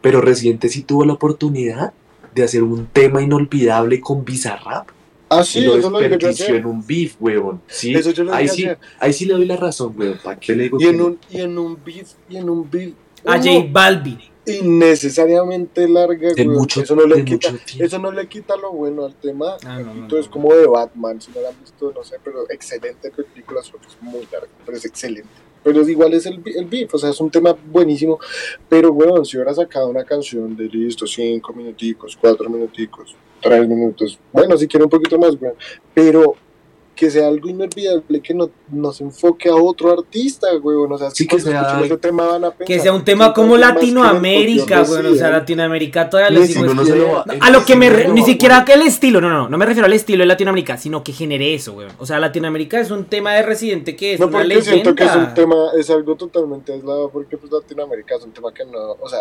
Pero 0.07 0.21
Residente 0.21 0.69
sí 0.69 0.83
tuvo 0.83 1.05
la 1.05 1.15
oportunidad 1.15 1.93
de 2.33 2.45
hacer 2.45 2.63
un 2.63 2.87
tema 2.87 3.21
inolvidable 3.23 4.01
con 4.01 4.25
Bizarrap. 4.25 4.89
Ah, 5.29 5.41
y 5.41 5.45
sí, 5.45 5.61
lo 5.63 5.77
eso 5.77 5.91
lo 5.91 5.99
dije 5.99 6.11
yo 6.11 6.29
desperdició 6.29 6.55
en 6.55 6.67
un 6.67 6.87
beef, 6.87 7.17
weón. 7.19 7.61
Sí, 7.67 7.93
Eso 7.93 8.13
yo 8.13 8.23
lo 8.23 8.33
ahí 8.33 8.47
sí, 8.47 8.69
ahí 9.01 9.13
sí 9.13 9.25
le 9.25 9.35
doy 9.35 9.47
la 9.47 9.57
razón, 9.57 9.95
weón. 9.99 10.17
¿Para 10.23 10.39
qué 10.39 10.55
le 10.55 10.63
digo 10.65 10.79
Y 10.81 10.85
que 10.85 10.91
en 10.91 10.97
no? 10.99 11.07
un, 11.07 11.19
y 11.29 11.41
en 11.41 11.59
un 11.59 11.77
beef, 11.85 12.13
y 12.29 12.37
en 12.37 12.49
un 12.49 12.71
beef. 12.71 12.95
A 13.25 13.39
J 13.39 13.49
Balvin. 13.73 14.21
innecesariamente 14.47 15.89
larga, 15.89 16.33
de 16.33 16.43
weón. 16.47 16.55
mucho, 16.57 16.83
eso 16.83 16.95
no 16.95 17.05
le 17.05 17.17
de 17.17 17.25
quita, 17.25 17.49
eso 17.81 17.99
no 17.99 18.13
le 18.13 18.29
quita 18.29 18.57
lo 18.57 18.71
bueno 18.73 19.07
al 19.07 19.15
tema. 19.17 19.57
Ah, 19.65 19.81
no, 19.81 19.93
no, 19.93 20.03
Entonces, 20.03 20.27
no. 20.27 20.33
como 20.33 20.55
de 20.55 20.69
Batman, 20.69 21.21
si 21.21 21.33
no 21.33 21.41
la 21.41 21.49
han 21.49 21.61
visto, 21.61 21.93
no 21.93 22.05
sé, 22.05 22.17
pero 22.23 22.49
excelente 22.49 23.11
película, 23.11 23.61
es 23.61 23.73
muy 24.01 24.21
larga, 24.31 24.47
pero 24.65 24.79
es 24.79 24.85
excelente. 24.85 25.29
Pero 25.67 25.81
es 25.81 25.89
igual 25.89 26.15
es 26.15 26.25
el, 26.27 26.41
el 26.45 26.67
beef, 26.67 26.95
o 26.95 26.99
sea, 26.99 27.11
es 27.11 27.21
un 27.21 27.29
tema 27.29 27.53
buenísimo. 27.73 28.21
Pero, 28.69 28.93
weón, 28.93 29.25
si 29.25 29.37
hubiera 29.37 29.53
sacado 29.53 29.89
una 29.89 30.05
canción 30.05 30.57
de 30.57 30.69
listo, 30.69 31.09
cinco 31.09 31.53
minuticos, 31.53 32.17
cuatro 32.17 32.49
minuticos, 32.49 33.17
tres 33.43 33.69
minutos, 33.69 34.17
bueno, 34.33 34.57
si 34.57 34.69
quiere 34.69 34.85
un 34.85 34.91
poquito 34.91 35.19
más, 35.19 35.35
weón, 35.41 35.55
pero 35.93 36.37
que 36.97 37.11
sea 37.11 37.29
algo 37.29 37.49
inolvidable, 37.51 38.21
que 38.23 38.33
no, 38.33 38.49
no 38.73 38.91
se 38.93 39.05
enfoque 39.05 39.51
a 39.51 39.55
otro 39.55 39.93
artista, 39.93 40.47
weón, 40.63 40.91
o 40.91 40.99
sea, 40.99 41.11
Sí, 41.11 41.25
si 41.25 41.27
que 41.29 41.39
sea- 41.39 41.79
ese 41.85 41.97
tema 41.99 42.27
van 42.27 42.45
a 42.47 42.51
pensar 42.51 42.67
Que 42.67 42.81
sea 42.81 42.93
un 42.95 43.05
tema 43.05 43.35
como 43.35 43.57
Latinoamérica, 43.57 44.79
güey. 44.83 44.89
O 44.89 44.95
sea, 44.95 45.03
Resident. 45.03 45.33
Latinoamérica 45.33 46.09
todavía 46.11 46.39
les 46.41 46.49
digo. 46.49 46.65
No, 46.67 46.83
lo 46.83 47.25
a 47.41 47.51
lo 47.51 47.65
que 47.65 47.77
me. 47.77 47.91
re- 47.91 48.09
ni 48.09 48.23
siquiera 48.23 48.65
que 48.65 48.73
el 48.73 48.83
estilo, 48.83 49.21
no, 49.21 49.29
no, 49.29 49.49
no 49.49 49.59
me 49.59 49.67
refiero 49.67 49.87
al 49.87 49.93
estilo 49.93 50.23
de 50.23 50.27
Latinoamérica, 50.27 50.79
sino 50.79 51.05
que 51.05 51.13
genere 51.13 51.55
eso, 51.55 51.75
güey. 51.75 51.89
O 51.99 52.07
sea, 52.07 52.19
Latinoamérica 52.19 52.81
es 52.81 52.91
un 52.91 53.05
tema 53.05 53.35
de 53.35 53.43
residente 53.43 53.95
que 53.95 54.15
es 54.15 54.21
No, 54.21 54.27
una 54.27 54.39
porque 54.39 54.49
leyenda. 54.49 54.71
siento 54.73 54.95
que 54.95 55.05
es 55.05 55.15
un 55.17 55.35
tema, 55.35 55.57
es 55.79 55.91
algo 55.91 56.17
totalmente 56.17 56.73
aislado, 56.73 57.11
porque 57.11 57.37
pues 57.37 57.53
Latinoamérica 57.53 58.17
es 58.17 58.25
un 58.25 58.33
tema 58.33 58.53
que 58.55 58.65
no, 58.65 58.93
o 59.01 59.09
sea, 59.09 59.21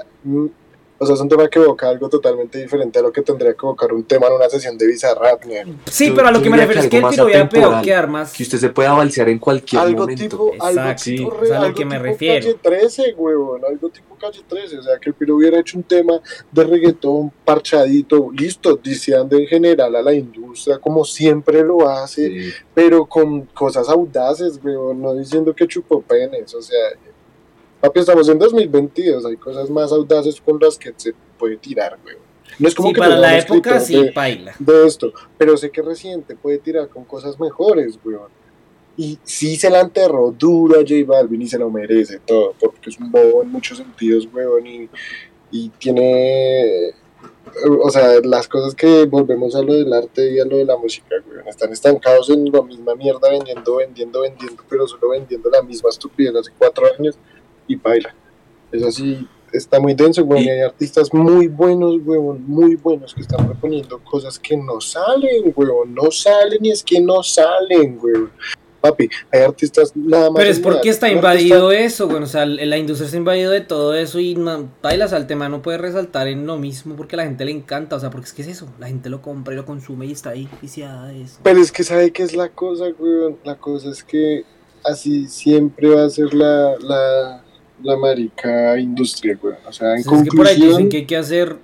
o 0.98 1.06
sea, 1.06 1.16
es 1.16 1.22
un 1.22 1.28
tema 1.30 1.48
que 1.50 1.60
evoca 1.60 1.90
algo 1.90 2.08
totalmente 2.10 2.58
diferente 2.60 3.00
a 3.00 3.02
lo 3.02 3.12
que 3.12 3.22
tendría 3.22 3.52
que 3.54 3.60
evocar 3.62 3.92
un 3.94 4.04
tema 4.04 4.28
en 4.28 4.34
una 4.34 4.50
sesión 4.50 4.78
de 4.78 4.88
Bizarrap, 4.88 5.44
ni 5.46 5.56
Sí, 5.86 6.12
pero 6.16 6.28
a 6.28 6.32
lo 6.32 6.42
que 6.42 6.50
me 6.50 6.58
refiero 6.58 6.82
es 6.82 6.88
que 6.88 6.98
el 6.98 7.04
algo 7.06 7.26
pegado 7.26 7.46
atemporal. 7.46 7.82
quedar 7.84 8.08
más. 8.08 8.34
Que 8.34 8.44
usted 8.44 8.58
se 8.58 8.70
pueda 8.70 8.94
balsear 8.94 9.30
en 9.30 9.40
cualquier 9.40 9.82
algo 9.82 10.02
momento. 10.02 10.24
tipo, 10.24 10.52
algo 10.60 10.80
Exacto, 10.82 11.04
tipo, 11.04 11.32
sí, 11.32 11.38
re- 11.40 11.46
es 11.48 11.52
a 11.52 11.56
lo 11.60 11.66
algo 11.66 11.78
que 11.78 11.86
me 11.86 11.96
tipo 11.96 12.04
refiero. 12.06 12.46
Calle 12.46 12.60
13, 12.62 13.14
huevón, 13.18 13.62
algo 13.68 13.90
tipo 13.90 14.16
Calle 14.16 14.42
13, 14.48 14.78
o 14.78 14.84
sea, 14.84 14.98
que 14.98 15.10
el 15.10 15.14
piro 15.16 15.36
hubiera 15.36 15.60
hecho 15.60 15.78
un 15.78 15.84
tema 15.84 16.14
de 16.52 16.64
reggaetón 16.64 17.32
parchadito, 17.44 18.32
listo, 18.32 18.80
diciendo 18.82 19.36
en 19.38 19.46
general 19.48 19.96
a 19.96 20.02
la 20.02 20.14
industria 20.14 20.78
como 20.80 21.04
siempre 21.04 21.62
lo 21.64 21.88
hace, 21.90 22.28
Sí. 22.28 22.50
pero 22.74 23.06
con 23.06 23.42
cosas 23.48 23.90
audaces, 23.90 24.60
weón, 24.64 25.02
no 25.02 25.14
diciendo 25.14 25.54
que 25.54 25.68
chupó 25.68 26.02
penes, 26.02 26.54
o 26.56 26.62
sea, 26.62 26.78
papi, 27.88 28.00
estamos 28.00 28.28
en 28.30 28.40
2022, 28.40 29.26
hay 29.26 29.38
cosas 29.38 29.70
más 29.70 29.92
audaces 29.92 30.40
con 30.42 30.60
las 30.60 30.78
que 30.78 30.94
se 30.96 31.14
puede 31.38 31.58
tirar, 31.58 31.98
weón. 32.06 32.20
No 32.60 32.68
es 32.68 32.76
como 32.76 32.90
Sí, 32.90 32.94
que 32.94 33.00
para 33.00 33.18
la 33.18 33.38
época 33.38 33.80
sí, 33.80 34.02
de, 34.02 34.12
paila. 34.12 34.54
de 34.60 34.88
esto, 34.88 35.12
pero 35.38 35.58
sé 35.58 35.72
que 35.72 35.82
Residente 35.82 36.36
puede 36.36 36.60
tirar 36.60 36.88
con 36.90 37.04
cosas 37.06 37.40
mejores, 37.40 38.00
weón. 38.04 38.30
Y 38.98 39.20
sí 39.24 39.58
se 39.58 39.70
la 39.70 39.82
enterró 39.82 40.32
duro 40.32 40.76
a 40.76 40.82
J 40.82 40.94
Balvin 41.06 41.42
y 41.42 41.48
se 41.48 41.60
lo 41.60 41.70
merece 41.70 42.20
todo, 42.20 42.54
porque 42.60 42.90
es 42.90 42.98
un 42.98 43.12
bobo 43.12 43.44
en 43.44 43.50
muchos 43.50 43.78
sentidos, 43.78 44.28
weón, 44.34 44.66
y, 44.66 44.90
y 45.52 45.70
tiene 45.70 46.94
o 47.82 47.90
sea, 47.90 48.20
las 48.24 48.48
cosas 48.48 48.74
que 48.74 49.06
volvemos 49.06 49.56
a 49.56 49.62
lo 49.62 49.74
del 49.74 49.92
arte 49.94 50.32
y 50.32 50.40
a 50.40 50.46
lo 50.46 50.58
de 50.58 50.66
la 50.66 50.78
música, 50.78 51.16
weón, 51.30 51.48
están 51.48 51.72
estancados 51.72 52.30
en 52.30 52.46
la 52.52 52.62
misma 52.62 52.96
mierda, 52.96 53.30
vendiendo, 53.30 53.76
vendiendo, 53.78 54.22
vendiendo, 54.22 54.64
pero 54.70 54.88
solo 54.88 55.10
vendiendo 55.10 55.50
la 55.50 55.62
misma 55.62 55.90
estupidez 55.90 56.36
hace 56.36 56.52
cuatro 56.58 56.86
años 56.98 57.18
y 57.68 57.76
baila. 57.76 58.14
Es 58.72 58.84
así, 58.84 59.28
está 59.54 59.80
muy 59.80 59.94
denso, 59.94 60.24
weón, 60.24 60.44
y 60.44 60.50
hay 60.50 60.62
artistas 60.62 61.14
muy 61.14 61.48
buenos, 61.48 61.98
weón, 62.04 62.44
muy 62.48 62.76
buenos 62.76 63.14
que 63.14 63.22
están 63.22 63.46
proponiendo 63.46 64.00
cosas 64.00 64.40
que 64.40 64.58
no 64.58 64.82
salen, 64.82 65.54
weón, 65.56 65.94
no 65.94 66.12
salen 66.12 66.64
y 66.64 66.72
es 66.72 66.84
que 66.84 67.00
no 67.00 67.24
salen, 67.24 68.00
weón. 68.02 68.32
Papi, 68.82 69.10
hay 69.32 69.42
artistas 69.42 69.94
nada 69.96 70.30
más. 70.30 70.38
Pero 70.38 70.52
es 70.52 70.60
porque 70.60 70.90
está 70.90 71.10
invadido 71.10 71.72
eso, 71.72 72.08
bueno, 72.08 72.26
o 72.26 72.30
sea, 72.30 72.46
la 72.46 72.78
industria 72.78 73.06
está 73.06 73.18
invadido 73.18 73.52
de 73.52 73.62
todo 73.62 73.96
eso 73.96 74.20
y 74.20 74.36
no, 74.36 74.70
bailas 74.84 75.12
al 75.12 75.26
tema 75.26 75.50
no 75.50 75.64
puede 75.64 75.80
resaltar 75.80 76.28
en 76.28 76.46
lo 76.46 76.58
mismo 76.58 76.96
porque 76.96 77.16
a 77.16 77.18
la 77.18 77.24
gente 77.24 77.46
le 77.46 77.52
encanta, 77.52 77.96
o 77.96 78.00
sea, 78.00 78.12
porque 78.12 78.28
es 78.28 78.34
que 78.34 78.44
es 78.44 78.50
eso, 78.50 78.68
la 78.78 78.88
gente 78.88 79.10
lo 79.10 79.24
compra 79.24 79.54
y 79.54 79.58
lo 79.58 79.66
consume 79.66 80.06
y 80.06 80.12
está 80.12 80.32
ahí 80.32 80.48
viciada 80.62 81.08
de 81.08 81.24
eso. 81.24 81.40
Pero 81.42 81.62
es 81.62 81.72
que 81.72 81.84
sabe 81.84 82.12
qué 82.12 82.24
es 82.24 82.36
la 82.36 82.50
cosa, 82.50 82.86
weón. 83.00 83.38
La 83.44 83.56
cosa 83.56 83.90
es 83.90 84.04
que 84.04 84.44
así 84.84 85.28
siempre 85.28 85.90
va 85.90 86.06
a 86.06 86.10
ser 86.10 86.34
la, 86.34 86.76
la, 86.80 87.45
la 87.84 87.98
marica 87.98 88.78
industria, 88.80 89.38
weón. 89.42 89.58
O 89.68 89.74
sea, 89.74 89.92
en 89.92 89.98
Entonces, 89.98 90.24
es 90.28 90.32
que 90.32 90.38
por 90.38 90.48
ahí 90.48 90.56
dicen 90.56 90.70
conclusión, 90.70 90.90
que 90.90 90.98
hay 90.98 91.06
que 91.06 91.18
hacer 91.18 91.58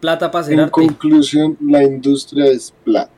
plata 0.00 0.30
para 0.30 0.42
hacer 0.42 0.54
en 0.54 0.60
arte. 0.60 0.72
conclusión, 0.72 1.56
la 1.60 1.82
industria 1.82 2.46
es 2.46 2.72
plata. 2.84 3.12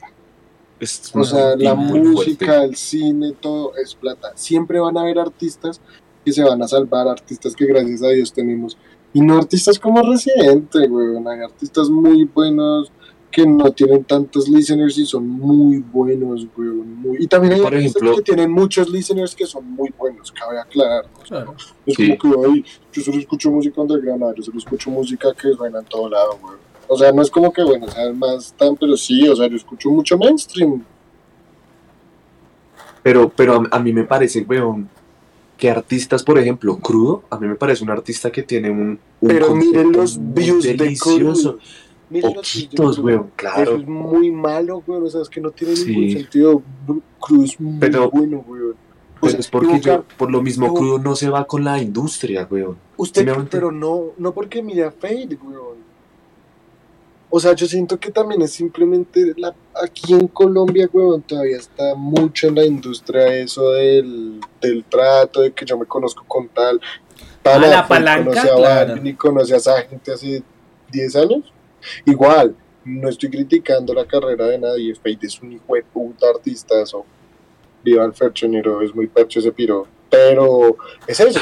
Es 0.81 1.11
O 1.15 1.25
sea, 1.25 1.57
la 1.57 1.75
música, 1.75 2.47
fuerte. 2.47 2.65
el 2.65 2.77
cine, 2.77 3.33
todo 3.41 3.73
es 3.77 3.95
plata. 3.95 4.33
Siempre 4.35 4.79
van 4.79 4.97
a 4.97 5.01
haber 5.01 5.19
artistas 5.19 5.81
que 6.25 6.33
se 6.33 6.45
van 6.45 6.63
a 6.63 6.69
salvar, 6.69 7.09
artistas 7.09 7.55
que 7.57 7.67
gracias 7.67 8.03
a 8.03 8.09
Dios 8.09 8.33
tenemos. 8.33 8.77
Y 9.13 9.21
no 9.21 9.39
artistas 9.39 9.79
como 9.79 10.03
Residente, 10.03 10.87
weón. 10.87 11.27
Hay 11.27 11.41
artistas 11.41 11.89
muy 11.89 12.25
buenos 12.25 12.93
que 13.31 13.47
no 13.47 13.71
tienen 13.73 14.05
tantos 14.05 14.49
listeners 14.49 14.97
y 14.99 15.05
son 15.05 15.29
muy 15.29 15.79
buenos, 15.79 16.47
weón. 16.57 16.95
Muy... 16.97 17.19
Y 17.21 17.27
también 17.27 17.55
hay 17.55 17.61
Por 17.61 17.75
ejemplo- 17.75 18.15
que 18.17 18.23
tienen 18.23 18.51
muchos 18.51 18.89
listeners 18.89 19.35
que 19.35 19.47
son 19.47 19.71
muy 19.71 19.93
buenos, 19.99 20.33
cabe 20.33 20.59
aclarar. 20.59 21.05
¿no? 21.13 21.21
Claro. 21.25 21.55
Es 21.85 21.95
Sí. 21.95 22.17
como 22.17 22.43
que, 22.43 22.49
ay, 22.51 22.65
yo 22.93 23.03
solo 23.03 23.19
escucho 23.19 23.51
música 23.51 23.81
underground, 23.83 24.35
yo 24.37 24.43
solo 24.43 24.59
escucho 24.59 24.91
música 24.91 25.29
que 25.35 25.53
suena 25.53 25.81
en 25.81 25.85
todo 25.85 26.09
lado, 26.09 26.39
weón. 26.43 26.57
O 26.91 26.97
sea, 26.97 27.13
no 27.13 27.21
es 27.21 27.31
como 27.31 27.53
que, 27.53 27.63
bueno, 27.63 27.87
sea, 27.89 28.11
más 28.15 28.55
tan, 28.57 28.75
pero 28.77 28.97
sí, 28.97 29.29
o 29.29 29.37
sea, 29.37 29.47
yo 29.47 29.57
escucho 29.57 29.91
mucho 29.91 30.17
mainstream. 30.17 30.83
Pero, 33.03 33.29
pero 33.35 33.55
a, 33.71 33.77
a 33.77 33.79
mí 33.79 33.93
me 33.93 34.05
parece, 34.05 34.41
weón, 34.49 34.89
que 35.57 35.71
artistas, 35.71 36.23
por 36.23 36.39
ejemplo, 36.39 36.79
Crudo, 36.79 37.25
a 37.31 37.39
mí 37.39 37.47
me 37.47 37.57
parece 37.57 37.83
un 37.85 37.91
artista 37.91 38.31
que 38.31 38.43
tiene 38.43 38.71
un, 38.71 38.99
un 39.21 39.29
Pero 39.29 39.55
miren 39.55 39.93
los 39.93 40.17
views 40.33 40.65
de 40.65 40.75
delicioso. 40.75 41.57
Crudo. 41.57 41.59
Miren 42.11 42.33
Poquitos, 42.35 42.99
weón, 42.99 43.21
Eso 43.21 43.31
claro. 43.37 43.77
es 43.77 43.87
muy 43.87 44.31
malo, 44.31 44.83
weón. 44.87 45.05
O 45.05 45.11
sea, 45.11 45.23
es 45.23 45.29
que 45.29 45.41
no 45.41 45.51
tiene 45.51 45.77
Sí. 45.77 45.87
ningún 45.95 46.11
sentido. 46.23 46.63
Cruz 47.21 47.53
es 47.55 47.61
muy 47.61 47.79
Pero- 47.79 48.11
bueno, 48.11 48.45
weón. 48.47 48.75
O 49.21 49.29
sea, 49.29 49.41
es 49.41 49.49
porque 49.49 49.81
yo, 49.81 50.05
por 50.17 50.31
lo 50.31 50.41
mismo, 50.43 50.67
evo- 50.69 50.75
Crudo 50.77 50.99
no 51.01 51.17
se 51.17 51.29
va 51.29 51.45
con 51.45 51.65
la 51.65 51.83
industria, 51.83 52.47
weón. 52.51 52.77
Usted, 52.97 53.27
¿Sí 53.29 53.41
pero 53.51 53.73
no, 53.73 54.13
no 54.17 54.33
porque 54.33 54.63
mira 54.63 54.93
Fade, 54.93 55.37
weón. 55.43 55.79
O 57.31 57.39
sea, 57.41 57.53
yo 57.55 57.67
siento 57.67 57.99
que 58.01 58.11
también 58.11 58.41
es 58.41 58.53
simplemente 58.53 59.35
la, 59.37 59.55
aquí 59.83 60.15
en 60.15 60.29
Colombia, 60.29 60.89
weón, 60.91 61.21
todavía 61.23 61.59
está 61.59 61.95
mucho 61.95 62.47
en 62.49 62.55
la 62.55 62.65
industria 62.65 63.35
eso 63.37 63.73
del, 63.73 64.41
del 64.63 64.85
trato, 64.85 65.43
de 65.43 65.53
que 65.53 65.67
yo 65.67 65.77
me 65.77 65.85
conozco 65.85 66.25
con 66.27 66.49
tal. 66.49 66.81
Ah, 67.45 67.59
la 67.59 67.83
Fade 67.85 67.89
palanca, 67.89 68.31
conoce 68.31 68.51
a 68.51 68.57
claro. 68.57 69.03
Conoce 69.19 69.55
a 69.55 69.57
esa 69.59 69.83
gente 69.83 70.13
hace 70.13 70.43
10 70.91 71.17
años. 71.17 71.53
Igual, 72.05 72.55
no 72.85 73.09
estoy 73.09 73.31
criticando 73.31 73.93
la 73.95 74.07
carrera 74.07 74.47
de 74.47 74.59
nadie. 74.59 74.95
Fade 74.95 75.19
es 75.23 75.41
un 75.41 75.53
hijo 75.53 75.75
de 75.75 75.83
puta 75.83 76.27
artistazo. 76.29 77.05
Viva 77.85 78.05
el 78.05 78.13
Ferchonero, 78.13 78.83
es 78.83 78.95
muy 78.95 79.07
percho 79.07 79.39
ese 79.41 79.53
piro. 79.53 79.87
Pero 80.11 80.77
es 81.07 81.21
eso. 81.21 81.41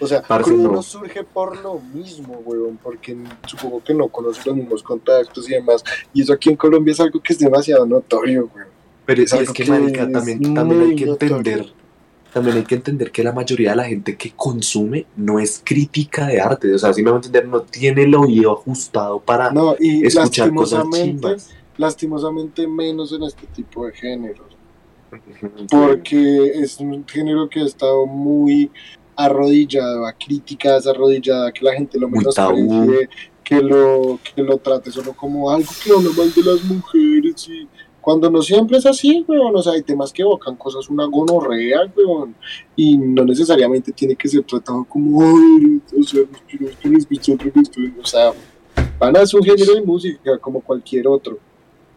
O 0.00 0.06
sea, 0.06 0.22
Parce, 0.28 0.50
Crudo 0.50 0.72
no. 0.72 0.82
surge 0.82 1.22
por 1.22 1.56
lo 1.62 1.80
mismo, 1.94 2.42
weón, 2.44 2.76
porque 2.82 3.16
supongo 3.46 3.82
que 3.82 3.94
no 3.94 4.08
conoce 4.08 4.42
los 4.46 4.56
mismos 4.56 4.82
contactos 4.82 5.48
y 5.48 5.52
demás. 5.52 5.84
Y 6.12 6.22
eso 6.22 6.32
aquí 6.32 6.50
en 6.50 6.56
Colombia 6.56 6.92
es 6.92 7.00
algo 7.00 7.20
que 7.20 7.32
es 7.32 7.38
demasiado 7.38 7.86
notorio, 7.86 8.50
weón. 8.54 8.68
Pero 9.06 9.22
Es 9.22 9.32
es, 9.32 9.50
que, 9.52 9.64
que 9.64 9.70
marica, 9.70 10.10
también, 10.10 10.52
también 10.52 10.80
hay 10.82 10.96
que 10.96 11.06
notorio. 11.06 11.66
También 12.32 12.56
hay 12.58 12.64
que 12.64 12.74
entender 12.74 13.10
que 13.10 13.22
la 13.22 13.32
mayoría 13.32 13.70
de 13.70 13.76
la 13.76 13.84
gente 13.84 14.16
que 14.16 14.32
consume 14.36 15.06
no 15.16 15.38
es 15.38 15.62
crítica 15.64 16.26
de 16.26 16.40
arte, 16.40 16.72
o 16.74 16.78
sea, 16.78 16.92
si 16.92 17.02
me 17.02 17.10
va 17.10 17.16
a 17.16 17.20
entender, 17.20 17.48
no 17.48 17.62
tiene 17.62 18.02
el 18.02 18.14
oído 18.14 18.52
ajustado 18.52 19.20
para 19.20 19.50
No, 19.50 19.76
y 19.78 20.06
escuchar 20.06 20.52
cosas 20.54 20.80
lastimosamente, 20.80 21.28
chimbas. 21.28 21.50
lastimosamente 21.76 22.66
menos 22.66 23.12
en 23.12 23.22
este 23.24 23.46
tipo 23.46 23.86
de 23.86 23.92
géneros. 23.92 24.46
porque 25.70 26.52
es 26.54 26.78
un 26.80 27.06
género 27.06 27.48
que 27.48 27.60
ha 27.60 27.64
estado 27.64 28.06
muy 28.06 28.70
arrodillado 29.16 30.06
a 30.06 30.12
críticas, 30.12 30.86
arrodillado 30.86 31.46
a 31.46 31.52
que 31.52 31.64
la 31.64 31.72
gente 31.72 31.98
lo 31.98 32.08
menosprecie, 32.08 33.08
que 33.42 33.62
lo, 33.62 34.20
que 34.22 34.42
lo 34.42 34.58
trate 34.58 34.90
solo 34.92 35.14
como 35.14 35.50
algo 35.50 35.70
que 35.82 35.90
habla 35.90 36.10
mal 36.16 36.32
de 36.32 36.42
las 36.42 36.62
mujeres 36.64 37.48
y 37.48 37.66
Cuando 38.08 38.30
no 38.30 38.40
siempre 38.40 38.78
es 38.78 38.86
así, 38.86 39.22
weón, 39.28 39.54
o 39.54 39.60
sea, 39.60 39.74
hay 39.74 39.82
temas 39.82 40.14
que 40.14 40.22
evocan 40.22 40.56
cosas 40.56 40.88
una 40.88 41.04
gonorrea, 41.04 41.92
weón, 41.94 42.34
y 42.74 42.96
no 42.96 43.22
necesariamente 43.22 43.92
tiene 43.92 44.16
que 44.16 44.26
ser 44.26 44.42
tratado 44.44 44.82
como, 44.84 45.20
ay, 45.20 45.82
o 45.94 46.02
sea, 46.02 46.20
los 46.20 46.40
piros 46.40 46.74
que 46.80 46.88
les 46.88 47.06
gusta 47.06 47.32
otro 47.34 47.52
que 47.52 47.60
estoy", 47.60 47.94
o 48.02 48.06
sea, 48.06 48.32
van 48.98 49.14
a 49.14 49.26
su 49.26 49.42
género 49.42 49.74
de 49.74 49.82
música 49.82 50.38
como 50.38 50.62
cualquier 50.62 51.06
otro. 51.06 51.38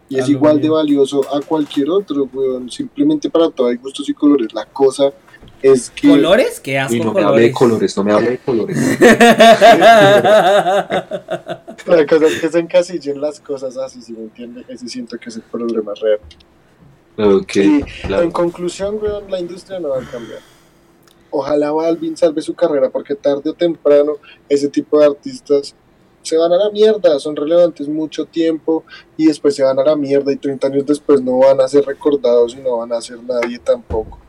Y 0.10 0.18
es 0.18 0.26
A 0.26 0.28
lo 0.28 0.34
igual 0.34 0.60
de 0.60 0.70
valioso 0.70 1.22
a 1.34 1.40
cualquier 1.40 1.90
otro, 1.90 2.28
weón. 2.34 2.70
Simplemente 2.70 3.30
para 3.30 3.50
todo 3.50 3.68
hay 3.68 3.78
gustos 3.78 4.10
y 4.10 4.14
colores. 4.14 4.54
La 4.54 4.66
cosa 4.66 5.14
es 5.62 5.90
que... 5.92 6.10
¿Colores? 6.10 6.60
¿Qué 6.60 6.80
asco 6.80 6.96
Y 6.96 7.00
no 7.00 7.14
me 7.14 7.22
hable 7.24 7.42
de 7.44 7.52
colores? 7.52 7.94
colores, 7.94 7.98
no 7.98 8.04
me 8.04 8.12
hable 8.14 8.30
de 8.32 8.38
colores. 8.40 8.78
La 11.86 12.06
cosa 12.08 12.28
es 12.28 12.40
que 12.40 12.50
se 12.50 12.60
encasillen 12.60 13.20
las 13.22 13.40
cosas 13.40 13.78
así, 13.78 14.02
si 14.02 14.14
me 14.14 14.22
entiende? 14.22 14.66
Ese 14.68 14.88
siento 14.88 15.18
que 15.18 15.30
es 15.30 15.36
el 15.36 15.44
problema 15.44 15.94
real. 16.02 16.20
Ok, 17.18 17.56
Y 17.58 17.84
claro. 17.84 18.24
en 18.24 18.32
conclusión, 18.32 18.98
weón, 19.02 19.30
la 19.30 19.40
industria 19.40 19.80
no 19.80 19.90
va 19.90 20.02
a 20.02 20.06
cambiar. 20.06 20.40
Ojalá 21.30 21.72
Balvin 21.72 22.18
salve 22.18 22.42
su 22.42 22.54
carrera, 22.54 22.90
porque 22.90 23.16
tarde 23.16 23.50
o 23.50 23.54
temprano 23.54 24.14
ese 24.50 24.68
tipo 24.68 25.00
de 25.00 25.06
artistas 25.06 25.76
se 26.24 26.38
van 26.38 26.52
a 26.52 26.58
la 26.58 26.70
mierda, 26.70 27.20
son 27.20 27.36
relevantes 27.36 27.88
mucho 27.88 28.26
tiempo 28.26 28.84
y 29.18 29.26
después 29.28 29.56
se 29.56 29.64
van 29.64 29.80
a 29.80 29.84
la 29.84 29.96
mierda 29.96 30.32
y 30.32 30.36
30 30.36 30.68
años 30.68 30.86
después 30.86 31.22
no 31.22 31.40
van 31.40 31.60
a 31.62 31.68
ser 31.68 31.84
recordados 31.86 32.54
y 32.56 32.58
no 32.62 32.78
van 32.78 32.94
a 32.94 33.02
ser 33.02 33.24
nadie 33.24 33.58
tampoco. 33.60 34.20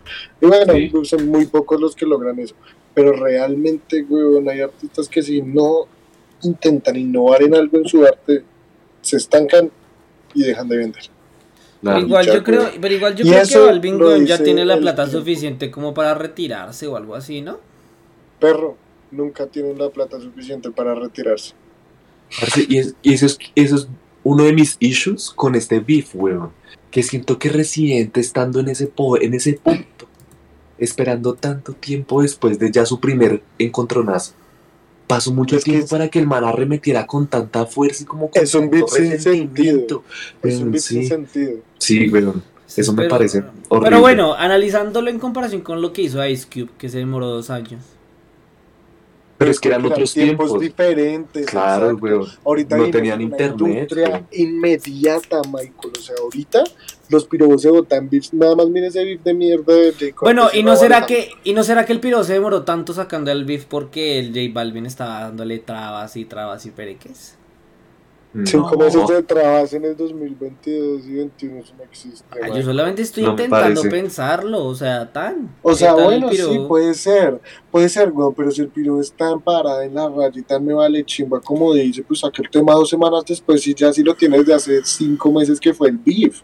Y 0.40 0.46
bueno, 0.46 0.72
Sí. 0.74 0.90
son 1.04 1.26
muy 1.28 1.46
pocos 1.46 1.80
los 1.80 1.94
que 1.94 2.06
logran 2.06 2.38
eso, 2.38 2.54
pero 2.94 3.12
realmente, 3.12 4.04
weón, 4.08 4.48
hay 4.48 4.60
artistas 4.60 5.08
que 5.08 5.22
si 5.22 5.40
no 5.42 5.86
intentan 6.42 6.96
innovar 6.96 7.42
en 7.42 7.54
algo 7.54 7.78
en 7.78 7.84
su 7.86 8.04
arte, 8.04 8.42
se 9.00 9.16
estancan 9.16 9.70
y 10.34 10.42
dejan 10.42 10.68
de 10.68 10.76
vender. 10.76 11.02
Igual 11.98 12.26
yo 12.26 12.44
creo, 12.44 12.68
pero 12.80 12.94
igual 12.94 13.16
yo 13.16 13.24
Y 13.24 13.28
creo 13.30 13.42
que 13.46 13.58
Balvin 13.58 14.00
weón, 14.00 14.26
ya 14.26 14.38
tiene 14.42 14.64
la 14.64 14.78
plata 14.78 15.04
tiempo. 15.04 15.18
suficiente 15.18 15.70
como 15.70 15.92
para 15.94 16.14
retirarse 16.14 16.86
o 16.86 16.96
algo 16.96 17.14
así, 17.16 17.40
¿no? 17.40 17.58
Perro, 18.38 18.76
nunca 19.10 19.46
tienen 19.46 19.78
la 19.78 19.90
plata 19.90 20.20
suficiente 20.20 20.70
para 20.70 20.94
retirarse. 20.94 21.54
Parce, 22.40 22.64
Y, 22.68 22.78
es- 22.78 22.94
y 23.02 23.12
eso, 23.14 23.26
es, 23.26 23.38
eso 23.56 23.76
es 23.76 23.88
uno 24.24 24.44
de 24.44 24.52
mis 24.52 24.76
issues 24.80 25.30
con 25.30 25.54
este 25.56 25.80
beef, 25.80 26.14
weón. 26.14 26.50
Que 26.92 27.02
siento 27.02 27.38
que 27.38 27.48
Residente 27.48 28.20
estando 28.20 28.60
en 28.60 28.68
ese, 28.68 28.86
po- 28.86 29.20
en 29.20 29.34
ese 29.34 29.54
punto, 29.54 29.84
esperando 30.82 31.34
tanto 31.34 31.72
tiempo 31.72 32.22
después 32.22 32.58
de 32.58 32.70
ya 32.70 32.84
su 32.86 33.00
primer 33.00 33.42
encontronazo, 33.58 34.32
pasó 35.06 35.32
mucho 35.32 35.56
Es 35.56 35.64
que 35.64 35.70
tiempo 35.72 35.84
es- 35.86 35.90
para 35.90 36.08
que 36.08 36.18
el 36.18 36.26
man 36.26 36.44
arremetiera 36.44 37.06
con 37.06 37.26
tanta 37.26 37.66
fuerza 37.66 38.02
y 38.02 38.06
como 38.06 38.30
con 38.30 38.42
Es 38.42 38.54
un 38.54 38.70
beef 38.70 38.84
sin 38.90 39.10
resentimiento. 39.10 40.04
Es 40.42 40.56
un 40.60 40.70
beat 40.72 40.82
sin 40.82 41.02
sí, 41.02 41.08
sentido. 41.08 41.52
sí, 41.78 42.08
weón. 42.08 42.42
Eso 42.74 42.92
me 42.92 43.02
Pero- 43.02 43.10
parece 43.10 43.38
horrible. 43.68 43.90
Pero 43.90 44.00
bueno, 44.00 44.34
analizándolo 44.34 45.10
en 45.10 45.18
comparación 45.18 45.60
con 45.60 45.82
lo 45.82 45.92
que 45.92 46.02
hizo 46.02 46.24
Ice 46.26 46.46
Cube, 46.50 46.70
que 46.78 46.88
se 46.88 46.98
demoró 46.98 47.26
dos 47.28 47.50
años. 47.50 47.82
Pero 49.42 49.50
es 49.50 49.60
que 49.60 49.68
eran 49.68 49.84
otros 49.84 50.14
tiempos. 50.14 50.60
diferentes. 50.60 51.46
Claro, 51.46 51.96
weón. 51.96 52.26
Ahorita 52.44 52.76
No 52.76 52.90
tenían 52.90 53.20
en 53.20 53.26
una 53.26 53.34
internet, 53.36 53.60
industria 53.60 54.08
weón. 54.08 54.26
inmediata, 54.32 55.42
Michael. 55.46 55.92
O 55.98 56.00
sea, 56.00 56.14
ahorita 56.22 56.64
los 57.08 57.26
pirobos 57.26 57.62
se 57.62 57.70
botan 57.70 58.08
beefs. 58.08 58.32
Nada 58.32 58.56
más 58.56 58.68
mire 58.68 58.86
ese 58.86 59.04
beef 59.04 59.22
de 59.22 59.34
mierda 59.34 59.74
de 59.74 60.14
Bueno, 60.20 60.48
y 60.52 60.62
no 60.62 60.76
será 60.76 61.06
que 61.06 61.30
y 61.44 61.52
no 61.52 61.62
será 61.64 61.84
que 61.84 61.92
el 61.92 62.00
piro 62.00 62.22
se 62.24 62.34
demoró 62.34 62.62
tanto 62.62 62.92
sacando 62.92 63.30
el 63.30 63.44
beef 63.44 63.66
porque 63.66 64.18
el 64.18 64.28
J 64.28 64.40
Balvin 64.52 64.86
estaba 64.86 65.20
dándole 65.20 65.58
trabas 65.58 66.16
y 66.16 66.24
trabas 66.24 66.64
y 66.66 66.70
pereques. 66.70 67.36
Cinco 68.46 68.70
No. 68.72 68.84
meses 68.86 69.06
de 69.08 69.22
trabas 69.24 69.74
en 69.74 69.84
el 69.84 69.94
2022 69.94 71.04
y 71.06 71.14
21 71.16 71.58
eso 71.60 71.74
no 71.76 71.84
existe. 71.84 72.24
Ah, 72.30 72.48
man. 72.48 72.54
yo 72.56 72.62
solamente 72.62 73.02
estoy 73.02 73.24
No 73.24 73.30
intentando 73.32 73.82
pensarlo, 73.82 74.64
o 74.64 74.74
sea, 74.74 75.12
tan. 75.12 75.54
O 75.60 75.74
sea, 75.74 75.90
¿qué 75.94 75.96
tal 76.02 76.12
el 76.14 76.20
bueno, 76.20 76.30
piro? 76.30 76.48
sí, 76.50 76.58
puede 76.66 76.94
ser, 76.94 77.40
puede 77.70 77.88
ser, 77.90 78.10
güey, 78.10 78.32
pero 78.34 78.50
si 78.50 78.62
el 78.62 78.68
piro 78.68 78.98
es 79.00 79.12
tan 79.12 79.40
parada 79.40 79.84
en 79.84 79.94
la 79.94 80.08
raya 80.08 80.32
y 80.40 80.42
tan 80.42 80.64
me 80.64 80.72
vale 80.72 81.04
chimba 81.04 81.40
como 81.40 81.74
dice, 81.74 82.02
pues 82.04 82.20
saca 82.20 82.40
el 82.42 82.48
tema 82.48 82.72
dos 82.72 82.88
semanas 82.88 83.22
después 83.26 83.66
y 83.66 83.74
ya 83.74 83.92
si 83.92 84.02
lo 84.02 84.14
tienes 84.14 84.46
de 84.46 84.54
hace 84.54 84.80
cinco 84.84 85.30
meses 85.30 85.60
que 85.60 85.74
fue 85.74 85.90
el 85.90 85.98
beef. 85.98 86.40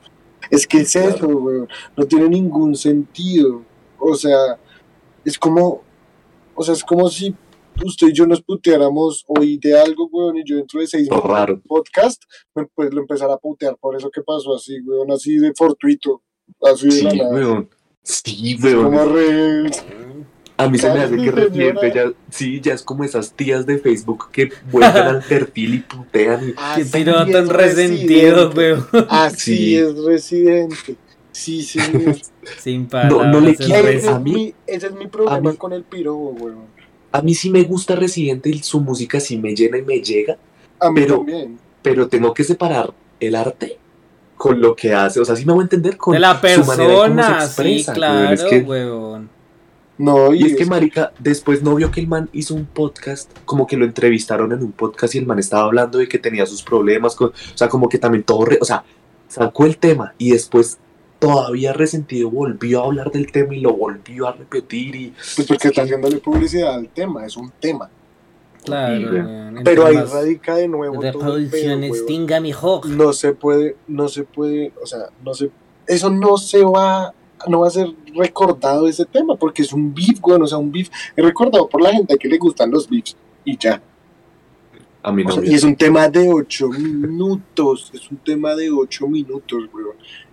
Es 0.51 0.67
que 0.67 0.81
es 0.83 0.93
Claro. 0.93 1.09
eso, 1.09 1.27
güey, 1.27 1.61
no 1.97 2.05
tiene 2.05 2.29
ningún 2.29 2.75
sentido. 2.77 3.63
O 3.99 4.15
sea, 4.15 4.59
es 5.25 5.39
como, 5.39 5.83
o 6.55 6.63
sea, 6.63 6.75
es 6.75 6.85
como 6.85 7.09
si 7.09 7.35
usted 7.85 8.09
y 8.09 8.13
yo 8.13 8.27
nos 8.27 8.43
puteáramos 8.43 9.25
hoy 9.29 9.59
de 9.59 9.79
algo, 9.79 10.09
güey, 10.09 10.41
y 10.41 10.45
yo 10.49 10.57
dentro 10.57 10.81
de 10.81 10.87
seis 10.87 11.09
meses 11.11 11.25
raro. 11.25 11.61
podcast, 11.67 12.23
me- 12.55 12.67
pues 12.75 12.93
lo 12.93 13.01
empezara 13.01 13.35
a 13.35 13.39
putear 13.39 13.77
por 13.79 13.97
eso 13.97 14.11
que 14.11 14.23
pasó 14.23 14.55
así, 14.55 14.81
güey, 14.81 15.01
así 15.13 15.37
de 15.39 15.53
fortuito, 15.57 16.23
así 16.63 16.87
de 16.87 16.93
Sí, 16.93 17.03
la 17.05 17.15
nada. 17.15 17.31
weón. 17.31 17.69
Sí, 18.03 18.57
Como 18.61 18.89
weón. 18.89 19.15
re... 19.15 19.71
A 20.61 20.69
mí 20.69 20.77
se 20.77 20.93
me 20.93 20.99
hace 20.99 21.15
que 21.17 21.31
señora. 21.31 21.95
ya, 21.95 22.13
sí, 22.31 22.61
ya 22.61 22.75
es 22.75 22.83
como 22.83 23.05
esas 23.05 23.33
tías 23.35 23.65
de 23.65 23.79
Facebook 23.79 24.29
que 24.33 24.51
vuelven 24.73 25.03
al 25.05 25.23
perfil 25.29 25.75
y 25.75 25.79
putean. 25.79 26.53
Qué 26.75 26.81
es 26.81 26.91
tan 26.91 27.49
resentido, 27.49 28.49
Residente. 28.51 28.57
weón. 28.93 29.07
Así 29.09 29.57
Sí. 29.57 29.77
es 29.77 29.95
residente. 30.05 30.97
Sí, 31.31 31.63
sí. 31.63 31.79
Sin 32.59 32.83
No, 32.85 32.89
palabras. 32.89 33.33
no 33.33 33.41
le 33.41 33.55
quiero- 33.55 33.89
ese, 33.89 34.09
a 34.09 34.17
es 34.17 34.21
mí- 34.21 34.33
mi, 34.33 34.55
ese 34.67 34.87
es 34.89 34.93
mi 34.95 35.07
problema 35.07 35.53
mí- 35.53 35.57
con 35.57 35.73
el 35.73 35.85
pirobo, 35.85 36.31
weón. 36.31 36.67
A 37.13 37.23
mí 37.23 37.35
sí 37.35 37.51
me 37.51 37.63
gusta 37.63 37.97
Residente 37.97 38.51
y 38.51 38.59
su 38.63 38.81
música 38.81 39.19
sí 39.21 39.39
me 39.39 39.55
llena 39.55 39.79
y 39.79 39.83
me 39.83 40.01
llega, 40.01 40.37
A 40.81 40.91
mí 40.91 41.01
Pero- 41.01 41.17
también. 41.19 41.59
pero 41.83 42.09
tengo 42.09 42.33
que 42.35 42.45
separar 42.45 42.93
el 43.21 43.35
arte 43.35 43.79
con 44.37 44.61
lo 44.61 44.77
que 44.77 44.95
hace. 44.95 45.19
O 45.21 45.25
sea, 45.25 45.35
sí 45.35 45.45
me 45.45 45.53
voy 45.53 45.63
a 45.63 45.65
entender 45.65 45.97
con 45.97 46.13
De 46.15 46.21
la 46.21 46.35
su 46.41 46.65
manera 46.65 46.89
de 46.89 46.95
cómo 46.95 47.03
persona, 47.17 47.41
se 47.41 47.47
expresa. 47.47 47.93
sí, 47.93 47.99
claro, 47.99 48.35
Es 48.35 48.45
que- 48.45 48.59
weón. 48.61 49.29
No, 49.97 50.33
Y 50.33 50.45
es 50.45 50.55
que 50.57 50.63
es- 50.63 50.69
marica, 50.69 51.13
después 51.19 51.61
no 51.65 51.75
vio 51.75 51.91
que 51.91 51.99
el 52.01 52.07
man 52.07 52.29
hizo 52.33 52.55
un 52.55 52.67
podcast, 52.67 53.29
como 53.45 53.67
que 53.67 53.77
lo 53.77 53.85
entrevistaron 53.85 54.53
en 54.53 54.63
un 54.63 54.71
podcast 54.71 55.17
y 55.17 55.19
el 55.19 55.27
man 55.27 55.41
estaba 55.41 55.65
hablando 55.65 55.99
de 55.99 56.07
que 56.07 56.21
tenía 56.21 56.47
sus 56.47 56.63
problemas, 56.63 57.17
con- 57.17 57.31
o 57.31 57.33
sea, 57.57 57.69
como 57.69 57.89
que 57.89 57.99
también 57.99 58.23
todo, 58.23 58.45
re- 58.45 58.59
o 58.61 58.65
sea, 58.65 58.85
sacó 59.27 59.67
el 59.67 59.77
tema 59.79 60.15
y 60.17 60.31
después 60.31 60.79
todavía 61.19 61.73
resentido 61.73 62.31
volvió 62.31 62.83
a 62.83 62.87
hablar 62.87 63.11
del 63.11 63.31
tema 63.33 63.55
y 63.55 63.61
lo 63.61 63.73
volvió 63.75 64.29
a 64.29 64.33
repetir 64.33 64.95
y 64.95 65.15
pues 65.35 65.47
porque 65.47 65.69
está 65.69 65.83
haciéndole 65.83 66.19
publicidad 66.19 66.75
al 66.75 66.89
tema, 66.89 67.27
es 67.27 67.37
un 67.37 67.51
tema. 67.61 67.91
Claro. 68.65 69.11
Pero 69.65 69.87
ahí 69.87 69.97
radica 69.97 70.57
de 70.57 70.69
nuevo 70.69 70.95
todo 70.95 71.07
el 71.07 71.13
pedo, 71.13 71.77
Reproducciones, 71.77 72.05
mi 72.41 72.53
no 72.97 73.13
se 73.13 73.33
puede, 73.33 73.77
no 73.87 74.09
se 74.09 74.25
puede, 74.25 74.73
o 74.83 74.87
sea, 74.87 75.07
no 75.25 75.35
se, 75.35 75.51
eso 75.87 76.11
no 76.11 76.37
se 76.37 76.63
va, 76.63 77.15
no 77.47 77.61
va 77.61 77.69
a 77.69 77.71
ser 77.71 77.89
recordado 78.15 78.87
ese 78.87 79.07
tema, 79.07 79.37
porque 79.37 79.63
es 79.63 79.73
un 79.73 79.95
beef, 79.95 80.21
güey, 80.21 80.41
o 80.41 80.47
sea, 80.47 80.59
un 80.59 80.71
beef 80.71 80.91
es 81.17 81.25
recordado 81.25 81.69
por 81.69 81.81
la 81.81 81.93
gente 81.93 82.17
que 82.19 82.29
le 82.29 82.37
gustan 82.37 82.71
los 82.71 82.89
beefs, 82.89 83.17
y 83.45 83.57
ya. 83.57 83.83
A 85.03 85.11
O 85.13 85.33
sea, 85.33 85.45
y 85.45 85.55
es 85.55 85.63
un 85.65 85.77
tema 85.77 86.09
de 86.09 86.29
ocho 86.29 86.69
minutos, 86.71 87.91
es 87.95 88.11
un 88.11 88.19
tema 88.19 88.55
de 88.55 88.71
ocho 88.71 89.07
minutos, 89.09 89.65
güey. 89.73 89.87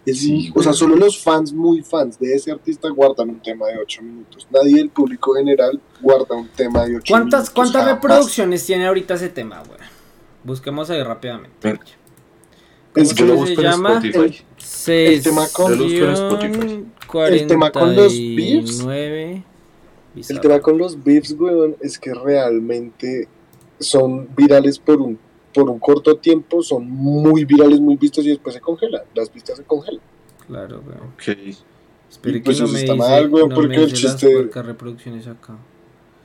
Es 0.05 0.19
Sí, 0.19 0.51
o 0.55 0.61
sea, 0.61 0.71
güey. 0.71 0.79
solo 0.79 0.95
los 0.97 1.21
fans 1.23 1.51
muy 1.53 1.81
fans 1.81 2.19
de 2.19 2.33
ese 2.35 2.51
artista 2.51 2.89
guardan 2.89 3.29
un 3.29 3.41
tema 3.41 3.67
de 3.67 3.77
ocho 3.79 4.01
minutos. 4.03 4.47
Nadie 4.51 4.75
del 4.77 4.89
público 4.89 5.33
general 5.33 5.79
guarda 6.01 6.35
un 6.35 6.47
tema 6.49 6.85
de 6.85 6.97
ocho 6.97 7.11
¿Cuántas, 7.11 7.39
minutos. 7.41 7.49
¿cuántas 7.55 7.81
jamás. 7.83 7.95
reproducciones 7.95 8.65
tiene 8.65 8.85
ahorita 8.87 9.15
ese 9.15 9.29
tema, 9.29 9.61
weón? 9.63 9.81
Busquemos 10.43 10.89
ahí 10.91 11.01
rápidamente. 11.01 11.55
Ven. 11.61 11.79
Es 12.95 13.13
¿Cómo 13.13 13.15
que 13.15 13.23
lo 13.25 13.33
se 13.33 13.39
busco 13.39 13.61
en 13.61 13.67
llama? 13.71 13.99
Spotify. 14.03 14.45
El 14.87 15.23
tema 15.23 15.47
con- 15.51 15.71
Yo 15.71 15.75
lo 15.75 15.83
busco 15.83 16.05
en 16.05 16.11
Spotify. 16.11 16.85
El 17.35 17.47
tema 17.47 17.71
con 17.71 17.95
los 17.95 18.13
beefs. 18.13 18.81
49 18.81 19.43
El 20.29 20.39
tema 20.39 20.59
con 20.59 20.77
los 20.77 21.03
beefs, 21.03 21.31
weón, 21.37 21.75
es 21.81 21.97
que 21.99 22.13
realmente 22.13 23.27
son 23.79 24.27
virales 24.35 24.79
por 24.79 25.01
un, 25.01 25.17
por 25.53 25.69
un 25.69 25.79
corto 25.79 26.17
tiempo, 26.17 26.61
son 26.63 26.89
muy 26.89 27.45
virales, 27.45 27.79
muy 27.79 27.95
vistos 27.95 28.25
y 28.25 28.29
después 28.29 28.55
se 28.55 28.61
congelan. 28.61 29.03
Las 29.13 29.31
vistas 29.33 29.57
se 29.57 29.63
congelan. 29.63 30.01
Claro, 30.47 30.81
weón. 30.85 31.13
Ok. 31.13 31.55
Espere 32.09 32.37
Y 32.37 32.41
pues 32.41 32.57
que 32.57 32.63
no 32.63 32.69
me 32.69 32.79
está 32.79 32.93
dice, 32.93 33.05
mal, 33.07 33.29
weón, 33.29 33.49
no 33.49 33.55
porque 33.55 33.77
me 33.77 33.83
el 33.83 33.93
chiste- 33.93 34.49
reproducciones 34.63 35.27
acá. 35.27 35.57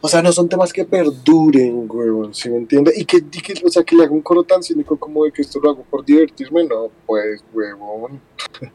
O 0.03 0.09
sea, 0.09 0.22
no 0.22 0.32
son 0.32 0.48
temas 0.48 0.72
que 0.72 0.84
perduren, 0.84 1.86
weón, 1.90 2.32
¿sí 2.34 2.48
me 2.48 2.57
entiende? 2.57 2.92
Y 2.96 3.05
que, 3.05 3.18
y 3.18 3.40
que, 3.42 3.55
o 3.64 3.68
sea, 3.68 3.82
que 3.82 3.94
le 3.96 4.05
haga 4.05 4.12
un 4.12 4.22
coro 4.22 4.42
tan 4.44 4.62
cínico 4.62 4.96
como 4.98 5.24
de 5.24 5.32
que 5.32 5.42
esto 5.42 5.61
lo 5.62 5.70
hago 5.70 5.82
por 5.90 6.05
divertirme, 6.05 6.64
no, 6.64 6.90
pues, 7.07 7.42
weón. 7.53 8.20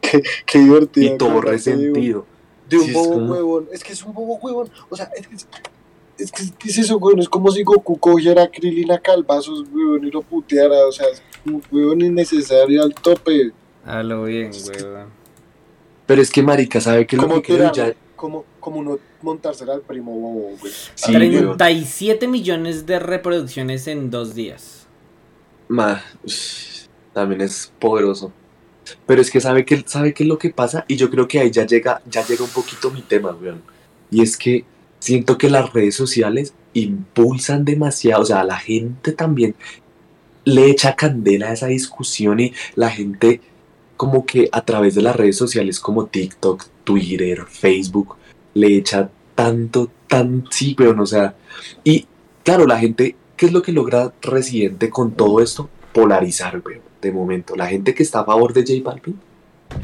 qué, 0.00 0.22
qué 0.46 0.58
divertido. 0.58 1.14
Y 1.14 1.18
todo 1.18 1.30
acordarse 1.30 1.70
de 1.70 1.76
un- 1.76 1.82
resentido. 1.94 2.26
De 2.68 2.76
un 2.76 2.82
Sí, 2.84 2.88
es 2.90 2.94
bobo 2.96 3.12
como- 3.12 3.32
huevón. 3.32 3.68
Es 3.72 3.82
que 3.84 3.92
es 3.92 4.02
un 4.04 4.12
bobo 4.14 4.36
huevón. 4.36 4.68
O 4.90 4.96
sea, 4.96 5.10
es 5.16 5.26
que 5.26 5.34
es, 5.36 5.48
es 6.18 6.32
que 6.32 6.42
¿qué 6.58 6.68
es 6.68 6.78
eso, 6.78 6.96
huevón? 6.98 7.20
Es 7.20 7.28
como 7.28 7.50
si 7.50 7.62
Goku 7.62 7.98
cogiera 7.98 8.42
a 8.42 8.48
Krillin 8.48 8.90
a 8.92 8.98
calvazos, 8.98 9.64
huevón, 9.72 10.04
y 10.04 10.10
lo 10.10 10.22
puteara. 10.22 10.86
O 10.86 10.92
sea, 10.92 11.06
es 11.08 11.22
un 11.70 12.00
innecesario 12.00 12.82
al 12.82 12.94
tope. 12.94 13.52
A 13.84 14.02
lo 14.02 14.24
bien, 14.24 14.50
weón. 14.66 15.08
Pero 16.06 16.22
es 16.22 16.30
que 16.30 16.42
marica, 16.42 16.80
¿sabe 16.80 17.06
que 17.06 17.16
lo 17.16 17.22
Como 17.22 17.42
que 17.42 17.56
ya? 17.74 17.94
como, 18.16 18.44
como 18.58 18.82
no 18.82 18.98
montársela 19.22 19.74
al 19.74 19.82
primo 19.82 20.12
bobo, 20.12 20.56
güey. 20.58 20.72
Sí, 20.94 21.12
weón. 21.12 21.56
37 21.56 22.26
millones 22.26 22.86
de 22.86 22.98
reproducciones 22.98 23.86
en 23.86 24.10
dos 24.10 24.34
días. 24.34 24.86
Ma, 25.68 26.02
también 27.12 27.42
es 27.42 27.72
poderoso. 27.78 28.32
Pero 29.06 29.20
es 29.20 29.30
que 29.30 29.40
sabe 29.40 29.64
que 29.64 29.84
sabe 29.86 30.14
qué 30.14 30.22
es 30.22 30.28
lo 30.28 30.38
que 30.38 30.50
pasa 30.50 30.84
y 30.88 30.96
yo 30.96 31.10
creo 31.10 31.28
que 31.28 31.38
ahí 31.38 31.50
ya 31.50 31.66
llega 31.66 32.00
ya 32.08 32.26
llega 32.26 32.42
un 32.42 32.50
poquito 32.50 32.90
mi 32.90 33.02
tema, 33.02 33.36
weón. 33.40 33.62
Y 34.10 34.22
es 34.22 34.36
que 34.36 34.64
siento 34.98 35.38
que 35.38 35.50
las 35.50 35.72
redes 35.72 35.94
sociales 35.94 36.54
impulsan 36.74 37.64
demasiado, 37.64 38.22
o 38.22 38.26
sea, 38.26 38.44
la 38.44 38.58
gente 38.58 39.12
también 39.12 39.54
le 40.44 40.70
echa 40.70 40.96
candela 40.96 41.50
a 41.50 41.52
esa 41.52 41.66
discusión 41.66 42.40
y 42.40 42.52
la 42.74 42.90
gente 42.90 43.40
como 43.96 44.24
que 44.24 44.48
a 44.52 44.64
través 44.64 44.94
de 44.94 45.02
las 45.02 45.16
redes 45.16 45.36
sociales 45.36 45.80
como 45.80 46.06
TikTok, 46.06 46.66
Twitter, 46.84 47.44
Facebook, 47.48 48.16
le 48.54 48.76
echa 48.76 49.10
tanto, 49.34 49.90
tan, 50.06 50.44
sí, 50.50 50.74
weón, 50.78 51.00
o 51.00 51.06
sea, 51.06 51.36
y 51.84 52.06
claro, 52.44 52.66
la 52.66 52.78
gente, 52.78 53.16
¿qué 53.36 53.46
es 53.46 53.52
lo 53.52 53.62
que 53.62 53.72
logra 53.72 54.12
Residente 54.22 54.88
con 54.88 55.12
todo 55.12 55.40
esto? 55.40 55.68
Polarizar, 55.92 56.62
weón, 56.64 56.80
de 57.02 57.12
momento. 57.12 57.56
La 57.56 57.66
gente 57.66 57.94
que 57.94 58.02
está 58.02 58.20
a 58.20 58.24
favor 58.24 58.52
de 58.52 58.62
J 58.62 58.88
Balvin 58.88 59.18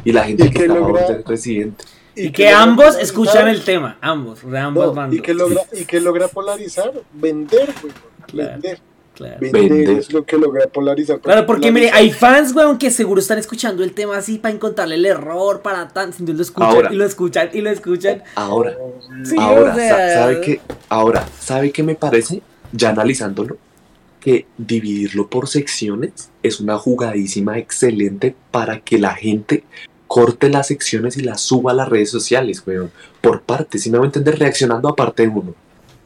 y 0.05 0.12
la 0.12 0.25
gente 0.25 0.47
¿Y 0.47 0.51
que 0.51 0.59
está 0.61 0.73
a 0.73 0.77
favor 0.77 1.07
de 1.07 1.23
Residente. 1.23 1.85
Y 2.17 2.31
que 2.31 2.49
ambos 2.49 2.97
escuchan 2.97 3.49
el 3.49 3.62
tema, 3.62 3.99
ambos, 4.01 4.49
de 4.49 4.59
ambos 4.59 4.87
No, 4.87 4.95
bandos. 4.95 5.19
y 5.19 5.21
que 5.23 5.35
logra 5.35 5.62
y 5.73 5.85
que 5.85 6.01
logra 6.01 6.29
polarizar 6.29 6.93
vender 7.12 7.73
güey, 7.83 7.93
Claro. 8.27 8.51
vender 8.53 8.79
Claro. 9.15 9.37
vender, 9.41 9.69
Vender. 9.71 9.99
es 9.99 10.12
lo 10.12 10.25
que 10.25 10.37
logra 10.37 10.67
polarizar 10.67 11.21
Claro, 11.21 11.47
porque 11.47 11.71
mire, 11.71 11.91
hay 11.93 12.11
fans, 12.11 12.53
weón, 12.55 12.79
que 12.79 12.91
seguro 12.91 13.21
están 13.21 13.39
escuchando 13.39 13.85
el 13.85 13.93
tema 13.93 14.17
así 14.17 14.39
para 14.39 14.55
encontrarle 14.55 14.97
el 14.97 15.07
error, 15.07 15.61
para 15.62 15.89
tan, 15.89 16.12
si 16.12 16.23
no 16.25 16.33
lo 16.33 16.43
escuchan 16.43 16.69
Ahora. 16.71 16.93
y 16.93 16.97
lo 16.97 17.05
escuchan 17.05 17.51
y 17.53 17.61
lo 17.61 17.71
escuchan. 17.71 18.23
Ahora, 18.35 18.77
Sí, 19.25 19.37
ahora, 19.39 19.73
o 19.73 19.77
sea- 19.77 20.09
sa- 20.09 20.15
¿sabe 20.21 20.41
qué? 20.41 20.61
Ahora, 20.89 21.29
¿sabe 21.39 21.71
qué 21.71 21.83
me 21.85 21.95
parece? 21.95 22.43
Ya 22.73 22.91
analizándolo, 22.91 23.57
que 24.21 24.47
dividirlo 24.59 25.29
por 25.29 25.47
secciones 25.49 26.31
es 26.43 26.59
una 26.59 26.77
jugadísima 26.79 27.59
excelente 27.59 28.35
para 28.51 28.81
que 28.81 28.99
la 28.99 29.15
gente 29.15 29.62
corte 30.07 30.49
las 30.49 30.69
secciones 30.69 31.17
y 31.17 31.23
las 31.23 31.41
suba 31.41 31.73
a 31.73 31.75
las 31.75 31.89
redes 31.89 32.11
sociales, 32.11 32.63
weón. 32.67 32.91
Por 33.21 33.43
partes, 33.43 33.83
si 33.83 33.91
me 33.91 33.97
hago 33.97 34.05
entender, 34.05 34.39
reaccionando 34.39 34.89
a 34.89 34.97
parte 34.97 35.27
1, 35.27 35.55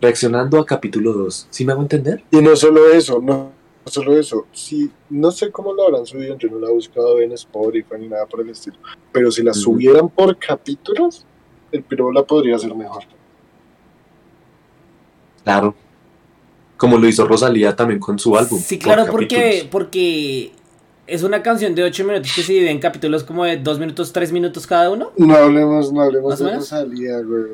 reaccionando 0.00 0.58
a 0.58 0.66
capítulo 0.66 1.12
2, 1.12 1.48
¿sí 1.50 1.64
me 1.64 1.72
hago 1.72 1.82
entender? 1.82 2.22
y 2.30 2.40
no 2.40 2.54
solo 2.56 2.90
eso 2.92 3.20
no 3.20 3.52
solo 3.86 4.18
eso 4.18 4.46
si 4.52 4.90
no 5.08 5.30
sé 5.30 5.50
cómo 5.50 5.72
lo 5.72 5.86
habrán 5.86 6.04
subido 6.04 6.36
yo 6.36 6.50
no 6.50 6.58
la 6.58 6.68
he 6.68 6.72
buscado 6.72 7.18
en 7.20 7.32
Spotify 7.32 7.94
ni 7.98 8.08
nada 8.08 8.26
por 8.26 8.42
el 8.42 8.50
estilo 8.50 8.76
pero 9.10 9.30
si 9.30 9.42
la 9.42 9.54
subieran 9.54 10.10
por 10.10 10.36
capítulos 10.36 11.24
el 11.72 11.82
piro 11.82 12.12
la 12.12 12.22
podría 12.22 12.56
hacer 12.56 12.74
mejor 12.74 13.04
Claro. 15.48 15.74
Como 16.76 16.98
lo 16.98 17.08
hizo 17.08 17.26
Rosalía 17.26 17.74
también 17.74 17.98
con 17.98 18.18
su 18.18 18.36
álbum. 18.36 18.60
Sí, 18.60 18.76
por 18.76 18.84
claro, 18.84 19.10
porque, 19.10 19.66
porque 19.70 20.52
es 21.08 21.22
una 21.22 21.42
canción 21.42 21.74
de 21.74 21.82
8 21.84 22.04
minutos 22.04 22.30
que 22.34 22.42
se 22.42 22.52
divide 22.52 22.70
en 22.70 22.78
capítulos 22.78 23.24
como 23.24 23.44
de 23.44 23.56
2 23.56 23.78
minutos, 23.78 24.12
3 24.12 24.30
minutos 24.32 24.66
cada 24.66 24.90
uno. 24.90 25.10
no 25.16 25.34
hablemos 25.36 25.92
no 25.92 26.02
hablemos 26.02 26.30
¿Más 26.30 26.40
o 26.40 26.44
de? 26.44 26.54
Rosalía 26.56 27.18
güey 27.20 27.44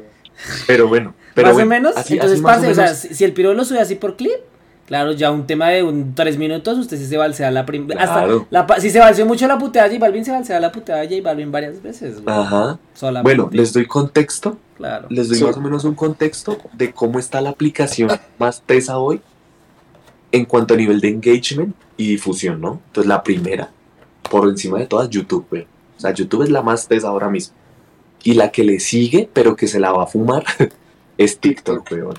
Pero 0.67 0.89
bueno. 0.89 1.15
Pero 1.35 1.49
más 1.49 1.55
bueno, 1.55 1.67
o 1.67 1.71
menos. 1.71 1.97
así- 1.97 2.15
Entonces, 2.15 2.41
así 2.45 2.67
o 2.67 2.75
sea, 2.75 2.95
si, 2.95 3.15
si 3.15 3.25
el 3.25 3.33
piro 3.33 3.55
lo 3.55 3.65
sube 3.65 3.81
así 3.81 3.95
por 3.97 4.17
clip, 4.17 4.33
claro, 4.87 5.13
ya 5.13 5.31
un 5.31 5.47
tema 5.47 5.69
de 5.71 5.83
un 5.83 6.15
3 6.15 6.37
minutos, 6.39 6.79
usted 6.79 6.97
sí 6.97 7.07
se 7.07 7.17
balsea 7.17 7.51
la 7.51 7.65
primera. 7.67 8.05
Claro. 8.05 8.47
La, 8.51 8.67
si 8.79 8.91
se 8.91 8.99
balseó 9.01 9.27
mucho 9.27 9.47
la 9.49 9.59
puteada 9.59 9.89
de 9.89 9.95
J 9.97 10.05
Balvin, 10.07 10.25
se 10.25 10.31
balsea 10.33 10.61
la 10.61 10.71
puteada 10.73 11.01
de 11.03 11.09
J 11.09 11.23
Balvin 11.29 11.51
varias 11.51 11.83
veces. 11.83 12.23
güey. 12.23 12.37
Ajá. 12.37 12.79
Solamente. 12.95 13.37
Bueno, 13.37 13.51
les 13.53 13.73
doy 13.73 13.87
contexto. 13.87 14.59
Claro. 14.77 15.07
Les 15.11 15.29
doy 15.29 15.39
Sí. 15.39 15.45
más 15.45 15.57
o 15.57 15.61
menos 15.61 15.85
un 15.85 15.95
contexto 15.95 16.59
de 16.73 16.93
cómo 16.93 17.19
está 17.21 17.41
la 17.41 17.51
aplicación 17.51 18.11
más 18.39 18.61
tesa 18.63 18.99
hoy 18.99 19.21
en 20.35 20.45
cuanto 20.47 20.75
a 20.75 20.77
nivel 20.77 21.01
de 21.01 21.09
engagement 21.11 21.75
y 21.97 22.09
difusión, 22.09 22.61
¿no? 22.61 22.81
Entonces 22.89 23.09
la 23.09 23.23
primera, 23.23 23.71
por 24.29 24.49
encima 24.49 24.79
de 24.79 24.87
todas, 24.87 25.09
YouTube, 25.09 25.47
güey. 25.49 25.63
O 25.97 26.01
sea, 26.01 26.13
YouTube 26.13 26.43
es 26.43 26.51
la 26.51 26.61
más 26.61 26.89
tesa 26.89 27.07
ahora 27.09 27.31
mismo. 27.31 27.55
Y 28.25 28.35
la 28.35 28.51
que 28.51 28.65
le 28.65 28.81
sigue, 28.81 29.29
pero 29.33 29.55
que 29.55 29.69
se 29.69 29.79
la 29.79 29.93
va 29.93 30.03
a 30.03 30.07
fumar, 30.09 30.43
es 31.19 31.39
TikTok, 31.39 31.89
weón. 31.93 32.19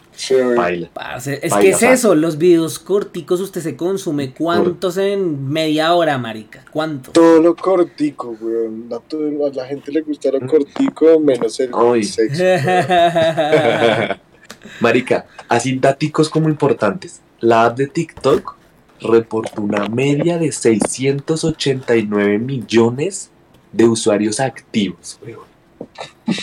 Baila. 0.56 0.90
Parce, 0.94 1.42
es 1.44 1.52
Baila, 1.52 1.62
que 1.62 1.70
es 1.76 1.84
eso, 1.84 2.16
los 2.16 2.38
videos 2.38 2.80
corticos 2.80 3.42
usted 3.42 3.60
se 3.60 3.76
consume. 3.76 4.34
¿Cuántos 4.34 4.96
en 4.98 5.50
media 5.50 5.94
hora, 5.94 6.18
marica? 6.18 6.64
¿Cuántos? 6.72 7.12
todo 7.12 7.42
lo 7.42 7.54
cortico 7.54 8.34
a, 8.94 9.00
todo- 9.10 9.46
a 9.46 9.50
la 9.50 9.66
gente 9.66 9.92
le 9.92 10.00
gusta 10.02 10.32
lo 10.32 10.48
cortico 10.48 11.20
menos 11.20 11.60
el 11.60 11.72
Ay. 11.74 12.04
sexo 12.06 12.44
Marica, 14.80 15.26
así 15.50 15.78
daticos 15.78 16.30
como 16.30 16.48
importantes. 16.50 17.22
La 17.46 17.66
app 17.66 17.78
de 17.78 17.86
TikTok 17.88 18.56
reportó 19.02 19.62
una 19.62 19.88
media 19.88 20.38
de 20.40 20.52
689 20.52 22.40
millones 22.40 23.30
de 23.72 23.86
usuarios 23.88 24.40
activos, 24.40 25.20
weón, 25.24 25.42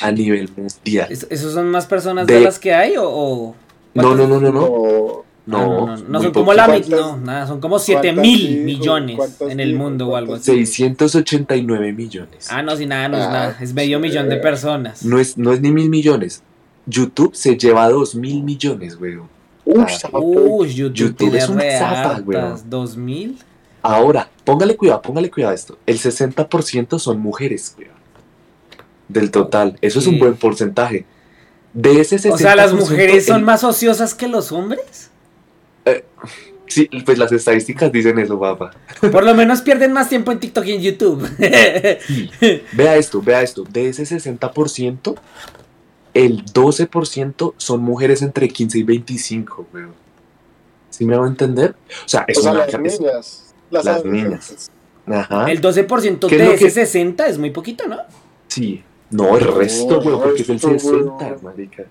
a 0.00 0.12
nivel 0.12 0.48
mundial. 0.56 1.08
¿Es- 1.10 1.26
¿Esos 1.30 1.54
son 1.54 1.70
más 1.70 1.86
personas 1.86 2.26
de, 2.26 2.34
De- 2.34 2.40
las 2.40 2.58
que 2.58 2.72
hay 2.72 2.96
o...? 2.96 3.04
o 3.08 3.54
No, 3.94 4.14
no, 4.14 4.26
no, 4.28 4.40
no, 4.40 4.52
no. 4.52 4.52
No, 4.52 5.24
No, 5.44 5.88
Ah, 5.88 5.96
no, 5.96 6.08
no, 6.08 6.22
son 6.22 6.32
como 6.32 6.54
la 6.54 6.66
poquito. 6.66 6.84
mitad, 6.86 6.98
¿Cuántas- 7.00 7.18
no, 7.20 7.26
nada, 7.26 7.46
son 7.48 7.60
como 7.60 7.78
7 7.80 8.00
cuántas 8.00 8.22
mil 8.22 8.60
millones 8.62 9.16
¿Cuántas 9.16 9.50
en 9.50 9.58
el 9.58 9.74
mundo 9.74 10.06
o 10.10 10.14
algo 10.16 10.34
¿Cuántas 10.34 10.48
así. 10.50 10.66
689 10.66 11.92
millones. 11.92 12.46
Ah, 12.48 12.62
no, 12.62 12.76
si 12.76 12.86
nada, 12.86 13.08
no 13.08 13.16
es 13.16 13.24
Ah, 13.24 13.32
nada, 13.32 13.56
es 13.60 13.74
medio 13.74 13.98
millón 13.98 14.28
de 14.28 14.36
sí. 14.36 14.40
personas. 14.40 15.04
No 15.04 15.18
es, 15.18 15.36
no 15.36 15.52
es 15.52 15.60
ni 15.60 15.72
mil 15.72 15.90
millones. 15.90 16.44
YouTube 16.86 17.34
se 17.34 17.56
lleva 17.58 17.88
dos 17.88 18.14
mil 18.14 18.44
millones, 18.44 18.96
weón. 19.00 19.28
Ah. 19.64 20.18
Uy, 20.18 20.74
YouTube, 20.74 20.94
YouTube 20.96 21.16
tiene 21.16 21.38
es 21.38 21.48
un 21.48 21.58
re 21.58 21.78
zapa, 21.78 22.00
hartas, 22.02 22.22
weón. 22.26 22.60
2000. 22.70 23.38
Ahora, 23.82 24.28
póngale 24.44 24.76
cuidado, 24.76 25.02
póngale 25.02 25.30
cuidado 25.30 25.52
a 25.52 25.54
esto. 25.54 25.78
El 25.86 25.98
60% 25.98 26.98
son 26.98 27.20
mujeres, 27.20 27.74
weón. 27.78 27.92
Del 29.08 29.30
total. 29.30 29.78
Eso 29.80 29.98
es 29.98 30.06
un 30.06 30.18
buen 30.18 30.34
porcentaje. 30.36 31.04
De 31.72 32.00
ese 32.00 32.16
60%. 32.16 32.32
O 32.34 32.38
sea, 32.38 32.56
las 32.56 32.72
mujeres 32.72 33.26
son 33.26 33.38
el- 33.40 33.44
más 33.44 33.62
ociosas 33.64 34.14
que 34.14 34.28
los 34.28 34.52
hombres. 34.52 35.10
Sí, 36.66 36.88
pues 37.04 37.18
las 37.18 37.30
estadísticas 37.32 37.92
dicen 37.92 38.18
eso, 38.18 38.40
papá. 38.40 38.70
Por 39.10 39.24
lo 39.24 39.34
menos 39.34 39.60
pierden 39.60 39.92
más 39.92 40.08
tiempo 40.08 40.32
en 40.32 40.40
TikTok 40.40 40.64
y 40.66 40.72
en 40.72 40.80
YouTube. 40.82 41.28
Vea 42.72 42.96
esto, 42.96 43.20
vea 43.20 43.42
esto. 43.42 43.64
De 43.64 43.88
ese 43.90 44.04
60%, 44.04 45.14
el 46.14 46.44
12% 46.44 47.54
son 47.56 47.82
mujeres 47.82 48.22
entre 48.22 48.48
15 48.48 48.78
y 48.78 48.82
25, 48.82 49.66
weón. 49.72 49.92
¿Sí 50.90 51.04
me 51.06 51.14
hago 51.14 51.24
a 51.24 51.28
entender? 51.28 51.74
O 52.04 52.08
sea, 52.08 52.24
es 52.28 52.38
o 52.38 52.42
sea, 52.42 52.52
una... 52.52 52.66
las 52.66 52.74
es- 52.74 53.00
niñas. 53.00 53.54
Las, 53.70 53.84
las 53.84 53.96
adolescentes. 53.96 54.70
Ajá. 55.06 55.50
El 55.50 55.60
12% 55.60 56.26
¿Qué 56.28 56.36
es 56.36 56.40
de 56.40 56.54
ese 56.54 56.64
que- 56.66 56.70
60 56.70 57.26
es 57.26 57.38
muy 57.38 57.50
poquito, 57.50 57.88
¿no? 57.88 57.96
Sí. 58.48 58.82
No, 59.10 59.36
el 59.36 59.44
resto, 59.54 59.98
weón, 60.00 60.20
porque 60.20 60.42
es 60.42 60.48
el 60.48 60.60
resto, 60.60 60.70
60, 60.90 61.24
weón. 61.26 61.38
marica. 61.42 61.82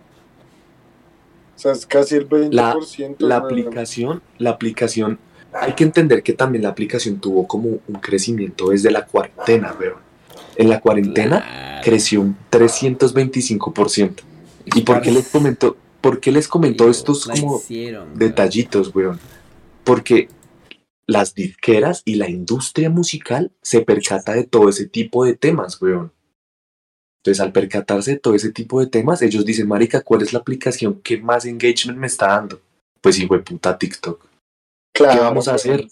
O 1.56 1.60
sea, 1.62 1.72
es 1.74 1.86
casi 1.86 2.16
el 2.16 2.28
20%. 2.30 3.16
La 3.20 3.40
weón. 3.40 3.46
aplicación, 3.46 4.22
la 4.38 4.50
aplicación, 4.52 5.20
hay 5.54 5.74
que 5.74 5.84
entender 5.84 6.24
que 6.24 6.34
también 6.34 6.64
la 6.64 6.70
aplicación 6.70 7.20
tuvo 7.20 7.48
como 7.48 7.68
un 7.88 7.96
crecimiento 8.00 8.70
desde 8.70 8.90
la 8.92 9.06
cuarentena, 9.06 9.76
weón. 9.80 10.11
En 10.62 10.70
la 10.70 10.80
cuarentena 10.80 11.42
Claro. 11.42 11.82
creció 11.84 12.22
un 12.22 12.38
325%. 12.52 14.24
¿Y 14.76 14.82
por 14.82 15.02
qué 15.02 15.12
les 15.12 15.28
comento, 15.28 15.76
por 16.02 16.20
qué 16.20 16.32
les 16.32 16.48
comento 16.48 16.88
estos 16.90 17.26
como 17.26 17.58
hicieron, 17.58 18.18
detallitos, 18.18 18.94
weón? 18.94 19.20
Porque 19.84 20.30
las 21.08 21.34
disqueras 21.34 22.04
y 22.06 22.16
la 22.16 22.30
industria 22.30 22.92
musical 22.92 23.52
se 23.64 23.82
percata 23.82 24.34
de 24.34 24.44
todo 24.44 24.70
ese 24.70 24.86
tipo 24.86 25.26
de 25.26 25.36
temas, 25.36 25.82
weón. 25.82 26.12
Entonces, 27.24 27.42
al 27.42 27.52
percatarse 27.52 28.12
de 28.12 28.20
todo 28.20 28.36
ese 28.36 28.52
tipo 28.52 28.80
de 28.80 28.88
temas, 28.88 29.22
ellos 29.24 29.44
dicen, 29.46 29.68
marica, 29.68 30.02
¿cuál 30.02 30.22
es 30.22 30.32
la 30.32 30.40
aplicación 30.40 31.02
que 31.02 31.18
más 31.18 31.46
engagement 31.46 31.98
me 32.00 32.08
está 32.08 32.28
dando? 32.28 32.62
Pues, 33.02 33.20
hijo 33.20 33.36
de 33.36 33.42
puta, 33.42 33.78
TikTok. 33.78 34.26
Claro, 34.94 35.14
¿Qué 35.14 35.20
vamos 35.26 35.48
a 35.48 35.56
hacer? 35.56 35.88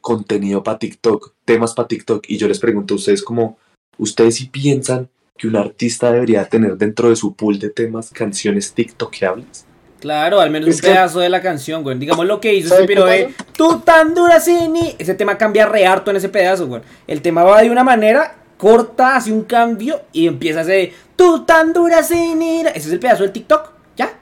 Contenido 0.00 0.62
para 0.62 0.78
TikTok, 0.78 1.34
temas 1.44 1.74
para 1.74 1.88
TikTok. 1.88 2.24
Y 2.28 2.36
yo 2.36 2.48
les 2.48 2.58
pregunto 2.58 2.94
a 2.94 2.96
ustedes 2.96 3.22
como, 3.22 3.58
¿ustedes 3.98 4.36
sí 4.36 4.46
piensan 4.46 5.08
que 5.36 5.46
un 5.48 5.56
artista 5.56 6.10
debería 6.10 6.44
tener 6.46 6.76
dentro 6.76 7.10
de 7.10 7.16
su 7.16 7.34
pool 7.34 7.58
de 7.58 7.70
temas 7.70 8.10
canciones 8.10 8.72
TikTokables? 8.72 9.64
Claro, 10.00 10.40
al 10.40 10.50
menos 10.50 10.68
Es 10.68 10.76
un 10.76 10.80
que- 10.82 10.88
pedazo 10.88 11.18
de 11.20 11.28
la 11.28 11.42
canción, 11.42 11.82
güey. 11.82 11.98
Digamos 11.98 12.24
lo 12.26 12.40
que 12.40 12.54
hizo 12.54 12.68
¿Sabe 12.68 12.82
ese 12.82 12.86
qué 12.88 12.94
piro 12.94 13.04
de 13.06 13.24
pasa? 13.36 13.50
tú 13.56 13.80
tan 13.80 14.14
dura 14.14 14.40
Cini. 14.40 14.94
Ese 14.98 15.14
tema 15.14 15.36
cambia 15.36 15.66
re 15.66 15.86
harto 15.86 16.10
en 16.12 16.16
ese 16.18 16.28
pedazo, 16.28 16.66
güey. 16.68 16.82
El 17.08 17.20
tema 17.20 17.42
va 17.42 17.60
de 17.62 17.70
una 17.70 17.82
manera, 17.84 18.36
corta, 18.56 19.16
hace 19.16 19.32
un 19.32 19.42
cambio 19.42 20.00
y 20.12 20.26
empieza 20.28 20.60
a 20.60 20.62
hacer 20.62 20.92
tú 21.16 21.44
tan 21.44 21.72
dura 21.72 22.02
Cini. 22.04 22.60
Ese 22.60 22.78
es 22.78 22.92
el 22.92 23.00
pedazo 23.00 23.24
del 23.24 23.32
TikTok, 23.32 23.70
¿ya? 23.96 24.12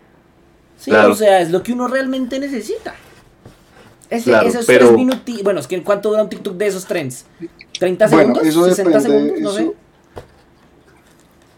Sí, 0.79 0.91
Claro. 0.91 1.13
o 1.13 1.15
sea, 1.15 1.41
es 1.43 1.51
lo 1.51 1.63
que 1.63 1.73
uno 1.73 1.89
realmente 1.89 2.39
necesita. 2.39 2.95
Ese, 4.09 4.31
Claro, 4.31 4.49
esos 4.49 4.65
pero- 4.67 4.87
tres 4.87 4.97
minutos. 4.99 5.43
Bueno, 5.43 5.61
es 5.61 5.67
que 5.67 5.83
¿cuánto 5.83 6.09
dura 6.11 6.23
un 6.23 6.29
TikTok 6.31 6.55
de 6.57 6.67
esos 6.69 6.87
trends? 6.87 7.27
¿30 7.81 8.09
Bueno, 8.11 8.35
segundos? 8.35 8.47
eso 8.47 8.67
¿60 8.67 8.77
depende. 8.77 9.01
segundos? 9.01 9.41
No 9.41 9.51
eso- 9.51 9.57
sé. 9.59 9.73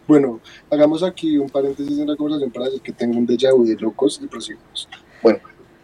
Bueno, 0.06 0.40
hagamos 0.70 1.02
aquí 1.02 1.36
un 1.36 1.50
paréntesis 1.50 1.98
en 1.98 2.08
la 2.08 2.16
conversación 2.16 2.50
para 2.50 2.66
decir 2.66 2.80
que 2.80 2.92
tengo 2.92 3.18
un 3.18 3.26
déjà 3.26 3.52
vu 3.54 3.66
de 3.66 3.76
locos 3.76 4.18
y 4.22 4.26
prosigamos. 4.26 4.88
Bueno, 5.22 5.40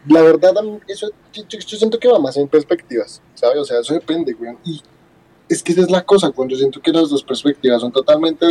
la 0.08 0.22
verdad, 0.22 0.54
eso, 0.88 1.10
yo, 1.32 1.42
yo 1.46 1.76
siento 1.76 1.98
que 1.98 2.08
va 2.08 2.18
más 2.18 2.36
en 2.38 2.48
perspectivas, 2.48 3.20
¿sabes? 3.34 3.58
O 3.58 3.64
sea, 3.64 3.80
eso 3.80 3.92
depende, 3.92 4.32
güey. 4.32 4.56
Y 4.64 4.80
es 5.48 5.62
que 5.62 5.72
esa 5.72 5.82
es 5.82 5.90
la 5.90 6.02
cosa, 6.04 6.30
cuando 6.30 6.52
yo 6.52 6.58
siento 6.58 6.80
que 6.80 6.90
las 6.90 7.10
dos 7.10 7.22
perspectivas 7.22 7.82
son 7.82 7.92
totalmente 7.92 8.46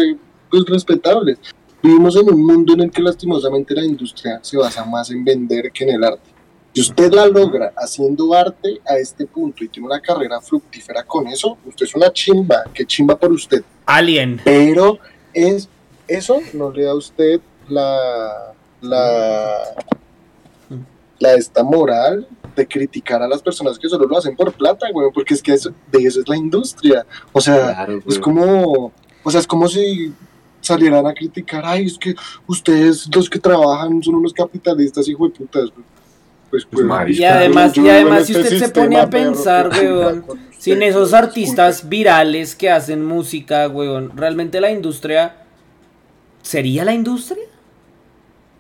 pues, 0.52 0.64
respetables. 0.68 1.40
Vivimos 1.82 2.16
en 2.16 2.30
un 2.32 2.46
mundo 2.46 2.74
en 2.74 2.82
el 2.82 2.92
que 2.92 3.02
lastimosamente 3.02 3.74
la 3.74 3.84
industria 3.84 4.40
se 4.44 4.58
basa 4.58 4.86
más 4.86 5.10
en 5.10 5.26
vender 5.26 5.72
que 5.72 5.84
en 5.86 5.90
el 5.96 6.04
arte. 6.04 6.30
Si 6.74 6.82
usted 6.82 7.14
la 7.14 7.28
logra 7.28 7.72
haciendo 7.78 8.34
arte 8.34 8.82
a 8.88 8.98
este 8.98 9.28
punto 9.28 9.64
y 9.64 9.68
tiene 9.68 9.86
una 9.86 10.02
carrera 10.02 10.42
fructífera 10.42 11.04
con 11.04 11.28
eso, 11.28 11.58
usted 11.66 11.86
es 11.86 11.94
una 11.94 12.12
chimba, 12.12 12.64
que 12.74 12.84
chimba 12.86 13.16
por 13.16 13.32
usted. 13.32 13.64
Alien. 13.86 14.42
Pero 14.44 14.98
es, 15.34 15.70
eso 16.08 16.40
no 16.54 16.72
le 16.72 16.84
da 16.84 16.92
a 16.92 16.96
usted 16.96 17.42
la, 17.70 18.54
la, 18.82 19.76
la 21.20 21.34
esta 21.36 21.64
moral 21.64 22.28
de 22.56 22.68
criticar 22.68 23.22
a 23.22 23.28
las 23.28 23.44
personas 23.44 23.78
que 23.78 23.88
solo 23.88 24.08
lo 24.08 24.18
hacen 24.18 24.36
por 24.36 24.52
plata, 24.54 24.88
güey, 24.92 25.10
porque 25.14 25.36
es 25.36 25.44
que 25.44 25.54
eso, 25.54 25.72
de 25.92 26.00
eso 26.04 26.22
es 26.22 26.28
la 26.28 26.38
industria. 26.38 27.06
O 27.32 27.42
sea, 27.42 27.86
Claro, 27.86 28.00
es 28.08 28.18
como, 28.18 28.92
o 29.24 29.32
sea, 29.32 29.40
es 29.40 29.48
como 29.48 29.68
si 29.68 30.12
salieran 30.60 31.06
a 31.06 31.14
criticar, 31.14 31.64
ay, 31.66 31.86
es 31.86 31.98
que 32.00 32.16
ustedes 32.48 33.08
los 33.14 33.30
que 33.30 33.38
trabajan 33.38 34.02
son 34.02 34.16
unos 34.16 34.34
capitalistas, 34.34 35.08
hijo 35.08 35.28
de 35.28 35.36
putas, 35.36 35.70
güey. 35.70 35.93
Pues, 36.54 36.66
Pues, 36.66 36.72
pues, 36.72 36.86
marica. 36.86 37.20
Y 37.20 37.24
además, 37.24 37.76
y 37.76 37.90
además 37.90 38.28
si 38.28 38.34
este 38.34 38.44
usted 38.44 38.60
se 38.60 38.70
pone 38.70 39.00
a 39.00 39.10
pensar, 39.10 39.70
weón, 39.70 40.24
sin 40.60 40.84
esos 40.84 41.12
artistas 41.12 41.90
virales 41.90 42.56
que 42.56 42.70
hacen 42.70 43.04
música, 43.04 43.68
weón, 43.68 44.16
¿realmente 44.16 44.62
la 44.62 44.70
industria 44.70 45.36
sería 46.44 46.86
la 46.86 46.94
industria? 46.94 47.42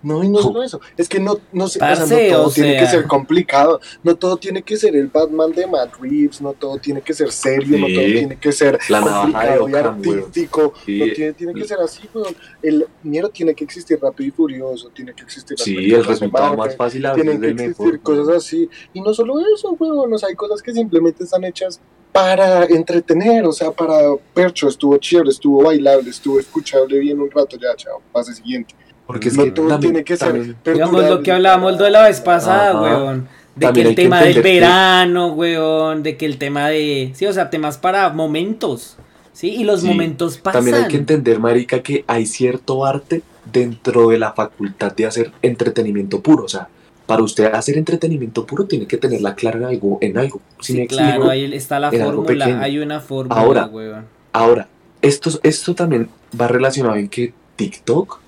No, 0.03 0.21
y 0.23 0.27
no 0.27 0.41
solo 0.41 0.61
eso, 0.61 0.81
es 0.97 1.07
que 1.07 1.19
no, 1.19 1.39
no, 1.53 1.67
sé, 1.69 1.79
o 1.79 1.79
sea, 1.79 1.95
Parce, 1.95 2.29
no 2.29 2.35
todo 2.35 2.47
o 2.47 2.51
tiene 2.51 2.77
que 2.77 2.87
ser 2.87 3.07
complicado, 3.07 3.79
no 4.03 4.15
todo 4.15 4.35
tiene 4.35 4.61
que 4.61 4.75
ser 4.75 4.95
el 4.97 5.07
Batman 5.07 5.51
de 5.53 5.65
Matt 5.65 5.95
Reeves, 5.99 6.41
no 6.41 6.51
todo 6.51 6.77
tiene 6.77 7.01
que 7.01 7.13
ser 7.13 7.31
serio, 7.31 7.77
no 7.77 7.87
todo 7.87 8.05
tiene 8.05 8.37
que 8.37 8.51
ser 8.51 8.77
La 8.89 8.99
complicado 9.01 9.69
y 9.69 9.73
artístico, 9.75 10.73
Sí. 10.85 10.99
no 10.99 11.13
tiene, 11.13 11.33
tiene 11.33 11.53
que 11.53 11.65
ser 11.65 11.79
así, 11.79 12.01
weón. 12.13 12.35
El 12.61 12.85
miedo 13.03 13.29
tiene 13.29 13.55
que 13.55 13.63
existir 13.63 13.97
rápido 14.01 14.27
y 14.27 14.31
furioso, 14.31 14.89
tiene 14.89 15.13
que 15.13 15.23
existir 15.23 15.57
Sí, 15.57 15.91
el 15.93 16.03
resultado 16.03 16.57
más 16.57 16.75
fácil 16.75 17.05
a 17.05 17.13
tienen 17.13 17.39
que 17.39 17.49
existir 17.51 17.85
mejor. 17.85 18.01
cosas 18.01 18.35
así, 18.35 18.69
y 18.93 18.99
no 19.01 19.13
solo 19.13 19.35
eso, 19.55 19.71
weón, 19.79 20.13
o 20.13 20.17
sea, 20.17 20.29
hay 20.29 20.35
cosas 20.35 20.61
que 20.61 20.73
simplemente 20.73 21.23
están 21.23 21.45
hechas 21.45 21.79
para 22.11 22.65
entretener, 22.65 23.45
o 23.45 23.51
sea, 23.51 23.71
para 23.71 23.97
percho, 24.33 24.67
estuvo 24.67 24.97
chévere, 24.97 25.29
estuvo 25.29 25.63
bailable, 25.63 26.09
estuvo 26.09 26.39
escuchable 26.39 26.99
bien 26.99 27.19
un 27.19 27.31
rato, 27.31 27.57
ya, 27.57 27.75
chao, 27.75 28.01
pase 28.11 28.35
siguiente. 28.35 28.75
Porque 29.07 29.27
es 29.29 29.35
no 29.37 29.43
que 29.43 29.51
todo 29.51 29.67
también, 29.67 29.93
tiene 29.93 30.03
que 30.05 30.17
ser 30.17 30.55
Digamos 30.63 31.03
lo 31.09 31.21
que 31.21 31.31
hablábamos 31.31 31.77
de 31.77 31.89
la 31.91 32.03
vez 32.03 32.21
pasada, 32.21 32.69
Ajá. 32.71 32.81
weón. 32.81 33.27
De 33.55 33.67
También 33.67 33.85
que 33.85 33.89
el 33.91 33.95
que 33.95 34.01
tema 34.03 34.21
del 34.21 34.33
que- 34.35 34.41
verano, 34.41 35.27
weón. 35.33 36.01
De 36.03 36.17
que 36.17 36.25
el 36.25 36.37
tema 36.37 36.69
de. 36.69 37.11
Sí, 37.13 37.25
o 37.27 37.33
sea, 37.33 37.49
temas 37.49 37.77
para 37.77 38.09
momentos. 38.09 38.97
Sí, 39.33 39.49
y 39.55 39.63
los 39.63 39.81
Sí, 39.81 39.87
momentos 39.87 40.37
pasan. 40.37 40.59
también 40.63 40.83
hay 40.83 40.89
que 40.89 40.97
entender, 40.97 41.39
marica, 41.39 41.81
que 41.81 42.03
hay 42.07 42.25
cierto 42.25 42.85
arte 42.85 43.21
dentro 43.51 44.09
de 44.09 44.19
la 44.19 44.31
facultad 44.33 44.91
de 44.95 45.05
hacer 45.05 45.31
entretenimiento 45.41 46.21
puro. 46.21 46.45
O 46.45 46.47
sea, 46.47 46.67
para 47.05 47.21
usted 47.21 47.45
hacer 47.53 47.77
entretenimiento 47.77 48.45
puro 48.45 48.65
tiene 48.65 48.87
que 48.87 48.97
tenerla 48.97 49.35
clara 49.35 49.57
en 49.59 49.65
algo. 49.65 49.97
En 50.01 50.17
algo. 50.17 50.39
Sí, 50.59 50.87
claro, 50.87 51.07
explico? 51.09 51.29
ahí 51.29 51.53
está 51.53 51.79
la 51.79 51.91
fórmula. 51.91 52.59
Hay 52.61 52.79
una 52.79 52.99
fórmula, 53.01 53.39
Ahora, 53.41 53.65
weón. 53.65 54.05
Ahora, 54.31 54.67
esto, 55.01 55.29
esto 55.43 55.75
también 55.75 56.09
va 56.39 56.47
relacionado 56.47 56.95
en 56.95 57.09
que 57.09 57.33
TikTok, 57.55 58.19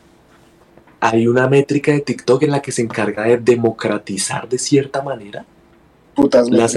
hay 1.11 1.27
una 1.27 1.47
métrica 1.47 1.91
de 1.91 2.01
TikTok 2.01 2.43
en 2.43 2.51
la 2.51 2.61
que 2.61 2.71
se 2.71 2.81
encarga 2.81 3.23
de 3.23 3.37
democratizar 3.37 4.49
de 4.49 4.57
cierta 4.57 5.03
manera 5.03 5.45
putas 6.15 6.49
la 6.49 6.67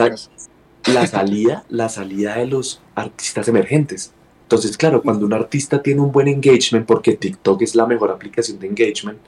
salida, 1.06 1.64
la 1.70 1.88
salida 1.88 2.36
de 2.36 2.46
los 2.46 2.80
artistas 2.94 3.48
emergentes. 3.48 4.12
Entonces, 4.42 4.76
claro, 4.76 5.02
cuando 5.02 5.24
un 5.24 5.32
artista 5.32 5.82
tiene 5.82 6.00
un 6.00 6.12
buen 6.12 6.28
engagement, 6.28 6.86
porque 6.86 7.16
TikTok 7.16 7.62
es 7.62 7.74
la 7.74 7.86
mejor 7.86 8.10
aplicación 8.10 8.59
de 8.59 8.66
engagement, 8.66 9.18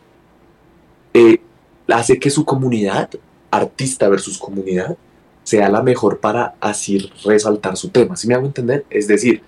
eh, 1.15 1.41
hace 1.89 2.19
que 2.19 2.31
su 2.31 2.45
comunidad, 2.45 3.11
artista 3.51 4.09
versus 4.09 4.39
comunidad, 4.39 4.97
sea 5.45 5.69
la 5.71 5.83
mejor 5.83 6.21
para 6.21 6.55
así 6.61 7.11
resaltar 7.25 7.77
su 7.77 7.89
tema. 7.89 8.17
¿Sí 8.17 8.29
me 8.29 8.35
hago 8.35 8.47
entender? 8.47 8.85
Es 8.91 9.09
decir, 9.09 9.43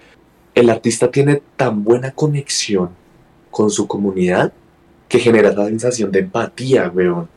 el 0.55 0.71
artista 0.71 1.11
tiene 1.11 1.43
tan 1.57 1.85
buena 1.85 2.11
conexión 2.11 2.91
con 3.51 3.71
su 3.71 3.87
comunidad 3.87 4.53
que 5.13 5.19
genera 5.19 5.53
la 5.53 5.67
sensación 5.67 6.11
de 6.11 6.21
empatía, 6.21 6.91
weón. 6.93 7.29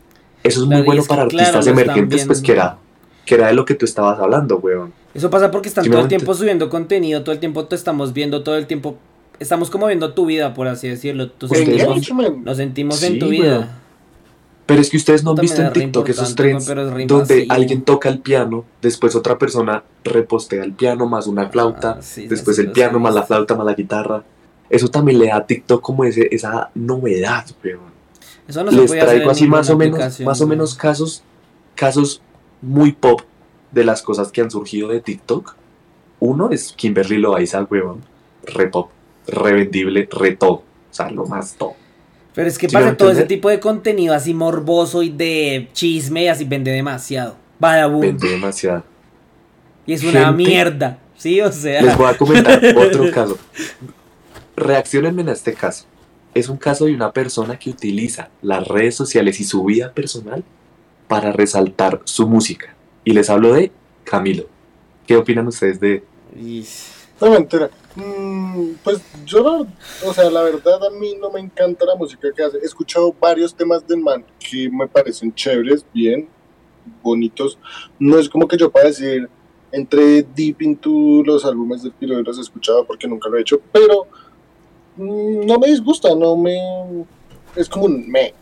Eso 0.44 0.62
es 0.62 0.66
muy 0.66 0.76
Claro, 0.78 0.86
bueno 0.86 1.02
es 1.02 1.08
que, 1.08 1.10
para 1.10 1.22
artistas 1.24 1.68
emergentes, 1.68 2.26
pues 2.26 2.42
que 2.42 2.54
era, 2.54 2.78
que 3.26 3.36
era 3.36 3.48
de 3.48 3.54
lo 3.54 3.66
que 3.66 3.76
tú 3.76 3.84
estabas 3.84 4.18
hablando, 4.18 4.60
weón. 4.60 4.94
Eso 5.14 5.30
pasa 5.30 5.52
porque 5.52 5.68
están 5.68 5.84
todo 5.86 6.00
el 6.00 6.08
tiempo 6.08 6.34
subiendo 6.34 6.70
contenido, 6.70 7.22
todo 7.24 7.34
el 7.34 7.40
tiempo 7.40 7.66
te 7.66 7.76
estamos 7.76 8.14
viendo, 8.14 8.44
todo 8.44 8.56
el 8.58 8.66
tiempo. 8.66 8.96
Estamos 9.40 9.70
como 9.70 9.88
viendo 9.88 10.14
tu 10.14 10.26
vida, 10.26 10.54
por 10.54 10.70
así 10.70 10.88
decirlo. 10.88 11.26
Nos 11.42 11.52
Ustedes 11.52 11.82
sentimos, 11.82 12.38
nos 12.46 12.56
sentimos 12.58 12.96
Sí, 12.96 13.08
en 13.08 13.20
tu 13.20 13.26
weón. 13.26 13.42
vida. 13.42 13.82
Pero 14.66 14.80
es 14.80 14.90
que 14.90 14.96
ustedes 14.96 15.22
no 15.26 15.32
han 15.32 15.36
visto 15.36 15.62
en 15.62 15.74
TikTok 15.74 16.08
esos 16.10 16.34
trends 16.34 16.68
es 16.70 17.08
donde 17.08 17.46
alguien 17.50 17.82
toca 17.84 18.08
el 18.08 18.20
piano, 18.20 18.64
después 18.82 19.16
otra 19.16 19.38
persona 19.38 19.84
repostea 20.06 20.64
el 20.64 20.72
piano 20.72 21.08
más 21.08 21.28
una 21.28 21.50
flauta, 21.50 21.98
Ah, 22.00 22.02
sí, 22.02 22.26
después 22.28 22.56
sí, 22.56 22.62
el 22.64 22.72
piano 22.72 22.98
he 22.98 23.02
más 23.02 23.14
la 23.14 23.24
flauta 23.24 23.54
más 23.56 23.66
la 23.66 23.74
guitarra. 23.74 24.24
Eso 24.70 24.88
también 24.88 25.20
le 25.20 25.28
da 25.28 25.38
a 25.38 25.46
TikTok 25.46 25.82
como 25.82 26.04
ese, 26.06 26.28
esa 26.32 26.70
novedad, 26.76 27.46
weón. 27.64 27.94
Eso 28.48 28.64
no 28.64 28.72
Les 28.72 28.92
traigo 28.92 29.30
así 29.30 29.48
más 29.48 29.70
o 29.70 29.78
menos, 29.78 30.20
más 30.22 30.42
o 30.42 30.48
menos 30.48 30.76
casos, 30.76 31.24
casos 31.76 32.22
muy 32.62 32.92
pop 32.92 33.22
de 33.72 33.84
las 33.84 34.02
cosas 34.02 34.32
que 34.32 34.42
han 34.42 34.52
surgido 34.52 34.90
de 34.90 35.02
TikTok. 35.02 35.56
Uno 36.20 36.50
es 36.52 36.72
Kimberly 36.74 37.18
Loaiza, 37.18 37.64
weón. 37.70 38.02
Re 38.46 38.68
pop, 38.68 38.90
re 39.28 39.54
vendible, 39.54 40.08
re 40.12 40.36
todo. 40.36 40.52
O 40.54 40.64
sea, 40.92 41.10
lo 41.10 41.26
más 41.26 41.56
top. 41.56 41.74
Pero 42.34 42.48
es 42.48 42.58
que 42.58 42.68
¿Sí 42.70 42.76
pasa 42.76 42.96
todo 42.98 43.12
ese 43.12 43.24
tipo 43.24 43.50
de 43.50 43.60
contenido 43.60 44.14
así 44.14 44.34
morboso 44.34 45.02
y 45.04 45.10
de 45.10 45.70
chisme 45.74 46.24
y 46.24 46.28
así 46.28 46.44
vende 46.46 46.72
demasiado. 46.72 47.38
Vende 47.60 48.30
demasiado. 48.30 48.84
Y 49.86 49.94
es 49.94 50.04
una 50.04 50.26
Gente- 50.28 50.44
mierda. 50.44 51.00
Sí, 51.18 51.40
o 51.42 51.52
sea. 51.52 51.82
Les 51.82 51.98
voy 51.98 52.08
a 52.08 52.18
comentar 52.18 52.62
otro 52.76 53.10
caso. 53.14 53.38
Reaccionenme 54.56 55.22
en 55.22 55.30
este 55.30 55.54
caso. 55.54 55.86
Es 56.34 56.50
un 56.50 56.58
caso 56.58 56.86
de 56.86 56.94
una 56.94 57.12
persona 57.12 57.58
que 57.58 57.70
utiliza 57.70 58.30
las 58.42 58.68
redes 58.68 58.96
sociales 58.96 59.40
y 59.40 59.44
su 59.44 59.64
vida 59.64 59.94
personal 59.94 60.44
para 61.08 61.32
resaltar 61.32 62.02
su 62.06 62.28
música. 62.28 62.76
Y 63.04 63.14
les 63.14 63.30
hablo 63.30 63.54
de 63.54 63.72
Camilo. 64.04 64.46
¿Qué 65.08 65.16
opinan 65.16 65.48
ustedes 65.48 65.80
de 65.80 66.04
No, 67.22 67.32
mentira. 67.32 67.70
Mm, 67.96 68.72
pues 68.84 69.02
yo 69.26 69.42
no, 69.42 69.68
o 70.06 70.14
sea, 70.14 70.30
la 70.30 70.42
verdad 70.42 70.84
a 70.86 70.90
mí 70.90 71.16
no 71.20 71.30
me 71.32 71.40
encanta 71.40 71.86
la 71.86 71.96
música 71.96 72.28
que 72.36 72.44
hace. 72.44 72.58
He 72.58 72.66
escuchado 72.66 73.16
varios 73.20 73.56
temas 73.56 73.88
del 73.88 74.02
man 74.02 74.26
que 74.38 74.70
me 74.70 74.88
parecen 74.88 75.34
chéveres, 75.34 75.86
bien, 75.94 76.28
bonitos. 77.02 77.58
No 78.00 78.20
es 78.20 78.28
como 78.28 78.48
que 78.48 78.58
yo 78.58 78.70
pueda 78.70 78.88
decir, 78.88 79.30
entré 79.72 80.24
deep 80.24 80.62
into 80.62 81.24
los 81.24 81.46
álbumes 81.46 81.84
del 81.84 81.94
Piro 81.94 82.20
y 82.20 82.24
los 82.24 82.38
he 82.38 82.42
escuchado 82.42 82.86
porque 82.86 83.08
nunca 83.08 83.30
lo 83.30 83.38
he 83.38 83.42
hecho, 83.42 83.62
pero 83.72 84.08
no 84.98 85.60
me 85.60 85.68
disgusta, 85.68 86.10
no 86.16 86.36
me... 86.38 86.58
Es 87.56 87.70
como 87.70 87.86
un 87.86 88.10
me. 88.10 88.34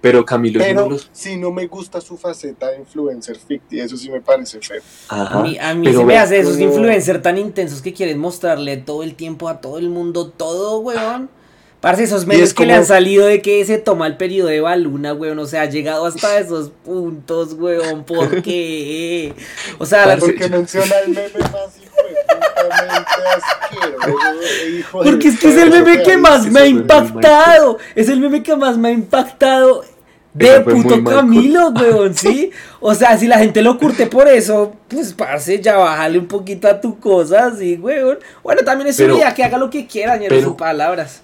Pero 0.00 0.24
Camilo 0.24 0.60
Pero 0.60 0.88
los... 0.88 1.08
si 1.12 1.36
no 1.36 1.50
me 1.50 1.66
gusta 1.66 2.00
su 2.00 2.16
faceta 2.16 2.70
de 2.70 2.78
influencer 2.78 3.36
ficti, 3.36 3.80
eso 3.80 3.96
sí 3.96 4.08
me 4.10 4.20
parece 4.20 4.60
feo. 4.60 4.80
Ajá. 5.08 5.40
A 5.40 5.42
mí, 5.42 5.58
a 5.58 5.74
mí 5.74 5.92
se 5.92 6.04
me 6.04 6.16
hace 6.18 6.38
esos 6.38 6.52
como- 6.56 6.64
influencers 6.68 7.22
tan 7.22 7.38
intensos 7.38 7.82
que 7.82 7.92
quieren 7.92 8.18
mostrarle 8.18 8.76
todo 8.76 9.02
el 9.02 9.14
tiempo 9.16 9.48
a 9.48 9.60
todo 9.60 9.78
el 9.78 9.88
mundo 9.88 10.28
todo, 10.28 10.78
weón. 10.78 11.28
Parce, 11.80 12.04
esos 12.04 12.26
medios 12.26 12.48
es 12.48 12.54
que 12.54 12.66
le 12.66 12.72
han 12.72 12.86
salido 12.86 13.26
de 13.26 13.42
que 13.42 13.64
se 13.64 13.78
toma 13.78 14.06
el 14.06 14.16
periodo 14.16 14.48
de 14.48 14.60
baluna, 14.60 15.12
weón. 15.12 15.38
O 15.40 15.46
sea, 15.46 15.62
ha 15.62 15.66
llegado 15.66 16.06
hasta 16.06 16.38
esos 16.38 16.70
puntos, 16.84 17.54
weón. 17.54 18.04
¿Por 18.04 18.42
qué? 18.42 19.34
O 19.78 19.86
sea, 19.86 20.04
Parce, 20.04 20.20
Porque 20.20 20.48
menciona 20.50 20.98
el 21.04 21.10
meme 21.10 21.38
más 21.52 21.76
asqueroso, 22.72 23.46
Porque 24.92 25.28
es 25.28 25.38
que 25.38 25.48
es 25.48 25.56
el 25.56 25.70
meme 25.70 26.02
que 26.02 26.16
más 26.16 26.46
me 26.50 26.60
ha 26.60 26.66
impactado. 26.66 27.78
Es 27.94 28.08
el 28.08 28.20
meme 28.20 28.42
que 28.42 28.56
más 28.56 28.76
me 28.76 28.88
ha 28.88 28.92
impactado 28.92 29.84
de 30.36 30.60
puto 30.60 31.02
Camilo, 31.02 31.70
weón, 31.70 32.14
¿sí? 32.14 32.50
O 32.80 32.94
sea, 32.94 33.16
si 33.16 33.26
la 33.26 33.38
gente 33.38 33.62
lo 33.62 33.78
curte 33.78 34.06
por 34.06 34.28
eso, 34.28 34.74
pues 34.88 35.14
parce, 35.14 35.60
ya 35.60 35.76
bájale 35.78 36.18
un 36.18 36.26
poquito 36.26 36.68
a 36.68 36.78
tu 36.80 36.98
cosa, 37.00 37.54
sí, 37.56 37.76
weón. 37.76 38.18
Bueno, 38.42 38.62
también 38.62 38.88
es 38.88 38.96
su 38.96 39.06
vida, 39.06 39.32
que 39.32 39.44
haga 39.44 39.56
lo 39.56 39.70
que 39.70 39.86
quiera, 39.86 40.16
ni 40.16 40.28
sus 40.40 40.54
palabras. 40.54 41.22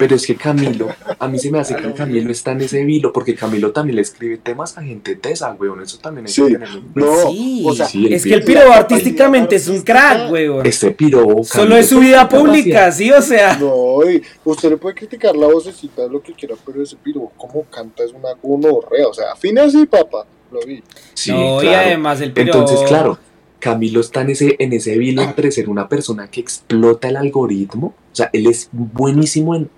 Pero 0.00 0.16
es 0.16 0.26
que 0.26 0.34
Camilo, 0.34 0.88
a 1.18 1.28
mí 1.28 1.38
se 1.38 1.50
me 1.52 1.58
hace 1.60 1.76
que 1.76 1.92
Camilo 1.92 2.32
está 2.32 2.52
en 2.52 2.62
ese 2.62 2.82
vilo, 2.84 3.12
porque 3.12 3.34
Camilo 3.34 3.70
también 3.70 3.96
le 3.96 4.02
escribe 4.02 4.38
temas 4.38 4.78
a 4.78 4.82
gente 4.82 5.14
tesa, 5.14 5.52
weón. 5.60 5.82
Eso 5.82 5.98
también 5.98 6.26
hay 6.26 6.32
Sí. 6.32 6.42
que 6.46 6.52
tenerlo. 6.54 6.82
No, 6.94 7.30
sí, 7.30 7.62
o 7.66 7.74
sea, 7.74 7.86
sí, 7.86 8.06
el 8.06 8.14
es 8.14 8.24
que 8.24 8.32
el 8.32 8.42
piro- 8.42 8.72
artísticamente 8.72 9.56
es 9.56 9.68
un 9.68 9.82
crack, 9.82 10.32
weón. 10.32 10.64
Este 10.66 10.90
piro. 10.92 11.20
Solo 11.44 11.44
Camilo, 11.44 11.76
es 11.76 11.88
su 11.90 12.00
vida 12.00 12.26
pública, 12.26 12.90
sí, 12.90 13.10
o 13.12 13.20
sea. 13.20 13.56
No, 13.58 14.10
y 14.10 14.22
usted 14.42 14.70
le 14.70 14.76
puede 14.78 14.94
criticar 14.94 15.36
la 15.36 15.48
vocecita, 15.48 16.06
lo 16.06 16.22
que 16.22 16.32
quiera, 16.32 16.54
pero 16.64 16.82
ese 16.82 16.96
piro, 16.96 17.30
como 17.36 17.64
canta, 17.64 18.02
es 18.02 18.12
una 18.12 18.30
gonorrea. 18.42 19.06
O 19.06 19.12
sea, 19.12 19.32
afina 19.32 19.64
así, 19.64 19.84
papá. 19.84 20.24
Lo 20.50 20.60
vi. 20.66 20.82
Sí, 21.12 21.30
no, 21.30 21.62
y 21.62 21.68
además 21.68 22.22
el 22.22 22.32
piro. 22.32 22.46
Entonces, 22.54 22.80
claro, 22.88 23.18
Camilo 23.58 24.00
está 24.00 24.22
en 24.22 24.30
ese, 24.30 24.56
en 24.58 24.72
ese 24.72 24.96
vilo 24.96 25.20
entre 25.20 25.52
ser 25.52 25.68
una 25.68 25.88
persona 25.90 26.28
que 26.30 26.40
explota 26.40 27.08
el 27.08 27.16
algoritmo. 27.18 27.88
O 28.10 28.16
sea, 28.16 28.30
él 28.32 28.46
es 28.46 28.70
buenísimo 28.72 29.54
en 29.54 29.68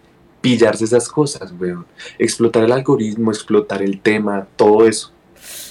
pillarse 0.43 0.85
esas 0.85 1.09
cosas, 1.09 1.55
weón. 1.59 1.87
Explotar 2.19 2.65
el 2.65 2.73
algoritmo, 2.73 3.31
explotar 3.31 3.81
el 3.83 4.01
tema, 4.01 4.47
todo 4.57 4.87
eso. 4.87 5.11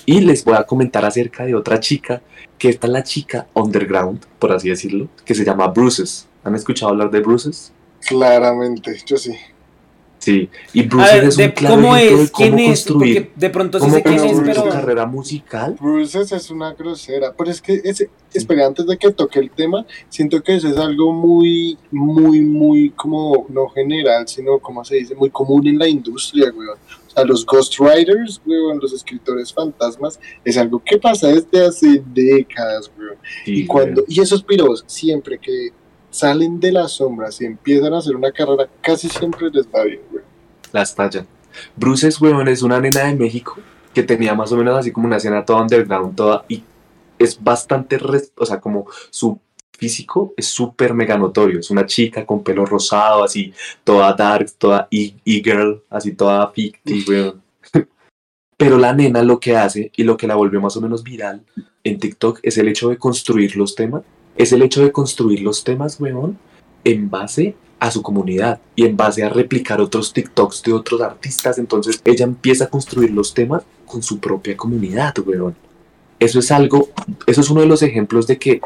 Y 0.07 0.21
les 0.21 0.43
voy 0.43 0.55
a 0.55 0.63
comentar 0.63 1.05
acerca 1.05 1.45
de 1.45 1.53
otra 1.53 1.79
chica, 1.79 2.23
que 2.57 2.69
esta 2.69 2.87
es 2.87 2.93
la 2.93 3.03
chica 3.03 3.47
underground, 3.53 4.25
por 4.39 4.51
así 4.51 4.69
decirlo, 4.69 5.07
que 5.23 5.35
se 5.35 5.45
llama 5.45 5.67
Bruces. 5.67 6.27
¿Han 6.43 6.55
escuchado 6.55 6.91
hablar 6.91 7.11
de 7.11 7.19
Bruces? 7.19 7.71
Claramente, 8.07 8.99
yo 9.05 9.17
sí. 9.17 9.35
Sí, 10.21 10.49
y 10.71 10.81
A 10.81 10.87
Bruces 10.87 11.13
ver, 11.13 11.23
es 11.23 11.35
un 11.35 11.41
de- 11.41 11.53
claro 11.55 11.75
¿cómo 11.75 11.95
ejemplo 11.97 12.17
de 12.17 12.23
es? 12.25 12.31
¿Quién 12.31 12.51
cómo 12.51 12.61
es? 12.61 12.67
construir, 12.85 13.15
Porque 13.23 13.31
de 13.35 13.49
pronto 13.49 13.79
sí 13.79 13.89
sé 13.89 14.03
quién 14.03 14.23
es, 14.23 14.39
pero... 14.45 14.69
carrera 14.69 15.05
musical. 15.07 15.75
Bruces 15.81 16.31
es 16.31 16.51
una 16.51 16.73
grosera, 16.75 17.33
pero 17.35 17.49
es 17.49 17.59
que, 17.59 17.81
ese, 17.83 18.11
espera, 18.31 18.67
antes 18.67 18.85
de 18.85 18.97
que 18.97 19.09
toque 19.11 19.39
el 19.39 19.49
tema, 19.49 19.83
siento 20.09 20.43
que 20.43 20.55
eso 20.57 20.67
es 20.67 20.77
algo 20.77 21.11
muy, 21.11 21.75
muy, 21.89 22.41
muy, 22.41 22.91
como, 22.91 23.47
no 23.49 23.67
general, 23.69 24.27
sino, 24.27 24.59
como 24.59 24.85
se 24.85 24.97
dice, 24.97 25.15
muy 25.15 25.31
común 25.31 25.65
en 25.65 25.79
la 25.79 25.87
industria, 25.87 26.51
weón. 26.55 26.77
O 27.07 27.13
sea, 27.13 27.25
los 27.25 27.43
ghostwriters, 27.43 28.41
weón, 28.45 28.77
los 28.79 28.93
escritores 28.93 29.51
fantasmas, 29.51 30.19
es 30.45 30.55
algo 30.55 30.81
que 30.85 30.99
pasa 30.99 31.29
desde 31.29 31.65
hace 31.65 32.03
décadas, 32.13 32.91
weón. 32.95 33.15
Sí, 33.43 33.53
Y 33.61 33.65
cuando, 33.65 34.03
y 34.07 34.21
esos 34.21 34.43
piros, 34.43 34.83
siempre 34.85 35.39
que 35.39 35.69
salen 36.11 36.59
de 36.59 36.71
las 36.71 36.91
sombras 36.91 37.41
y 37.41 37.45
empiezan 37.45 37.93
a 37.93 37.97
hacer 37.97 38.15
una 38.15 38.31
carrera, 38.31 38.69
casi 38.81 39.09
siempre 39.09 39.49
les 39.49 39.65
va 39.67 39.83
bien, 39.83 40.01
weón. 40.11 40.25
las 40.71 40.93
tallan. 40.93 41.25
Bruces, 41.75 42.21
weón, 42.21 42.47
es 42.47 42.61
una 42.61 42.79
nena 42.79 43.05
de 43.05 43.15
México 43.15 43.57
que 43.93 44.03
tenía 44.03 44.33
más 44.35 44.51
o 44.51 44.57
menos 44.57 44.77
así 44.77 44.91
como 44.91 45.07
una 45.07 45.17
escena 45.17 45.43
toda 45.43 45.61
underground, 45.61 46.15
toda, 46.15 46.45
y 46.47 46.63
es 47.17 47.41
bastante, 47.43 47.97
res- 47.97 48.31
o 48.37 48.45
sea, 48.45 48.59
como 48.61 48.85
su 49.09 49.39
físico 49.77 50.33
es 50.37 50.45
súper 50.47 50.93
mega 50.93 51.17
notorio, 51.17 51.59
es 51.59 51.71
una 51.71 51.85
chica 51.85 52.25
con 52.25 52.43
pelo 52.43 52.65
rosado, 52.65 53.23
así, 53.23 53.51
toda 53.83 54.13
dark, 54.13 54.51
toda 54.57 54.87
e- 54.91 55.15
e-girl, 55.25 55.81
así 55.89 56.13
toda 56.13 56.47
ficti, 56.51 57.03
weón. 57.07 57.41
Pero 58.57 58.77
la 58.77 58.93
nena 58.93 59.23
lo 59.23 59.39
que 59.39 59.55
hace 59.57 59.91
y 59.95 60.03
lo 60.03 60.15
que 60.17 60.27
la 60.27 60.35
volvió 60.35 60.61
más 60.61 60.77
o 60.77 60.81
menos 60.81 61.03
viral 61.03 61.41
en 61.83 61.99
TikTok 61.99 62.39
es 62.43 62.57
el 62.59 62.67
hecho 62.67 62.89
de 62.89 62.97
construir 62.97 63.55
los 63.55 63.73
temas, 63.75 64.03
es 64.35 64.51
el 64.51 64.61
hecho 64.61 64.83
de 64.83 64.91
construir 64.91 65.41
los 65.41 65.63
temas, 65.63 65.99
weón, 65.99 66.37
en 66.83 67.09
base 67.09 67.55
a 67.79 67.89
su 67.89 68.01
comunidad 68.01 68.59
y 68.75 68.85
en 68.85 68.95
base 68.95 69.23
a 69.23 69.29
replicar 69.29 69.81
otros 69.81 70.13
TikToks 70.13 70.61
de 70.63 70.73
otros 70.73 71.01
artistas. 71.01 71.57
Entonces 71.57 72.01
ella 72.05 72.25
empieza 72.25 72.65
a 72.65 72.69
construir 72.69 73.11
los 73.11 73.33
temas 73.33 73.63
con 73.85 74.03
su 74.03 74.19
propia 74.19 74.55
comunidad, 74.55 75.15
weón. 75.25 75.55
Eso 76.19 76.39
es 76.39 76.51
algo, 76.51 76.89
eso 77.25 77.41
es 77.41 77.49
uno 77.49 77.61
de 77.61 77.67
los 77.67 77.81
ejemplos 77.81 78.27
de 78.27 78.37
que 78.37 78.61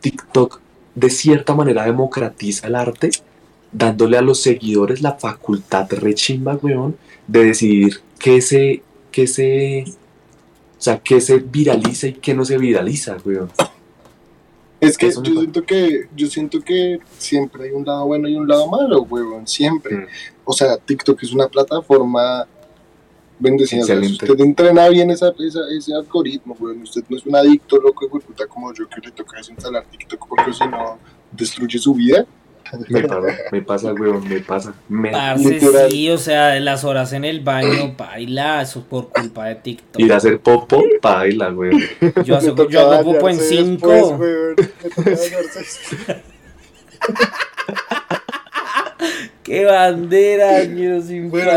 TikTok 0.00 0.60
de 0.96 1.10
cierta 1.10 1.54
manera 1.54 1.84
democratiza 1.84 2.66
el 2.66 2.74
arte, 2.74 3.10
dándole 3.70 4.18
a 4.18 4.22
los 4.22 4.42
seguidores 4.42 5.02
la 5.02 5.12
facultad 5.12 5.88
rechimba, 5.92 6.58
weón, 6.60 6.96
de 7.28 7.44
decidir 7.44 8.00
qué 8.18 8.40
se, 8.40 8.82
qué 9.12 9.28
se, 9.28 9.84
o 9.86 10.82
sea, 10.82 10.98
qué 10.98 11.20
se 11.20 11.38
viraliza 11.38 12.08
y 12.08 12.14
qué 12.14 12.34
no 12.34 12.44
se 12.44 12.58
viraliza, 12.58 13.16
weón. 13.24 13.50
Es 14.80 14.98
que 14.98 15.06
Eso 15.06 15.22
yo 15.22 15.32
siento 15.40 15.62
que 15.64 16.08
yo 16.14 16.26
siento 16.26 16.60
que 16.60 16.98
siempre 17.18 17.64
hay 17.64 17.70
un 17.70 17.84
lado 17.84 18.04
bueno 18.06 18.28
y 18.28 18.36
un 18.36 18.46
lado 18.46 18.68
malo, 18.68 19.02
huevón, 19.02 19.46
siempre. 19.46 19.96
Mm. 19.96 20.06
O 20.44 20.52
sea, 20.52 20.76
TikTok 20.76 21.22
es 21.22 21.32
una 21.32 21.48
plataforma 21.48 22.46
bendecida. 23.38 23.82
O 23.82 23.86
sea, 23.86 23.98
usted 24.00 24.40
entrena 24.40 24.88
bien 24.88 25.10
esa, 25.10 25.32
esa- 25.38 25.68
ese 25.76 25.94
algoritmo, 25.94 26.56
huevón, 26.58 26.82
usted 26.82 27.02
no 27.08 27.16
es 27.16 27.24
un 27.26 27.36
adicto 27.36 27.78
loco 27.78 28.08
puta 28.08 28.46
como 28.46 28.72
yo 28.74 28.88
que 28.88 29.00
le 29.00 29.12
toca 29.12 29.38
desinstalar 29.38 29.84
TikTok 29.86 30.26
porque 30.28 30.52
si 30.52 30.66
no 30.68 30.98
destruye 31.32 31.78
su 31.78 31.94
vida. 31.94 32.26
Me 32.88 33.00
pasa, 33.08 33.20
me 33.52 33.62
pasa, 33.62 33.92
weón, 33.92 34.28
me 34.28 34.40
pasa. 34.40 34.74
Me, 34.88 35.10
Parce, 35.10 35.48
Literal. 35.48 35.90
sí, 35.90 36.10
o 36.10 36.18
sea, 36.18 36.58
las 36.60 36.84
horas 36.84 37.12
en 37.12 37.24
el 37.24 37.40
baño, 37.40 37.94
baila, 37.96 38.62
eso 38.62 38.84
por 38.84 39.10
culpa 39.10 39.46
de 39.46 39.56
TikTok. 39.56 40.00
ir 40.00 40.12
a 40.12 40.16
hacer 40.16 40.40
popo, 40.40 40.82
baila, 41.02 41.50
weón. 41.50 41.80
Yo, 42.24 42.38
toca 42.54 42.72
yo 42.72 42.90
hago 42.92 43.12
popo 43.12 43.28
en 43.28 43.36
bañarse 43.36 43.38
5. 43.38 43.88
después, 43.88 44.12
huevón, 44.12 44.54
me 44.56 44.88
toca 44.90 45.10
bañarse. 45.10 46.22
¡Qué 49.46 49.64
bandera, 49.64 50.56
año 50.62 51.00
sin 51.00 51.30
Bueno, 51.30 51.52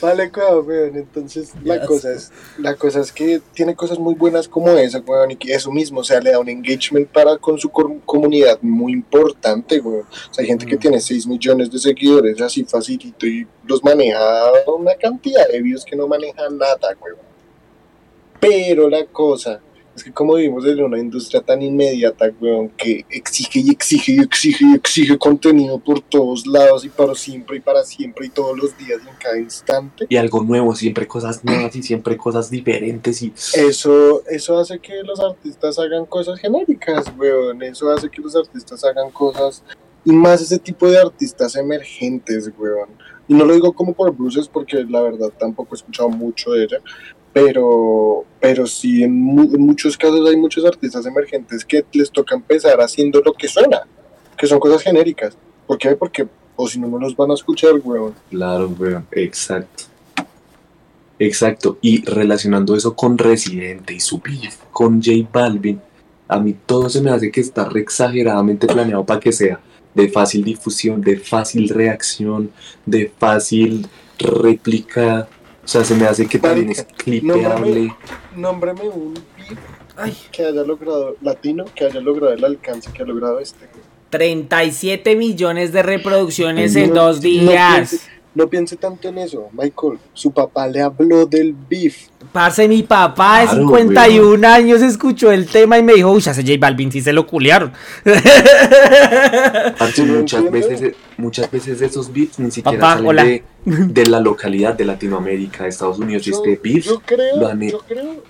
vale 0.00 0.30
cuidado, 0.32 0.62
weón. 0.62 0.96
Entonces, 0.96 1.52
la 1.64 1.84
cosa, 1.84 2.12
es, 2.12 2.30
la 2.58 2.76
cosa 2.76 3.00
es 3.00 3.10
que 3.10 3.40
tiene 3.54 3.74
cosas 3.74 3.98
muy 3.98 4.14
buenas 4.14 4.46
como 4.48 4.70
esa, 4.70 5.00
weón, 5.00 5.32
y 5.32 5.36
que 5.36 5.52
eso 5.52 5.72
mismo, 5.72 6.00
o 6.00 6.04
sea, 6.04 6.20
le 6.20 6.30
da 6.30 6.38
un 6.38 6.48
engagement 6.48 7.08
para 7.08 7.36
con 7.38 7.58
su 7.58 7.68
com- 7.70 7.98
comunidad 8.06 8.58
muy 8.62 8.92
importante, 8.92 9.80
weón. 9.80 10.06
O 10.30 10.32
sea, 10.34 10.42
hay 10.42 10.46
gente 10.48 10.64
que 10.64 10.76
Mm. 10.76 10.80
tiene 10.80 11.00
6 11.00 11.26
millones 11.26 11.70
de 11.72 11.78
seguidores 11.80 12.40
así 12.40 12.64
facilito 12.64 13.26
y 13.26 13.46
los 13.66 13.82
maneja 13.82 14.20
una 14.68 14.94
cantidad 14.94 15.48
de 15.48 15.60
views 15.60 15.84
que 15.84 15.96
no 15.96 16.06
manejan 16.06 16.56
nada, 16.56 16.78
weón. 17.02 17.18
Pero 18.38 18.88
la 18.88 19.04
cosa 19.06 19.60
es 19.96 20.04
que 20.04 20.12
como 20.12 20.34
vivimos 20.34 20.64
en 20.66 20.84
una 20.84 20.98
industria 20.98 21.40
tan 21.40 21.62
inmediata, 21.62 22.30
weón, 22.38 22.68
que 22.68 23.06
exige 23.08 23.60
y 23.60 23.70
exige 23.70 24.12
y 24.12 24.18
exige 24.20 24.64
y 24.66 24.74
exige 24.74 25.18
contenido 25.18 25.78
por 25.78 26.02
todos 26.02 26.46
lados 26.46 26.84
y 26.84 26.90
para 26.90 27.14
siempre 27.14 27.56
y 27.56 27.60
para 27.60 27.82
siempre 27.82 28.26
y 28.26 28.28
todos 28.28 28.56
los 28.58 28.76
días 28.76 29.00
y 29.04 29.08
en 29.08 29.14
cada 29.16 29.38
instante, 29.38 30.06
Y 30.08 30.16
algo 30.16 30.42
nuevo, 30.42 30.74
siempre 30.74 31.06
cosas 31.06 31.42
nuevas 31.42 31.74
y 31.74 31.82
siempre 31.82 32.16
cosas 32.18 32.50
diferentes 32.50 33.22
y 33.22 33.32
eso, 33.54 34.22
eso 34.26 34.58
hace 34.58 34.78
que 34.78 35.02
los 35.02 35.18
artistas 35.18 35.78
hagan 35.78 36.04
cosas 36.04 36.38
genéricas, 36.38 37.06
weón. 37.16 37.62
Eso 37.62 37.90
hace 37.90 38.10
que 38.10 38.20
los 38.20 38.36
artistas 38.36 38.84
hagan 38.84 39.10
cosas 39.10 39.62
y 40.04 40.12
más 40.12 40.40
ese 40.42 40.58
tipo 40.58 40.88
de 40.90 40.98
artistas 40.98 41.56
emergentes, 41.56 42.50
weón. 42.58 42.90
Y 43.28 43.34
no 43.34 43.44
lo 43.44 43.54
digo 43.54 43.72
como 43.72 43.92
por 43.92 44.14
Bruces 44.14 44.46
porque 44.46 44.84
la 44.84 45.00
verdad 45.00 45.32
tampoco 45.38 45.74
he 45.74 45.78
escuchado 45.78 46.08
mucho 46.08 46.52
de 46.52 46.64
ella, 46.64 46.78
pero, 47.36 48.24
pero 48.40 48.66
sí 48.66 49.02
en, 49.02 49.20
mu- 49.20 49.54
en 49.54 49.60
muchos 49.60 49.94
casos 49.98 50.26
hay 50.26 50.38
muchos 50.38 50.64
artistas 50.64 51.04
emergentes 51.04 51.66
que 51.66 51.84
les 51.92 52.10
toca 52.10 52.34
empezar 52.34 52.80
haciendo 52.80 53.20
lo 53.20 53.34
que 53.34 53.46
suena, 53.46 53.82
que 54.38 54.46
son 54.46 54.58
cosas 54.58 54.80
genéricas. 54.80 55.36
¿Por 55.66 55.76
qué? 55.76 55.94
Porque 55.96 56.26
o 56.56 56.66
si 56.66 56.80
no, 56.80 56.88
no 56.88 56.98
los 56.98 57.14
van 57.14 57.30
a 57.30 57.34
escuchar, 57.34 57.72
weón. 57.84 58.14
Claro, 58.30 58.74
weón, 58.78 59.06
exacto. 59.12 59.84
Exacto. 61.18 61.76
Y 61.82 62.02
relacionando 62.06 62.74
eso 62.74 62.96
con 62.96 63.18
Residente 63.18 63.92
y 63.92 64.00
su 64.00 64.18
beef 64.18 64.56
con 64.70 65.02
J 65.02 65.28
Balvin, 65.30 65.78
a 66.28 66.40
mí 66.40 66.56
todo 66.64 66.88
se 66.88 67.02
me 67.02 67.10
hace 67.10 67.30
que 67.30 67.42
está 67.42 67.68
re 67.68 67.80
exageradamente 67.80 68.66
planeado 68.66 69.04
para 69.04 69.20
que 69.20 69.32
sea 69.32 69.60
de 69.94 70.08
fácil 70.08 70.42
difusión, 70.42 71.02
de 71.02 71.18
fácil 71.18 71.68
reacción, 71.68 72.50
de 72.86 73.12
fácil 73.18 73.86
réplica. 74.18 75.28
O 75.66 75.68
sea, 75.68 75.82
se 75.84 75.96
me 75.96 76.06
hace 76.06 76.26
que 76.28 76.38
también 76.38 76.70
es 76.70 76.84
clipeable. 76.96 77.92
Nómbrame 78.36 78.88
un 78.88 79.14
beat 79.36 79.58
Ay, 79.96 80.16
que 80.30 80.44
haya 80.44 80.62
logrado, 80.62 81.16
latino, 81.22 81.64
que 81.74 81.86
haya 81.86 81.98
logrado 82.00 82.32
el 82.32 82.44
alcance 82.44 82.92
que 82.92 83.02
ha 83.02 83.04
logrado 83.04 83.40
este. 83.40 83.64
weón. 83.64 83.84
37 84.10 85.16
millones 85.16 85.72
de 85.72 85.82
reproducciones 85.82 86.76
en 86.76 86.94
dos 86.94 87.16
no 87.16 87.22
días. 87.22 87.90
piense- 87.90 88.06
No 88.36 88.48
piense 88.48 88.76
tanto 88.76 89.08
en 89.08 89.18
eso, 89.18 89.48
Michael. 89.52 89.98
Su 90.12 90.30
papá 90.30 90.68
le 90.68 90.82
habló 90.82 91.26
del 91.26 91.52
beef. 91.68 92.08
Parce, 92.32 92.66
mi 92.68 92.82
papá 92.82 93.40
de 93.40 93.46
Claro, 93.46 93.60
51 93.68 94.44
años 94.48 94.82
escuchó 94.82 95.30
el 95.32 95.46
tema 95.46 95.78
y 95.78 95.82
me 95.82 95.94
dijo, 95.94 96.10
uy, 96.10 96.18
ese 96.18 96.34
J 96.42 96.52
Balvin 96.58 96.90
sí 96.92 97.00
se 97.00 97.12
lo 97.12 97.26
culiaron. 97.26 97.72
Parce, 99.78 99.92
¿Sí 99.94 100.04
lo 100.06 100.14
muchas 100.20 100.50
veces, 100.50 100.94
muchas 101.16 101.50
veces 101.50 101.80
esos 101.82 102.12
beats 102.12 102.38
ni 102.38 102.50
siquiera 102.50 102.78
Papá, 102.78 102.92
salen 102.94 103.06
hola. 103.08 103.24
de, 103.24 103.42
de 103.64 104.06
la 104.06 104.20
localidad 104.20 104.74
de 104.74 104.84
Latinoamérica, 104.84 105.64
de 105.64 105.68
Estados 105.70 105.98
Unidos. 105.98 106.26
Y 106.26 106.30
Yo, 106.30 106.36
este 106.36 106.60
beef 106.62 106.84
yo 106.86 107.00
creo, 107.04 107.36
lo 107.36 107.48
han 107.48 107.62
he- 107.62 107.70
yo 107.70 107.78
creo, 107.80 108.22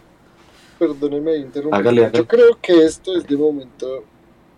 perdóneme 0.78 1.36
interrumpir. 1.36 1.78
Hágale, 1.80 2.04
hágale. 2.06 2.18
Yo 2.18 2.26
creo 2.26 2.58
que 2.60 2.84
esto 2.84 3.16
es 3.16 3.26
de 3.26 3.36
momento 3.36 3.86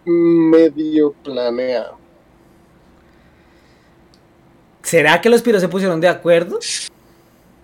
medio 0.04 1.12
planeado. 1.22 1.98
¿Será 4.82 5.20
que 5.20 5.28
los 5.28 5.42
piros 5.42 5.60
se 5.60 5.68
pusieron 5.68 6.00
de 6.00 6.08
acuerdo? 6.08 6.58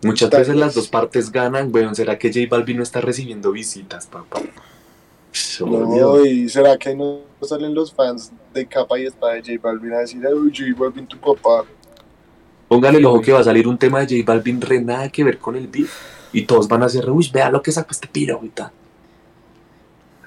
Muchas 0.04 0.30
Tal 0.30 0.40
veces 0.40 0.56
las 0.56 0.74
dos 0.74 0.88
partes 0.88 1.30
ganan, 1.32 1.70
weón. 1.72 1.94
¿Será 1.94 2.18
que 2.18 2.32
J 2.32 2.46
Balvin 2.48 2.76
no 2.78 2.82
está 2.82 3.00
recibiendo 3.00 3.52
visitas, 3.52 4.06
papá? 4.06 4.40
Oh, 5.60 5.66
No, 5.66 5.94
Dios. 5.94 6.26
y 6.26 6.48
será 6.48 6.76
que 6.76 6.94
no 6.94 7.20
salen 7.42 7.74
los 7.74 7.92
fans 7.92 8.32
de 8.52 8.66
capa 8.66 8.98
y 8.98 9.06
espada 9.06 9.34
de 9.34 9.40
J 9.42 9.52
Balvin 9.62 9.92
a 9.94 9.98
decir, 10.00 10.24
uy, 10.26 10.52
J 10.56 10.70
Balvin, 10.78 11.06
tu 11.06 11.18
papá. 11.18 11.64
Póngale 12.68 12.98
el 12.98 13.06
ojo 13.06 13.20
que 13.20 13.32
va 13.32 13.40
a 13.40 13.44
salir 13.44 13.66
un 13.68 13.78
tema 13.78 14.00
de 14.04 14.18
J 14.18 14.32
Balvin 14.32 14.60
re 14.60 14.80
nada 14.80 15.08
que 15.08 15.24
ver 15.24 15.38
con 15.38 15.56
el 15.56 15.66
beef. 15.68 15.92
Y 16.32 16.42
todos 16.42 16.66
van 16.66 16.82
a 16.82 16.86
hacer, 16.86 17.08
uy, 17.10 17.30
vea 17.32 17.50
lo 17.50 17.62
que 17.62 17.70
sacó 17.72 17.92
este 17.92 18.08
piro 18.08 18.36
ahorita. 18.36 18.72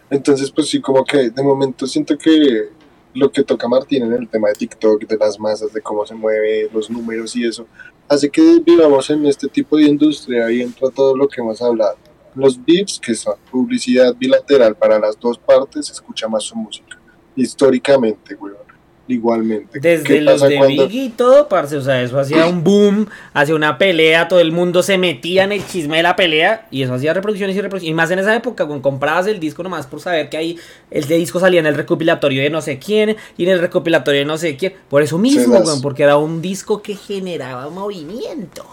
Entonces, 0.09 0.49
pues 0.51 0.69
sí, 0.69 0.79
como 0.79 1.03
que 1.03 1.29
de 1.29 1.43
momento 1.43 1.85
siento 1.85 2.17
que 2.17 2.69
lo 3.13 3.31
que 3.31 3.43
toca 3.43 3.67
Martín 3.67 4.03
en 4.03 4.13
el 4.13 4.27
tema 4.29 4.47
de 4.49 4.53
TikTok, 4.55 5.05
de 5.05 5.17
las 5.17 5.39
masas, 5.39 5.73
de 5.73 5.81
cómo 5.81 6.05
se 6.05 6.15
mueve, 6.15 6.69
los 6.73 6.89
números 6.89 7.35
y 7.35 7.45
eso, 7.45 7.67
hace 8.07 8.29
que 8.29 8.59
vivamos 8.59 9.09
en 9.09 9.25
este 9.25 9.47
tipo 9.47 9.77
de 9.77 9.83
industria 9.83 10.49
y 10.51 10.61
entra 10.61 10.89
todo 10.89 11.15
lo 11.15 11.27
que 11.27 11.41
hemos 11.41 11.61
hablado. 11.61 11.97
los 12.35 12.63
beats, 12.63 12.99
que 12.99 13.15
son 13.15 13.33
publicidad 13.49 14.15
bilateral 14.15 14.75
para 14.75 14.99
las 14.99 15.19
dos 15.19 15.39
partes, 15.39 15.89
escucha 15.89 16.27
más 16.27 16.43
su 16.43 16.55
música. 16.55 16.99
Históricamente, 17.35 18.35
weón. 18.35 18.66
Igualmente. 19.09 19.79
Desde 19.79 20.03
¿Qué 20.03 20.21
los 20.21 20.41
de 20.41 20.57
cuando- 20.57 20.87
Biggie 20.87 21.05
y 21.05 21.09
todo, 21.09 21.47
parce, 21.47 21.77
o 21.77 21.81
sea, 21.81 22.01
eso 22.01 22.19
hacía 22.19 22.45
un 22.45 22.63
boom, 22.63 23.07
hacía 23.33 23.55
una 23.55 23.77
pelea, 23.77 24.27
todo 24.27 24.41
el 24.41 24.51
mundo 24.51 24.83
se 24.83 24.97
metía 24.97 25.45
en 25.45 25.53
el 25.53 25.65
chisme 25.65 25.97
de 25.97 26.03
la 26.03 26.15
pelea 26.17 26.67
y 26.71 26.83
eso 26.83 26.93
hacía 26.93 27.13
reproducciones 27.13 27.55
y 27.55 27.61
reproducciones. 27.61 27.91
Y 27.91 27.93
más 27.95 28.11
en 28.11 28.19
esa 28.19 28.35
época, 28.35 28.65
cuando 28.65 28.81
comprabas 28.81 29.27
el 29.27 29.39
disco 29.39 29.63
nomás 29.63 29.87
por 29.87 30.01
saber 30.01 30.29
que 30.29 30.35
ahí 30.37 30.57
el 30.91 31.07
de 31.07 31.15
disco 31.17 31.39
salía 31.39 31.61
en 31.61 31.67
el 31.67 31.75
recopilatorio 31.75 32.41
de 32.43 32.49
no 32.49 32.61
sé 32.61 32.79
quién 32.79 33.15
y 33.37 33.43
en 33.45 33.49
el 33.51 33.59
recopilatorio 33.59 34.19
de 34.19 34.25
no 34.25 34.37
sé 34.37 34.57
quién. 34.57 34.73
Por 34.89 35.01
eso 35.01 35.17
mismo, 35.17 35.53
las- 35.53 35.81
porque 35.81 36.03
era 36.03 36.17
un 36.17 36.41
disco 36.41 36.81
que 36.81 36.95
generaba 36.95 37.69
movimiento. 37.69 38.65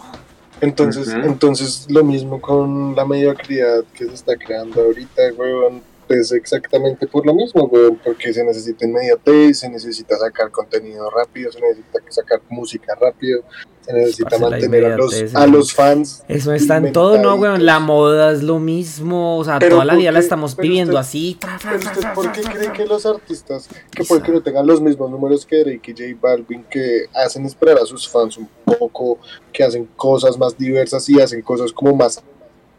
Entonces, 0.61 1.09
entonces 1.09 1.85
lo 1.89 2.03
mismo 2.03 2.39
con 2.41 2.95
la 2.95 3.05
mediocridad 3.05 3.83
que 3.93 4.05
se 4.05 4.13
está 4.13 4.35
creando 4.37 4.81
ahorita, 4.81 5.21
weón. 5.37 5.81
Es 6.07 6.31
exactamente 6.31 7.07
por 7.07 7.25
lo 7.25 7.33
mismo, 7.33 7.63
weón, 7.65 7.99
porque 8.03 8.31
se 8.31 8.43
necesita 8.43 8.85
inmediatez, 8.85 9.59
se 9.59 9.69
necesita 9.69 10.15
sacar 10.17 10.51
contenido 10.51 11.09
rápido, 11.09 11.51
se 11.51 11.59
necesita 11.59 11.99
sacar 12.09 12.41
música 12.49 12.93
rápido, 13.01 13.41
se 13.81 13.91
necesita 13.91 14.37
mantener 14.37 14.85
a 14.85 14.97
los, 14.97 15.33
a 15.35 15.47
los 15.47 15.73
fans. 15.73 16.23
Eso 16.27 16.53
está 16.53 16.77
en 16.77 16.93
todo, 16.93 17.17
¿no, 17.17 17.33
weón? 17.35 17.65
La 17.65 17.79
moda 17.79 18.31
es 18.33 18.43
lo 18.43 18.59
mismo, 18.59 19.37
o 19.39 19.43
sea, 19.43 19.57
Pero 19.57 19.77
toda 19.77 19.85
la 19.85 19.93
¿por 19.93 19.99
vida 19.99 20.11
la 20.11 20.19
estamos 20.19 20.55
viviendo 20.55 20.91
usted- 20.93 20.99
así. 21.01 21.37
tra, 21.39 21.57
tra, 21.57 21.71
Pero 21.71 21.81
tra, 21.81 21.91
usted, 21.93 22.13
¿por 22.13 22.31
qué 22.31 22.41
cree 22.43 22.71
que 22.71 22.85
los 22.85 23.03
artistas, 23.07 23.67
que 23.67 24.01
Quizá. 24.03 24.13
porque 24.13 24.31
no 24.31 24.41
tengan 24.43 24.67
los 24.67 24.79
mismos 24.81 25.09
números 25.09 25.43
que 25.43 25.63
Drake 25.63 25.91
y 25.91 26.13
J 26.13 26.19
Balvin, 26.21 26.63
que 26.69 27.05
hacen 27.15 27.45
esperar 27.47 27.79
a 27.79 27.85
sus 27.87 28.07
fans 28.07 28.37
un 28.37 28.47
poco, 28.63 29.17
que 29.51 29.63
hacen 29.63 29.85
cosas 29.95 30.37
más 30.37 30.55
diversas 30.55 31.09
y 31.09 31.19
hacen 31.19 31.41
cosas 31.41 31.71
como 31.73 31.95
más 31.95 32.21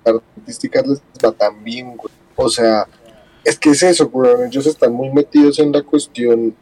artísticas, 0.04 0.86
les 0.86 1.00
va 1.24 1.32
tan 1.32 1.64
bien, 1.64 1.96
güey? 1.96 2.12
O 2.36 2.48
sea, 2.48 2.86
es 3.46 3.58
que 3.58 3.70
es 3.70 3.82
eso, 3.82 4.08
güey, 4.08 4.30
ellos 4.46 4.66
están 4.66 4.92
muy 4.92 5.10
metidos 5.10 5.58
en 5.58 5.72
la 5.72 5.82
cuestión 5.82 6.54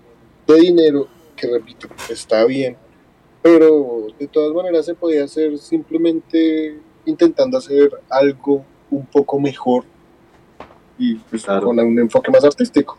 de 0.47 0.55
dinero, 0.61 1.09
que 1.35 1.49
repito, 1.49 1.89
está 2.11 2.45
bien, 2.45 2.77
pero 3.43 4.07
de 4.19 4.27
todas 4.29 4.55
maneras 4.55 4.87
se 4.87 4.95
podía 4.95 5.25
hacer 5.25 5.59
simplemente 5.59 6.79
intentando 7.07 7.59
hacer 7.59 7.91
algo 8.11 8.65
un 8.91 9.05
poco 9.07 9.41
mejor 9.41 9.85
y 10.99 11.17
pues, 11.17 11.45
Claro. 11.45 11.67
con 11.67 11.79
un 11.81 11.99
enfoque 11.99 12.31
más 12.31 12.45
artístico. 12.45 12.99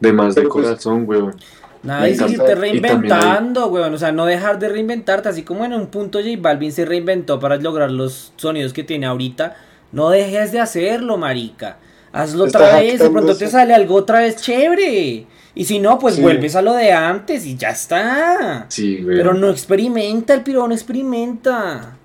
De 0.00 0.12
más 0.12 0.34
de 0.34 0.42
pues- 0.42 0.52
corazón, 0.52 1.04
weón. 1.06 1.36
Nada, 1.82 2.08
Y 2.08 2.16
seguirte 2.16 2.48
hay- 2.48 2.54
reinventando, 2.54 3.68
weón. 3.68 3.94
O 3.94 3.98
sea, 3.98 4.10
no 4.10 4.26
dejar 4.26 4.58
de 4.58 4.68
reinventarte. 4.68 5.28
Así 5.28 5.42
como 5.44 5.64
en 5.64 5.72
un 5.72 5.86
punto 5.86 6.18
J 6.18 6.30
Balvin 6.40 6.72
se 6.72 6.84
reinventó 6.84 7.38
para 7.38 7.56
lograr 7.56 7.90
los 7.90 8.32
sonidos 8.36 8.72
que 8.72 8.82
tiene 8.82 9.06
ahorita. 9.06 9.56
No 9.92 10.10
dejes 10.10 10.50
de 10.50 10.58
hacerlo, 10.58 11.16
marica. 11.18 11.78
Hazlo 12.12 12.44
otra 12.44 12.80
vez. 12.80 12.98
De 13.00 13.10
pronto 13.10 13.36
te 13.36 13.48
sale 13.48 13.74
algo 13.74 13.94
otra 13.96 14.20
vez 14.20 14.36
chévere. 14.36 15.26
Y 15.54 15.64
si 15.64 15.78
no, 15.80 15.98
pues 15.98 16.14
Sí. 16.16 16.22
vuelves 16.22 16.54
a 16.56 16.62
lo 16.62 16.72
de 16.74 16.92
antes 16.92 17.44
y 17.44 17.56
ya 17.56 17.70
está. 17.70 18.66
Sí, 18.68 19.02
weón. 19.04 19.16
Pero 19.18 19.34
no 19.34 19.50
experimenta, 19.50 20.34
el 20.34 20.42
piro 20.42 20.66
no 20.68 20.74
experimenta. 20.74 21.96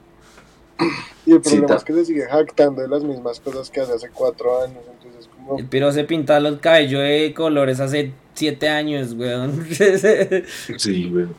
Y 1.26 1.32
el 1.34 1.42
problema 1.42 1.76
es 1.76 1.84
que 1.84 1.94
se 1.94 2.06
sigue 2.06 2.26
jactando 2.26 2.82
de 2.82 2.88
las 2.88 3.04
mismas 3.04 3.40
cosas 3.40 3.70
que 3.70 3.82
hace 3.82 3.94
hace 3.94 4.10
cuatro 4.10 4.64
años. 4.64 4.80
Entonces, 4.92 5.30
como. 5.36 5.60
El 5.60 5.66
piro 5.68 5.92
se 5.92 6.04
pinta 6.04 6.40
los 6.40 6.60
cabellos 6.60 7.02
de 7.02 7.34
colores 7.36 7.80
hace 7.80 8.12
siete 8.34 8.68
años, 8.70 9.14
weón. 9.14 9.66
Sí, 10.78 11.12
weón. 11.14 11.36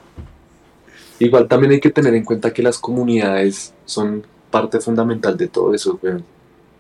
Igual 1.19 1.49
también 1.49 1.73
hay 1.73 1.81
que 1.81 1.91
tener 1.91 2.15
en 2.15 2.25
cuenta 2.25 2.53
que 2.53 2.63
las 2.63 2.79
comunidades 2.79 3.73
son 3.85 4.25
parte 4.51 4.81
fundamental 4.81 5.37
de 5.37 5.49
todo 5.49 5.75
eso, 5.75 5.99
weón. 6.03 6.25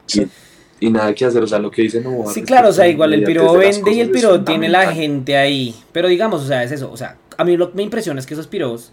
Sí. 0.07 0.27
Y, 0.87 0.91
nada 0.91 1.15
que 1.15 1.25
hacer, 1.25 1.43
o 1.43 1.47
sea, 1.47 1.59
lo 1.59 1.71
que 1.71 1.83
dicen 1.83 2.05
no. 2.05 2.31
Sí, 2.31 2.43
claro, 2.43 2.69
o 2.69 2.73
sea, 2.73 2.87
igual 2.89 3.15
el 3.15 3.25
piro 3.25 3.53
vende 3.55 3.93
y 3.93 4.01
el 4.01 4.11
piro 4.11 4.43
tiene 4.45 4.69
la 4.69 4.93
gente 4.93 5.37
ahí. 5.37 5.75
Pero 5.93 6.09
digamos, 6.09 6.43
o 6.43 6.47
sea, 6.47 6.63
es 6.63 6.73
eso. 6.73 6.91
O 6.91 6.97
sea, 6.97 7.17
a 7.37 7.45
mí 7.45 7.57
lo 7.57 7.71
que 7.71 7.77
me 7.77 7.83
impresiona 7.83 8.21
es 8.21 8.27
que 8.27 8.35
esos 8.35 8.47
piros. 8.47 8.93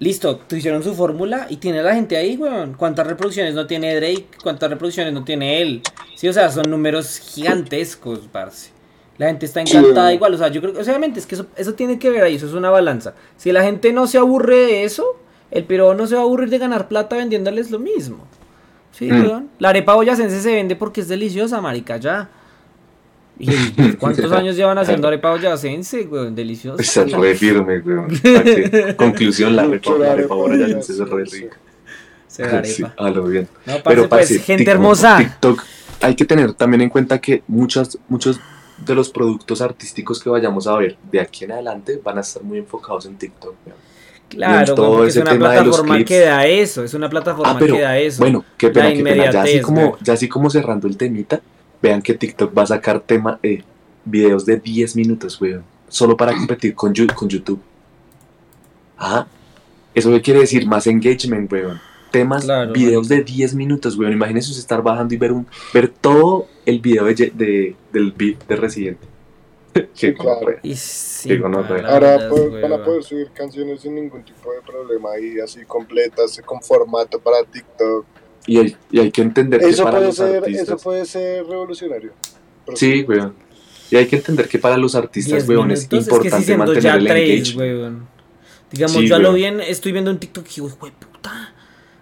Listo, 0.00 0.40
hicieron 0.52 0.84
su 0.84 0.94
fórmula 0.94 1.48
y 1.50 1.56
tiene 1.56 1.82
la 1.82 1.92
gente 1.94 2.16
ahí, 2.16 2.36
weón. 2.36 2.74
¿Cuántas 2.74 3.06
reproducciones 3.06 3.54
no 3.54 3.66
tiene 3.66 3.96
Drake? 3.96 4.26
¿Cuántas 4.42 4.70
reproducciones 4.70 5.12
no 5.12 5.24
tiene 5.24 5.60
él? 5.60 5.82
Sí, 6.14 6.28
o 6.28 6.32
sea, 6.32 6.50
son 6.50 6.70
números 6.70 7.18
gigantescos, 7.18 8.28
parce. 8.30 8.70
La 9.16 9.26
gente 9.26 9.46
está 9.46 9.60
encantada 9.60 10.14
igual, 10.14 10.34
o 10.34 10.38
sea, 10.38 10.46
yo 10.48 10.60
creo 10.60 10.72
que, 10.72 10.80
obviamente, 10.80 11.18
es 11.18 11.26
que 11.26 11.34
eso, 11.34 11.46
eso 11.56 11.74
tiene 11.74 11.98
que 11.98 12.08
ver 12.10 12.22
ahí, 12.22 12.36
eso 12.36 12.46
es 12.46 12.52
una 12.52 12.70
balanza. 12.70 13.14
Si 13.36 13.50
la 13.50 13.64
gente 13.64 13.92
no 13.92 14.06
se 14.06 14.18
aburre 14.18 14.56
de 14.56 14.84
eso, 14.84 15.16
el 15.50 15.64
piro 15.64 15.94
no 15.94 16.06
se 16.06 16.14
va 16.14 16.20
a 16.20 16.24
aburrir 16.24 16.50
de 16.50 16.58
ganar 16.58 16.86
plata 16.86 17.16
vendiéndoles 17.16 17.72
lo 17.72 17.80
mismo. 17.80 18.18
Sí, 18.92 19.10
Mm. 19.10 19.46
La 19.58 19.68
arepa 19.68 19.94
boyacense 19.94 20.40
se 20.40 20.52
vende 20.54 20.74
porque 20.76 21.02
es 21.02 21.08
deliciosa, 21.08 21.60
marica, 21.60 21.96
ya. 21.98 22.28
¿Y 23.38 23.46
cuántos 24.00 24.32
años 24.32 24.56
llevan 24.56 24.78
haciendo 24.78 25.06
arepa 25.06 25.30
boyacense, 25.30 26.02
weón? 26.02 26.34
Deliciosa. 26.34 26.82
Se 26.82 27.04
re 27.04 27.34
firme, 27.36 27.78
weón. 27.78 28.08
Conclusión, 28.96 29.54
la 29.54 29.64
Mucho 29.68 29.92
repa, 29.94 30.04
la 30.06 30.12
arepa 30.12 30.34
boyacense, 30.34 30.92
es 30.92 30.98
re 30.98 31.24
rica. 31.24 31.56
Se 32.26 32.42
da 32.42 32.62
Sí, 32.64 32.82
arepa. 32.82 33.02
a 33.04 33.10
lo 33.10 33.24
bien. 33.24 33.48
No, 33.66 33.74
parce, 33.74 33.82
Pero, 33.84 34.08
pues, 34.08 34.28
parce, 34.28 34.38
gente 34.40 34.64
TikTok- 34.64 34.68
hermosa. 34.74 35.18
TikTok, 35.18 35.62
hay 36.00 36.14
que 36.16 36.24
tener 36.24 36.52
también 36.54 36.80
en 36.80 36.90
cuenta 36.90 37.20
que 37.20 37.42
muchas, 37.46 37.96
muchos 38.08 38.40
de 38.84 38.94
los 38.94 39.10
productos 39.10 39.60
artísticos 39.60 40.22
que 40.22 40.30
vayamos 40.30 40.66
a 40.66 40.76
ver 40.76 40.96
de 41.10 41.20
aquí 41.20 41.44
en 41.44 41.52
adelante 41.52 42.00
van 42.02 42.18
a 42.18 42.20
estar 42.22 42.42
muy 42.42 42.58
enfocados 42.58 43.06
en 43.06 43.16
TikTok. 43.16 43.54
weón. 43.66 43.78
Claro, 44.28 44.74
todo 44.74 45.06
es 45.06 45.16
una 45.16 45.30
tema 45.32 45.50
de 45.50 45.56
los 45.56 45.64
plataforma 45.66 45.94
clips. 45.96 46.08
que 46.08 46.20
da 46.20 46.46
eso, 46.46 46.84
es 46.84 46.94
una 46.94 47.08
plataforma 47.08 47.52
Ah, 47.52 47.56
pero, 47.58 47.74
que 47.74 47.80
da 47.80 47.98
eso. 47.98 48.20
Bueno, 48.20 48.44
qué 48.56 48.68
pena, 48.68 48.92
qué 48.92 49.02
pena. 49.02 49.30
Ya 49.30 49.42
así, 49.42 49.60
como, 49.60 49.96
ya 50.02 50.12
así 50.12 50.28
como 50.28 50.50
cerrando 50.50 50.86
el 50.86 50.96
temita, 50.96 51.40
vean 51.80 52.02
que 52.02 52.14
TikTok 52.14 52.56
va 52.56 52.62
a 52.62 52.66
sacar 52.66 53.00
tema, 53.00 53.38
eh, 53.42 53.62
videos 54.04 54.44
de 54.44 54.56
10 54.58 54.96
minutos, 54.96 55.40
weón. 55.40 55.62
Solo 55.88 56.16
para 56.16 56.34
competir 56.36 56.74
con, 56.74 56.92
con 57.14 57.28
YouTube. 57.28 57.60
Ah, 58.98 59.26
¿eso 59.94 60.10
qué 60.10 60.20
quiere 60.20 60.40
decir? 60.40 60.66
Más 60.66 60.86
engagement, 60.86 61.50
weón. 61.52 61.80
Temas, 62.10 62.44
Claro, 62.44 62.72
videos 62.72 63.08
de 63.08 63.22
10 63.22 63.54
minutos, 63.54 63.96
weón. 63.96 64.12
Imagínense 64.12 64.50
usted 64.50 64.60
estar 64.62 64.82
bajando 64.82 65.14
y 65.14 65.16
ver 65.18 65.32
un 65.32 65.46
ver 65.72 65.88
todo 65.88 66.46
el 66.66 66.80
video 66.80 67.04
de, 67.04 67.14
de- 67.14 67.76
del 67.92 68.12
beat 68.12 68.46
de 68.46 68.56
Resident. 68.56 68.98
Sí, 69.94 70.14
claro. 70.14 70.56
Y 70.62 70.74
sí, 70.76 71.38
no, 71.38 71.58
Ahora 71.86 72.28
van 72.60 72.72
a 72.72 72.84
poder 72.84 73.02
subir 73.02 73.30
canciones 73.32 73.80
sin 73.80 73.94
ningún 73.94 74.24
tipo 74.24 74.52
de 74.52 74.60
problema 74.62 75.18
y 75.18 75.40
así 75.40 75.64
completas, 75.64 76.40
con 76.44 76.60
formato 76.62 77.18
para 77.20 77.42
TikTok. 77.44 78.04
Y 78.46 78.58
hay, 78.58 78.76
y 78.90 79.00
hay 79.00 79.10
que 79.10 79.22
entender 79.22 79.60
que 79.60 79.68
Eso 79.68 79.84
para 79.84 79.96
puede, 79.98 80.06
los 80.06 80.16
ser, 80.16 80.36
artistas. 80.38 80.68
eso 80.68 80.76
puede 80.78 81.04
ser 81.04 81.46
revolucionario. 81.46 82.12
Sí, 82.74 83.04
weón. 83.06 83.34
Y 83.90 83.96
hay 83.96 84.06
que 84.06 84.16
entender 84.16 84.48
que 84.48 84.58
para 84.58 84.76
los 84.76 84.94
artistas, 84.94 85.46
10 85.46 85.48
weón, 85.48 85.70
es 85.70 85.82
importante 85.90 86.30
que 86.30 86.36
si 86.36 86.44
siendo 86.44 86.64
mantener 86.64 86.82
ya 86.82 86.94
el 86.96 87.06
3, 87.06 87.30
engagement. 87.30 87.58
weón. 87.58 88.08
Digamos, 88.70 88.96
Sí, 88.96 89.08
yo 89.08 89.16
a 89.16 89.18
lo 89.18 89.32
bien 89.32 89.60
estoy 89.60 89.92
viendo 89.92 90.10
un 90.10 90.18
TikTok 90.18 90.46
y 90.46 90.54
digo, 90.56 90.70
güey, 90.78 90.92
puta, 90.92 91.47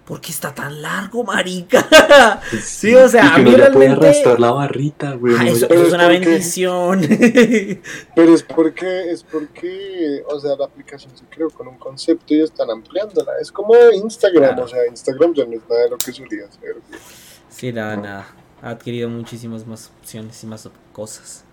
¿por 0.07 0.21
qué 0.21 0.31
está 0.31 0.55
tan 0.55 0.81
largo, 0.81 1.25
marica? 1.25 1.87
Sí, 2.63 2.95
o 2.95 3.09
sea, 3.09 3.25
y 3.25 3.29
a 3.29 3.35
que 3.37 3.43
mí 3.43 3.55
uno 3.55 3.59
ya 3.67 3.73
puede 3.73 3.89
arrastrar 3.91 4.39
la 4.41 4.53
barrita, 4.53 5.17
weón. 5.17 5.41
Ah, 5.41 5.49
eso, 5.49 5.67
Pero 5.69 5.83
es 5.83 5.89
es 5.89 5.95
una 5.95 6.05
porque- 6.05 6.19
bendición. 6.21 7.01
Pero 8.15 8.35
es 8.35 8.43
porque, 8.43 9.11
es 9.11 9.23
porque, 9.25 10.23
o 10.29 10.39
sea, 10.41 10.57
la 10.57 10.65
aplicación 10.67 11.17
se 11.17 11.25
creó 11.27 11.51
con 11.51 11.69
un 11.69 11.77
concepto 11.77 12.35
y 12.35 12.43
están 12.43 12.71
ampliándola. 12.71 13.33
Es 13.41 13.51
como 13.53 13.75
Instagram, 13.93 14.45
Claro. 14.55 14.65
o 14.65 14.69
sea, 14.69 14.87
Instagram 14.89 15.35
ya 15.35 15.45
no 15.45 15.53
es 15.55 15.61
nada 15.69 15.83
de 15.83 15.91
lo 15.91 15.99
que 15.99 16.13
solía 16.13 16.47
ser. 16.51 16.75
güey. 16.89 17.01
sí, 17.49 17.73
nada, 17.73 17.97
No. 17.97 18.03
nada. 18.03 18.27
Ha 18.63 18.71
adquirido 18.71 19.09
muchísimas 19.09 19.67
más 19.67 19.91
opciones 20.01 20.43
y 20.43 20.47
más 20.47 20.69
cosas. 20.93 21.45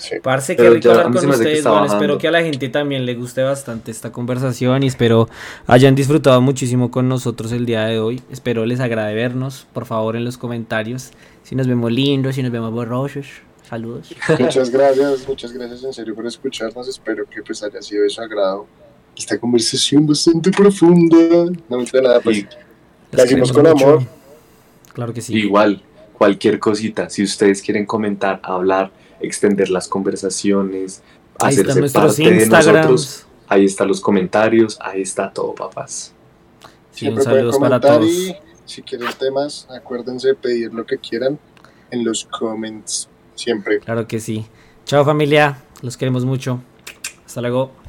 Sí. 0.00 0.16
Parce, 0.22 0.56
qué 0.56 0.62
Pero 0.62 0.74
rico 0.74 0.90
hablar 0.90 1.04
con 1.12 1.20
que 1.20 1.26
ustedes. 1.26 1.62
Bueno, 1.64 1.84
espero 1.84 2.18
que 2.18 2.26
a 2.26 2.30
la 2.30 2.42
gente 2.42 2.68
también 2.70 3.04
le 3.04 3.14
guste 3.14 3.42
bastante 3.42 3.90
esta 3.90 4.10
conversación 4.10 4.82
y 4.82 4.86
espero 4.86 5.28
hayan 5.66 5.94
disfrutado 5.94 6.40
muchísimo 6.40 6.90
con 6.90 7.08
nosotros 7.08 7.52
el 7.52 7.66
día 7.66 7.84
de 7.84 7.98
hoy. 8.00 8.22
Espero 8.30 8.64
les 8.64 8.80
agrade 8.80 9.14
vernos. 9.14 9.66
Por 9.72 9.84
favor, 9.84 10.16
en 10.16 10.24
los 10.24 10.38
comentarios. 10.38 11.10
Si 11.42 11.54
nos 11.54 11.66
vemos 11.66 11.92
lindos, 11.92 12.34
si 12.34 12.42
nos 12.42 12.50
vemos 12.50 12.72
borrosos. 12.72 13.26
Saludos. 13.68 14.14
Muchas 14.38 14.70
gracias, 14.70 15.28
muchas 15.28 15.52
gracias 15.52 15.84
en 15.84 15.92
serio 15.92 16.14
por 16.14 16.26
escucharnos. 16.26 16.88
Espero 16.88 17.24
que 17.28 17.42
pues 17.42 17.62
haya 17.62 17.80
sido 17.82 18.02
de 18.02 18.10
su 18.10 18.20
agrado. 18.20 18.66
Esta 19.16 19.38
conversación 19.38 20.06
bastante 20.06 20.50
profunda. 20.50 21.44
No 21.68 21.78
me 21.78 22.00
nada, 22.00 22.20
pues. 22.20 22.38
Y- 22.38 22.48
La 23.12 23.24
hicimos 23.24 23.52
con 23.52 23.62
mucho. 23.68 23.84
amor. 23.86 24.02
Claro 24.92 25.12
que 25.12 25.20
sí. 25.20 25.36
Igual, 25.36 25.82
cualquier 26.14 26.58
cosita, 26.58 27.08
si 27.08 27.22
ustedes 27.22 27.62
quieren 27.62 27.86
comentar, 27.86 28.40
hablar, 28.42 28.90
extender 29.20 29.70
las 29.70 29.88
conversaciones, 29.88 31.02
Ahí 31.38 31.54
hacerse 31.54 31.90
parte 31.90 32.22
de 32.22 32.46
nosotros, 32.46 33.26
ahí 33.48 33.64
están 33.64 33.88
los 33.88 34.00
comentarios, 34.00 34.78
ahí 34.80 35.02
está 35.02 35.32
todo, 35.32 35.54
papás. 35.54 36.12
Sí, 36.92 37.08
un 37.08 37.14
Siempre 37.20 37.24
pueden 37.24 37.60
para 37.60 37.80
todos. 37.80 38.06
y 38.06 38.36
si 38.66 38.82
quieren 38.82 39.08
temas, 39.18 39.66
acuérdense 39.70 40.28
de 40.28 40.34
pedir 40.34 40.72
lo 40.74 40.84
que 40.84 40.98
quieran 40.98 41.38
en 41.90 42.04
los 42.04 42.24
comments. 42.26 43.08
Siempre. 43.34 43.80
Claro 43.80 44.06
que 44.06 44.20
sí. 44.20 44.46
Chao 44.84 45.04
familia. 45.04 45.62
Los 45.82 45.96
queremos 45.96 46.24
mucho. 46.24 46.60
Hasta 47.24 47.40
luego. 47.40 47.79